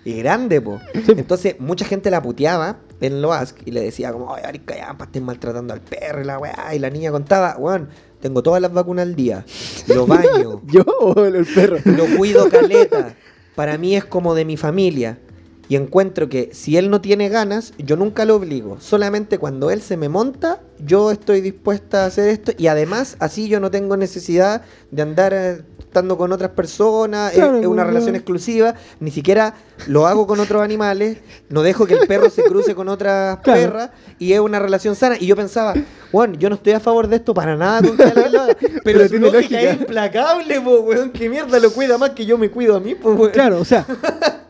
Y 0.05 0.13
grande, 0.19 0.61
po. 0.61 0.79
Entonces, 0.93 1.55
mucha 1.59 1.83
gente 1.85 2.09
la 2.09 2.21
puteaba 2.21 2.77
en 3.01 3.21
lo 3.21 3.33
Ask 3.33 3.57
y 3.65 3.71
le 3.71 3.81
decía, 3.81 4.13
como, 4.13 4.33
ay, 4.33 4.43
Arica, 4.45 4.75
ya, 4.75 4.95
estén 5.01 5.23
maltratando 5.23 5.73
al 5.73 5.81
perro 5.81 6.21
y 6.21 6.25
la 6.25 6.39
weá. 6.39 6.73
Y 6.73 6.79
la 6.79 6.89
niña 6.89 7.11
contaba, 7.11 7.57
weón, 7.57 7.89
tengo 8.21 8.41
todas 8.41 8.61
las 8.61 8.71
vacunas 8.71 9.03
al 9.03 9.15
día. 9.15 9.43
Lo 9.87 10.07
baño, 10.07 10.61
¿Yo 10.67 10.83
o 11.01 11.25
el 11.25 11.45
perro? 11.45 11.77
lo 11.83 12.05
cuido 12.17 12.49
caleta. 12.49 13.15
Para 13.55 13.77
mí 13.77 13.95
es 13.97 14.05
como 14.05 14.33
de 14.35 14.45
mi 14.45 14.55
familia. 14.55 15.17
Y 15.69 15.75
encuentro 15.75 16.29
que 16.29 16.49
si 16.53 16.77
él 16.77 16.89
no 16.89 17.01
tiene 17.01 17.27
ganas, 17.29 17.73
yo 17.77 17.97
nunca 17.97 18.23
lo 18.25 18.35
obligo. 18.35 18.77
Solamente 18.79 19.37
cuando 19.37 19.69
él 19.69 19.81
se 19.81 19.97
me 19.97 20.07
monta, 20.07 20.61
yo 20.79 21.11
estoy 21.11 21.41
dispuesta 21.41 22.03
a 22.03 22.05
hacer 22.07 22.29
esto. 22.29 22.53
Y 22.57 22.67
además, 22.67 23.17
así 23.19 23.49
yo 23.49 23.59
no 23.59 23.69
tengo 23.69 23.97
necesidad 23.97 24.61
de 24.91 25.01
andar 25.01 25.33
eh, 25.33 25.61
estando 25.79 26.17
con 26.17 26.31
otras 26.31 26.51
personas. 26.51 27.31
es- 27.33 27.37
Claro, 27.39 27.57
es, 27.57 27.65
una 27.65 27.83
pues, 27.83 27.93
relación 27.93 28.15
exclusiva. 28.15 28.75
Ni 29.01 29.11
siquiera 29.11 29.55
lo 29.87 30.07
hago 30.07 30.25
con 30.25 30.39
otros 30.39 30.61
animales. 30.61 31.17
No 31.49 31.63
dejo 31.63 31.85
que 31.85 31.95
el 31.95 32.07
perro 32.07 32.29
se 32.29 32.43
cruce 32.43 32.73
con 32.73 32.87
otras 32.87 33.39
Claro. 33.43 33.59
perras. 33.61 33.89
Y 34.19 34.31
es 34.31 34.39
una 34.39 34.59
relación 34.59 34.95
sana. 34.95 35.17
Y 35.19 35.25
yo 35.27 35.35
pensaba, 35.35 35.73
bueno, 36.13 36.35
yo 36.35 36.47
no 36.49 36.55
estoy 36.55 36.73
a 36.73 36.79
favor 36.79 37.07
de 37.09 37.17
esto 37.17 37.33
para 37.33 37.57
nada 37.57 37.81
con. 37.85 37.97
Pero, 37.97 38.23
Pero 38.85 39.07
su 39.09 39.17
lógica 39.17 39.37
lógica. 39.37 39.61
es 39.61 39.79
implacable, 39.81 40.61
po, 40.61 40.79
weón. 40.79 41.11
Que 41.11 41.27
mierda 41.29 41.59
lo 41.59 41.71
cuida 41.71 41.97
más 41.97 42.11
que 42.11 42.25
yo 42.25 42.37
me 42.37 42.49
cuido 42.49 42.77
a 42.77 42.79
mí, 42.79 42.95
po, 42.95 43.11
weón. 43.11 43.31
Claro, 43.31 43.59
o 43.59 43.65
sea. 43.65 43.85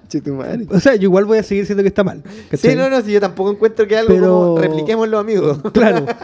o 0.70 0.80
sea, 0.80 0.96
yo 0.96 1.04
igual 1.04 1.26
voy 1.26 1.38
a 1.40 1.44
seguir 1.44 1.64
diciendo 1.64 1.84
que 1.84 1.90
está 1.90 2.04
mal. 2.04 2.24
¿cachai? 2.50 2.72
Sí, 2.72 2.78
no, 2.78 2.90
no, 2.90 3.02
si 3.02 3.12
yo 3.12 3.20
tampoco 3.20 3.52
encuentro 3.52 3.88
que 3.88 3.98
algo 3.98 4.14
Pero- 4.14 4.28
como 4.40 4.58
repliquémoslo, 4.60 5.20
amigos. 5.20 5.60
Claro. 5.74 6.06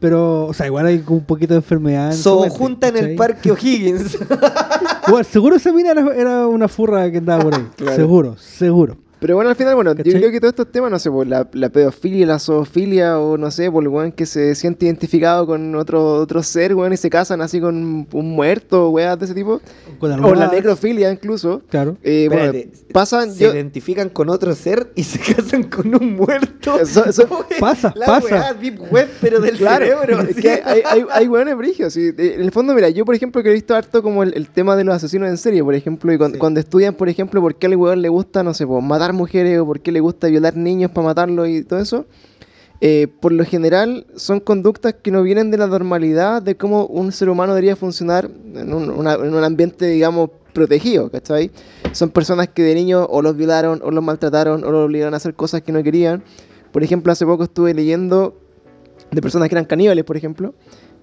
Pero, 0.00 0.46
o 0.46 0.52
sea, 0.52 0.66
igual 0.66 0.86
hay 0.86 0.98
como 0.98 1.18
un 1.18 1.24
poquito 1.26 1.54
de 1.54 1.58
enfermedad. 1.58 2.10
en 2.10 2.16
So 2.18 2.40
mente, 2.40 2.56
junta 2.58 2.88
en 2.88 2.96
el 2.96 3.14
parque 3.14 3.52
O'Higgins. 3.52 4.18
Igual, 5.06 5.24
seguro 5.24 5.54
esa 5.54 5.72
mina 5.72 5.92
era, 5.92 6.14
era 6.16 6.46
una 6.48 6.66
furra 6.66 7.08
que 7.08 7.18
andaba 7.18 7.44
por 7.44 7.54
ahí. 7.54 7.68
Claro. 7.76 7.96
Seguro, 7.96 8.36
seguro. 8.36 8.96
Pero 9.22 9.36
bueno, 9.36 9.48
al 9.50 9.56
final, 9.56 9.74
bueno, 9.74 9.94
yo 9.94 10.02
creo 10.02 10.30
que 10.30 10.40
todos 10.40 10.52
estos 10.52 10.70
temas, 10.70 10.90
no 10.90 10.98
sé, 10.98 11.10
por 11.10 11.26
la, 11.26 11.48
la 11.52 11.70
pedofilia, 11.70 12.26
la 12.26 12.38
zoofilia, 12.38 13.18
o 13.18 13.38
no 13.38 13.50
sé, 13.50 13.70
por 13.70 13.82
el 13.82 13.88
weón 13.88 14.12
que 14.12 14.26
se 14.26 14.54
siente 14.54 14.84
identificado 14.86 15.46
con 15.46 15.74
otro, 15.76 16.16
otro 16.16 16.42
ser, 16.42 16.74
weón, 16.74 16.92
y 16.92 16.96
se 16.98 17.08
casan 17.08 17.40
así 17.40 17.60
con 17.60 18.06
un 18.12 18.30
muerto, 18.34 18.90
weas 18.90 19.18
de 19.18 19.24
ese 19.26 19.34
tipo. 19.34 19.60
Con 19.98 20.12
O 20.24 20.34
la 20.34 20.48
necrofilia, 20.48 21.10
incluso. 21.10 21.62
Claro. 21.70 21.96
Eh, 22.02 22.28
bueno, 22.30 22.52
pasan. 22.92 23.32
Se 23.32 23.44
Yo, 23.44 23.54
identifican 23.54 24.08
con 24.08 24.28
otro 24.28 24.54
ser 24.54 24.90
y 24.96 25.04
se 25.04 25.18
casan 25.34 25.62
con 25.64 25.94
un 25.94 26.16
muerto. 26.16 26.78
Eso- 26.80 27.04
eso- 27.06 27.26
¿Cómo 27.28 27.44
es? 27.48 27.56
Pasa, 27.60 27.92
la 27.96 28.06
pasa. 28.06 28.26
weá 28.26 28.54
deep 28.54 28.80
web, 28.92 29.08
pero 29.20 29.40
del 29.40 29.56
Claro, 29.56 29.84
cerebro. 29.86 30.20
es 30.22 30.30
así. 30.30 30.42
que 30.42 30.50
hay, 30.64 30.82
hay, 30.84 31.04
hay 31.10 31.28
weones 31.28 31.56
brigios, 31.56 31.92
sí. 31.92 32.10
Eh, 32.18 32.34
En 32.36 32.42
el 32.42 32.50
fondo, 32.50 32.74
mira, 32.74 32.88
yo 32.88 33.04
por 33.04 33.14
ejemplo 33.14 33.40
que 33.42 33.50
he 33.50 33.52
visto 33.52 33.74
harto 33.74 34.02
como 34.02 34.24
el, 34.24 34.34
el 34.34 34.48
tema 34.48 34.74
de 34.74 34.82
los 34.84 34.94
asesinos 34.96 35.28
en 35.28 35.36
serie, 35.38 35.62
por 35.62 35.74
ejemplo, 35.76 36.12
y 36.12 36.18
cuando, 36.18 36.34
Sí. 36.36 36.40
cuando 36.40 36.58
estudian, 36.60 36.94
por 36.94 37.08
ejemplo, 37.08 37.40
por 37.40 37.54
qué 37.54 37.66
al 37.68 37.76
weón 37.76 38.02
le 38.02 38.08
gusta, 38.08 38.42
no 38.42 38.52
sé, 38.54 38.66
pues, 38.66 38.82
matar 38.82 39.11
mujeres 39.12 39.58
o 39.60 39.66
por 39.66 39.80
qué 39.80 39.92
le 39.92 40.00
gusta 40.00 40.28
violar 40.28 40.56
niños 40.56 40.90
para 40.90 41.06
matarlos 41.08 41.48
y 41.48 41.62
todo 41.64 41.78
eso. 41.80 42.06
eh, 42.84 43.06
por 43.20 43.30
lo 43.32 43.44
general 43.44 44.06
son 44.16 44.40
conductas 44.40 44.94
que 45.02 45.12
no 45.12 45.22
vienen 45.22 45.52
de 45.52 45.56
la 45.58 45.68
normalidad 45.68 46.42
de 46.42 46.56
cómo 46.56 46.86
un 46.86 47.12
ser 47.12 47.28
humano 47.30 47.54
debería 47.54 47.76
funcionar 47.76 48.28
en 48.54 48.74
un, 48.74 48.90
una- 48.90 49.14
en 49.14 49.32
un 49.32 49.44
ambiente, 49.44 49.86
digamos, 49.86 50.30
protegido, 50.52 51.08
¿cachai? 51.08 51.50
Son 51.92 52.10
personas 52.10 52.48
que 52.48 52.62
de 52.62 52.74
niños 52.74 53.06
o 53.08 53.22
los 53.22 53.36
violaron, 53.36 53.80
o 53.84 53.90
los 53.92 54.02
maltrataron, 54.02 54.64
o 54.64 54.70
los 54.72 54.84
obligaron 54.86 55.14
a 55.14 55.18
hacer 55.18 55.34
cosas 55.34 55.62
que 55.62 55.70
no 55.70 55.80
querían. 55.84 56.24
Por 56.72 56.82
ejemplo, 56.82 57.12
hace 57.12 57.24
poco 57.24 57.44
estuve 57.44 57.72
leyendo 57.72 58.36
de 59.12 59.22
personas 59.22 59.48
que 59.48 59.54
eran 59.54 59.64
caníbales, 59.64 60.02
por 60.04 60.16
ejemplo. 60.16 60.52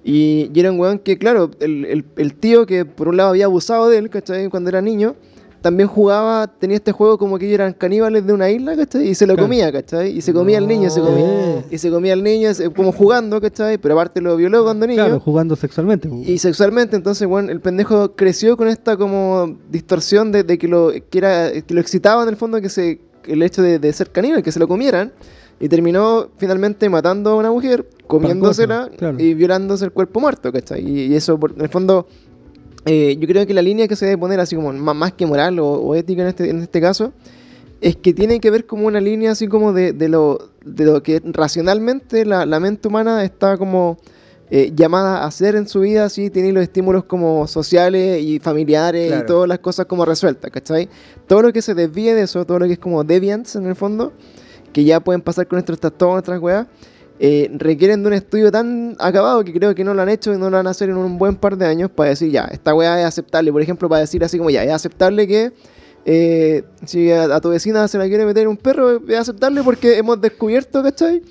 Y, 0.03 0.51
y 0.53 0.59
era 0.59 0.71
un 0.71 0.79
weón 0.79 0.99
que, 0.99 1.17
claro, 1.17 1.49
el, 1.61 2.05
el- 2.17 2.33
tío 2.35 2.65
que 2.65 2.83
por 2.85 3.07
un 3.07 3.15
lado 3.17 3.29
había 3.29 3.45
abusado 3.45 3.87
de 3.89 3.97
él, 3.99 4.09
¿cachai? 4.09 4.49
Cuando 4.49 4.69
era 4.69 4.81
niño, 4.81 5.15
también 5.61 5.87
jugaba, 5.89 6.47
tenía 6.47 6.77
este 6.77 6.91
juego 6.91 7.17
como 7.17 7.37
que 7.37 7.45
ellos 7.45 7.55
eran 7.55 7.73
caníbales 7.73 8.25
de 8.25 8.33
una 8.33 8.49
isla, 8.49 8.75
¿cachai? 8.75 9.07
Y 9.09 9.15
se 9.15 9.25
lo 9.27 9.33
Claro. 9.33 9.47
comía, 9.47 9.71
¿cachai? 9.71 10.17
Y 10.17 10.21
se 10.21 10.33
comía 10.33 10.57
al 10.57 10.67
niño, 10.67 10.89
se 10.89 11.01
comía, 11.01 11.63
y 11.69 11.77
se 11.77 11.89
comía 11.91 12.13
al 12.13 12.23
niño, 12.23 12.49
como 12.75 12.91
jugando, 12.91 13.39
¿cachai? 13.41 13.77
Pero 13.77 13.93
aparte 13.95 14.21
lo 14.21 14.35
violó 14.37 14.63
cuando 14.63 14.87
niño. 14.87 15.03
Claro, 15.03 15.19
jugando 15.19 15.55
sexualmente. 15.55 16.09
Y 16.25 16.37
sexualmente, 16.37 16.95
entonces, 16.95 17.27
bueno, 17.27 17.51
el 17.51 17.59
pendejo 17.61 18.13
creció 18.15 18.55
con 18.57 18.67
esta 18.67 18.95
como 18.97 19.57
distorsión 19.69 20.31
de, 20.31 20.43
de 20.43 20.57
que, 20.57 20.67
lo, 20.67 20.91
que, 21.09 21.17
era, 21.17 21.51
que 21.51 21.73
lo 21.73 21.81
excitaba 21.81 22.23
en 22.23 22.29
el 22.29 22.35
fondo 22.37 22.59
que 22.61 22.69
se, 22.69 22.99
el 23.25 23.41
hecho 23.43 23.61
de, 23.61 23.79
de 23.79 23.91
ser 23.93 24.11
caníbal, 24.11 24.41
que 24.43 24.51
se 24.51 24.59
lo 24.59 24.67
comieran. 24.67 25.11
Y 25.61 25.67
terminó 25.67 26.29
finalmente 26.37 26.87
matando 26.87 27.31
a 27.31 27.35
una 27.35 27.51
mujer, 27.51 27.85
comiéndosela 28.07 28.89
claro. 28.97 29.19
y 29.19 29.33
violándose 29.33 29.83
el 29.83 29.91
cuerpo 29.91 30.21
muerto, 30.21 30.53
¿cachai? 30.53 30.87
Y, 30.89 31.01
y 31.11 31.15
eso, 31.15 31.37
por- 31.37 31.51
en 31.51 31.59
el 31.61 31.67
fondo, 31.67 32.07
eh, 32.85 33.17
yo 33.19 33.27
creo 33.27 33.45
que 33.45 33.53
la 33.53 33.61
línea 33.61 33.87
que 33.87 33.95
se 33.95 34.05
debe 34.05 34.17
poner, 34.17 34.39
así 34.39 34.55
como 34.55 34.71
más, 34.73 35.13
que 35.13 35.25
moral 35.25 35.59
o, 35.59 35.67
o 35.69 35.95
ética 35.95 36.21
en 36.21 36.27
este, 36.29 36.49
en 36.49 36.61
este 36.61 36.79
caso, 36.81 37.13
es 37.81 37.95
que 37.95 38.13
tiene 38.13 38.39
que 38.39 38.49
ver 38.51 38.65
como 38.65 38.87
una 38.87 38.99
línea 38.99 39.31
así 39.31 39.47
como 39.47 39.73
de, 39.73 39.93
de 39.93 40.09
lo, 40.09 40.49
de 40.65 40.85
lo 40.85 41.01
que 41.03 41.21
racionalmente 41.23 42.25
la, 42.25 42.45
la 42.45 42.59
mente 42.59 42.87
humana 42.87 43.23
está 43.23 43.57
como 43.57 43.97
eh, 44.51 44.71
llamada 44.75 45.19
a 45.19 45.27
hacer 45.27 45.55
en 45.55 45.67
su 45.67 45.81
vida, 45.81 46.05
así 46.05 46.29
tiene 46.29 46.51
los 46.51 46.63
estímulos 46.63 47.03
como 47.03 47.47
sociales 47.47 48.21
y 48.21 48.39
familiares 48.39 49.07
Claro. 49.07 49.23
y 49.23 49.27
todas 49.27 49.47
las 49.47 49.59
cosas 49.59 49.85
como 49.85 50.05
resueltas, 50.05 50.49
¿cachai? 50.51 50.89
Todo 51.27 51.43
lo 51.43 51.53
que 51.53 51.61
se 51.61 51.73
desvíe 51.75 52.13
de 52.15 52.23
eso, 52.23 52.45
todo 52.45 52.59
lo 52.59 52.65
que 52.65 52.73
es 52.73 52.79
como 52.79 53.03
deviants 53.03 53.55
en 53.55 53.67
el 53.67 53.75
fondo, 53.75 54.11
que 54.73 54.83
ya 54.83 54.99
pueden 55.01 55.21
pasar 55.21 55.47
con 55.47 55.57
nuestros 55.57 55.79
trastornos, 55.79 56.15
nuestras 56.15 56.39
weas, 56.41 56.67
eh, 57.19 57.51
requieren 57.53 58.01
de 58.01 58.07
un 58.07 58.13
estudio 58.13 58.51
tan 58.51 58.95
acabado 58.97 59.43
que 59.43 59.51
creo 59.51 59.75
que 59.75 59.83
no 59.83 59.93
lo 59.93 60.01
han 60.01 60.09
hecho 60.09 60.33
y 60.33 60.37
no 60.37 60.49
lo 60.49 60.57
van 60.57 60.67
a 60.67 60.69
hacer 60.69 60.89
en 60.89 60.97
un 60.97 61.17
buen 61.17 61.35
par 61.35 61.57
de 61.57 61.65
años 61.65 61.91
para 61.91 62.11
decir, 62.11 62.31
ya, 62.31 62.45
esta 62.45 62.73
wea 62.73 62.99
es 63.01 63.05
aceptable. 63.05 63.51
Por 63.51 63.61
ejemplo, 63.61 63.89
para 63.89 64.01
decir 64.01 64.23
así 64.23 64.37
como, 64.37 64.49
ya, 64.49 64.63
es 64.63 64.71
aceptable 64.71 65.27
que 65.27 65.51
eh, 66.05 66.63
si 66.85 67.11
a, 67.11 67.23
a 67.35 67.41
tu 67.41 67.49
vecina 67.49 67.87
se 67.87 67.97
la 67.97 68.07
quiere 68.07 68.25
meter 68.25 68.47
un 68.47 68.57
perro, 68.57 69.05
es 69.07 69.17
aceptable 69.19 69.61
porque 69.63 69.97
hemos 69.97 70.19
descubierto, 70.21 70.81
¿cachai? 70.81 71.21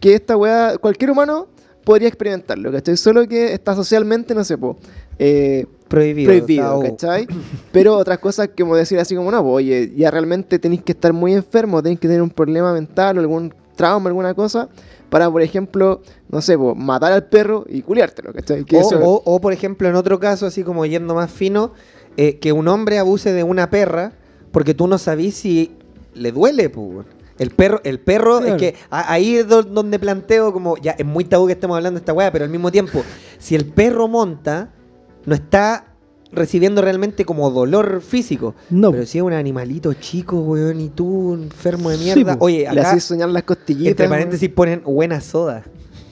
Que 0.00 0.14
esta 0.14 0.36
weá, 0.36 0.76
cualquier 0.78 1.10
humano 1.10 1.48
podría 1.82 2.08
experimentarlo, 2.08 2.70
¿cachai? 2.70 2.98
Solo 2.98 3.26
que 3.26 3.54
está 3.54 3.74
socialmente, 3.74 4.34
no 4.34 4.44
sé, 4.44 4.58
po, 4.58 4.76
eh, 5.18 5.66
Prohibido. 5.88 6.28
prohibido. 6.28 6.80
¿cachai? 6.82 7.26
Pero 7.72 7.96
otras 7.96 8.18
cosas 8.18 8.50
como 8.56 8.76
decir 8.76 8.98
así 8.98 9.16
como, 9.16 9.30
no, 9.30 9.42
pues, 9.42 9.54
oye, 9.54 9.92
ya 9.96 10.10
realmente 10.10 10.58
tenéis 10.58 10.82
que 10.82 10.92
estar 10.92 11.14
muy 11.14 11.32
enfermo, 11.32 11.82
tenéis 11.82 11.98
que 11.98 12.08
tener 12.08 12.20
un 12.20 12.28
problema 12.28 12.74
mental 12.74 13.16
o 13.16 13.20
algún 13.20 13.54
trauma, 13.74 14.10
alguna 14.10 14.34
cosa, 14.34 14.68
para, 15.10 15.30
por 15.30 15.42
ejemplo, 15.42 16.02
no 16.30 16.40
sé, 16.42 16.56
pues, 16.58 16.76
matar 16.76 17.12
al 17.12 17.24
perro 17.26 17.64
y 17.68 17.82
culiártelo, 17.82 18.32
¿cachai? 18.32 18.64
Que 18.64 18.76
O, 18.76 18.80
eso- 18.80 19.00
o- 19.02 19.22
o, 19.24 19.40
por 19.40 19.52
ejemplo, 19.52 19.88
en 19.88 19.94
otro 19.94 20.18
caso, 20.20 20.46
así 20.46 20.62
como 20.62 20.84
yendo 20.86 21.14
más 21.14 21.30
fino, 21.30 21.72
eh, 22.16 22.38
que 22.38 22.52
un 22.52 22.68
hombre 22.68 22.98
abuse 22.98 23.32
de 23.32 23.42
una 23.44 23.70
perra 23.70 24.12
porque 24.52 24.74
tú 24.74 24.86
no 24.86 24.98
sabís 24.98 25.36
si 25.36 25.76
le 26.14 26.32
duele, 26.32 26.68
pues. 26.70 27.06
El 27.38 27.50
perro, 27.50 27.80
el 27.84 28.00
perro 28.00 28.38
Claro. 28.40 28.54
es 28.56 28.60
que 28.60 28.74
a- 28.90 29.12
ahí 29.12 29.36
es 29.36 29.46
do- 29.48 29.62
donde 29.62 29.98
planteo 30.00 30.52
como, 30.52 30.76
ya 30.78 30.92
es 30.92 31.06
muy 31.06 31.24
tabú 31.24 31.46
que 31.46 31.52
estemos 31.52 31.76
hablando 31.76 31.98
de 32.00 32.02
esta 32.02 32.12
weá, 32.12 32.32
pero 32.32 32.44
al 32.44 32.50
mismo 32.50 32.72
tiempo, 32.72 33.02
si 33.38 33.54
el 33.54 33.64
perro 33.66 34.08
monta, 34.08 34.70
no 35.24 35.34
está 35.34 35.87
recibiendo 36.32 36.82
realmente 36.82 37.24
como 37.24 37.50
dolor 37.50 38.00
físico. 38.00 38.54
No. 38.70 38.90
Pero 38.92 39.06
si 39.06 39.18
es 39.18 39.24
un 39.24 39.32
animalito 39.32 39.92
chico, 39.94 40.40
weón, 40.40 40.80
y 40.80 40.88
tú 40.90 41.34
enfermo 41.34 41.90
de 41.90 41.96
Sí, 41.98 42.04
mierda. 42.14 42.38
po. 42.38 42.44
Oye, 42.46 42.68
le 42.72 42.80
acá, 42.80 42.90
hacís 42.90 43.04
soñar 43.04 43.28
las 43.30 43.42
costillitas. 43.44 43.90
entre 43.90 44.08
paréntesis 44.08 44.48
ponen 44.50 44.82
buena 44.84 45.20
soda. 45.20 45.64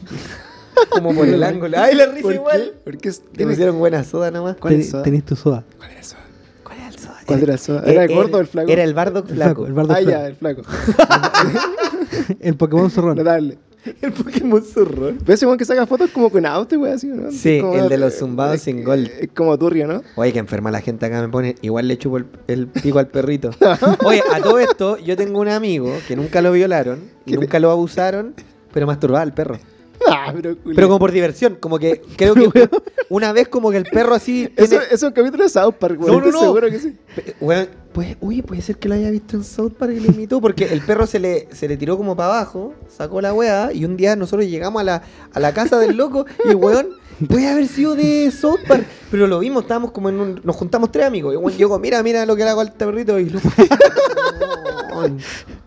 como 0.90 1.14
por 1.14 1.26
el 1.28 1.42
ángulo. 1.42 1.76
¡Ay, 1.78 1.94
la 1.94 2.06
risa 2.06 2.22
¿Por 2.22 2.34
igual! 2.34 2.72
qué? 2.74 2.90
¿Por 2.90 2.98
qué? 2.98 3.12
Le 3.34 3.46
pusieron 3.46 3.78
buena 3.78 4.04
soda 4.04 4.30
nomás. 4.30 4.56
¿Cuál 4.56 4.74
es 4.74 4.90
soda? 4.90 5.02
Tenés 5.02 5.24
tu 5.24 5.36
soda. 5.36 5.64
¿Cuál 5.78 5.90
era 5.90 5.98
el 6.00 6.04
soda? 6.04 6.20
¿Cuál 6.64 6.78
era 6.78 6.88
el 6.88 6.98
soda? 6.98 7.22
¿Cuál 7.26 7.42
era 7.42 7.52
el 7.52 7.58
soda? 7.58 7.82
¿Era 7.86 8.04
el 8.04 8.14
gordo 8.14 8.38
o 8.38 8.40
el 8.40 8.46
flaco? 8.46 8.70
Era 8.70 8.84
el 8.84 8.94
Bardock 8.94 9.28
El 9.30 9.36
flaco. 9.36 9.64
flaco, 9.64 9.66
el 9.66 9.72
bardo 9.72 9.92
Ah, 9.92 9.96
flaco. 9.96 10.10
ya, 10.10 10.26
el 10.26 10.34
flaco. 10.36 10.62
El 12.40 12.56
Pokémon 12.56 12.90
zorrón. 12.90 13.16
Notable. 13.16 13.58
El 14.02 14.12
Pokémon 14.12 14.62
zurrón. 14.62 15.18
¿Ves 15.24 15.42
ese 15.42 15.56
que 15.56 15.64
saca 15.64 15.86
fotos 15.86 16.10
como 16.10 16.30
con 16.30 16.44
auto, 16.46 16.78
güey? 16.78 16.92
Así, 16.92 17.06
¿no? 17.06 17.30
Sí, 17.30 17.60
Como- 17.60 17.74
el 17.74 17.88
de 17.88 17.98
los 17.98 18.14
zumbados 18.18 18.56
es- 18.56 18.62
sin 18.62 18.84
gol. 18.84 19.10
Es 19.20 19.28
como 19.34 19.56
turrio, 19.58 19.86
¿no? 19.86 20.02
Oye, 20.16 20.32
que 20.32 20.38
enferma 20.38 20.70
la 20.70 20.80
gente 20.80 21.06
acá 21.06 21.20
me 21.22 21.28
pone. 21.28 21.54
Igual 21.62 21.88
le 21.88 21.98
chupo 21.98 22.18
el, 22.18 22.26
el 22.48 22.66
pico 22.66 22.98
al 22.98 23.08
perrito. 23.08 23.50
Oye, 24.04 24.22
a 24.32 24.40
todo 24.40 24.58
esto, 24.58 24.98
yo 24.98 25.16
tengo 25.16 25.40
un 25.40 25.48
amigo 25.48 25.92
que 26.08 26.16
nunca 26.16 26.40
lo 26.42 26.52
violaron 26.52 26.98
y 27.24 27.30
¿Qué 27.30 27.36
le- 27.36 27.42
nunca 27.42 27.58
lo 27.60 27.70
abusaron, 27.70 28.34
pero 28.72 28.86
masturbaba 28.86 29.22
al 29.22 29.34
perro. 29.34 29.58
Ah, 30.08 30.32
pero, 30.34 30.56
Pero 30.74 30.86
como 30.88 30.98
por 30.98 31.12
diversión, 31.12 31.56
como 31.60 31.78
que 31.78 32.02
creo 32.16 32.34
que 32.34 32.68
una 33.08 33.32
vez 33.32 33.48
como 33.48 33.70
que 33.70 33.76
el 33.78 33.84
perro 33.84 34.14
así. 34.14 34.48
Eso, 34.56 34.68
tiene- 34.70 34.84
eso 34.86 34.94
es 34.94 35.02
un 35.04 35.12
capítulo 35.12 35.44
de 35.44 35.48
South 35.50 35.74
Park, 35.78 35.96
güey. 35.96 36.12
No, 36.12 36.20
no, 36.20 36.26
estoy 36.26 36.32
no. 36.32 36.40
seguro 36.46 36.70
que 36.70 36.78
sí. 36.78 36.96
Weón, 37.40 37.68
pues, 37.92 38.16
uy, 38.20 38.42
puede 38.42 38.60
ser 38.62 38.76
que 38.76 38.88
lo 38.88 38.94
haya 38.94 39.10
visto 39.10 39.36
en 39.36 39.44
South 39.44 39.72
Park 39.78 39.92
y 39.96 40.00
lo 40.00 40.12
imitó, 40.12 40.40
porque 40.40 40.64
el 40.66 40.82
perro 40.82 41.06
se 41.06 41.18
le, 41.18 41.48
se 41.52 41.66
le 41.66 41.76
tiró 41.76 41.96
como 41.96 42.14
para 42.14 42.28
abajo, 42.40 42.74
sacó 42.88 43.20
la 43.20 43.32
weá, 43.32 43.72
y 43.72 43.84
un 43.84 43.96
día 43.96 44.14
nosotros 44.16 44.48
llegamos 44.48 44.80
a 44.80 44.84
la, 44.84 45.02
a 45.32 45.40
la 45.40 45.54
casa 45.54 45.78
del 45.78 45.96
loco, 45.96 46.26
y 46.44 46.50
el 46.50 46.56
weón 46.56 46.88
puede 47.28 47.48
haber 47.48 47.66
sido 47.66 47.94
de 47.96 48.30
South 48.30 48.60
Park, 48.68 48.86
pero 49.10 49.26
lo 49.26 49.38
vimos, 49.38 49.62
estábamos 49.62 49.92
como 49.92 50.10
en 50.10 50.20
un, 50.20 50.40
nos 50.44 50.56
juntamos 50.56 50.92
tres 50.92 51.06
amigos, 51.06 51.34
y 51.34 51.56
llegó, 51.56 51.78
mira, 51.78 52.02
mira 52.02 52.26
lo 52.26 52.36
que 52.36 52.44
le 52.44 52.50
hago 52.50 52.60
al 52.60 52.74
perrito, 52.74 53.18
y, 53.18 53.30
loco, 53.30 53.48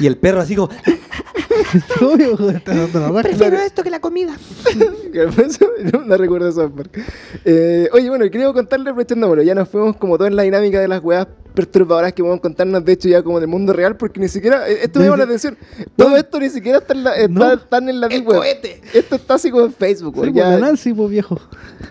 y 0.00 0.06
el 0.06 0.16
perro 0.16 0.40
así 0.40 0.54
como, 0.54 0.68
prefiero 3.22 3.56
esto 3.56 3.82
que 3.82 3.90
la 3.90 4.00
comida. 4.00 4.36
No, 5.92 6.02
no 6.02 6.16
recuerdo 6.16 6.70
Park. 6.70 7.00
Eh, 7.44 7.88
oye, 7.92 8.08
bueno, 8.08 8.24
quería 8.30 8.52
contarle, 8.52 8.90
aprovechándolo, 8.90 9.42
ya 9.42 9.54
nos 9.54 9.68
fuimos 9.68 9.96
como 9.96 10.16
toda 10.16 10.28
en 10.28 10.36
la 10.36 10.42
dinámica 10.42 10.80
de 10.80 10.88
las 10.88 11.02
weas 11.02 11.26
perturbadoras 11.54 12.12
que 12.12 12.22
podemos 12.22 12.40
contarnos, 12.40 12.84
de 12.84 12.92
hecho, 12.92 13.08
ya 13.08 13.22
como 13.22 13.40
del 13.40 13.48
mundo 13.48 13.72
real, 13.72 13.96
porque 13.96 14.20
ni 14.20 14.28
siquiera, 14.28 14.68
eh, 14.68 14.78
esto 14.82 14.98
me 14.98 15.06
llama 15.06 15.18
la 15.18 15.24
atención, 15.24 15.56
todo 15.96 16.16
esto 16.16 16.38
ni 16.38 16.50
siquiera 16.50 16.78
está 16.78 16.94
en 16.94 17.04
la, 17.04 17.16
está, 17.16 17.28
No. 17.28 17.52
están 17.52 17.88
en 17.88 18.00
la 18.00 18.06
El 18.08 18.24
cohete. 18.24 18.80
Esto 18.94 19.16
está 19.16 19.34
así 19.34 19.50
como 19.50 19.66
en 19.66 19.72
Facebook, 19.72 20.14
Sí, 20.14 20.20
weón, 20.20 20.32
pues, 20.34 20.44
ya- 20.44 20.58
Nancy, 20.58 20.92
pues 20.92 21.10
viejo. 21.10 21.40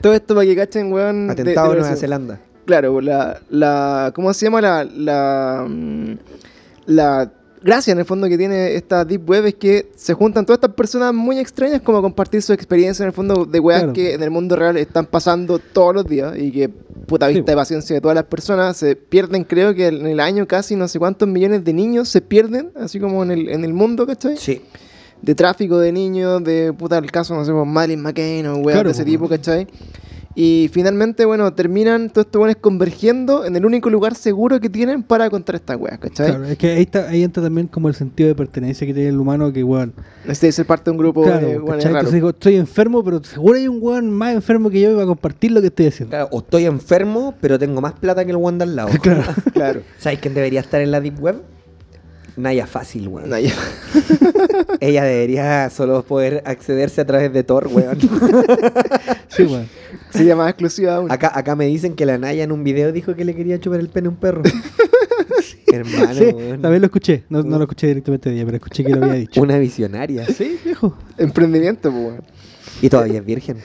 Todo 0.02 0.14
esto 0.14 0.36
para 0.36 0.48
que 0.48 0.56
cachen, 0.56 0.92
weón. 0.92 1.30
Atentado 1.30 1.72
de 1.72 1.78
en 1.78 1.82
Nueva 1.82 1.96
Zelanda. 1.96 2.40
Claro, 2.66 3.00
la, 3.02 3.42
la. 3.50 4.12
¿Cómo 4.14 4.34
se 4.34 4.46
llama? 4.46 4.62
La. 4.62 4.84
La. 4.84 5.66
La 6.88 7.32
gracia 7.62 7.92
en 7.92 8.00
el 8.00 8.06
fondo 8.06 8.28
que 8.28 8.38
tiene 8.38 8.76
esta 8.76 9.04
Deep 9.06 9.28
Web 9.30 9.46
es 9.48 9.56
que 9.56 9.92
se 9.96 10.14
juntan 10.14 10.46
todas 10.46 10.58
estas 10.58 10.74
personas 10.76 11.14
muy 11.14 11.38
extrañas 11.40 11.82
como 11.82 11.98
a 12.00 12.02
compartir 12.02 12.42
su 12.42 12.54
experiencia 12.54 13.04
en 13.04 13.08
el 13.08 13.14
fondo 13.14 13.46
de 13.46 13.60
weas 13.60 13.82
Claro. 13.82 13.94
que 13.94 14.14
en 14.14 14.24
el 14.24 14.30
mundo 14.32 14.56
real 14.56 14.78
están 14.78 15.06
pasando 15.06 15.60
todos 15.60 15.94
los 15.96 16.06
días 16.08 16.36
y 16.38 16.52
que 16.52 16.70
puta 16.70 17.28
Sí, 17.28 17.34
vista 17.34 17.46
po. 17.46 17.52
de 17.52 17.56
paciencia 17.58 17.94
de 17.96 18.02
todas 18.02 18.16
las 18.16 18.26
personas 18.26 18.78
se 18.78 18.96
pierden 18.96 19.44
creo 19.44 19.74
que 19.74 19.88
en 19.88 20.06
el 20.08 20.20
año 20.20 20.48
casi 20.48 20.76
no 20.76 20.88
sé 20.88 21.00
cuántos 21.00 21.28
millones 21.28 21.64
de 21.64 21.74
niños 21.74 22.10
se 22.10 22.22
pierden 22.22 22.72
así 22.76 23.00
como 23.00 23.24
en 23.24 23.32
el, 23.32 23.50
en 23.50 23.64
el 23.66 23.74
mundo 23.74 24.06
¿cachai? 24.06 24.38
Sí. 24.38 24.62
de 25.22 25.34
tráfico 25.36 25.80
de 25.80 25.92
niños, 25.92 26.44
de 26.44 26.72
puta 26.74 27.00
el 27.00 27.12
caso, 27.12 27.34
no 27.34 27.44
sé, 27.44 27.52
pues, 27.52 27.66
Madeline 27.66 28.02
McCain 28.04 28.46
o 28.48 28.58
weas 28.58 28.76
Claro, 28.76 28.90
de 28.90 28.94
ese 28.94 29.04
tipo, 29.04 29.28
¿cachai? 29.28 29.68
Y 30.40 30.70
finalmente, 30.72 31.26
bueno, 31.26 31.52
terminan 31.56 32.12
todos 32.12 32.28
estos 32.28 32.40
weones 32.40 32.58
convergiendo 32.58 33.44
en 33.44 33.56
el 33.56 33.66
único 33.66 33.90
lugar 33.90 34.14
seguro 34.14 34.60
que 34.60 34.70
tienen 34.70 35.02
para 35.02 35.32
contar 35.32 35.56
estas 35.56 35.78
weas, 35.78 35.98
¿cachai? 35.98 36.28
Claro, 36.28 36.46
es 36.46 36.58
que 36.60 36.74
ahí, 36.74 36.84
está, 36.84 37.10
ahí 37.10 37.24
entra 37.24 37.42
también 37.42 37.66
como 37.66 37.88
el 37.88 37.96
sentido 37.96 38.30
de 38.30 38.36
pertenencia 38.36 38.86
que 38.86 38.94
tiene 38.94 39.10
el 39.10 39.18
humano 39.18 39.52
que, 39.52 39.64
weón. 39.64 39.96
Este 40.28 40.48
es 40.48 40.54
ser 40.54 40.68
parte 40.68 40.84
de 40.86 40.92
un 40.92 40.98
grupo 41.00 41.24
Claro, 41.24 41.48
de 41.48 41.56
¿cachai? 41.56 41.66
raros. 41.66 41.86
Entonces 41.86 42.14
digo, 42.14 42.30
estoy 42.30 42.56
enfermo, 42.56 43.04
pero 43.04 43.24
seguro 43.24 43.58
hay 43.58 43.68
un 43.68 43.80
weón 43.82 44.12
más 44.12 44.36
enfermo 44.36 44.70
que 44.70 44.80
yo 44.80 44.92
y 44.92 44.94
va 44.94 45.02
a 45.02 45.08
compartir 45.08 45.54
lo 45.54 45.60
que 45.60 45.68
estoy 45.68 45.88
haciendo. 45.88 46.12
Claro, 46.12 46.30
o 46.32 46.38
estoy 46.38 46.66
enfermo, 46.66 47.34
pero 47.42 47.58
tengo 47.58 47.82
más 47.82 47.94
plata 47.94 48.24
que 48.24 48.30
el 48.30 48.38
one 48.40 48.60
de 48.60 48.64
al 48.66 48.76
lado. 48.76 48.90
Claro. 49.02 49.24
Claro. 49.54 49.82
¿Sabes 49.98 50.20
quién 50.20 50.36
debería 50.36 50.60
estar 50.60 50.82
en 50.82 50.92
la 50.92 51.02
Deep 51.02 51.20
Web? 51.20 51.42
Naya 52.38 52.68
Fácil, 52.68 53.08
weón. 53.08 53.30
Nah, 53.30 53.40
ya. 53.40 53.52
Ella 54.80 55.04
debería 55.04 55.70
solo 55.70 56.04
poder 56.04 56.44
accederse 56.46 57.02
a 57.02 57.06
través 57.06 57.34
de 57.34 57.44
Tor, 57.44 57.68
weón. 57.72 57.98
Sí, 59.30 59.44
weón. 59.44 59.68
Sería 60.12 60.36
más 60.36 60.50
exclusiva 60.50 60.96
aún. 60.96 61.12
Acá, 61.12 61.32
acá 61.34 61.56
me 61.56 61.66
dicen 61.66 61.96
que 61.96 62.06
la 62.06 62.18
Naya 62.18 62.44
en 62.44 62.52
un 62.52 62.64
video 62.64 62.92
dijo 62.92 63.16
que 63.16 63.26
le 63.26 63.36
quería 63.36 63.60
chupar 63.60 63.80
el 63.80 63.90
pene 63.90 64.08
a 64.08 64.10
un 64.12 64.16
perro. 64.18 64.44
Hermano, 65.72 66.14
Sí, 66.14 66.26
weón. 66.26 66.62
también 66.62 66.82
lo 66.82 66.86
escuché. 66.86 67.24
No, 67.30 67.44
no 67.44 67.58
lo 67.58 67.64
escuché 67.64 67.88
directamente 67.88 68.30
de 68.30 68.36
ella, 68.36 68.46
pero 68.46 68.58
escuché 68.58 68.84
que 68.84 68.90
lo 68.96 69.04
había 69.04 69.16
dicho. 69.16 69.42
Una 69.42 69.58
visionaria. 69.58 70.26
Sí, 70.28 70.60
viejo. 70.64 70.96
Emprendimiento, 71.18 71.90
weón. 71.90 72.22
Y 72.82 72.90
todavía 72.90 73.20
es 73.20 73.26
virgen. 73.26 73.58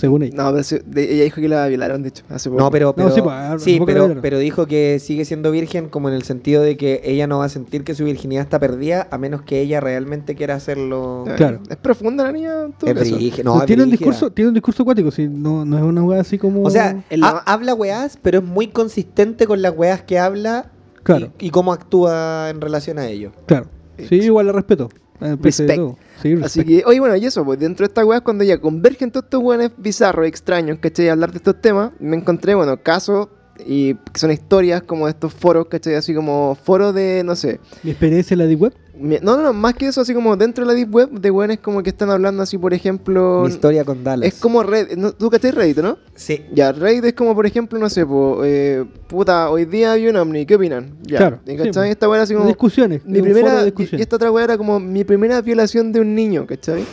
Según 0.00 0.22
ella. 0.22 0.34
No, 0.36 0.50
pero 0.50 0.62
se- 0.64 0.80
de- 0.84 1.12
ella 1.14 1.24
dijo 1.24 1.40
que 1.40 1.48
la 1.48 1.66
violaron, 1.68 2.02
de 2.02 2.08
hecho, 2.08 2.24
hace 2.30 2.48
poco. 2.50 2.60
No, 2.62 2.70
pero, 2.70 2.86
No, 2.88 2.94
pero, 2.94 3.10
sí, 3.58 3.78
pues, 3.78 3.86
pero, 3.94 4.20
pero 4.22 4.38
dijo 4.38 4.66
que 4.66 4.98
sigue 4.98 5.24
siendo 5.24 5.50
virgen 5.50 5.88
como 5.88 6.08
en 6.08 6.14
el 6.14 6.22
sentido 6.22 6.62
de 6.62 6.76
que 6.76 7.00
ella 7.04 7.26
no 7.26 7.38
va 7.38 7.44
a 7.44 7.48
sentir 7.48 7.84
que 7.84 7.94
su 7.94 8.04
virginidad 8.04 8.42
está 8.42 8.58
perdida 8.58 9.06
a 9.10 9.18
menos 9.18 9.42
que 9.42 9.60
ella 9.60 9.80
realmente 9.80 10.34
quiera 10.34 10.54
hacerlo. 10.54 11.24
Eh, 11.28 11.34
Claro. 11.36 11.60
Es 11.68 11.76
profunda 11.76 12.24
la 12.24 12.32
niña, 12.32 12.62
en 12.64 12.72
todo 12.72 12.90
Es 12.90 12.98
caso. 12.98 13.14
brígida, 13.16 13.44
No, 13.44 13.54
no, 13.56 13.60
es 13.60 13.66
tiene, 13.66 13.82
un 13.84 13.88
brígida. 13.90 14.06
discurso, 14.10 14.32
tiene 14.32 14.48
un 14.48 14.54
discurso 14.54 14.82
acuático, 14.82 15.10
sí, 15.10 15.28
no, 15.28 15.64
no 15.64 15.76
es 15.76 15.84
una 15.84 16.02
weá 16.02 16.20
así 16.20 16.38
como. 16.38 16.62
O 16.62 16.70
sea, 16.70 17.04
En 17.10 17.20
la- 17.20 17.28
ha- 17.28 17.52
habla 17.52 17.74
weás, 17.74 18.18
pero 18.22 18.38
es 18.38 18.44
muy 18.44 18.68
consistente 18.68 19.46
con 19.46 19.60
las 19.62 19.76
weás 19.76 20.02
que 20.02 20.18
habla 20.18 20.70
Claro. 21.02 21.32
y, 21.38 21.46
y 21.46 21.50
cómo 21.50 21.72
actúa 21.72 22.48
en 22.50 22.60
relación 22.60 22.98
a 22.98 23.06
ello. 23.06 23.32
claro. 23.46 23.66
Sí, 24.08 24.14
igual 24.14 24.46
la 24.46 24.52
respeto. 24.52 24.88
Eh, 25.20 25.36
pese 25.40 25.64
a 25.64 25.66
Respect. 25.66 25.98
Sí, 26.22 26.34
Así 26.42 26.64
que, 26.64 26.82
oye, 26.86 27.00
bueno, 27.00 27.16
y 27.16 27.24
eso, 27.24 27.44
pues 27.44 27.58
dentro 27.58 27.84
de 27.84 27.88
estas 27.88 28.04
weas, 28.04 28.22
cuando 28.22 28.44
ya 28.44 28.58
convergen 28.58 29.10
todos 29.10 29.24
estos 29.24 29.42
weones 29.42 29.70
bizarros, 29.76 30.26
extraños, 30.26 30.78
¿cachai? 30.80 31.08
A 31.08 31.12
hablar 31.12 31.30
de 31.30 31.38
estos 31.38 31.60
temas, 31.60 31.92
me 31.98 32.16
encontré, 32.16 32.54
bueno, 32.54 32.82
casos 32.82 33.28
y 33.66 33.94
que 33.94 34.18
son 34.18 34.30
historias 34.30 34.82
como 34.82 35.06
de 35.06 35.12
estos 35.12 35.32
foros, 35.32 35.66
¿cachai? 35.68 35.94
Así 35.94 36.14
como 36.14 36.56
foros 36.62 36.94
de, 36.94 37.22
no 37.24 37.36
sé, 37.36 37.60
Mi 37.82 37.90
experiencia 37.90 38.34
en 38.34 38.38
la 38.38 38.46
Deep 38.46 38.60
Web. 38.60 38.74
No, 39.00 39.36
no, 39.36 39.42
no, 39.42 39.52
más 39.52 39.74
que 39.74 39.86
eso, 39.86 40.00
así 40.00 40.14
como 40.14 40.36
dentro 40.36 40.64
de 40.64 40.68
la 40.68 40.74
Deep 40.74 40.94
Web, 40.94 41.10
de 41.10 41.30
weones 41.30 41.58
como 41.58 41.82
que 41.82 41.90
están 41.90 42.10
hablando 42.10 42.42
así, 42.42 42.58
por 42.58 42.74
ejemplo, 42.74 43.42
Mi 43.44 43.48
historia 43.48 43.84
con 43.84 44.04
Dallas. 44.04 44.28
es 44.28 44.40
como 44.40 44.62
Reddit, 44.62 44.96
¿no? 44.96 45.12
¿tú 45.12 45.30
cachai 45.30 45.50
Reddit, 45.50 45.78
no? 45.78 45.98
Sí. 46.14 46.44
Ya, 46.52 46.72
Reddit 46.72 47.04
es 47.04 47.12
como, 47.14 47.34
por 47.34 47.46
ejemplo, 47.46 47.78
no 47.78 47.88
sé, 47.88 48.04
po, 48.04 48.42
eh, 48.44 48.84
puta, 49.06 49.50
hoy 49.50 49.64
día 49.64 49.92
hay 49.92 50.08
un 50.08 50.16
Omni, 50.16 50.44
¿qué 50.46 50.56
opinan? 50.56 50.98
Ya, 51.02 51.18
Claro, 51.18 51.40
¿y 51.46 51.56
¿cachai? 51.56 51.90
Esta 51.90 52.06
era 52.06 52.22
así 52.22 52.34
como... 52.34 52.46
discusiones. 52.46 53.04
Mi 53.04 53.22
primera, 53.22 53.66
y, 53.66 54.00
esta 54.00 54.16
otra 54.16 54.30
wea 54.30 54.44
era 54.44 54.58
como 54.58 54.78
mi 54.78 55.04
primera 55.04 55.40
violación 55.40 55.92
de 55.92 56.00
un 56.00 56.14
niño, 56.14 56.46
¿cachai? 56.46 56.84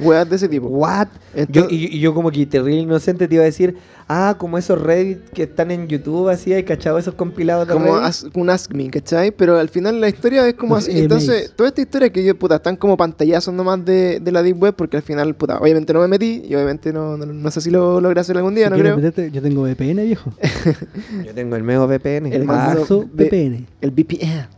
Weas 0.00 0.28
de 0.28 0.36
ese 0.36 0.48
tipo. 0.48 0.66
What? 0.68 1.08
Yo, 1.48 1.66
y, 1.70 1.96
y 1.96 2.00
yo 2.00 2.14
como 2.14 2.30
que 2.30 2.44
terrible 2.46 2.80
inocente 2.82 3.26
te 3.28 3.34
iba 3.34 3.42
a 3.42 3.46
decir, 3.46 3.76
ah, 4.08 4.36
como 4.38 4.58
esos 4.58 4.80
Reddit 4.80 5.18
que 5.30 5.44
están 5.44 5.70
en 5.70 5.88
YouTube 5.88 6.28
así, 6.28 6.52
hay 6.52 6.64
cachado 6.64 6.98
esos 6.98 7.14
compilados 7.14 7.66
de 7.68 7.74
como 7.74 7.96
as- 7.96 8.26
un 8.34 8.50
Ask 8.50 8.72
Me, 8.72 8.90
¿cachai? 8.90 9.30
Pero 9.30 9.58
al 9.58 9.68
final 9.68 10.00
la 10.00 10.08
historia 10.08 10.46
es 10.48 10.54
como 10.54 10.76
así. 10.76 10.98
Entonces, 10.98 11.52
toda 11.56 11.68
esta 11.68 11.80
historia 11.80 12.10
que 12.10 12.24
yo, 12.24 12.38
puta, 12.38 12.56
están 12.56 12.76
como 12.76 12.96
pantallazos 12.96 13.52
nomás 13.54 13.84
de, 13.84 14.20
de 14.20 14.32
la 14.32 14.42
Deep 14.42 14.62
Web, 14.62 14.74
porque 14.76 14.96
al 14.96 15.02
final, 15.02 15.34
puta, 15.34 15.58
obviamente 15.58 15.92
no 15.92 16.00
me 16.00 16.08
metí 16.08 16.42
y 16.46 16.54
obviamente 16.54 16.92
no, 16.92 17.16
no, 17.16 17.26
no 17.26 17.50
sé 17.50 17.60
si 17.60 17.70
lo 17.70 18.00
logré 18.00 18.20
hacer 18.20 18.36
algún 18.36 18.54
día, 18.54 18.66
Si 18.66 18.70
no 18.72 18.78
creo. 18.78 18.96
meterte, 18.96 19.30
yo 19.30 19.40
tengo 19.42 19.62
VPN, 19.62 20.04
viejo. 20.04 20.32
Yo 21.26 21.34
tengo 21.34 21.56
el 21.56 21.62
Mego 21.62 21.86
VPN. 21.86 22.26
El 22.32 22.46
ve- 22.46 23.06
VPN. 23.14 23.66
El 23.80 23.90
VPN. 23.90 24.48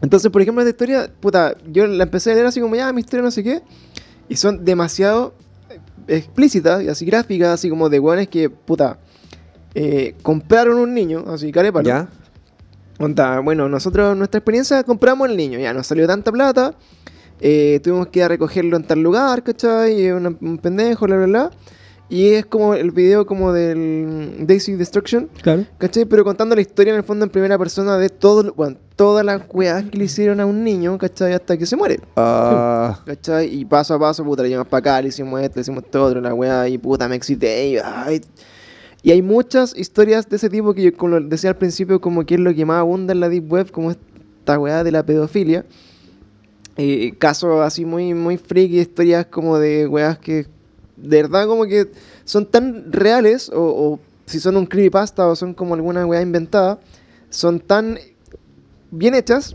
Entonces, 0.00 0.30
por 0.30 0.40
ejemplo, 0.40 0.62
esta 0.62 0.70
historia, 0.70 1.10
puta, 1.20 1.56
yo 1.72 1.86
la 1.88 2.04
empecé 2.04 2.30
a 2.30 2.34
leer 2.34 2.46
así 2.46 2.60
como, 2.60 2.76
ya, 2.76 2.92
mi 2.92 3.00
historia 3.00 3.22
no 3.24 3.32
sé 3.32 3.42
qué, 3.42 3.62
y 4.28 4.36
son 4.36 4.64
demasiado 4.64 5.34
eh, 5.70 6.16
explícitas 6.16 6.82
y 6.82 6.88
así 6.88 7.04
gráficas, 7.04 7.48
así 7.50 7.68
como 7.70 7.88
de 7.88 7.98
weones 8.00 8.28
que, 8.28 8.50
puta, 8.50 8.98
eh, 9.74 10.14
compraron 10.22 10.78
un 10.78 10.94
niño, 10.94 11.24
así 11.28 11.52
carépalo. 11.52 11.86
¿Ya? 11.88 12.08
Onda, 12.98 13.38
bueno, 13.40 13.68
nosotros, 13.68 14.16
nuestra 14.16 14.38
experiencia, 14.38 14.82
compramos 14.82 15.28
el 15.28 15.36
niño, 15.36 15.58
ya 15.58 15.72
nos 15.72 15.86
salió 15.86 16.06
tanta 16.06 16.32
plata, 16.32 16.74
eh, 17.40 17.78
tuvimos 17.82 18.08
que 18.08 18.18
ir 18.18 18.24
a 18.24 18.28
recogerlo 18.28 18.76
en 18.76 18.82
tal 18.84 19.00
lugar, 19.00 19.44
¿cachai? 19.44 20.02
Y 20.06 20.10
una- 20.10 20.34
un 20.40 20.58
pendejo, 20.58 21.06
bla, 21.06 21.16
bla, 21.16 21.26
bla. 21.26 21.50
Y 22.10 22.28
es 22.30 22.46
como 22.46 22.72
el 22.74 22.90
video 22.90 23.26
como 23.26 23.52
del 23.52 24.46
Daisy 24.46 24.76
Destruction, 24.76 25.28
Claro. 25.42 25.66
¿cachai? 25.76 26.06
Pero 26.06 26.24
contando 26.24 26.54
la 26.54 26.62
historia 26.62 26.92
en 26.92 26.96
el 26.98 27.04
fondo 27.04 27.24
en 27.26 27.30
primera 27.30 27.58
persona 27.58 27.98
de 27.98 28.08
todo, 28.08 28.54
bueno, 28.54 28.78
todas 28.96 29.24
las 29.26 29.42
weas 29.52 29.84
que 29.84 29.98
le 29.98 30.04
hicieron 30.04 30.40
a 30.40 30.46
un 30.46 30.64
niño, 30.64 30.96
¿cachai? 30.96 31.34
Hasta 31.34 31.58
que 31.58 31.66
se 31.66 31.76
muere, 31.76 32.00
Ah, 32.16 33.02
¿cachai? 33.06 33.54
Y 33.54 33.64
paso 33.66 33.92
a 33.94 33.98
paso, 33.98 34.24
puta, 34.24 34.42
le 34.42 34.48
llevamos 34.48 34.68
para 34.68 34.78
acá, 34.78 35.02
le 35.02 35.08
hicimos 35.08 35.38
esto, 35.42 35.56
le 35.56 35.60
hicimos 35.60 35.84
todo 35.90 36.04
otro, 36.06 36.20
la 36.22 36.32
wea, 36.32 36.66
y 36.68 36.78
puta, 36.78 37.06
me 37.08 37.16
excité, 37.16 37.68
y, 37.68 37.76
ay. 37.76 38.22
Y 39.02 39.10
hay 39.12 39.20
muchas 39.22 39.76
historias 39.78 40.28
de 40.28 40.36
ese 40.36 40.48
tipo 40.48 40.72
que 40.74 40.82
yo, 40.84 40.96
como 40.96 41.20
decía 41.20 41.50
al 41.50 41.56
principio, 41.56 42.00
como 42.00 42.24
que 42.24 42.34
es 42.36 42.40
lo 42.40 42.54
que 42.54 42.64
más 42.64 42.78
abunda 42.80 43.12
en 43.12 43.20
la 43.20 43.28
Deep 43.28 43.52
Web, 43.52 43.70
como 43.70 43.90
esta 43.90 44.58
weá 44.58 44.82
de 44.82 44.92
la 44.92 45.04
pedofilia. 45.04 45.66
Eh, 46.78 47.12
casos 47.18 47.60
así 47.60 47.84
muy, 47.84 48.14
muy 48.14 48.38
freaky, 48.38 48.78
historias 48.80 49.26
como 49.26 49.58
de 49.58 49.86
weas 49.86 50.18
que 50.18 50.46
de 51.02 51.22
verdad 51.22 51.46
como 51.46 51.66
que 51.66 51.90
son 52.24 52.46
tan 52.46 52.92
reales, 52.92 53.48
o, 53.50 53.62
o 53.62 54.00
si 54.26 54.40
son 54.40 54.56
un 54.56 54.66
creepypasta 54.66 55.26
o 55.26 55.36
son 55.36 55.54
como 55.54 55.74
alguna 55.74 56.06
weá 56.06 56.20
inventada, 56.20 56.78
son 57.30 57.60
tan 57.60 57.98
bien 58.90 59.14
hechas 59.14 59.54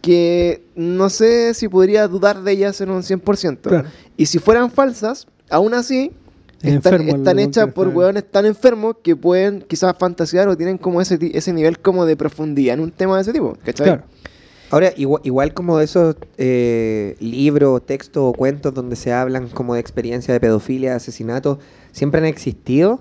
que 0.00 0.62
no 0.74 1.10
sé 1.10 1.54
si 1.54 1.68
podría 1.68 2.06
dudar 2.08 2.42
de 2.42 2.52
ellas 2.52 2.80
en 2.80 2.90
un 2.90 3.02
100%. 3.02 3.58
Claro. 3.60 3.88
Y 4.16 4.26
si 4.26 4.38
fueran 4.38 4.70
falsas, 4.70 5.26
aún 5.50 5.74
así, 5.74 6.12
Es 6.60 6.74
están, 6.74 7.08
están 7.08 7.38
hechas 7.38 7.72
por 7.72 7.88
weones 7.88 8.24
tan 8.30 8.46
enfermos 8.46 8.96
que 9.02 9.16
pueden 9.16 9.62
quizás 9.62 9.96
fantasear 9.98 10.48
o 10.48 10.56
tienen 10.56 10.78
como 10.78 11.00
ese, 11.00 11.18
ese 11.34 11.52
nivel 11.52 11.78
como 11.78 12.06
de 12.06 12.16
profundidad 12.16 12.74
en 12.74 12.80
un 12.80 12.90
tema 12.90 13.16
de 13.16 13.22
ese 13.22 13.32
tipo. 13.32 13.56
¿cachai? 13.64 13.86
Claro. 13.86 14.04
Ahora, 14.72 14.92
igual, 14.96 15.20
igual 15.24 15.54
como 15.54 15.78
de 15.78 15.84
esos 15.84 16.16
eh, 16.38 17.14
libros, 17.20 17.84
textos 17.84 18.22
o 18.24 18.32
cuentos 18.32 18.72
donde 18.72 18.96
se 18.96 19.12
hablan 19.12 19.48
como 19.48 19.74
de 19.74 19.80
experiencia 19.80 20.32
de 20.32 20.40
pedofilia, 20.40 20.96
asesinato, 20.96 21.58
siempre 21.92 22.20
han 22.20 22.26
existido 22.26 23.00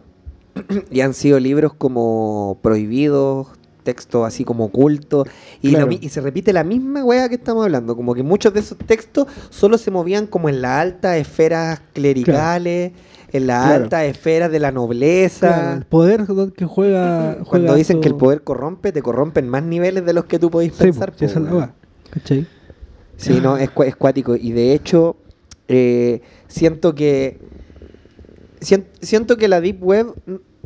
y 0.92 1.00
han 1.02 1.14
sido 1.14 1.40
libros 1.40 1.74
como 1.74 2.58
prohibidos, 2.62 3.48
textos 3.84 4.28
así 4.28 4.44
como 4.44 4.66
ocultos, 4.66 5.28
Claro. 5.62 5.90
y 5.92 6.10
se 6.10 6.22
repite 6.22 6.54
la 6.54 6.64
misma 6.64 7.04
wea 7.04 7.30
que 7.30 7.36
estamos 7.36 7.64
hablando, 7.64 7.96
como 7.96 8.14
que 8.14 8.22
muchos 8.24 8.54
de 8.54 8.60
esos 8.60 8.78
textos 8.78 9.28
solo 9.50 9.78
se 9.78 9.92
movían 9.92 10.28
como 10.28 10.50
en 10.50 10.62
las 10.62 10.82
altas 10.82 11.18
esferas 11.18 11.82
clericales, 11.94 12.92
en 13.32 13.48
las 13.48 13.66
Claro. 13.66 13.84
altas 13.86 14.04
esferas 14.06 14.52
de 14.52 14.60
la 14.60 14.72
nobleza. 14.72 15.48
Claro, 15.48 15.78
el 15.78 15.86
poder 15.86 16.26
que 16.56 16.66
juega. 16.66 17.38
Cuando 17.48 17.76
dicen 17.76 18.02
que 18.02 18.08
el 18.08 18.16
poder 18.16 18.42
corrompe, 18.44 18.92
te 18.92 19.02
corrompen 19.02 19.48
más 19.48 19.64
niveles 19.64 20.06
de 20.06 20.14
los 20.14 20.26
que 20.26 20.40
tú 20.40 20.50
podéis 20.52 20.74
Sí, 20.74 20.84
pensar. 20.84 21.12
po, 21.14 21.28
si 21.28 21.40
po, 21.40 21.70
¿Cachai? 22.12 22.48
Sí, 23.18 23.40
no, 23.42 23.58
es, 23.58 23.70
cuático. 23.70 24.36
Y 24.36 24.52
de 24.52 24.74
hecho, 24.74 25.16
eh, 25.68 26.22
siento 26.48 26.96
que. 26.96 27.40
sien- 28.60 28.88
siento 29.02 29.38
que 29.38 29.48
la 29.48 29.62
Deep 29.62 29.84
Web 29.84 30.14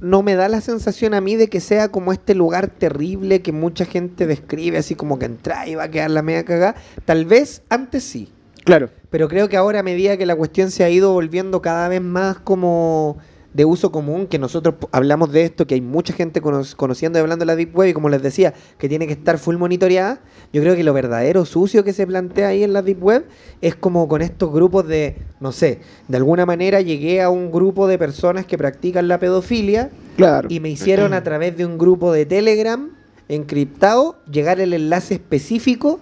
no 0.01 0.23
me 0.23 0.35
da 0.35 0.49
la 0.49 0.61
sensación 0.61 1.13
a 1.13 1.21
mí 1.21 1.35
de 1.35 1.47
que 1.49 1.59
sea 1.61 1.89
como 1.89 2.11
este 2.11 2.35
lugar 2.35 2.67
terrible 2.67 3.41
que 3.41 3.51
mucha 3.51 3.85
gente 3.85 4.27
describe, 4.27 4.77
así 4.77 4.95
como 4.95 5.17
que 5.19 5.25
entra 5.25 5.67
y 5.67 5.75
va 5.75 5.83
a 5.83 5.91
quedar 5.91 6.11
la 6.11 6.21
media 6.21 6.43
cagada. 6.43 6.75
Tal 7.05 7.25
vez 7.25 7.61
antes 7.69 8.03
sí. 8.03 8.29
Claro. 8.65 8.89
Pero 9.09 9.29
creo 9.29 9.47
que 9.47 9.55
ahora 9.55 9.79
a 9.79 9.83
medida 9.83 10.17
que 10.17 10.25
la 10.25 10.35
cuestión 10.35 10.69
se 10.71 10.83
ha 10.83 10.89
ido 10.89 11.13
volviendo 11.13 11.61
cada 11.61 11.87
vez 11.87 12.01
más 12.01 12.39
como 12.39 13.17
de 13.53 13.63
uso 13.63 13.89
común, 13.89 14.27
que 14.27 14.37
nosotros 14.37 14.75
hablamos 14.91 15.31
de 15.31 15.43
esto, 15.43 15.65
que 15.65 15.75
hay 15.75 15.79
mucha 15.81 16.11
gente 16.13 16.41
cono- 16.41 16.63
conociendo 16.75 17.17
y 17.17 17.21
hablando 17.21 17.43
de 17.43 17.47
la 17.47 17.55
Deep 17.55 17.73
Web, 17.73 17.87
y 17.87 17.93
como 17.93 18.09
les 18.09 18.21
decía, 18.21 18.53
que 18.77 18.89
tiene 18.89 19.07
que 19.07 19.13
estar 19.13 19.37
full 19.37 19.55
monitoreada, 19.55 20.19
yo 20.51 20.61
creo 20.61 20.75
que 20.75 20.83
lo 20.83 20.91
verdadero 20.91 21.45
sucio 21.45 21.85
que 21.85 21.93
se 21.93 22.05
plantea 22.05 22.49
ahí 22.49 22.63
en 22.63 22.73
la 22.73 22.81
Deep 22.81 23.01
Web 23.01 23.25
es 23.61 23.73
como 23.75 24.09
con 24.09 24.21
estos 24.21 24.51
grupos 24.51 24.85
de, 24.89 25.15
no 25.39 25.53
sé, 25.53 25.79
de 26.09 26.17
alguna 26.17 26.45
manera 26.45 26.81
llegué 26.81 27.21
a 27.21 27.29
un 27.29 27.49
grupo 27.49 27.87
de 27.87 27.97
personas 27.97 28.45
que 28.45 28.57
practican 28.57 29.07
la 29.07 29.19
pedofilia 29.19 29.89
Claro. 30.17 30.49
y 30.51 30.59
me 30.59 30.67
hicieron 30.69 31.13
a 31.13 31.23
través 31.23 31.55
de 31.55 31.65
un 31.65 31.77
grupo 31.77 32.11
de 32.11 32.25
Telegram 32.25 32.89
encriptado 33.29 34.17
llegar 34.29 34.59
el 34.59 34.73
enlace 34.73 35.13
específico 35.13 36.01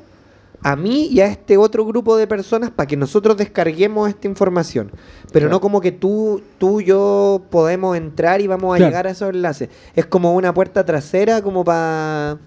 a 0.64 0.76
mí 0.76 1.07
y 1.11 1.20
a 1.20 1.28
este 1.28 1.57
otro 1.57 1.86
grupo 1.86 2.16
de 2.16 2.26
personas 2.26 2.72
para 2.72 2.88
que 2.88 2.95
nosotros 2.97 3.36
descarguemos 3.38 4.07
esta 4.09 4.28
información. 4.28 4.91
Pero 5.32 5.45
Claro. 5.45 5.49
no 5.49 5.61
como 5.61 5.82
que 5.82 5.91
tú, 5.91 6.41
tú 6.57 6.80
y 6.82 6.86
yo 6.86 7.41
podemos 7.49 7.97
entrar 7.97 8.39
y 8.41 8.47
vamos 8.47 8.74
a 8.74 8.78
Claro. 8.78 8.89
llegar 8.89 9.07
a 9.07 9.11
esos 9.11 9.30
enlaces. 9.34 9.70
Es 9.95 10.05
como 10.05 10.34
una 10.36 10.53
puerta 10.53 10.86
trasera 10.86 11.41
como 11.41 11.64
para... 11.64 12.38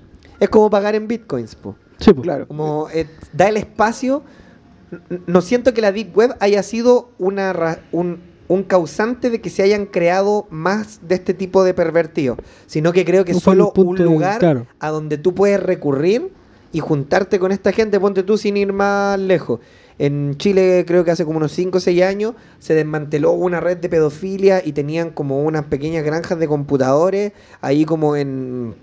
Es 0.41 0.49
como 0.49 0.69
pagar 0.71 0.95
en 0.95 1.07
bitcoins, 1.09 1.55
po. 1.55 1.77
Sí, 1.99 2.13
po. 2.13 2.23
Claro. 2.23 2.47
Como 2.49 2.89
eh, 2.93 3.07
da 3.33 3.49
el 3.49 3.57
espacio. 3.57 4.23
No 5.27 5.41
siento 5.41 5.75
que 5.75 5.81
la 5.81 5.93
Deep 5.93 6.17
Web 6.17 6.37
haya 6.41 6.63
sido 6.63 7.11
una 7.19 7.53
ra- 7.53 7.81
un, 7.91 8.21
un 8.49 8.63
causante 8.63 9.31
de 9.31 9.41
que 9.41 9.51
se 9.51 9.63
hayan 9.63 9.87
creado 9.87 10.47
más 10.51 11.01
de 11.09 11.17
este 11.17 11.35
tipo 11.35 11.65
de 11.65 11.75
pervertidos, 11.75 12.39
sino 12.67 12.93
que 12.93 13.05
creo 13.05 13.25
que 13.25 13.33
es 13.33 13.37
No 13.39 13.41
solo 13.41 13.73
un 13.75 13.97
de- 13.97 14.05
lugar 14.05 14.39
claro. 14.39 14.67
a 14.79 14.91
donde 14.91 15.19
tú 15.19 15.35
puedes 15.35 15.61
recurrir 15.61 16.31
y 16.77 16.81
juntarte 16.81 17.39
con 17.39 17.53
esta 17.53 17.73
gente, 17.73 17.99
ponte 17.99 18.23
tú 18.23 18.37
sin 18.37 18.59
ir 18.59 18.71
más 18.71 19.19
lejos. 19.19 19.61
En 19.99 20.37
Chile 20.37 20.85
creo 20.87 21.07
que 21.07 21.11
hace 21.11 21.25
como 21.25 21.39
unos 21.39 21.53
5 21.53 21.79
o 21.79 21.81
6 21.81 22.03
años 22.03 22.35
se 22.59 22.75
desmanteló 22.75 23.33
una 23.33 23.61
red 23.61 23.79
de 23.79 23.89
pedofilia 23.89 24.61
y 24.63 24.73
tenían 24.73 25.09
como 25.09 25.43
unas 25.43 25.65
pequeñas 25.65 26.05
granjas 26.05 26.39
de 26.39 26.47
computadores 26.47 27.33
ahí 27.63 27.87
como 27.87 28.15
en, 28.15 28.75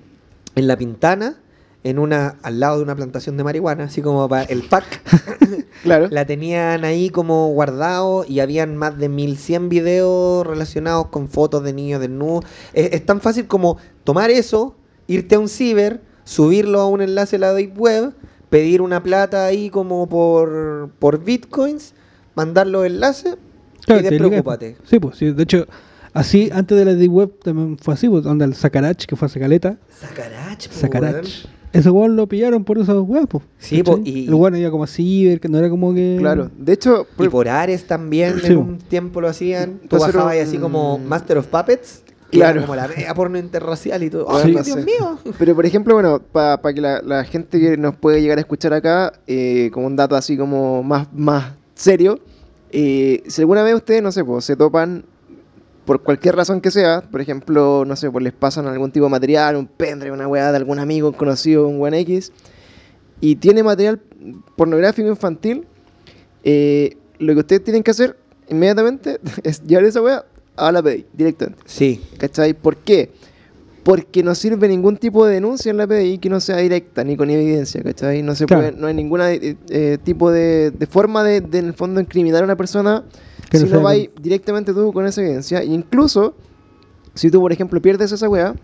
en 0.56 0.68
La 0.68 0.76
Pintana, 0.76 1.38
en 1.84 2.00
una 2.00 2.38
al 2.42 2.60
lado 2.60 2.78
de 2.78 2.84
una 2.84 2.96
plantación 2.96 3.38
de 3.38 3.44
marihuana, 3.44 3.84
así 3.84 4.02
como 4.02 4.28
para 4.28 4.46
el 4.46 4.64
pack. 4.64 4.86
Claro. 5.84 6.08
La 6.10 6.26
tenían 6.26 6.86
ahí 6.86 7.10
como 7.10 7.50
guardado 7.50 8.24
y 8.26 8.40
habían 8.40 8.78
más 8.78 8.98
de 8.98 9.10
1100 9.10 9.68
videos 9.68 10.48
relacionados 10.48 11.08
con 11.08 11.28
fotos 11.28 11.62
de 11.62 11.74
niños 11.74 12.00
desnudos. 12.00 12.46
Es, 12.72 12.94
es 12.94 13.06
tan 13.06 13.20
fácil 13.20 13.48
como 13.48 13.78
tomar 14.06 14.32
eso, 14.32 14.78
irte 15.08 15.36
a 15.36 15.40
un 15.40 15.50
ciber, 15.50 16.00
subirlo 16.24 16.80
a 16.82 16.88
un 16.88 17.02
enlace 17.02 17.36
de 17.38 17.40
la 17.40 17.54
Deep 17.54 17.78
Web, 17.80 18.14
pedir 18.50 18.82
una 18.82 19.02
plata 19.04 19.46
ahí 19.46 19.70
como 19.70 20.08
por, 20.08 20.90
por 21.00 21.24
bitcoins, 21.24 21.94
mandar 22.36 22.68
los 22.68 22.86
enlaces 22.86 23.36
Claro, 23.86 24.02
y 24.02 24.04
despreocúpate. 24.10 24.78
Sí, 24.86 25.00
pues, 25.00 25.18
sí, 25.18 25.32
de 25.32 25.44
hecho, 25.44 25.66
Así, 26.16 26.52
antes 26.54 26.78
de 26.78 26.86
la 26.86 26.94
Deep 26.94 27.12
Web 27.12 27.40
también 27.44 27.76
fue 27.82 27.96
así, 27.96 28.08
pues, 28.08 28.24
donde 28.24 28.46
el 28.46 28.54
Sacarach, 28.54 29.04
que 29.06 29.16
fue 29.16 29.26
a 29.26 29.30
Sacaleta, 29.30 29.78
Sacarach, 30.00 30.68
po, 30.68 30.74
Sacarach. 30.76 31.14
weón. 31.16 31.26
Ese 31.74 31.90
weón 31.90 32.16
lo 32.16 32.28
pillaron 32.28 32.64
por 32.64 32.78
esos 32.78 33.08
pues. 33.28 33.44
Sí, 33.58 33.82
po, 33.82 34.00
y- 34.06 34.28
El 34.28 34.34
weón 34.36 34.56
iba 34.56 34.70
como 34.70 34.86
Ciber, 34.86 35.40
que 35.40 35.50
no 35.50 35.58
era 35.58 35.72
como 35.72 35.92
que. 35.92 36.18
Claro. 36.20 36.52
De 36.56 36.74
hecho, 36.74 37.08
Y 37.18 37.28
por 37.30 37.50
Ares 37.50 37.88
también 37.88 38.40
Sí, 38.42 38.52
en 38.52 38.54
po. 38.54 38.62
un 38.62 38.78
tiempo 38.78 39.22
lo 39.22 39.28
hacían. 39.28 39.78
Tú 39.78 39.80
Entonces 39.86 40.10
era 40.10 40.18
bajabas 40.20 40.34
ahí 40.36 40.40
así 40.42 40.58
como 40.60 40.98
un- 40.98 41.08
Master 41.10 41.40
of 41.40 41.48
Puppets. 41.48 42.04
Que 42.34 42.40
Claro. 42.40 42.62
Como 42.62 42.76
la 42.76 42.88
mega 42.88 43.14
porno 43.14 43.38
interracial 43.38 44.04
y 44.04 44.10
todo. 44.10 44.28
¡Ay, 44.36 44.52
Dios 44.52 44.76
mío! 44.78 45.20
Pero 45.38 45.56
por 45.56 45.66
ejemplo, 45.66 45.94
bueno, 45.94 46.20
para 46.20 46.74
que 46.74 46.82
la, 46.82 47.02
la 47.02 47.24
gente 47.24 47.60
que 47.60 47.78
nos 47.78 47.96
puede 47.96 48.22
llegar 48.22 48.38
a 48.38 48.42
escuchar 48.42 48.74
acá, 48.74 49.14
eh, 49.28 49.70
como 49.74 49.88
un 49.88 49.96
dato 49.96 50.16
así 50.16 50.36
como 50.36 50.84
más, 50.84 51.08
más 51.14 51.54
serio, 51.76 52.20
eh, 52.72 53.24
si 53.28 53.42
alguna 53.42 53.64
vez 53.64 53.76
ustedes, 53.76 54.02
no 54.02 54.12
sé, 54.12 54.26
pues, 54.26 54.46
se 54.46 54.56
topan 54.56 55.06
por 55.86 56.02
cualquier 56.02 56.36
razón 56.36 56.62
que 56.62 56.72
sea, 56.72 57.02
por 57.02 57.22
ejemplo, 57.22 57.84
no 57.86 57.96
sé, 57.96 58.10
pues 58.10 58.24
les 58.24 58.34
pasan 58.34 58.68
algún 58.68 58.92
tipo 58.92 59.06
de 59.06 59.12
material, 59.12 59.56
un 59.58 59.68
pendrive, 59.68 60.14
una 60.14 60.28
weá 60.28 60.52
de 60.52 60.58
algún 60.58 60.80
amigo 60.80 61.10
un 61.10 61.14
conocido, 61.14 61.68
un 61.68 61.78
buen 61.78 61.94
X, 61.94 62.32
y 63.22 63.36
tiene 63.36 63.64
material 63.64 64.00
pornográfico 64.56 65.10
infantil, 65.10 65.68
eh, 66.44 66.98
lo 67.20 67.34
que 67.34 67.40
ustedes 67.42 67.64
tienen 67.64 67.84
que 67.84 67.92
hacer 67.92 68.18
inmediatamente 68.50 69.20
es 69.44 69.62
llevar 69.64 69.86
esa 69.86 70.02
weá 70.02 70.26
a 70.56 70.72
la 70.72 70.82
PDI 70.84 71.06
directamente. 71.14 71.62
Sí. 71.66 72.02
¿Cachai? 72.18 72.54
¿Por 72.54 72.78
qué? 72.78 73.12
Porque 73.84 74.24
no 74.24 74.34
sirve 74.34 74.68
ningún 74.70 74.96
tipo 74.98 75.26
de 75.26 75.34
denuncia 75.34 75.70
en 75.70 75.78
la 75.78 75.86
PDI 75.88 76.18
que 76.20 76.30
no 76.30 76.40
sea 76.40 76.58
directa 76.58 77.04
ni 77.04 77.18
con 77.18 77.30
evidencia, 77.30 77.84
¿cachai? 77.84 78.22
No 78.24 78.34
se 78.34 78.46
Claro. 78.46 78.64
puede, 78.64 78.78
no 78.80 78.88
hay 78.88 78.94
ningún 78.94 79.20
tipo 80.04 80.32
de, 80.32 80.72
de 80.72 80.88
forma 80.88 81.24
de, 81.24 81.42
de, 81.42 81.60
en 81.60 81.66
el 81.66 81.74
fondo, 81.74 82.00
incriminar 82.00 82.42
a 82.42 82.46
una 82.46 82.56
persona 82.56 83.04
Que 83.50 83.60
no 83.60 83.66
si 83.66 83.72
no 83.74 83.82
vas 83.82 83.98
con- 83.98 84.24
directamente 84.24 84.74
tú 84.74 84.94
con 84.94 85.06
esa 85.06 85.22
evidencia. 85.22 85.62
E 85.62 85.66
incluso, 85.66 86.36
si 87.16 87.30
tú, 87.32 87.40
por 87.42 87.52
ejemplo, 87.54 87.82
pierdes 87.82 88.12
esa 88.12 88.28
weá, 88.30 88.56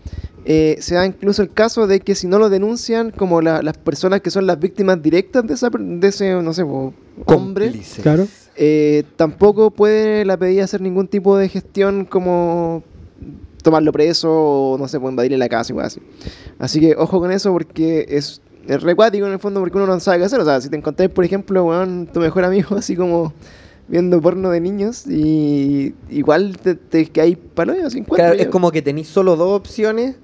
eh, 0.44 0.76
se 0.80 0.94
da 0.94 1.04
incluso 1.06 1.42
el 1.42 1.50
caso 1.52 1.86
de 1.86 2.00
que 2.00 2.14
si 2.14 2.26
no 2.26 2.38
lo 2.38 2.48
denuncian 2.48 3.10
como 3.10 3.40
la- 3.42 3.62
las 3.62 3.76
personas 3.78 4.20
que 4.22 4.30
son 4.30 4.46
las 4.46 4.58
víctimas 4.58 5.00
directas 5.02 5.46
de, 5.46 5.54
esa, 5.54 5.70
per- 5.70 5.80
de 5.82 6.08
ese, 6.08 6.34
no 6.42 6.52
sé, 6.52 6.64
po, 6.64 6.92
hombre. 7.26 7.70
Claro. 8.02 8.26
eh, 8.56 9.04
tampoco 9.16 9.70
puede 9.70 10.24
la 10.24 10.36
PDI 10.36 10.60
hacer 10.60 10.80
ningún 10.80 11.06
tipo 11.08 11.36
de 11.36 11.48
gestión 11.48 12.04
como 12.04 12.82
tomarlo 13.62 13.92
preso 13.92 14.30
o 14.32 14.78
no 14.78 14.88
sé, 14.88 14.96
invadirle 14.96 15.36
la 15.38 15.48
casa 15.48 15.72
y 15.72 15.76
cosas 15.76 15.92
así. 15.98 16.00
Así 16.58 16.80
que 16.80 16.94
ojo 16.96 17.20
con 17.20 17.30
eso 17.30 17.52
porque 17.52 18.06
es, 18.08 18.40
es 18.66 18.82
recuático 18.82 19.26
en 19.26 19.32
el 19.32 19.38
fondo 19.38 19.60
porque 19.60 19.76
uno 19.76 19.86
no 19.86 20.00
sabe 20.00 20.18
qué 20.18 20.24
hacer. 20.24 20.40
O 20.40 20.44
sea, 20.46 20.60
si 20.62 20.70
te 20.70 20.76
encontrás, 20.76 21.10
por 21.10 21.24
ejemplo, 21.24 21.64
weón, 21.66 22.08
tu 22.12 22.20
mejor 22.20 22.44
amigo 22.44 22.74
así 22.76 22.96
como 22.96 23.32
viendo 23.90 24.20
porno 24.22 24.48
de 24.50 24.60
niños 24.60 25.06
y 25.06 25.94
igual 26.08 26.56
te, 26.56 26.74
te 26.76 27.06
que 27.06 27.20
hay 27.20 27.36
palo 27.36 27.74
sin 27.90 28.04
Claro, 28.04 28.34
es 28.34 28.46
como 28.46 28.70
que 28.70 28.80
tenéis 28.80 29.08
solo 29.08 29.36
dos 29.36 29.54
opciones. 29.60 30.16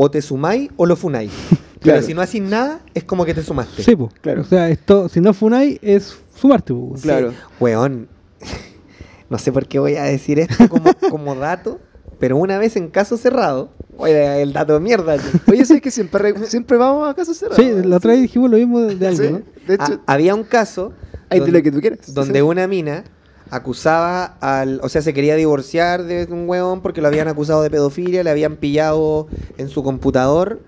O 0.00 0.08
te 0.08 0.22
sumáis 0.22 0.70
o 0.76 0.86
lo 0.86 0.94
funáis. 0.94 1.32
Pero 1.80 1.94
Claro. 1.94 2.02
si 2.02 2.14
no 2.14 2.20
hacís 2.22 2.42
nada, 2.42 2.80
es 2.94 3.02
como 3.02 3.24
que 3.24 3.34
te 3.34 3.42
sumaste. 3.42 3.82
Sí, 3.82 3.96
pues. 3.96 4.12
Claro. 4.20 4.42
O 4.42 4.44
sea, 4.44 4.68
esto, 4.68 5.08
si 5.08 5.20
no 5.20 5.32
funai, 5.34 5.78
es 5.82 6.16
sumarte, 6.36 6.72
pues. 6.72 6.84
weón. 6.90 7.00
Claro. 7.02 7.32
Weón, 7.58 8.08
no 9.30 9.38
sé 9.38 9.50
por 9.52 9.66
qué 9.66 9.78
voy 9.80 9.96
a 9.96 10.04
decir 10.04 10.38
esto 10.38 10.68
como, 10.68 10.90
como 11.10 11.34
dato, 11.34 11.80
pero 12.18 12.36
una 12.36 12.58
vez 12.58 12.76
en 12.76 12.88
caso 12.88 13.16
cerrado, 13.16 13.70
oye, 13.96 14.42
el 14.42 14.52
dato 14.52 14.74
de 14.74 14.80
mierda. 14.80 15.16
tío. 15.18 15.40
Oye, 15.48 15.64
¿sabes 15.64 15.82
que 15.82 15.90
siempre, 15.90 16.32
re- 16.32 16.46
siempre 16.46 16.76
vamos 16.76 17.08
a 17.08 17.14
casa 17.14 17.34
cerrada? 17.34 17.56
Sí, 17.56 17.70
la 17.84 17.96
otra 17.96 18.12
vez 18.12 18.22
dijimos 18.22 18.50
lo 18.50 18.56
mismo 18.56 18.80
de, 18.80 18.94
de 18.96 19.06
algo, 19.08 19.22
Sí, 19.24 19.30
¿no? 19.32 19.42
De 19.66 19.74
hecho, 19.74 19.84
Ah, 20.06 20.14
había 20.14 20.34
un 20.34 20.44
caso 20.44 20.92
de 21.30 21.38
donde, 21.38 21.52
lo 21.52 21.62
que 21.62 21.72
tú 21.72 21.80
quieras. 21.80 22.14
donde 22.14 22.42
una 22.42 22.66
mina 22.66 23.04
acusaba 23.50 24.36
al, 24.40 24.80
o 24.82 24.88
sea, 24.88 25.02
se 25.02 25.14
quería 25.14 25.36
divorciar 25.36 26.04
de 26.04 26.26
un 26.30 26.48
weón 26.48 26.82
porque 26.82 27.00
lo 27.00 27.08
habían 27.08 27.28
acusado 27.28 27.62
de 27.62 27.70
pedofilia, 27.70 28.22
le 28.22 28.30
habían 28.30 28.56
pillado 28.56 29.28
en 29.56 29.68
su 29.68 29.82
computador 29.82 30.60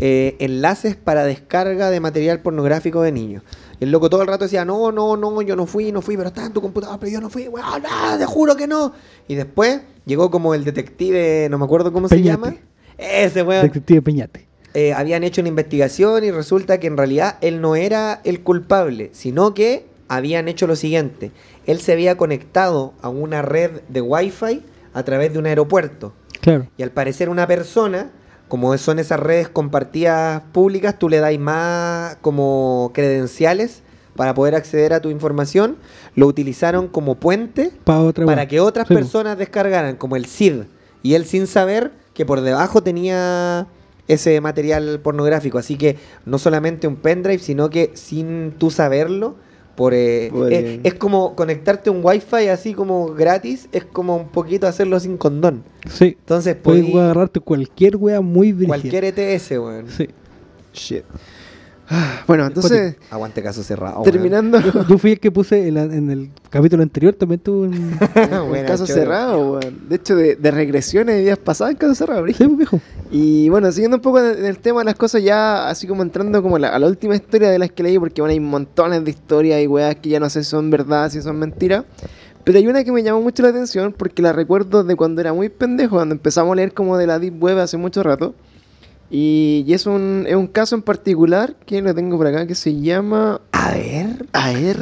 eh, 0.00 0.36
enlaces 0.38 0.94
para 0.94 1.24
descarga 1.24 1.90
de 1.90 1.98
material 1.98 2.40
pornográfico 2.40 3.02
de 3.02 3.10
niños. 3.10 3.42
El 3.80 3.90
loco 3.90 4.08
todo 4.08 4.22
el 4.22 4.28
rato 4.28 4.44
decía, 4.44 4.64
no, 4.64 4.92
no, 4.92 5.16
no, 5.16 5.42
yo 5.42 5.56
no 5.56 5.66
fui, 5.66 5.90
no 5.90 6.02
fui, 6.02 6.16
pero 6.16 6.28
está 6.28 6.46
en 6.46 6.52
tu 6.52 6.60
computador, 6.60 6.98
pero 7.00 7.10
yo 7.10 7.20
no 7.20 7.28
fui, 7.30 7.48
weón, 7.48 7.82
no, 7.82 8.18
te 8.18 8.24
juro 8.24 8.56
que 8.56 8.68
no. 8.68 8.92
Y 9.26 9.34
después 9.34 9.80
llegó 10.06 10.30
como 10.30 10.54
el 10.54 10.64
detective, 10.64 11.48
no 11.50 11.58
me 11.58 11.64
acuerdo 11.64 11.92
cómo 11.92 12.08
se 12.08 12.22
llama. 12.22 12.54
Ese 12.96 13.42
weón. 13.42 13.62
Detective 13.62 14.02
Peñate. 14.02 14.46
Eh, 14.74 14.92
habían 14.92 15.24
hecho 15.24 15.40
una 15.40 15.48
investigación 15.48 16.22
y 16.22 16.30
resulta 16.30 16.78
que 16.78 16.86
en 16.86 16.96
realidad 16.96 17.38
él 17.40 17.60
no 17.60 17.74
era 17.74 18.20
el 18.22 18.42
culpable, 18.42 19.10
sino 19.12 19.52
que 19.52 19.86
habían 20.08 20.48
hecho 20.48 20.66
lo 20.66 20.76
siguiente. 20.76 21.30
Él 21.66 21.80
se 21.80 21.92
había 21.92 22.16
conectado 22.16 22.94
a 23.02 23.08
una 23.08 23.42
red 23.42 23.82
de 23.88 24.00
Wi-Fi 24.00 24.62
a 24.94 25.02
través 25.02 25.32
de 25.32 25.38
un 25.38 25.46
aeropuerto. 25.46 26.12
Claro. 26.40 26.66
Y 26.76 26.82
al 26.82 26.90
parecer 26.90 27.28
una 27.28 27.46
persona, 27.46 28.10
como 28.48 28.76
son 28.78 28.98
esas 28.98 29.20
redes 29.20 29.48
compartidas 29.48 30.42
públicas, 30.52 30.98
tú 30.98 31.08
le 31.08 31.18
dais 31.18 31.38
más 31.38 32.16
como 32.22 32.90
credenciales 32.94 33.82
para 34.16 34.34
poder 34.34 34.54
acceder 34.56 34.92
a 34.94 35.00
tu 35.00 35.10
información, 35.10 35.76
lo 36.16 36.26
utilizaron 36.26 36.88
como 36.88 37.14
puente 37.16 37.70
Para 37.84 38.00
otra 38.00 38.26
para 38.26 38.38
weá. 38.42 38.48
que 38.48 38.58
otras 38.60 38.88
Sí, 38.88 38.94
personas 38.94 39.38
descargaran, 39.38 39.96
como 39.96 40.16
el 40.16 40.26
CID. 40.26 40.62
Y 41.02 41.14
él 41.14 41.24
sin 41.24 41.46
saber 41.46 41.92
que 42.14 42.26
por 42.26 42.40
debajo 42.40 42.82
tenía 42.82 43.68
ese 44.08 44.40
material 44.40 44.98
pornográfico. 45.04 45.58
Así 45.58 45.76
que 45.76 45.96
no 46.24 46.38
solamente 46.38 46.88
un 46.88 46.96
pendrive, 46.96 47.38
sino 47.38 47.70
que 47.70 47.92
sin 47.94 48.52
tú 48.58 48.72
saberlo, 48.72 49.36
por, 49.78 49.94
eh, 49.94 50.26
eh, 50.50 50.80
es 50.82 50.94
como 50.94 51.36
conectarte 51.36 51.88
a 51.88 51.92
un 51.92 52.00
wifi 52.02 52.48
así 52.48 52.74
como 52.74 53.14
gratis, 53.14 53.68
es 53.70 53.84
como 53.84 54.16
un 54.16 54.26
poquito 54.26 54.66
hacerlo 54.66 54.98
sin 54.98 55.16
condón. 55.16 55.62
Sí. 55.88 56.16
Entonces 56.18 56.56
Puedes 56.56 56.92
agarrarte 56.92 57.38
cualquier 57.38 57.94
wea 57.94 58.20
muy 58.20 58.50
brígida. 58.50 58.76
cualquier 58.76 59.04
ETS, 59.04 59.52
weón. 59.52 59.86
Sí. 59.88 60.08
Shit. 60.74 61.04
Bueno, 62.26 62.46
entonces, 62.46 62.96
Aguante 63.10 63.42
caso 63.42 63.62
cerrado. 63.62 64.02
terminando. 64.02 64.60
Yo 64.88 64.98
fui 64.98 65.12
el 65.12 65.20
que 65.20 65.30
puse 65.30 65.68
en, 65.68 65.74
la- 65.74 65.84
en 65.84 66.10
el 66.10 66.30
capítulo 66.50 66.82
anterior, 66.82 67.14
también 67.14 67.40
tuve 67.40 67.68
un... 67.68 67.96
Caso 68.66 68.86
cerrado, 68.86 69.52
weón. 69.52 69.88
De 69.88 69.96
hecho, 69.96 70.14
de, 70.14 70.36
de 70.36 70.50
regresiones 70.50 71.16
de 71.16 71.22
días 71.22 71.38
pasados, 71.38 71.74
caso 71.76 71.94
cerrado, 71.94 72.18
Sí, 72.20 72.24
brígido. 72.24 72.48
pues, 72.50 72.58
viejo. 72.58 72.80
Y 73.10 73.48
bueno, 73.48 73.72
siguiendo 73.72 73.96
un 73.96 74.02
poco 74.02 74.20
en 74.20 74.44
el 74.44 74.58
tema 74.58 74.80
de 74.80 74.84
las 74.84 74.94
cosas, 74.96 75.22
ya 75.22 75.68
así 75.70 75.86
como 75.86 76.02
entrando 76.02 76.42
como 76.42 76.56
a 76.56 76.58
la, 76.58 76.68
a 76.68 76.78
la 76.78 76.86
última 76.86 77.14
historia 77.16 77.48
de 77.50 77.58
las 77.58 77.70
que 77.72 77.82
leí, 77.82 77.98
porque 77.98 78.20
bueno, 78.20 78.32
hay 78.32 78.40
montones 78.40 79.02
de 79.04 79.10
historias 79.10 79.62
y 79.62 79.66
weas 79.66 79.96
que 79.96 80.10
ya 80.10 80.20
no 80.20 80.28
sé 80.28 80.44
si 80.44 80.50
son 80.50 80.68
verdad, 80.70 81.10
si 81.10 81.22
son 81.22 81.38
mentiras. 81.38 81.84
Pero 82.44 82.58
hay 82.58 82.66
una 82.66 82.84
que 82.84 82.92
me 82.92 83.02
llamó 83.02 83.22
mucho 83.22 83.42
la 83.42 83.48
atención 83.50 83.94
porque 83.96 84.20
la 84.22 84.32
recuerdo 84.32 84.84
de 84.84 84.94
cuando 84.96 85.20
era 85.22 85.32
muy 85.32 85.48
pendejo, 85.48 85.96
cuando 85.96 86.14
empezamos 86.14 86.52
a 86.52 86.56
leer 86.56 86.72
como 86.74 86.96
de 86.98 87.06
la 87.06 87.18
Deep 87.18 87.42
Web 87.42 87.58
hace 87.58 87.76
mucho 87.78 88.02
rato. 88.02 88.34
Y, 89.10 89.64
y 89.66 89.72
es, 89.72 89.86
un, 89.86 90.24
es 90.28 90.34
un 90.34 90.46
caso 90.46 90.74
en 90.74 90.82
particular 90.82 91.54
que 91.66 91.80
lo 91.80 91.94
tengo 91.94 92.16
por 92.16 92.26
acá 92.26 92.46
que 92.46 92.54
se 92.54 92.78
llama. 92.78 93.40
A 93.52 93.72
ver. 93.72 94.26
A 94.32 94.52
ver. 94.52 94.76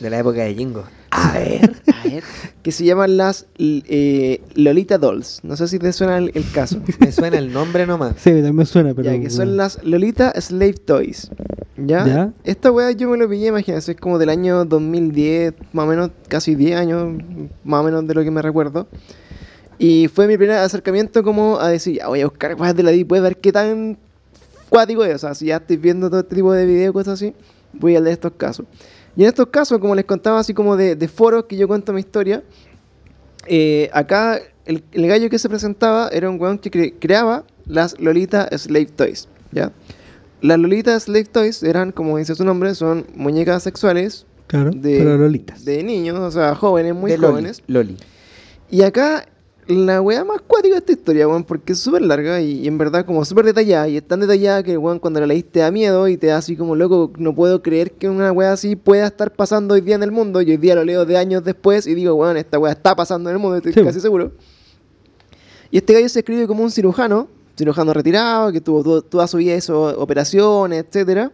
De 0.00 0.10
la 0.10 0.18
época 0.18 0.42
de 0.42 0.54
Jingo. 0.54 0.84
A 1.10 1.32
ver. 1.32 1.76
A 1.92 2.08
ver. 2.08 2.22
Que 2.66 2.72
se 2.72 2.84
llaman 2.84 3.16
las 3.16 3.46
eh, 3.58 4.42
Lolita 4.56 4.98
Dolls. 4.98 5.38
No 5.44 5.56
sé 5.56 5.68
si 5.68 5.78
te 5.78 5.92
suena 5.92 6.18
el, 6.18 6.32
el 6.34 6.50
caso. 6.50 6.80
Me 6.98 7.12
suena 7.12 7.38
el 7.38 7.52
nombre 7.52 7.86
nomás. 7.86 8.14
Sí, 8.16 8.30
también 8.30 8.56
me 8.56 8.66
suena, 8.66 8.92
pero... 8.92 9.08
ya, 9.12 9.20
que 9.20 9.30
son 9.30 9.56
las 9.56 9.84
Lolita 9.84 10.32
Slave 10.40 10.72
Toys. 10.72 11.30
¿Ya? 11.76 12.04
Ya. 12.04 12.32
Esta 12.42 12.72
weá 12.72 12.90
yo 12.90 13.08
me 13.08 13.18
lo 13.18 13.28
pillé, 13.28 13.48
imagínense, 13.48 13.92
es 13.92 14.00
como 14.00 14.18
del 14.18 14.30
año 14.30 14.64
2010, 14.64 15.54
más 15.72 15.84
o 15.84 15.88
menos, 15.88 16.10
casi 16.26 16.56
10 16.56 16.76
años, 16.76 17.22
más 17.62 17.80
o 17.82 17.84
menos 17.84 18.06
de 18.08 18.14
lo 18.14 18.24
que 18.24 18.30
me 18.32 18.42
recuerdo. 18.42 18.88
Y 19.78 20.08
fue 20.08 20.26
mi 20.26 20.36
primer 20.36 20.56
acercamiento 20.56 21.22
como 21.22 21.58
a 21.58 21.68
decir, 21.68 21.96
ya 21.98 22.08
voy 22.08 22.20
a 22.22 22.26
buscar 22.26 22.54
weas 22.54 22.74
de 22.74 22.82
la 22.82 22.90
Deep 22.92 23.10
Web, 23.12 23.20
a 23.20 23.28
ver 23.28 23.36
qué 23.38 23.52
tan 23.52 23.98
cuático 24.68 25.04
es. 25.04 25.16
O 25.16 25.18
sea, 25.18 25.34
si 25.34 25.46
ya 25.46 25.56
estoy 25.56 25.76
viendo 25.76 26.08
todo 26.08 26.20
este 26.20 26.34
tipo 26.36 26.52
de 26.52 26.64
videos, 26.64 26.92
cosas 26.92 27.14
así, 27.14 27.34
voy 27.74 27.94
a 27.96 28.00
leer 28.00 28.14
estos 28.14 28.32
casos. 28.36 28.66
Y 29.16 29.22
en 29.22 29.28
estos 29.28 29.48
casos, 29.48 29.78
como 29.78 29.94
les 29.94 30.04
contaba, 30.04 30.38
así 30.40 30.54
como 30.54 30.76
de, 30.76 30.96
de 30.96 31.08
foros 31.08 31.44
que 31.44 31.56
yo 31.56 31.66
cuento 31.68 31.92
mi 31.92 32.00
historia, 32.00 32.42
eh, 33.46 33.90
acá 33.92 34.40
el, 34.64 34.82
el 34.92 35.06
gallo 35.06 35.30
que 35.30 35.38
se 35.38 35.48
presentaba 35.48 36.08
era 36.08 36.28
un 36.28 36.40
weón 36.40 36.58
que 36.58 36.70
cre- 36.70 36.94
creaba 36.98 37.44
las 37.66 37.98
Lolita 38.00 38.48
Slave 38.56 38.86
Toys, 38.86 39.28
¿ya? 39.52 39.72
Las 40.42 40.58
Lolita 40.58 40.98
Slave 40.98 41.24
Toys 41.24 41.62
eran, 41.62 41.92
como 41.92 42.18
dice 42.18 42.34
su 42.34 42.44
nombre, 42.44 42.74
son 42.74 43.06
muñecas 43.14 43.62
sexuales 43.62 44.26
Claro, 44.48 44.70
de, 44.70 44.98
pero 44.98 45.16
lolitas. 45.18 45.64
de 45.64 45.82
niños, 45.82 46.18
o 46.18 46.30
sea, 46.30 46.54
jóvenes, 46.54 46.94
muy 46.94 47.10
De 47.10 47.18
Loli, 47.18 47.32
jóvenes. 47.32 47.62
Loli. 47.66 47.96
Y 48.70 48.82
acá 48.82 49.26
la 49.68 50.00
weá 50.00 50.24
más 50.24 50.40
cuática 50.42 50.74
de 50.74 50.78
esta 50.78 50.92
historia, 50.92 51.26
weón, 51.26 51.42
porque 51.42 51.72
es 51.72 51.80
súper 51.80 52.02
larga 52.02 52.40
y, 52.40 52.60
y 52.60 52.68
en 52.68 52.78
verdad 52.78 53.04
como 53.04 53.24
súper 53.24 53.44
detallada. 53.46 53.88
Y 53.88 53.96
es 53.96 54.06
tan 54.06 54.20
detallada 54.20 54.62
que, 54.62 54.76
weón, 54.78 54.98
cuando 55.00 55.18
la 55.20 55.26
leíste 55.26 55.50
te 55.54 55.58
da 55.60 55.70
miedo 55.72 56.06
y 56.08 56.16
te 56.16 56.28
da 56.28 56.36
así 56.38 56.56
como, 56.56 56.76
loco, 56.76 57.10
no 57.18 57.34
puedo 57.34 57.62
creer 57.62 57.90
que 57.92 58.08
una 58.08 58.30
weá 58.30 58.52
así 58.52 58.76
pueda 58.76 59.06
estar 59.06 59.32
pasando 59.32 59.74
hoy 59.74 59.80
día 59.80 59.96
en 59.96 60.02
el 60.04 60.12
mundo. 60.12 60.40
Y 60.40 60.50
hoy 60.52 60.56
día 60.56 60.74
lo 60.76 60.84
leo 60.84 61.04
de 61.04 61.16
años 61.16 61.42
después 61.42 61.86
y 61.86 61.94
digo, 61.94 62.14
weón, 62.14 62.36
esta 62.36 62.58
weá 62.58 62.72
está 62.72 62.94
pasando 62.94 63.28
en 63.30 63.36
el 63.36 63.42
mundo, 63.42 63.56
estoy 63.56 63.72
Sí, 63.72 63.82
casi 63.82 64.00
seguro. 64.00 64.32
Y 65.70 65.78
este 65.78 65.94
gallo 65.94 66.08
se 66.08 66.20
escribe 66.20 66.46
como 66.46 66.62
un 66.62 66.70
cirujano, 66.70 67.26
cirujano 67.58 67.92
retirado, 67.92 68.52
que 68.52 68.60
tuvo 68.60 69.02
toda 69.02 69.26
su 69.26 69.38
vida 69.38 69.56
hizo 69.56 69.82
operaciones, 70.00 70.84
etcétera 70.86 71.32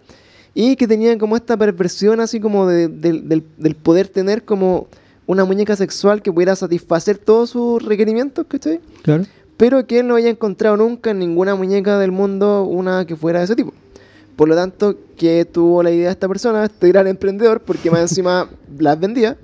Y 0.55 0.77
que 0.77 0.89
tenía 0.89 1.17
como 1.19 1.37
esta 1.37 1.57
perversión 1.57 2.19
así 2.21 2.41
como 2.41 2.67
de- 2.67 2.89
del 2.89 3.75
poder 3.77 4.09
tener 4.09 4.45
como 4.45 4.87
una 5.33 5.45
muñeca 5.45 5.77
sexual 5.77 6.23
que 6.23 6.33
pudiera 6.33 6.55
satisfacer 6.55 7.19
todos 7.19 7.51
sus 7.51 7.83
requerimientos, 7.83 8.47
¿cachai? 8.47 8.81
Claro. 9.03 9.25
Pero 9.57 9.87
que 9.87 10.01
él 10.01 10.09
no 10.09 10.15
había 10.15 10.31
encontrado 10.31 10.77
nunca 10.77 11.11
en 11.11 11.19
ninguna 11.19 11.55
muñeca 11.55 11.99
del 11.99 12.13
mundo 12.13 12.65
una 12.65 13.05
que 13.07 13.17
fuera 13.17 13.41
de 13.41 13.47
ese 13.47 13.57
tipo. 13.57 13.73
Por 14.37 14.49
lo 14.49 14.55
tanto, 14.55 14.97
que 15.17 15.45
tuvo 15.45 15.83
la 15.83 15.91
idea 15.91 16.11
esta 16.11 16.29
persona, 16.29 16.65
este 16.65 16.89
gran 16.89 17.07
emprendedor, 17.07 17.61
porque 17.61 17.91
más 17.91 18.01
encima 18.01 18.49
las 18.79 18.99
vendía, 18.99 19.37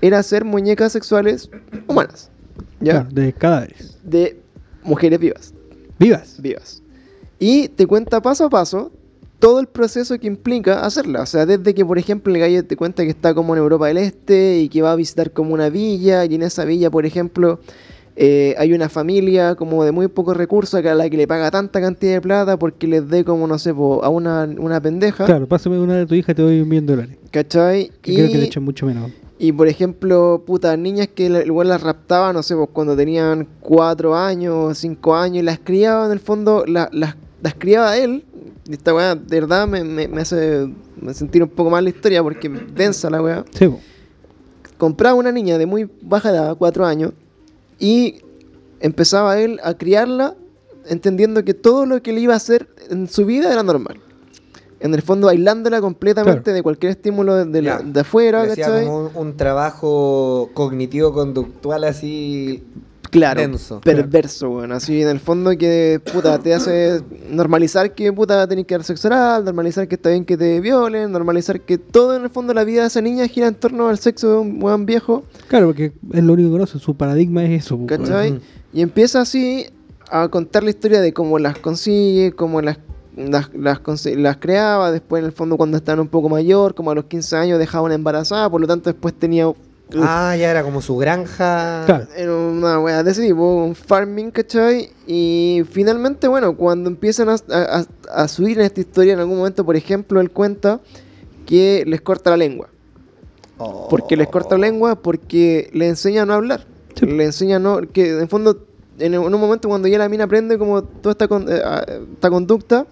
era 0.00 0.18
hacer 0.18 0.44
muñecas 0.44 0.92
sexuales 0.92 1.50
humanas. 1.86 2.30
¿Ya? 2.80 2.92
Claro, 2.92 3.08
de 3.12 3.32
cadáveres. 3.32 3.98
De 4.02 4.40
mujeres 4.82 5.18
vivas. 5.18 5.54
Vivas. 5.98 6.40
Vivas. 6.40 6.82
Y 7.38 7.68
te 7.68 7.86
cuenta 7.86 8.20
paso 8.20 8.44
a 8.44 8.50
paso 8.50 8.92
todo 9.38 9.60
el 9.60 9.66
proceso 9.66 10.18
que 10.18 10.26
implica 10.26 10.84
hacerla. 10.84 11.22
O 11.22 11.26
sea, 11.26 11.44
desde 11.46 11.74
que, 11.74 11.84
por 11.84 11.98
ejemplo, 11.98 12.32
el 12.34 12.40
gallo 12.40 12.64
te 12.64 12.76
cuenta 12.76 13.02
que 13.02 13.10
está 13.10 13.34
como 13.34 13.54
en 13.54 13.58
Europa 13.60 13.88
del 13.88 13.98
Este 13.98 14.60
y 14.60 14.68
que 14.68 14.80
va 14.82 14.92
a 14.92 14.96
visitar 14.96 15.32
como 15.32 15.52
una 15.54 15.68
villa, 15.68 16.24
y 16.24 16.34
en 16.34 16.42
esa 16.42 16.64
villa, 16.64 16.90
por 16.90 17.04
ejemplo, 17.04 17.60
eh, 18.16 18.54
hay 18.58 18.72
una 18.72 18.88
familia 18.88 19.54
como 19.56 19.84
de 19.84 19.90
muy 19.92 20.06
pocos 20.08 20.36
recursos 20.36 20.80
que 20.80 20.88
a 20.88 20.94
la 20.94 21.10
que 21.10 21.16
le 21.16 21.26
paga 21.26 21.50
tanta 21.50 21.80
cantidad 21.80 22.12
de 22.14 22.20
plata 22.20 22.56
porque 22.58 22.86
les 22.86 23.08
dé 23.08 23.24
como, 23.24 23.46
no 23.46 23.58
sé, 23.58 23.74
po, 23.74 24.04
a 24.04 24.08
una, 24.08 24.44
una 24.58 24.80
pendeja. 24.80 25.24
Claro, 25.26 25.46
pásame 25.48 25.78
una 25.80 25.96
de 25.96 26.06
tu 26.06 26.14
hija 26.14 26.32
y 26.32 26.34
te 26.36 26.42
doy 26.42 26.60
un 26.60 26.68
millón 26.68 26.86
de 26.86 26.96
dólares. 26.96 27.18
¿Cachai? 27.32 27.90
Que 28.00 28.14
creo 28.14 28.28
que 28.30 28.38
le 28.38 28.44
echan 28.44 28.62
mucho 28.62 28.86
menos. 28.86 29.10
Y 29.36 29.50
por 29.50 29.66
ejemplo, 29.66 30.44
putas 30.46 30.78
niñas 30.78 31.08
que 31.12 31.28
la- 31.28 31.44
igual 31.44 31.68
las 31.68 31.82
raptaba, 31.82 32.32
no 32.32 32.42
sé, 32.44 32.54
pues 32.54 32.68
cuando 32.72 32.96
tenían 32.96 33.48
cuatro 33.60 34.14
años, 34.16 34.78
cinco 34.78 35.16
años, 35.16 35.38
y 35.38 35.42
las 35.42 35.58
criaba 35.58 36.06
en 36.06 36.12
el 36.12 36.20
fondo, 36.20 36.64
la- 36.66 36.88
las, 36.92 37.16
las 37.42 37.54
criaba 37.56 37.96
él. 37.98 38.24
Y 38.66 38.72
esta 38.72 38.94
weá, 38.94 39.14
de 39.14 39.40
verdad, 39.40 39.66
me, 39.68 39.84
me- 39.84 40.08
me 40.08 40.22
hace 40.22 40.68
me 41.00 41.12
sentir 41.14 41.42
un 41.42 41.48
poco 41.50 41.70
mal 41.70 41.84
la 41.84 41.90
historia 41.90 42.22
porque 42.22 42.48
densa 42.48 43.10
la 43.10 43.20
weá. 43.22 43.44
Sí. 43.52 43.68
Compraba 44.78 45.14
una 45.14 45.32
niña 45.32 45.58
de 45.58 45.66
muy 45.66 45.88
baja 46.02 46.30
edad, 46.30 46.56
cuatro 46.56 46.84
años, 46.86 47.12
y 47.78 48.16
empezaba 48.80 49.38
él 49.38 49.60
a 49.62 49.74
criarla 49.74 50.34
entendiendo 50.86 51.44
que 51.44 51.54
todo 51.54 51.86
lo 51.86 52.02
que 52.02 52.12
le 52.12 52.20
iba 52.20 52.34
a 52.34 52.36
hacer 52.36 52.68
en 52.90 53.08
su 53.08 53.24
vida 53.24 53.52
era 53.52 53.62
normal. 53.62 54.00
En 54.80 54.92
el 54.92 55.00
fondo, 55.02 55.28
aislándola 55.28 55.80
completamente 55.80 56.42
Claro. 56.42 56.56
de 56.56 56.62
cualquier 56.62 56.90
estímulo 56.90 57.34
de, 57.36 57.44
de 57.46 57.62
la- 57.62 57.78
de 57.78 58.00
afuera, 58.00 58.44
un, 58.90 59.10
un 59.14 59.36
trabajo 59.36 60.50
cognitivo-conductual 60.54 61.84
así. 61.84 62.62
Claro, 63.14 63.40
denso. 63.40 63.80
perverso, 63.80 64.50
bueno, 64.50 64.74
así 64.74 65.00
en 65.00 65.08
el 65.08 65.20
fondo 65.20 65.56
que 65.56 66.00
puta 66.12 66.36
te 66.40 66.52
hace 66.52 67.00
normalizar 67.30 67.94
que 67.94 68.12
puta 68.12 68.48
tenés 68.48 68.66
que 68.66 68.74
dar 68.74 68.82
sexo 68.82 69.06
oral, 69.06 69.44
normalizar 69.44 69.86
que 69.86 69.94
está 69.94 70.10
bien 70.10 70.24
que 70.24 70.36
te 70.36 70.60
violen, 70.60 71.12
normalizar 71.12 71.60
que 71.60 71.78
todo 71.78 72.16
en 72.16 72.24
el 72.24 72.30
fondo 72.30 72.52
la 72.52 72.64
vida 72.64 72.80
de 72.80 72.88
esa 72.88 73.00
niña 73.00 73.28
gira 73.28 73.46
en 73.46 73.54
torno 73.54 73.88
al 73.88 73.98
sexo 73.98 74.32
de 74.32 74.38
un 74.38 74.58
buen 74.58 74.84
viejo, 74.84 75.22
Claro, 75.46 75.66
porque 75.66 75.92
es 76.12 76.24
lo 76.24 76.32
único 76.32 76.48
que 76.48 76.52
conoce. 76.54 76.78
Su 76.80 76.96
paradigma 76.96 77.44
es 77.44 77.64
eso. 77.64 77.78
po, 77.78 77.86
¿cachai? 77.86 78.40
Y 78.72 78.82
empieza 78.82 79.20
así 79.20 79.66
a 80.10 80.26
contar 80.26 80.64
la 80.64 80.70
historia 80.70 81.00
de 81.00 81.12
cómo 81.12 81.38
las 81.38 81.56
consigue, 81.58 82.32
cómo 82.32 82.60
las 82.60 82.78
las, 83.16 83.54
las, 83.54 83.80
las 84.16 84.36
creaba, 84.38 84.90
después 84.90 85.20
en 85.20 85.26
el 85.26 85.32
fondo 85.32 85.56
cuando 85.56 85.76
estaban 85.76 86.00
un 86.00 86.08
poco 86.08 86.28
mayor, 86.28 86.74
como 86.74 86.90
a 86.90 86.94
los 86.96 87.04
15 87.04 87.36
años 87.36 87.58
dejaba 87.60 87.84
una 87.84 87.94
embarazada, 87.94 88.50
por 88.50 88.60
lo 88.60 88.66
tanto 88.66 88.90
después 88.90 89.14
tenía 89.14 89.46
Ah, 89.96 90.34
ya 90.36 90.50
era 90.50 90.62
como 90.62 90.80
su 90.80 90.96
granja. 90.96 91.82
Claro. 91.86 92.06
Era 92.16 92.34
una 92.34 92.80
wea 92.80 93.02
de 93.02 93.10
ese 93.10 93.22
tipo, 93.26 93.64
un 93.64 93.74
farming, 93.74 94.30
¿cachai? 94.30 94.90
Y 95.06 95.62
finalmente, 95.70 96.26
bueno, 96.26 96.56
cuando 96.56 96.88
empiezan 96.90 97.28
a, 97.28 97.36
a- 97.50 97.84
a 98.12 98.28
subir 98.28 98.58
en 98.58 98.64
esta 98.64 98.80
historia, 98.80 99.12
en 99.12 99.20
algún 99.20 99.36
momento, 99.38 99.64
por 99.64 99.76
ejemplo, 99.76 100.20
él 100.20 100.30
cuenta 100.30 100.80
que 101.46 101.84
les 101.86 102.00
corta 102.00 102.30
la 102.30 102.38
lengua. 102.38 102.68
Oh. 103.58 103.88
¿Por 103.88 104.06
qué 104.06 104.16
les 104.16 104.26
corta 104.28 104.56
la 104.58 104.66
lengua? 104.66 104.96
Porque 104.96 105.70
le 105.72 105.86
enseña 105.88 106.22
a 106.22 106.26
no 106.26 106.34
hablar. 106.34 106.66
Sí. 106.98 107.06
Le 107.06 107.24
enseña 107.24 107.56
a 107.56 107.58
no. 107.60 107.80
Que 107.92 108.18
en 108.18 108.28
fondo, 108.28 108.66
en, 108.98 109.16
un 109.18 109.40
momento 109.40 109.68
cuando 109.68 109.86
ya 109.86 109.98
la 109.98 110.08
mina 110.08 110.24
aprende 110.24 110.58
como 110.58 110.82
toda 110.82 111.12
esta, 111.12 111.28
con- 111.28 111.46
eh, 111.48 111.60
esta 112.14 112.30
conducta, 112.30 112.86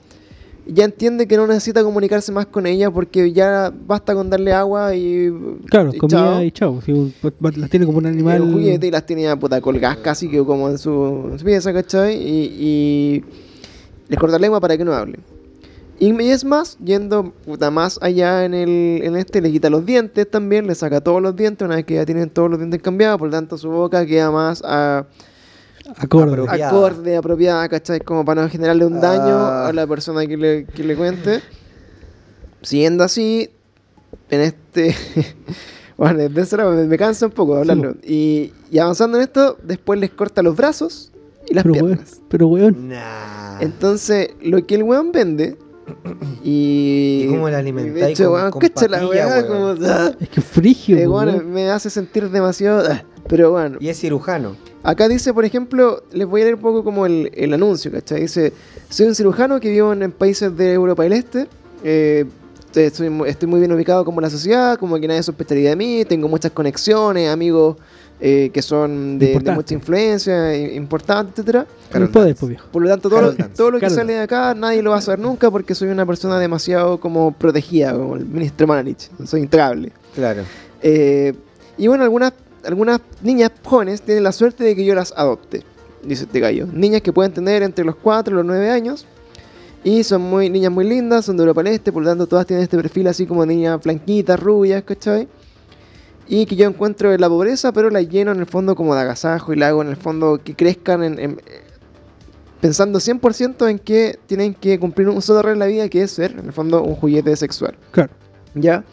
ya 0.66 0.84
entiende 0.84 1.26
que 1.26 1.36
no 1.36 1.46
necesita 1.46 1.82
comunicarse 1.82 2.30
más 2.32 2.46
con 2.46 2.66
ella 2.66 2.90
porque 2.90 3.32
ya 3.32 3.72
basta 3.86 4.14
con 4.14 4.30
darle 4.30 4.52
agua 4.52 4.94
y. 4.94 5.32
Claro, 5.68 5.90
y 5.92 5.98
comida 5.98 6.18
chao. 6.18 6.42
y 6.42 6.50
chao. 6.50 6.80
Si 6.82 6.92
las 7.56 7.70
tiene 7.70 7.86
como 7.86 7.98
un 7.98 8.06
animal. 8.06 8.52
juguete 8.52 8.86
y 8.86 8.90
las 8.90 9.04
tenía 9.04 9.36
puta 9.36 9.60
colgadas 9.60 9.98
casi 9.98 10.28
que 10.28 10.44
como 10.44 10.68
en 10.68 10.78
su, 10.78 11.30
en 11.32 11.38
su 11.38 11.44
pieza, 11.44 11.72
¿cachai? 11.72 12.16
Y, 12.16 12.56
y 12.60 13.24
les 14.08 14.18
corta 14.18 14.36
la 14.36 14.40
lengua 14.40 14.60
para 14.60 14.76
que 14.76 14.84
no 14.84 14.92
hablen. 14.92 15.20
Y 15.98 16.20
y 16.20 16.30
es 16.30 16.44
más, 16.44 16.78
yendo 16.84 17.32
puta 17.44 17.70
más 17.70 17.98
allá 18.02 18.44
en 18.44 18.54
el 18.54 19.02
en 19.04 19.16
este, 19.16 19.40
le 19.40 19.52
quita 19.52 19.70
los 19.70 19.86
dientes 19.86 20.28
también, 20.28 20.66
le 20.66 20.74
saca 20.74 21.00
todos 21.00 21.22
los 21.22 21.36
dientes, 21.36 21.64
una 21.64 21.76
vez 21.76 21.84
que 21.84 21.94
ya 21.94 22.04
tienen 22.04 22.28
todos 22.30 22.50
los 22.50 22.58
dientes 22.58 22.82
cambiados, 22.82 23.18
por 23.18 23.28
lo 23.28 23.32
tanto 23.32 23.56
su 23.56 23.70
boca 23.70 24.04
queda 24.04 24.30
más 24.30 24.62
a, 24.64 25.06
Acorde. 25.96 26.32
Apropiada. 26.32 26.68
acorde, 26.68 27.16
apropiada, 27.16 27.68
¿cachai? 27.68 28.00
Como 28.00 28.24
para 28.24 28.42
no 28.42 28.48
generarle 28.48 28.84
un 28.86 29.00
daño 29.00 29.34
Ah. 29.36 29.68
a 29.68 29.72
la 29.72 29.86
persona 29.86 30.26
que 30.26 30.36
le, 30.36 30.64
que 30.66 30.84
le 30.84 30.96
cuente. 30.96 31.40
Siguiendo 32.62 33.02
así, 33.04 33.50
en 34.30 34.40
este. 34.40 34.94
bueno, 35.96 36.28
de 36.28 36.40
eso 36.40 36.56
me, 36.70 36.84
me 36.84 36.98
cansa 36.98 37.26
un 37.26 37.32
poco 37.32 37.54
de 37.54 37.60
hablarlo. 37.60 37.94
Y, 38.04 38.52
y 38.70 38.78
avanzando 38.78 39.18
en 39.18 39.24
esto, 39.24 39.58
después 39.62 39.98
les 39.98 40.10
corta 40.10 40.42
los 40.42 40.56
brazos 40.56 41.10
y 41.48 41.54
las 41.54 41.64
pero, 41.64 41.74
weón, 41.74 41.86
piernas. 41.88 42.20
pero 42.28 42.46
weón. 42.46 42.88
Nah. 42.88 43.60
Entonces, 43.60 44.30
lo 44.42 44.64
que 44.66 44.76
el 44.76 44.82
weón 44.84 45.10
vende. 45.12 45.56
Y. 46.44 47.24
¿Y 47.24 47.28
cómo 47.28 47.48
la 47.48 47.56
De 47.56 47.60
alimentáis 47.62 48.18
hecho, 48.18 48.30
con- 48.30 48.34
weón, 48.40 48.50
con 48.52 48.60
cacha 48.60 48.88
la 48.88 49.06
weá, 49.06 49.26
weón? 49.26 49.46
como. 49.46 49.86
ah, 49.88 50.12
Es 50.20 50.28
que 50.28 50.40
frigio, 50.40 50.96
eh, 50.98 51.06
weón, 51.08 51.28
weón. 51.28 51.52
me 51.52 51.68
hace 51.70 51.90
sentir 51.90 52.30
demasiado. 52.30 52.88
ah, 52.90 53.02
Pero 53.28 53.50
bueno. 53.50 53.78
Y 53.80 53.88
es 53.88 53.98
cirujano. 53.98 54.56
Acá 54.82 55.08
dice, 55.08 55.32
por 55.32 55.44
ejemplo, 55.44 56.02
les 56.12 56.26
voy 56.26 56.40
a 56.40 56.44
leer 56.44 56.56
un 56.56 56.60
poco 56.60 56.82
como 56.82 57.06
el, 57.06 57.30
el 57.34 57.52
anuncio, 57.54 57.90
¿cachai? 57.92 58.22
Dice, 58.22 58.52
soy 58.88 59.06
un 59.06 59.14
cirujano 59.14 59.60
que 59.60 59.70
vivo 59.70 59.92
en, 59.92 60.02
en 60.02 60.12
países 60.12 60.56
de 60.56 60.72
Europa 60.72 61.02
del 61.04 61.12
Este. 61.12 61.46
eh, 61.84 62.24
estoy, 62.74 63.10
mu- 63.10 63.24
estoy 63.26 63.48
muy 63.48 63.60
bien 63.60 63.70
ubicado 63.72 64.04
como 64.04 64.20
en 64.20 64.22
la 64.24 64.30
sociedad, 64.30 64.78
como 64.78 64.98
que 64.98 65.06
nadie 65.06 65.22
sospecharía 65.22 65.70
de 65.70 65.76
mí, 65.76 66.04
tengo 66.06 66.26
muchas 66.26 66.52
conexiones, 66.52 67.28
amigos 67.30 67.76
eh, 68.18 68.50
que 68.52 68.62
son 68.62 69.18
de, 69.18 69.38
mucha 69.54 69.74
influencia, 69.74 70.56
importantes, 70.74 71.32
etcétera. 71.38 71.66
El 71.92 72.08
poder, 72.08 72.34
pues 72.34 72.48
viejo. 72.50 72.66
Por 72.72 72.82
lo 72.82 72.88
tanto, 72.88 73.08
todo, 73.10 73.20
lo, 73.20 73.32
Dance. 73.32 73.54
todo 73.56 73.70
lo 73.72 73.76
que 73.78 73.82
Carol 73.82 73.96
sale 73.96 74.12
de 74.14 74.20
acá 74.20 74.54
nadie 74.54 74.80
lo 74.82 74.90
va 74.92 74.96
a 74.98 75.00
saber 75.02 75.18
nunca 75.18 75.50
porque 75.50 75.74
soy 75.74 75.88
una 75.88 76.06
persona 76.06 76.38
demasiado 76.38 76.98
como 76.98 77.32
protegida, 77.32 77.92
como 77.92 78.16
el 78.16 78.24
ministro 78.24 78.66
Manich. 78.66 79.10
Soy 79.26 79.40
intocable. 79.42 79.92
Claro. 80.14 80.42
Eh, 80.82 81.34
y 81.76 81.88
bueno, 81.88 82.04
algunas, 82.04 82.32
algunas 82.64 83.00
niñas 83.22 83.50
jóvenes 83.64 84.02
tienen 84.02 84.24
la 84.24 84.32
suerte 84.32 84.64
de 84.64 84.74
que 84.76 84.84
yo 84.84 84.94
las 84.94 85.12
adopte, 85.16 85.62
dice 86.02 86.24
este 86.24 86.40
gallo. 86.40 86.66
Niñas 86.72 87.02
que 87.02 87.12
pueden 87.12 87.32
tener 87.32 87.62
entre 87.62 87.84
los 87.84 87.96
4 87.96 88.32
y 88.32 88.36
los 88.36 88.44
9 88.46 88.70
años. 88.70 89.06
Y 89.84 90.04
son 90.04 90.22
muy 90.22 90.48
niñas 90.48 90.70
muy 90.70 90.84
lindas, 90.88 91.24
son 91.24 91.36
de 91.36 91.42
Europa 91.42 91.62
del 91.64 91.72
Este, 91.74 91.90
por 91.90 92.02
lo 92.04 92.08
tanto 92.10 92.28
todas 92.28 92.46
tienen 92.46 92.62
este 92.62 92.76
perfil 92.76 93.08
así 93.08 93.26
como 93.26 93.44
niñas 93.44 93.82
blanquitas, 93.82 94.38
rubias, 94.38 94.84
¿cachai? 94.84 95.26
Y 96.28 96.46
que 96.46 96.54
yo 96.54 96.68
encuentro 96.68 97.12
en 97.12 97.20
la 97.20 97.28
pobreza, 97.28 97.72
pero 97.72 97.90
las 97.90 98.08
lleno 98.08 98.30
en 98.30 98.38
el 98.38 98.46
fondo 98.46 98.76
como 98.76 98.94
de 98.94 99.00
agasajo 99.00 99.52
y 99.52 99.56
la 99.56 99.68
hago 99.68 99.82
en 99.82 99.88
el 99.88 99.96
fondo 99.96 100.40
que 100.42 100.54
crezcan 100.54 101.02
en, 101.02 101.18
en- 101.18 101.40
pensando 102.60 103.00
100% 103.00 103.68
en 103.68 103.80
que 103.80 104.20
tienen 104.26 104.54
que 104.54 104.78
cumplir 104.78 105.08
un 105.08 105.20
solo 105.20 105.42
rol 105.42 105.54
en 105.54 105.58
la 105.58 105.66
vida, 105.66 105.88
que 105.88 106.02
es 106.04 106.12
ser, 106.12 106.30
en 106.38 106.46
el 106.46 106.52
fondo, 106.52 106.80
un 106.84 106.94
juguete 106.94 107.34
sexual. 107.34 107.74
Claro. 107.90 108.10
¿Ya? 108.54 108.84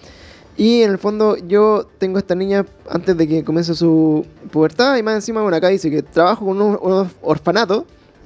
Y 0.60 0.82
en 0.82 0.91
el 0.91 0.97
fondo 0.97 1.38
yo 1.38 1.88
tengo 1.99 2.18
a 2.18 2.20
esta 2.20 2.36
niña 2.36 2.66
antes 2.89 3.15
de 3.15 3.26
que 3.30 3.45
comience 3.45 3.73
su 3.73 4.26
pubertad 4.52 4.98
y 4.98 5.03
más 5.03 5.15
encima, 5.15 5.41
bueno, 5.41 5.56
acá 5.56 5.69
dice 5.69 5.90
que 5.90 6.03
trabajo 6.03 6.45
con 6.48 6.61
un, 6.61 6.77
un 6.81 7.10
orfanato, 7.22 7.86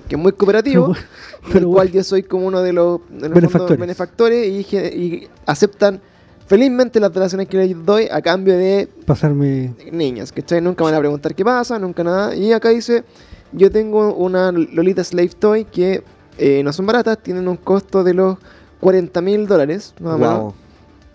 que 0.09 0.15
es 0.15 0.21
muy 0.21 0.31
cooperativo, 0.31 0.95
Pero, 1.43 1.53
del 1.53 1.67
cual 1.67 1.91
yo 1.91 2.03
soy 2.03 2.23
como 2.23 2.47
uno 2.47 2.63
de 2.63 2.73
los 2.73 3.01
Benefactores. 3.07 3.79
benefactores 3.79 4.47
y, 4.47 5.29
aceptan 5.45 6.01
felizmente 6.47 6.99
las 6.99 7.13
donaciones 7.13 7.47
que 7.47 7.57
les 7.57 7.85
doy 7.85 8.07
a 8.11 8.19
cambio 8.23 8.57
de 8.57 8.89
pasarme. 9.05 9.75
niñas, 9.91 10.31
¿cachai? 10.31 10.59
Nunca 10.59 10.83
me 10.83 10.89
van 10.89 10.95
a 10.97 10.99
preguntar 11.01 11.35
qué 11.35 11.45
pasa, 11.45 11.77
nunca 11.77 12.03
nada. 12.03 12.35
Y 12.35 12.51
acá 12.51 12.69
dice, 12.69 13.03
yo 13.51 13.69
tengo 13.69 14.11
una 14.15 14.51
Lolita 14.51 15.03
Slave 15.03 15.29
Toy 15.37 15.65
que 15.65 16.03
eh, 16.39 16.63
no 16.63 16.73
son 16.73 16.87
baratas, 16.87 17.21
tienen 17.21 17.47
un 17.47 17.57
costo 17.57 18.03
de 18.03 18.15
los 18.15 18.37
40 18.79 19.21
mil 19.21 19.45
dólares, 19.45 19.93
más 19.99 20.17
menos. 20.17 20.39
Wow. 20.39 20.62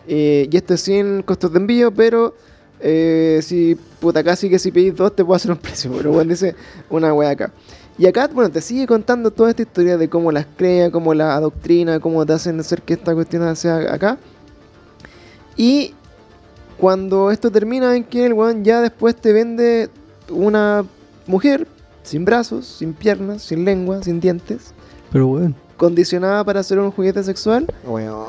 Eh, 0.09 0.49
y 0.51 0.57
esto 0.57 0.75
es 0.75 0.81
sin 0.81 1.23
costos 1.23 1.53
de 1.53 1.59
envío, 1.59 1.93
pero 1.93 2.35
eh, 2.81 3.41
si 3.43 3.77
puta 4.01 4.25
casi 4.25 4.49
que 4.49 4.59
si 4.59 4.73
pedís 4.73 4.97
dos 4.97 5.15
te 5.15 5.25
puedo 5.25 5.37
hacer 5.37 5.51
un 5.51 5.57
precio. 5.63 5.93
Pero 5.97 6.13
bueno, 6.13 6.31
dice 6.31 6.55
una 6.91 7.13
wea 7.13 7.31
acá. 7.31 7.53
Y 7.99 8.07
acá, 8.07 8.29
bueno, 8.33 8.51
te 8.51 8.61
sigue 8.61 8.87
contando 8.87 9.31
toda 9.31 9.51
esta 9.51 9.63
historia 9.63 9.99
de 9.99 10.09
cómo 10.09 10.33
las 10.33 10.47
crea, 10.57 10.91
cómo 10.91 11.15
las 11.15 11.37
adoctrina, 11.37 11.99
cómo 11.99 12.25
te 12.25 12.33
hacen 12.33 12.59
hacer 12.61 12.81
que 12.83 12.95
esta 12.95 13.15
cuestión 13.15 13.55
sea 13.57 13.93
acá. 13.93 14.19
Y 15.57 15.95
cuando 16.79 17.33
esto 17.33 17.51
termina 17.51 17.97
en 17.97 18.05
que 18.05 18.25
el 18.25 18.33
weón 18.33 18.65
ya 18.65 18.81
después 18.81 19.17
te 19.17 19.33
vende 19.33 19.91
una 20.31 20.85
mujer 21.27 21.67
sin 22.05 22.25
brazos, 22.25 22.67
sin 22.67 22.95
piernas, 22.95 23.43
sin 23.43 23.65
lengua, 23.65 24.03
sin 24.03 24.21
dientes, 24.21 24.73
Pero 25.11 25.27
weón. 25.27 25.68
Condicionada 25.79 26.45
para 26.45 26.63
ser 26.63 26.79
un 26.79 26.91
juguete 26.91 27.23
sexual 27.25 27.67
Weón. 27.87 28.27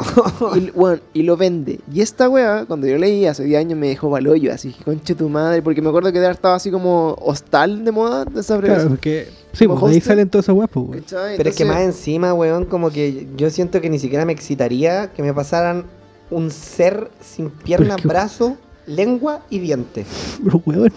y, 0.56 0.70
bueno, 0.72 1.02
y 1.14 1.24
lo 1.24 1.36
vende. 1.36 1.82
Y 1.92 2.00
esta 2.00 2.30
weá, 2.30 2.64
cuando 2.66 2.88
yo 2.88 2.98
leí 2.98 3.26
hace 3.26 3.44
10 3.44 3.60
años, 3.60 3.78
me 3.78 3.90
dejó 3.90 4.10
balollo, 4.10 4.54
así 4.54 4.72
que 4.72 4.84
conche 4.86 5.16
tu 5.16 5.28
madre, 5.28 5.62
porque 5.62 5.82
me 5.82 5.90
acuerdo 5.90 6.14
que 6.14 6.26
estaba 6.26 6.56
así 6.56 6.72
como 6.72 7.18
hostal 7.20 7.84
de 7.84 7.92
moda 7.92 8.24
de 8.24 8.40
esa 8.40 8.58
Claro, 8.60 8.74
breve. 8.76 8.90
porque. 8.90 9.28
Sí, 9.52 9.68
pues 9.68 9.82
de 9.82 9.88
ahí 9.90 10.00
salen 10.02 10.30
todas 10.30 10.46
esas 10.46 10.56
weas, 10.56 10.70
pues, 10.72 10.88
weón. 10.88 11.04
Pero 11.38 11.50
es 11.50 11.56
que 11.58 11.66
más 11.66 11.82
encima, 11.82 12.34
weón, 12.34 12.66
como 12.66 12.90
que 12.92 13.28
yo 13.36 13.50
siento 13.50 13.82
que 13.82 13.90
ni 13.90 14.00
siquiera 14.00 14.24
me 14.24 14.32
excitaría 14.32 15.12
que 15.12 15.24
me 15.24 15.34
pasaran 15.34 15.86
un 16.32 16.52
ser 16.52 17.10
sin 17.20 17.50
piernas, 17.50 17.98
es 17.98 18.02
que- 18.04 18.08
brazo, 18.08 18.58
lengua 18.86 19.42
y 19.50 19.60
dientes. 19.60 20.06
Pero, 20.44 20.62
weón. 20.66 20.94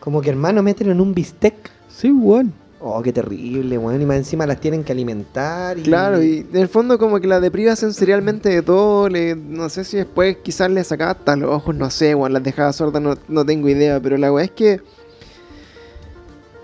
Como 0.00 0.20
que 0.20 0.30
hermano, 0.30 0.62
mételo 0.62 0.90
en 0.92 1.00
un 1.00 1.14
bistec. 1.14 1.54
Sí, 1.88 2.10
weón. 2.10 2.52
Oh, 2.78 3.02
qué 3.02 3.12
terrible, 3.12 3.78
weón. 3.78 4.00
Y 4.00 4.04
más 4.04 4.18
encima 4.18 4.46
las 4.46 4.60
tienen 4.60 4.84
que 4.84 4.92
alimentar. 4.92 5.78
Y... 5.78 5.82
Claro, 5.82 6.22
y 6.22 6.46
en 6.50 6.56
el 6.56 6.68
fondo 6.68 6.98
como 6.98 7.18
que 7.20 7.26
la 7.26 7.40
depriva 7.40 7.74
sensorialmente 7.74 8.50
de 8.50 8.62
todo, 8.62 9.08
le, 9.08 9.34
no 9.34 9.68
sé 9.68 9.84
si 9.84 9.96
después 9.96 10.36
quizás 10.42 10.70
le 10.70 10.84
sacaba 10.84 11.12
hasta 11.12 11.36
los 11.36 11.50
ojos, 11.50 11.74
no 11.74 11.90
sé, 11.90 12.14
weón, 12.14 12.34
las 12.34 12.42
dejaba 12.42 12.72
sordas, 12.72 13.00
no, 13.00 13.16
no 13.28 13.46
tengo 13.46 13.68
idea, 13.68 13.98
pero 14.00 14.18
la 14.18 14.30
weá 14.30 14.44
es 14.44 14.50
que 14.50 14.80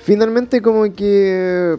finalmente 0.01 0.61
como 0.61 0.93
que 0.93 1.79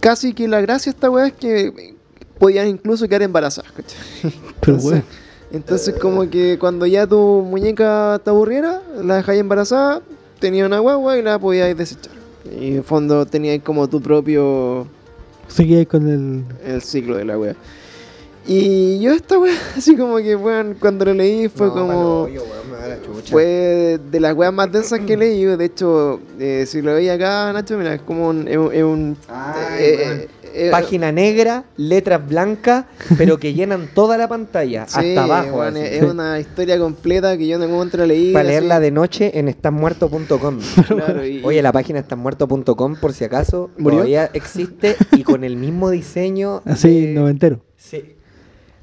casi 0.00 0.32
que 0.32 0.48
la 0.48 0.60
gracia 0.62 0.90
de 0.90 0.96
esta 0.96 1.10
weá 1.10 1.26
es 1.26 1.34
que 1.34 1.94
podían 2.38 2.66
incluso 2.68 3.06
quedar 3.08 3.22
embarazadas, 3.22 3.72
¿cachai? 3.72 3.98
Pero, 4.60 4.76
Entonces, 4.76 4.90
weón. 4.90 5.04
Entonces 5.50 5.94
como 5.98 6.28
que 6.28 6.58
cuando 6.58 6.86
ya 6.86 7.06
tu 7.06 7.16
muñeca 7.16 8.20
te 8.22 8.30
aburriera, 8.30 8.82
la 9.02 9.16
dejáis 9.16 9.40
embarazada, 9.40 10.02
tenía 10.40 10.66
una 10.66 10.78
guagua 10.78 11.16
y 11.16 11.22
la 11.22 11.38
podíais 11.38 11.76
desechar. 11.76 12.17
Y 12.60 12.76
en 12.76 12.84
fondo 12.84 13.26
teníais 13.26 13.62
como 13.62 13.88
tu 13.88 14.00
propio 14.00 14.86
Seguí 15.48 15.76
ahí 15.76 15.86
con 15.86 16.08
el. 16.08 16.44
el 16.64 16.82
ciclo 16.82 17.16
de 17.16 17.24
la 17.24 17.38
wea. 17.38 17.56
Y 18.46 18.98
yo 19.00 19.12
esta 19.12 19.38
wea, 19.38 19.54
así 19.76 19.96
como 19.96 20.16
que, 20.18 20.34
weón, 20.36 20.76
cuando 20.80 21.04
lo 21.04 21.14
leí 21.14 21.48
fue 21.48 21.66
No, 21.66 21.72
como... 21.74 22.22
palollo, 22.24 22.42
weón, 22.44 22.70
me 23.00 23.06
chucha. 23.06 23.32
Fue 23.32 23.98
de 24.10 24.20
las 24.20 24.34
weas 24.34 24.52
más 24.52 24.72
densas 24.72 25.00
que 25.00 25.14
he 25.14 25.16
leído. 25.16 25.56
De 25.56 25.66
hecho, 25.66 26.20
eh, 26.38 26.64
si 26.66 26.80
lo 26.80 26.94
veis 26.94 27.10
acá, 27.10 27.52
Nacho, 27.52 27.76
mira, 27.76 27.94
es 27.94 28.00
como 28.02 28.28
un... 28.28 28.48
es 28.48 28.56
un- 28.56 28.72
es 28.74 28.82
un- 28.82 29.16
Ay, 29.28 29.84
eh, 29.84 29.96
weón. 30.06 30.22
Eh, 30.54 30.66
eh, 30.68 30.70
Página 30.70 31.12
negra, 31.12 31.64
letras 31.76 32.26
blancas, 32.28 32.84
pero 33.16 33.38
que 33.38 33.54
llenan 33.54 33.88
toda 33.94 34.16
la 34.18 34.28
pantalla, 34.28 34.86
sí, 34.88 34.98
hasta 34.98 35.24
abajo. 35.24 35.64
es 35.64 36.02
una 36.02 36.38
historia 36.40 36.78
completa 36.78 37.36
que 37.36 37.46
yo 37.46 37.56
en 37.56 37.62
algún 37.62 37.76
momento 37.78 37.96
la 37.98 38.06
leí. 38.06 38.32
Para 38.32 38.42
así. 38.44 38.48
leerla 38.52 38.80
de 38.80 38.90
noche 38.90 39.38
en 39.38 39.48
estanmuerto.com. 39.48 40.58
Claro, 40.88 41.24
y- 41.26 41.42
Oye, 41.44 41.62
la 41.62 41.72
página 41.72 41.98
estanmuerto.com, 42.00 42.96
por 43.00 43.12
si 43.12 43.24
acaso, 43.24 43.70
¿Murió? 43.78 43.98
todavía 43.98 44.30
existe 44.32 44.96
y 45.12 45.22
con 45.22 45.44
el 45.44 45.56
mismo 45.56 45.90
diseño. 45.90 46.62
Así, 46.66 47.06
de- 47.06 47.12
noventero. 47.14 47.60
Sí. 47.76 48.14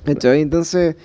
Entonces, 0.08 0.96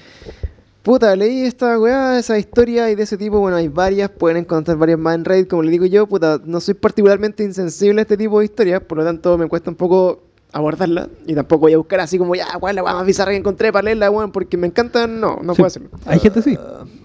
puta, 0.83 1.15
leí 1.17 1.43
esta 1.45 1.79
weá, 1.79 2.19
esa 2.19 2.39
historia 2.39 2.91
y 2.91 2.95
de 2.95 3.03
ese 3.05 3.17
tipo, 3.17 3.39
bueno, 3.41 3.57
hay 3.57 3.69
varias, 3.69 4.11
pueden 4.11 4.39
encontrar 4.39 4.77
varias 4.77 4.99
más 4.99 5.15
en 5.15 5.25
Reddit, 5.25 5.49
como 5.49 5.63
le 5.63 5.71
digo 5.71 5.87
yo, 5.87 6.07
puta, 6.07 6.41
no 6.45 6.61
soy 6.61 6.75
particularmente 6.75 7.43
insensible 7.43 8.01
a 8.01 8.03
este 8.03 8.17
tipo 8.17 8.39
de 8.39 8.45
historias, 8.47 8.83
por 8.83 8.99
lo 8.99 9.05
tanto 9.05 9.39
me 9.39 9.47
cuesta 9.49 9.71
un 9.71 9.77
poco 9.77 10.23
abordarla 10.53 11.09
y 11.27 11.35
tampoco 11.35 11.63
voy 11.63 11.73
a 11.75 11.79
buscar 11.79 12.01
así 12.01 12.19
como, 12.19 12.35
ya, 12.35 12.47
weón, 12.61 12.77
la 12.77 12.83
más 12.83 13.07
bizarra 13.07 13.31
que 13.33 13.37
encontré 13.39 13.73
para 13.73 13.85
leerla, 13.85 14.11
weón, 14.11 14.33
porque 14.33 14.57
me 14.57 14.67
encanta, 14.67 15.07
no, 15.07 15.39
no 15.43 15.55
Sí. 15.55 15.59
puedo 15.59 15.67
hacerlo. 15.67 15.91
Hay 16.07 16.19
gente 16.19 16.41
así. 16.41 16.59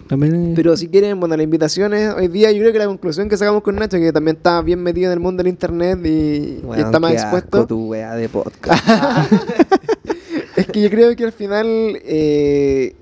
También. 0.08 0.50
es- 0.52 0.56
Pero 0.56 0.78
si 0.78 0.88
quieren, 0.88 1.20
bueno, 1.20 1.36
la 1.38 1.44
invitación 1.44 1.94
es, 1.94 2.14
hoy 2.14 2.28
día 2.28 2.52
yo 2.52 2.60
creo 2.60 2.72
que 2.74 2.80
la 2.80 2.86
conclusión 2.88 3.28
que 3.30 3.38
sacamos 3.38 3.64
con 3.64 3.76
Nacho, 3.76 3.98
que 3.98 4.12
también 4.14 4.38
está 4.38 4.62
bien 4.62 4.82
metido 4.84 5.08
en 5.08 5.14
el 5.14 5.20
mundo 5.20 5.42
del 5.44 5.50
internet 5.52 6.00
y, 6.06 6.62
está 6.78 7.00
más 7.00 7.12
qué 7.12 7.18
asco 7.18 7.38
expuesto. 7.38 7.68
tu 7.68 7.86
weá 7.88 8.16
de 8.16 8.30
podcast. 8.30 8.84
Es 10.56 10.68
que 10.68 10.82
yo 10.82 10.90
creo 10.90 11.14
que 11.18 11.26
al 11.26 11.34
final 11.34 11.68
eh, 12.06 12.96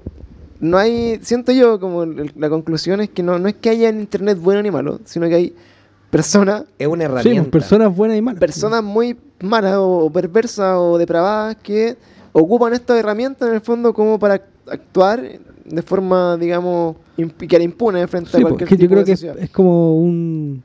no 0.60 0.78
hay, 0.78 1.20
siento 1.22 1.52
yo 1.52 1.80
como 1.80 2.04
la 2.06 2.50
conclusión 2.50 3.00
es 3.02 3.10
que 3.10 3.22
no, 3.22 3.38
no 3.38 3.48
es 3.48 3.54
que 3.56 3.70
haya 3.70 3.90
en 3.90 4.00
internet 4.00 4.40
bueno 4.42 4.62
ni 4.64 4.72
malo, 4.72 5.00
sino 5.06 5.28
que 5.30 5.36
hay 5.36 5.56
personas, 6.14 6.64
es 6.80 6.88
una 6.88 7.06
sí, 7.06 7.10
pues, 7.12 7.24
herramienta. 7.26 7.52
personas 7.52 7.96
buenas 7.96 8.18
y 8.18 8.22
malas. 8.22 8.40
personas 8.40 8.84
muy 8.84 9.18
malas 9.42 9.76
o, 9.78 10.10
perversas 10.12 10.76
o 10.78 10.98
depravadas 10.98 11.58
que 11.58 11.98
ocupan 12.32 12.74
esta 12.74 12.98
herramienta 12.98 13.48
en 13.48 13.56
el 13.56 13.62
fondo 13.62 13.94
como 13.94 14.18
para 14.20 14.42
actuar 14.72 15.22
de 15.66 15.82
forma, 15.82 16.38
digamos, 16.38 16.96
que 17.16 17.56
era 17.56 17.64
impune 17.64 18.08
frente 18.08 18.32
Sí, 18.32 18.38
a 18.38 18.42
pues, 18.42 18.54
cualquier 18.54 18.70
que 18.70 18.76
yo 18.76 18.80
tipo 18.82 18.94
creo 18.94 19.06
de 19.06 19.36
que 19.38 19.44
es 19.44 19.50
como 19.50 19.98
un. 19.98 20.64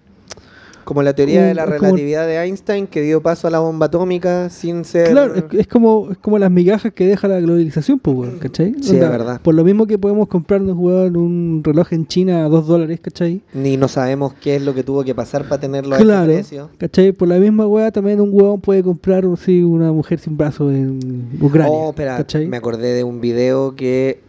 Como 0.88 1.02
la 1.02 1.12
teoría 1.12 1.44
de 1.44 1.52
la 1.54 1.66
como- 1.66 1.76
relatividad 1.80 2.26
de 2.26 2.38
Einstein 2.38 2.86
que 2.86 3.02
dio 3.02 3.20
paso 3.22 3.46
a 3.46 3.50
la 3.50 3.58
bomba 3.58 3.86
atómica 3.86 4.48
sin 4.48 4.86
ser. 4.86 5.10
Claro, 5.10 5.34
es, 5.34 5.44
es 5.52 5.66
como, 5.66 6.08
es 6.12 6.16
como 6.16 6.38
las 6.38 6.50
migajas 6.50 6.94
que 6.94 7.06
deja 7.06 7.28
la 7.28 7.38
globalización, 7.40 7.98
pues, 7.98 8.16
weón, 8.16 8.38
¿cachai? 8.38 8.74
Sí, 8.80 8.94
es 8.94 9.00
verdad. 9.00 9.38
Por 9.42 9.54
lo 9.54 9.64
mismo 9.64 9.86
que 9.86 9.98
podemos 9.98 10.28
comprarnos, 10.28 10.74
weón, 10.78 11.14
un 11.18 11.60
reloj 11.62 11.92
en 11.92 12.06
China 12.06 12.46
a 12.46 12.48
dos 12.48 12.66
dólares, 12.66 13.00
¿cachai? 13.00 13.42
Ni 13.52 13.76
no 13.76 13.86
sabemos 13.86 14.32
qué 14.40 14.56
es 14.56 14.62
lo 14.62 14.72
que 14.72 14.82
tuvo 14.82 15.04
que 15.04 15.14
pasar 15.14 15.46
para 15.46 15.60
tenerlo 15.60 15.94
a 15.94 15.98
Claro, 15.98 16.32
ese 16.32 16.38
precio. 16.40 16.70
¿cachai? 16.78 17.12
Por 17.12 17.28
la 17.28 17.36
misma 17.36 17.66
weá 17.66 17.92
también 17.92 18.18
un 18.22 18.30
weón 18.32 18.58
puede 18.62 18.82
comprar 18.82 19.26
sí, 19.44 19.62
una 19.62 19.92
mujer 19.92 20.18
sin 20.20 20.38
brazo 20.38 20.70
en 20.70 21.28
Ucrania, 21.38 21.70
Oh, 21.70 21.90
espera, 21.90 22.16
¿cachai? 22.16 22.46
me 22.46 22.56
acordé 22.56 22.94
de 22.94 23.04
un 23.04 23.20
video 23.20 23.76
que 23.76 24.20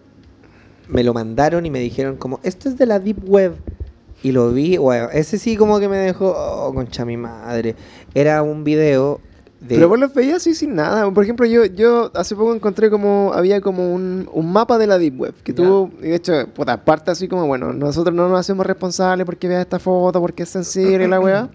me 0.89 1.05
lo 1.05 1.13
mandaron 1.13 1.65
y 1.65 1.69
me 1.71 1.79
dijeron 1.79 2.17
como, 2.17 2.41
esto 2.43 2.67
es 2.67 2.77
de 2.77 2.85
la 2.85 2.99
Deep 2.99 3.29
Web. 3.29 3.53
Y 4.23 4.31
lo 4.33 4.51
vi, 4.51 4.77
bueno, 4.77 5.07
ese 5.13 5.37
sí 5.37 5.55
como 5.55 5.79
que 5.79 5.87
me 5.87 5.97
dejó, 5.97 6.33
oh, 6.35 6.73
concha 6.73 7.05
mi 7.05 7.15
madre. 7.17 7.75
Era 8.13 8.43
un 8.43 8.63
video 8.65 9.21
de... 9.61 9.75
Pero 9.75 9.87
vos 9.89 9.97
los 9.99 10.13
veías 10.13 10.37
así 10.37 10.53
sin 10.53 10.75
nada. 10.75 11.09
Por 11.11 11.23
ejemplo, 11.23 11.45
yo, 11.45 11.65
yo 11.65 12.11
hace 12.15 12.35
poco 12.35 12.53
encontré 12.53 12.89
como, 12.89 13.31
había 13.33 13.61
como 13.61 13.93
un, 13.93 14.29
un 14.33 14.51
mapa 14.51 14.77
de 14.77 14.87
la 14.87 14.97
Deep 14.97 15.19
Web, 15.19 15.33
que 15.43 15.53
tuvo, 15.53 15.89
y 15.99 16.07
de 16.09 16.15
hecho, 16.15 16.33
puta, 16.53 16.73
aparte 16.73 17.11
así 17.11 17.27
como, 17.29 17.47
bueno, 17.47 17.71
nosotros 17.71 18.13
no 18.15 18.27
nos 18.27 18.39
hacemos 18.39 18.65
responsables 18.65 19.25
porque 19.25 19.47
veas 19.47 19.61
esta 19.61 19.79
foto, 19.79 20.19
porque 20.19 20.43
es 20.43 20.49
sensible 20.49 21.05
y 21.05 21.07
la 21.07 21.19
weá. 21.19 21.49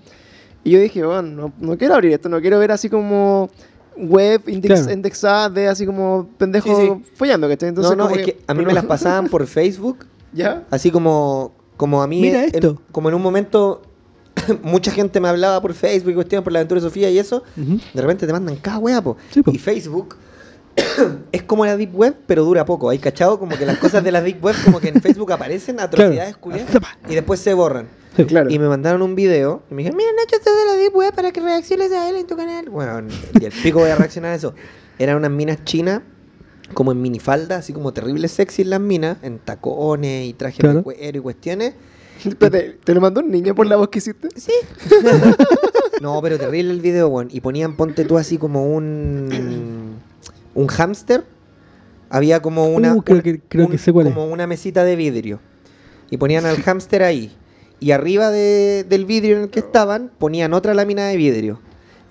Y 0.62 0.70
yo 0.70 0.80
dije, 0.80 1.04
bueno, 1.04 1.22
no, 1.22 1.52
no 1.60 1.76
quiero 1.76 1.94
abrir 1.94 2.12
esto, 2.12 2.30
no 2.30 2.40
quiero 2.40 2.58
ver 2.58 2.72
así 2.72 2.88
como 2.88 3.50
web 3.96 4.42
index, 4.48 4.80
Claro. 4.80 4.92
indexada 4.94 5.50
de 5.50 5.68
así 5.68 5.84
como 5.86 6.28
pendejos 6.38 6.76
Sí, 6.78 6.86
sí. 6.86 7.10
follando, 7.14 7.46
¿cachai? 7.48 7.68
no, 7.68 7.80
Entonces, 7.80 7.96
no, 7.98 8.04
como 8.08 8.16
es 8.16 8.24
que 8.24 8.38
a 8.46 8.54
mí 8.54 8.64
me 8.64 8.72
las 8.72 8.84
pasaban 8.86 9.28
por 9.28 9.46
Facebook, 9.46 10.06
¿Ya? 10.32 10.64
así 10.70 10.90
como, 10.90 11.52
como 11.76 12.02
a 12.02 12.06
mí... 12.06 12.20
Mira 12.20 12.44
en- 12.44 12.54
esto. 12.54 12.80
como 12.92 13.08
en 13.08 13.14
un 13.14 13.22
momento 13.22 13.82
mucha 14.62 14.90
gente 14.90 15.20
me 15.20 15.28
hablaba 15.28 15.60
por 15.60 15.74
Facebook 15.74 16.14
cuestiones 16.14 16.44
por 16.44 16.52
la 16.52 16.60
aventura 16.60 16.80
de 16.80 16.86
Sofía 16.86 17.10
y 17.10 17.18
eso. 17.18 17.42
Ujú. 17.56 17.78
De 17.92 18.00
repente 18.02 18.26
te 18.26 18.32
mandan 18.32 18.56
cada 18.56 18.78
wea, 18.78 19.02
po. 19.02 19.16
Sí, 19.30 19.42
po. 19.42 19.50
Y 19.52 19.58
Facebook 19.58 20.16
es 21.32 21.42
como 21.44 21.64
la 21.64 21.76
Deep 21.76 21.94
Web, 21.94 22.16
pero 22.26 22.44
dura 22.44 22.64
poco. 22.64 22.90
¿Hay 22.90 22.98
cachado? 22.98 23.38
Como 23.38 23.56
que 23.56 23.64
las 23.66 23.78
cosas 23.78 24.02
de 24.02 24.10
la 24.12 24.20
Deep 24.22 24.44
Web, 24.44 24.56
como 24.64 24.80
que 24.80 24.88
en 24.88 25.00
Facebook 25.00 25.32
aparecen 25.32 25.78
atrocidades 25.80 26.36
culiadas 26.36 26.70
y 27.08 27.14
después 27.14 27.40
se 27.40 27.54
borran. 27.54 27.88
Sí. 28.16 28.24
Claro. 28.24 28.48
Y 28.50 28.58
me 28.60 28.68
mandaron 28.68 29.02
un 29.02 29.14
video 29.16 29.62
y 29.70 29.74
me 29.74 29.78
dijeron, 29.78 29.96
mira 29.96 30.10
Nacho, 30.16 30.36
esto 30.36 30.50
es 30.50 30.56
de 30.56 30.64
la 30.66 30.72
Deep 30.80 30.94
Web 30.94 31.14
para 31.14 31.32
que 31.32 31.40
reacciones 31.40 31.90
a 31.92 32.08
él 32.08 32.16
en 32.16 32.26
tu 32.26 32.36
canal. 32.36 32.68
Bueno, 32.70 33.08
y 33.40 33.44
el 33.44 33.50
pico 33.52 33.80
voy 33.80 33.90
a 33.90 33.96
reaccionar 33.96 34.32
a 34.32 34.34
eso. 34.36 34.54
Eran 34.98 35.16
unas 35.16 35.32
minas 35.32 35.64
chinas, 35.64 36.02
como 36.74 36.92
en 36.92 37.00
minifalda, 37.00 37.56
así 37.56 37.72
como 37.72 37.92
terrible 37.92 38.28
sexy 38.28 38.64
las 38.64 38.80
minas, 38.80 39.16
en 39.22 39.38
tacones 39.38 40.26
y 40.26 40.32
trajes 40.34 40.58
Claro. 40.60 40.78
de 40.78 40.82
cuero 40.82 41.18
y 41.18 41.20
cuestiones. 41.22 41.74
Espérate, 42.24 42.78
¿te 42.84 42.94
lo 42.94 43.00
mandó 43.00 43.20
un 43.20 43.30
niño 43.30 43.54
por 43.54 43.66
la 43.66 43.76
voz 43.76 43.88
que 43.88 43.98
hiciste? 43.98 44.28
Sí. 44.36 44.52
no, 46.00 46.20
pero 46.22 46.38
terrible 46.38 46.72
el 46.72 46.80
video, 46.80 47.08
weón. 47.08 47.28
Y 47.30 47.40
ponían, 47.40 47.76
ponte 47.76 48.04
tú 48.04 48.18
así 48.18 48.38
como 48.38 48.66
un. 48.74 49.94
Un 50.54 50.66
hámster. 50.68 51.24
Había 52.10 52.40
como 52.40 52.66
una. 52.68 52.94
Uh, 52.94 53.02
creo 53.02 53.16
una- 53.16 53.22
que- 53.22 53.40
creo 53.48 53.68
que 53.68 53.78
sé 53.78 53.92
cuál 53.92 54.06
es. 54.08 54.14
Como 54.14 54.26
una 54.32 54.46
mesita 54.46 54.84
de 54.84 54.96
vidrio. 54.96 55.40
Y 56.10 56.16
ponían 56.16 56.46
al 56.46 56.56
hámster 56.62 57.02
ahí. 57.02 57.32
Y 57.80 57.90
arriba 57.90 58.30
de- 58.30 58.84
del 58.88 59.04
vidrio 59.04 59.36
en 59.36 59.42
el 59.44 59.50
que 59.50 59.58
estaban, 59.60 60.10
ponían 60.18 60.54
otra 60.54 60.74
lámina 60.74 61.06
de 61.08 61.16
vidrio. 61.16 61.60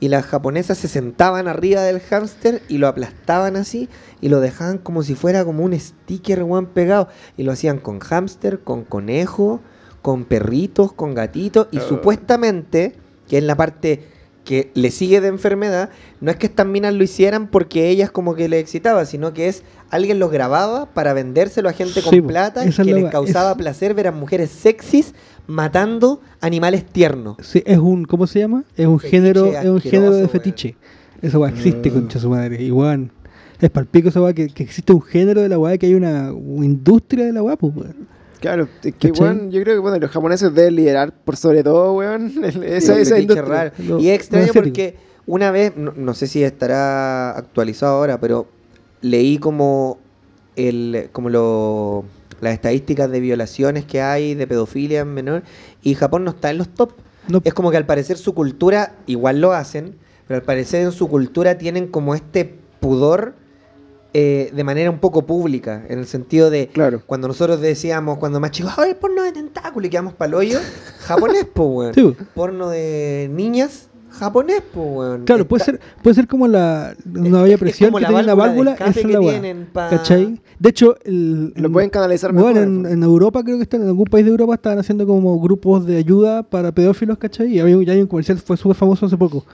Y 0.04 0.10
las 0.10 0.26
japonesas 0.26 0.78
se 0.78 0.90
sentaban 0.90 1.48
arriba 1.48 1.82
del 1.82 2.02
hámster 2.02 2.62
y 2.68 2.78
lo 2.78 2.90
aplastaban 2.90 3.56
así 3.56 3.88
y 4.20 4.28
lo 4.28 4.42
dejaban 4.42 4.78
como 4.78 5.02
si 5.02 5.16
fuera 5.16 5.46
como 5.46 5.64
un 5.64 5.80
sticker, 5.80 6.44
weón, 6.44 6.66
pegado. 6.66 7.08
Y 7.38 7.44
lo 7.44 7.54
hacían 7.54 7.78
con 7.80 8.00
hámster, 8.02 8.60
con 8.60 8.84
conejo, 8.84 9.62
con 10.02 10.26
perritos, 10.26 10.92
con 10.92 11.16
gatitos. 11.16 11.68
Y 11.72 11.78
Oh. 11.78 11.88
supuestamente, 11.88 12.98
que 13.30 13.38
es 13.38 13.44
la 13.46 13.56
parte 13.56 14.04
que 14.44 14.72
le 14.74 14.92
sigue 14.92 15.22
de 15.22 15.30
enfermedad, 15.30 15.90
no 16.20 16.30
es 16.30 16.36
que 16.36 16.48
estas 16.48 16.66
minas 16.68 16.94
lo 16.94 17.02
hicieran 17.06 17.48
porque 17.48 17.88
ellas 17.88 18.12
como 18.12 18.36
que 18.36 18.50
le 18.50 18.60
excitaba, 18.60 19.06
sino 19.06 19.34
que 19.34 19.48
es 19.48 19.64
alguien 19.90 20.20
los 20.20 20.32
grababa 20.32 20.88
para 20.88 21.14
vendérselo 21.14 21.70
a 21.70 21.72
gente 21.72 22.02
con 22.02 22.12
Sí, 22.12 22.20
plata 22.22 22.66
es 22.66 22.76
que 22.76 22.84
les 22.84 23.10
causaba 23.10 23.52
es- 23.52 23.58
placer 23.58 23.94
ver 23.94 24.08
a 24.08 24.12
mujeres 24.12 24.50
sexys 24.50 25.14
matando 25.48 26.22
animales 26.42 26.86
tiernos. 26.86 27.38
Sí, 27.42 27.64
es 27.66 27.78
un, 27.78 28.06
¿cómo 28.06 28.28
se 28.28 28.40
llama? 28.40 28.64
Es 28.78 28.88
un 28.88 29.00
Fetiche 29.00 29.18
género, 29.18 29.46
es 29.48 29.66
un 29.66 29.82
género 29.82 30.12
de 30.12 30.18
weón. 30.18 30.30
fetiche. 30.30 30.76
Esa 31.22 31.40
weá 31.40 31.52
existe, 31.52 31.90
Mm. 31.90 31.94
concha 31.94 32.20
su 32.20 32.30
madre. 32.30 32.62
Y 32.64 32.72
weón, 32.72 33.12
es 33.60 33.70
palpico 33.70 34.10
esa 34.10 34.22
weá 34.22 34.34
que, 34.34 34.48
que 34.48 34.64
existe 34.64 34.92
un 34.94 35.02
género 35.02 35.42
de 35.42 35.50
la 35.50 35.58
weá, 35.60 35.78
que 35.78 35.86
hay 35.86 35.96
una, 35.96 36.34
una 36.34 36.66
industria 36.66 37.26
de 37.26 37.34
la 37.34 37.44
weá, 37.44 37.56
pues 37.58 37.76
weón. 37.76 38.08
Claro, 38.40 38.68
es 38.84 38.94
que, 38.96 39.12
weón, 39.12 39.52
yo 39.52 39.62
creo 39.64 39.76
que, 39.76 39.80
bueno, 39.80 39.98
los 40.00 40.12
japoneses 40.12 40.54
deben 40.54 40.76
liderar 40.76 41.14
por 41.14 41.38
sobre 41.38 41.64
todo, 41.64 41.94
weón, 41.94 42.32
esa, 42.64 43.00
esa 43.00 43.20
industria. 43.20 43.42
raros. 43.48 43.80
Lo- 43.80 44.00
Y 44.00 44.10
es 44.10 44.16
extraño 44.16 44.52
porque 44.54 44.96
Una 45.26 45.52
vez, 45.52 45.78
no, 45.78 45.94
no 45.96 46.14
sé 46.14 46.28
si 46.28 46.44
estará 46.44 47.32
actualizado 47.38 47.96
ahora, 47.96 48.20
pero 48.20 48.46
leí 49.00 49.38
como 49.38 49.98
el 50.58 51.08
como 51.14 51.30
lo, 51.30 52.04
las 52.44 52.54
estadísticas 52.54 53.10
de 53.10 53.20
violaciones 53.20 53.86
que 53.86 54.02
hay, 54.02 54.36
de 54.36 54.46
pedofilia 54.48 55.02
en 55.02 55.14
menor, 55.14 55.44
y 55.82 55.96
Japón 55.96 56.24
no 56.24 56.32
está 56.32 56.50
en 56.52 56.58
los 56.60 56.70
top. 56.70 56.94
No. 57.28 57.42
Es 57.44 57.54
como 57.54 57.72
que 57.72 57.78
al 57.78 57.86
parecer 57.86 58.18
su 58.18 58.34
cultura, 58.34 58.96
igual 59.08 59.40
lo 59.42 59.54
hacen, 59.54 59.96
pero 60.28 60.40
al 60.40 60.46
parecer 60.46 60.82
en 60.84 60.92
su 60.92 61.08
cultura 61.08 61.58
tienen 61.58 61.88
como 61.88 62.16
este 62.16 62.60
pudor 62.80 63.36
eh, 64.14 64.52
de 64.54 64.64
manera 64.64 64.92
un 64.92 65.00
poco 65.00 65.26
pública, 65.26 65.86
en 65.90 65.98
el 65.98 66.06
sentido 66.06 66.52
de 66.52 66.68
Claro. 66.68 67.02
cuando 67.06 67.28
nosotros 67.28 67.62
decíamos, 67.62 68.20
cuando 68.20 68.40
más 68.40 68.52
chicos, 68.52 68.74
¡ay, 68.78 68.94
porno 68.94 69.24
de 69.24 69.32
tentáculo! 69.32 69.88
y 69.88 69.90
quedamos 69.90 70.14
pa'l 70.14 70.36
hoyo, 70.36 70.60
japonés. 71.00 71.40
Sí, 71.40 71.46
po. 71.52 71.92
Porno 72.36 72.70
de 72.70 73.28
niñas, 73.34 73.90
japonés, 74.14 74.62
po, 74.74 74.82
weón. 74.84 75.26
Claro, 75.26 75.48
puede 75.48 75.64
ser, 75.66 75.80
puede 76.02 76.14
ser 76.16 76.28
como 76.28 76.48
la 76.48 76.96
una 77.14 77.28
es- 77.28 77.34
olla 77.44 77.54
es 77.56 77.60
presión 77.60 77.90
como 77.90 77.98
que 77.98 78.04
la 78.04 78.08
tiene 78.10 78.24
una 78.24 78.34
válvula 78.36 78.74
esa 78.74 78.86
es 78.90 78.96
que 78.98 79.08
la 79.08 79.20
tienen 79.20 79.68
pa- 79.74 79.90
¿Cachai? 79.90 80.42
De 80.60 80.70
hecho, 80.70 80.96
el, 81.04 81.54
Lo 81.56 81.68
en- 81.68 81.74
pueden 81.74 81.90
canalizar 81.90 82.32
bueno, 82.32 82.48
mejor. 82.62 82.64
en, 82.64 82.86
en 82.86 83.04
Europa 83.04 83.44
creo 83.44 83.58
que 83.58 83.64
están, 83.64 83.82
en 83.82 83.88
algún 83.88 84.06
país 84.06 84.24
de 84.26 84.32
Europa 84.32 84.54
estaban 84.56 84.80
haciendo 84.80 85.06
como 85.08 85.40
grupos 85.40 85.86
de 85.86 85.98
ayuda 85.98 86.44
para 86.44 86.72
pedófilos, 86.72 87.18
¿cachai? 87.18 87.54
Y 87.54 87.60
había, 87.60 87.82
ya 87.84 87.94
hay 87.94 88.02
un 88.02 88.08
comercial, 88.08 88.38
fue 88.38 88.56
súper 88.56 88.76
famoso 88.78 89.06
hace 89.08 89.18
poco, 89.18 89.46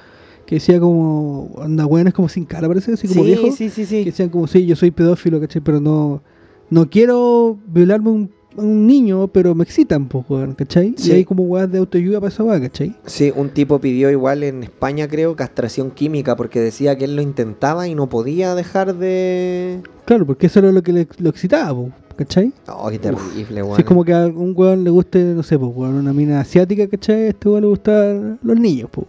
que 0.46 0.56
decía 0.56 0.80
como, 0.80 1.52
anda, 1.62 1.86
weones 1.86 2.14
como 2.14 2.28
sin 2.30 2.46
cara, 2.46 2.68
parece, 2.68 2.94
así 2.94 3.08
como 3.08 3.22
sí, 3.22 3.26
viejo. 3.28 3.52
sí, 3.52 3.70
sí, 3.70 3.82
Que 3.82 3.86
sí. 3.88 4.04
decían 4.04 4.30
como, 4.30 4.46
sí, 4.48 4.66
yo 4.66 4.76
soy 4.76 4.92
pedófilo, 4.92 5.40
¿cachai? 5.40 5.62
Pero 5.62 5.80
no, 5.80 6.22
no 6.70 6.90
quiero 6.90 7.58
violarme 7.68 8.10
un, 8.10 8.32
un 8.56 8.88
niño, 8.88 9.28
pero 9.28 9.56
me 9.56 9.64
excitan, 9.64 10.08
pues, 10.08 10.26
weón, 10.28 10.54
¿cachai? 10.54 10.96
Sí. 10.98 11.12
Y 11.12 11.14
hay 11.16 11.26
como 11.26 11.44
weas 11.44 11.72
de 11.72 11.78
autoayuda 11.78 12.20
para 12.20 12.34
esa 12.34 12.44
weá, 12.44 12.60
¿cachai? 12.60 12.96
Sí, 13.06 13.32
un 13.36 13.50
tipo 13.50 13.80
pidió 13.80 14.10
igual 14.10 14.44
en 14.44 14.64
España, 14.64 15.08
creo, 15.08 15.36
castración 15.36 15.92
química, 15.92 16.36
porque 16.36 16.60
decía 16.60 16.98
que 16.98 17.06
él 17.06 17.16
lo 17.16 17.22
intentaba 17.22 17.88
y 17.88 17.96
no 17.96 18.10
podía 18.10 18.56
dejar 18.56 18.96
de... 18.96 19.82
Claro, 20.06 20.26
porque 20.26 20.48
eso 20.48 20.60
era 20.60 20.72
lo 20.72 20.82
que 20.82 20.94
le, 20.94 21.08
lo 21.20 21.30
excitaba, 21.30 21.74
po, 21.74 21.92
¿cachai? 22.16 22.52
Oh, 22.68 22.90
qué 22.90 23.00
terrible, 23.00 23.62
weón. 23.64 23.76
Si 23.76 23.82
es 23.82 23.88
como 23.88 24.04
que 24.04 24.14
a 24.14 24.26
un 24.26 24.54
weón 24.56 24.84
le 24.84 24.90
guste, 24.90 25.20
no 25.24 25.44
sé, 25.44 25.58
pues, 25.60 25.72
weón, 25.74 25.96
una 25.96 26.14
mina 26.14 26.42
asiática, 26.42 26.88
¿cachai? 26.88 27.26
A 27.26 27.28
este 27.30 27.48
weón 27.50 27.62
le 27.62 27.68
gustan 27.68 28.40
los 28.42 28.60
niños, 28.60 28.90
pues, 28.92 29.08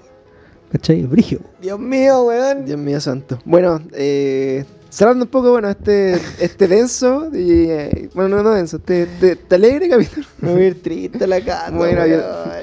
¿cachai? 0.70 1.00
Es 1.00 1.10
brigio. 1.10 1.40
Dios 1.62 1.80
mío, 1.80 2.24
weón. 2.24 2.66
Dios 2.66 2.78
mío 2.78 3.00
santo. 3.00 3.38
Bueno, 3.44 3.80
eh, 3.94 4.64
cerrando 4.90 5.24
un 5.24 5.30
poco, 5.30 5.52
bueno, 5.52 5.68
este, 5.70 6.14
este 6.40 6.68
denso, 6.68 7.28
y, 7.32 7.64
eh, 7.70 8.10
bueno, 8.14 8.36
no, 8.36 8.42
no 8.42 8.50
denso, 8.50 8.76
este, 8.78 9.04
este, 9.04 9.32
este 9.32 9.54
alegre 9.54 9.88
capítulo. 9.88 10.26
Me 10.40 10.52
voy 10.52 10.62
a 10.62 10.66
ir 10.66 10.82
triste 10.82 11.24
a 11.24 11.26
la 11.26 11.40
casa, 11.40 11.70
Bueno, 11.76 12.06
yo- 12.06 12.20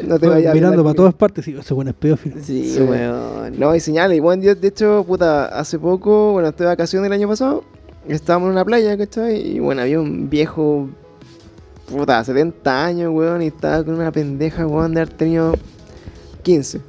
no 0.08 0.20
te 0.20 0.28
vayas 0.28 0.52
a 0.52 0.54
mirando 0.54 0.84
para 0.84 0.94
todas 0.95 1.14
partes, 1.14 1.45
sí, 1.45 1.56
ese 1.58 1.74
weón 1.74 1.88
es 1.88 1.94
pedófilo. 1.95 2.36
Sí, 2.44 2.74
Sí. 2.76 2.82
weón. 2.82 3.58
No, 3.60 3.70
hay 3.72 3.80
señales. 3.80 4.18
Y 4.18 4.20
bueno, 4.20 4.44
yo, 4.44 4.54
de 4.56 4.68
hecho, 4.68 5.04
puta, 5.08 5.45
hace 5.48 5.80
poco, 5.80 6.34
bueno, 6.34 6.49
estuve 6.49 6.66
de 6.66 6.74
vacaciones 6.74 7.08
el 7.08 7.14
año 7.14 7.28
pasado, 7.28 7.64
estábamos 8.08 8.48
en 8.48 8.52
una 8.54 8.66
playa, 8.66 8.98
¿cachai? 8.98 9.56
Y 9.56 9.60
bueno, 9.60 9.82
había 9.82 9.99
un 9.99 10.30
viejo, 10.30 10.90
puta, 11.90 12.24
70 12.24 12.86
años, 12.86 13.12
weón, 13.14 13.41
y 13.41 13.48
estaba 13.48 13.84
con 13.84 13.95
una 13.95 14.12
pendeja, 14.12 14.68
weón, 14.68 14.94
de 14.94 15.02
haber 15.02 15.14
tenido 15.14 15.54
15. 16.44 16.82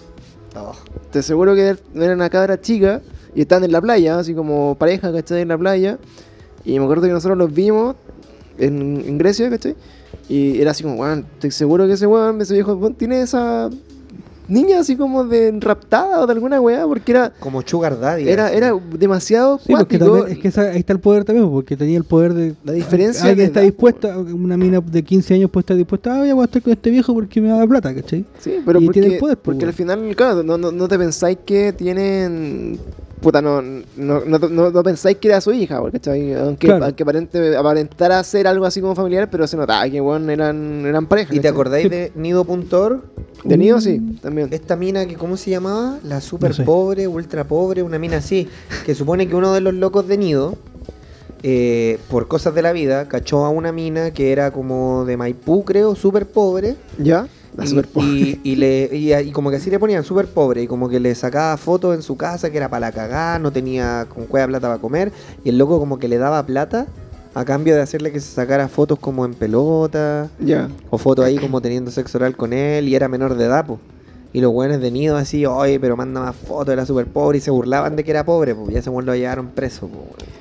Oh. 0.57 0.73
Te 1.13 1.21
aseguro 1.21 1.55
que 1.55 1.77
era 1.95 2.15
una 2.15 2.29
cabra 2.29 2.61
chica 2.61 3.01
y 3.35 3.43
estaban 3.43 3.65
en 3.65 3.73
la 3.73 3.81
playa, 3.81 4.19
así 4.19 4.35
como 4.35 4.77
pareja, 4.79 5.13
¿cachai? 5.13 5.43
En 5.43 5.49
la 5.49 5.59
playa. 5.59 5.99
Y 6.65 6.79
me 6.79 6.85
acuerdo 6.85 7.07
que 7.07 7.13
nosotros 7.13 7.39
los 7.39 7.53
vimos 7.53 7.97
en, 8.59 9.03
en 9.07 9.19
Grecia, 9.19 9.49
¿cachai? 9.51 9.75
Y 10.29 10.61
era 10.61 10.73
así 10.73 10.83
como, 10.83 10.97
weón, 10.97 11.25
estoy 11.35 11.51
seguro 11.51 11.87
que 11.87 11.95
ese 11.95 12.07
weón, 12.07 12.41
ese 12.41 12.55
viejo, 12.55 12.75
weón, 12.75 12.95
tiene 12.95 13.23
esa 13.23 13.71
niña 14.49 14.81
así 14.81 14.97
como 14.97 15.25
de 15.25 15.53
raptada 15.61 16.23
o 16.23 16.27
de 16.27 16.33
alguna 16.33 16.59
weá, 16.61 16.87
porque 16.87 17.13
era, 17.13 17.33
Como 17.39 17.61
Sugar 17.63 18.01
Daddy. 18.01 18.29
era, 18.29 18.47
así. 18.47 18.57
era 18.57 18.73
demasiado 18.99 19.59
Sí, 19.59 19.67
porque 19.73 19.99
cuático. 19.99 20.05
también, 20.19 20.37
es 20.37 20.39
que 20.43 20.49
esa- 20.49 20.71
ahí 20.71 20.79
está 20.79 20.95
el 20.95 21.01
poder 21.01 21.25
también, 21.25 21.51
porque 21.51 21.77
tenía 21.77 21.99
el 21.99 22.05
poder 22.05 22.33
de... 22.33 22.55
La 22.65 22.73
diferencia 22.73 23.29
Alguien 23.29 23.47
está 23.49 23.61
dispuesta, 23.61 24.19
una 24.19 24.57
mina 24.57 24.81
de 24.81 25.03
15 25.03 25.35
años 25.35 25.51
puede 25.51 25.63
estar 25.63 25.77
dispuesta, 25.77 26.21
ah, 26.23 26.27
ya 26.27 26.35
voy 26.35 26.43
a 26.43 26.45
estar 26.47 26.63
con 26.63 26.73
este 26.73 26.89
viejo 26.91 27.13
porque 27.13 27.41
me 27.43 27.49
da 27.49 27.67
plata, 27.67 27.95
¿cachai? 27.95 28.25
Sí, 28.39 28.55
pero 28.65 28.81
Y 28.81 28.87
porque, 28.87 29.01
tiene 29.01 29.15
el 29.15 29.21
poder, 29.21 29.37
pues, 29.37 29.55
porque 29.55 29.67
al 29.67 29.75
final, 29.75 30.17
claro, 30.17 30.43
no, 30.43 30.57
no, 30.57 30.73
no 30.73 30.89
te 30.89 30.99
pensáis 30.99 31.39
que 31.45 31.73
tienen. 31.75 32.79
Puta, 33.21 33.43
no, 33.43 33.61
no, 33.63 33.81
no, 33.97 34.39
no- 34.39 34.71
no 34.71 34.83
pensáis 34.83 35.17
que 35.19 35.29
era 35.29 35.41
su 35.41 35.53
hija, 35.53 35.81
¿cachai? 35.91 36.35
Aunque, 36.35 36.67
Claro. 36.69 36.85
aunque 36.85 37.03
aparente, 37.03 37.57
aparentara 37.57 38.23
ser 38.23 38.47
algo 38.47 38.65
así 38.65 38.81
como 38.81 38.95
familiar, 38.95 39.29
pero 39.31 39.47
se 39.47 39.57
notaba 39.57 39.89
que, 39.91 40.01
bueno, 40.01 40.31
eran, 40.31 40.85
eran 40.87 41.07
pareja. 41.07 41.35
¿Y 41.35 41.41
te 41.41 41.49
acordáis 41.49 41.85
Sí. 41.85 41.89
de 41.89 42.13
Nido.org? 42.17 43.03
De 43.45 43.57
nido, 43.57 43.81
sí, 43.81 44.01
también. 44.21 44.49
Esta 44.53 44.75
mina 44.77 45.07
que, 45.07 45.15
¿cómo 45.15 45.37
se 45.37 45.51
llamaba? 45.51 45.99
La 46.03 46.21
super 46.21 46.51
No 46.51 46.55
sé. 46.57 46.63
pobre, 46.65 47.07
ultra 47.07 47.45
pobre, 47.45 47.83
una 47.85 47.99
mina 47.99 48.17
así. 48.19 48.49
Que 48.85 48.95
supone 48.97 49.29
que 49.29 49.37
uno 49.37 49.53
de 49.53 49.61
los 49.61 49.75
locos 49.75 50.09
de 50.09 50.19
Nido, 50.19 50.57
eh, 51.45 51.99
por 52.11 52.27
cosas 52.27 52.55
de 52.55 52.63
la 52.63 52.73
vida, 52.73 53.07
cachó 53.09 53.45
a 53.45 53.51
una 53.51 53.71
mina 53.71 54.11
que 54.13 54.33
era 54.33 54.51
como 54.51 55.05
de 55.05 55.17
Maipú, 55.17 55.65
creo, 55.65 55.95
súper 55.95 56.27
pobre. 56.27 56.75
¿Ya? 56.99 57.29
La 57.59 57.65
y, 57.65 57.69
super 57.69 57.89
pobre. 57.89 58.09
y, 58.09 58.41
y 58.45 58.57
le, 58.57 58.89
y, 58.93 59.13
y 59.13 59.33
como 59.33 59.51
que 59.51 59.57
así 59.57 59.69
le 59.69 59.79
ponían 59.81 60.05
súper 60.05 60.27
pobre. 60.29 60.63
Y 60.63 60.67
como 60.69 60.89
que 60.89 61.01
le 61.01 61.15
sacaba 61.15 61.57
fotos 61.57 61.95
en 61.95 62.03
su 62.03 62.17
casa 62.17 62.51
que 62.51 62.57
era 62.57 62.69
para 62.71 62.87
la 62.87 62.93
cagada, 62.93 63.39
no 63.39 63.51
tenía 63.51 64.07
con 64.09 64.27
cueva 64.27 64.47
plata 64.47 64.69
para 64.69 64.81
comer. 64.81 65.13
Y 65.45 65.49
el 65.49 65.59
loco 65.59 65.79
como 65.81 65.99
que 65.99 66.07
le 66.07 66.19
daba 66.19 66.47
plata 66.47 66.87
a 67.35 67.45
cambio 67.45 67.75
de 67.75 67.83
hacerle 67.83 68.13
que 68.13 68.21
se 68.21 68.33
sacara 68.33 68.69
fotos 68.69 68.99
como 69.01 69.25
en 69.25 69.35
pelota. 69.35 70.31
Ya. 70.39 70.69
O 70.91 70.99
fotos 70.99 71.25
ahí 71.25 71.37
como 71.37 71.61
teniendo 71.61 71.91
sexo 71.91 72.19
oral 72.19 72.37
con 72.37 72.53
él 72.53 72.89
y 72.89 72.95
era 72.95 73.09
menor 73.09 73.35
de 73.35 73.45
edad, 73.47 73.67
po. 73.67 73.81
Y 74.33 74.41
los 74.41 74.53
buenos 74.53 74.81
de 74.81 74.91
nido 74.91 75.17
así, 75.17 75.47
oye, 75.47 75.81
pero 75.81 75.97
manda 75.97 76.21
más 76.21 76.37
fotos, 76.37 76.73
era 76.73 76.85
súper 76.85 77.07
pobre 77.07 77.39
y 77.39 77.41
se 77.41 77.51
burlaban 77.51 77.97
de 77.97 78.05
que 78.05 78.11
era 78.11 78.25
pobre, 78.25 78.55
pues 78.55 78.85
ya 78.85 78.91
weón 78.91 79.07
lo 79.07 79.17
llevaron 79.17 79.49
preso. 79.49 79.89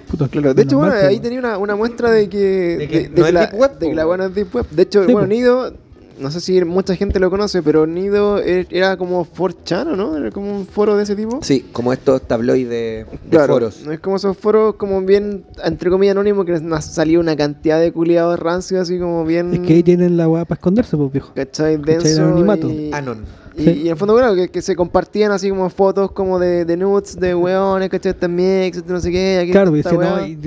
Puta, 0.09 0.27
Claro, 0.27 0.53
de 0.53 0.61
hecho, 0.63 0.77
bueno, 0.77 0.93
ahí 0.93 1.19
tenía 1.19 1.39
una, 1.39 1.57
una 1.57 1.75
muestra 1.75 2.11
de 2.11 2.27
que. 2.29 2.77
De 2.77 2.87
que 2.87 2.99
de, 3.03 3.09
no 3.09 3.15
que 3.15 3.21
es 3.21 3.33
la, 3.33 3.47
Deep 3.47 3.59
Web, 3.59 3.79
de 3.79 3.89
que 3.89 3.95
la 3.95 4.05
buena 4.05 4.25
es 4.25 4.35
Deep 4.35 4.55
Web. 4.55 4.65
De 4.71 4.83
hecho, 4.83 5.05
Sí, 5.05 5.13
bueno, 5.13 5.27
po. 5.27 5.33
Nido, 5.33 5.73
no 6.19 6.31
sé 6.31 6.39
si 6.41 6.63
mucha 6.65 6.95
gente 6.95 7.19
lo 7.19 7.29
conoce, 7.29 7.61
pero 7.63 7.85
Nido 7.87 8.39
e- 8.39 8.67
era 8.69 8.97
como 8.97 9.25
4chan, 9.25 9.87
¿o 9.93 9.95
¿no? 9.95 10.17
Era 10.17 10.31
como 10.31 10.51
un 10.57 10.65
foro 10.65 10.97
de 10.97 11.03
ese 11.03 11.15
tipo. 11.15 11.39
Sí, 11.43 11.65
como 11.71 11.93
estos 11.93 12.21
tabloides 12.23 12.69
de, 12.69 13.05
de 13.23 13.29
Claro, 13.29 13.53
foros. 13.53 13.81
no 13.85 13.91
es 13.91 13.99
como 13.99 14.15
esos 14.17 14.37
foros 14.37 14.75
como 14.75 15.01
bien, 15.01 15.45
entre 15.63 15.89
comillas, 15.89 16.13
anónimos, 16.15 16.45
que 16.45 16.59
nos 16.59 16.85
salió 16.85 17.19
una 17.19 17.35
cantidad 17.35 17.79
de 17.79 17.91
culiados 17.91 18.39
rancios, 18.39 18.81
así 18.81 18.97
como 18.99 19.25
bien... 19.25 19.53
Es 19.53 19.59
que 19.61 19.73
ahí 19.73 19.83
tienen 19.83 20.17
la 20.17 20.27
weá 20.27 20.45
para 20.45 20.57
esconderse, 20.57 20.97
pues 20.97 21.11
viejo. 21.11 21.31
¿Cachai? 21.35 21.77
Denso 21.77 22.23
anonimato. 22.23 22.69
y, 22.69 22.91
Anon. 22.93 23.25
Y, 23.57 23.63
Sí. 23.63 23.69
y 23.71 23.81
en 23.81 23.87
el 23.87 23.97
fondo, 23.97 24.15
claro, 24.15 24.35
que, 24.35 24.49
que 24.49 24.61
se 24.61 24.75
compartían 24.75 25.31
así 25.31 25.49
como 25.49 25.69
fotos 25.69 26.11
como 26.11 26.37
de, 26.39 26.63
de 26.65 26.77
nudes, 26.77 27.19
de 27.19 27.33
weones, 27.35 27.89
¿cachai? 27.89 28.13
También, 28.13 28.63
etcétera, 28.63 28.93
no 28.93 28.99
sé 29.01 29.11
qué. 29.11 29.39
Aquí 29.41 29.51
Claro, 29.51 29.75
y 29.75 29.79
está 29.79 29.91
no, 29.93 29.99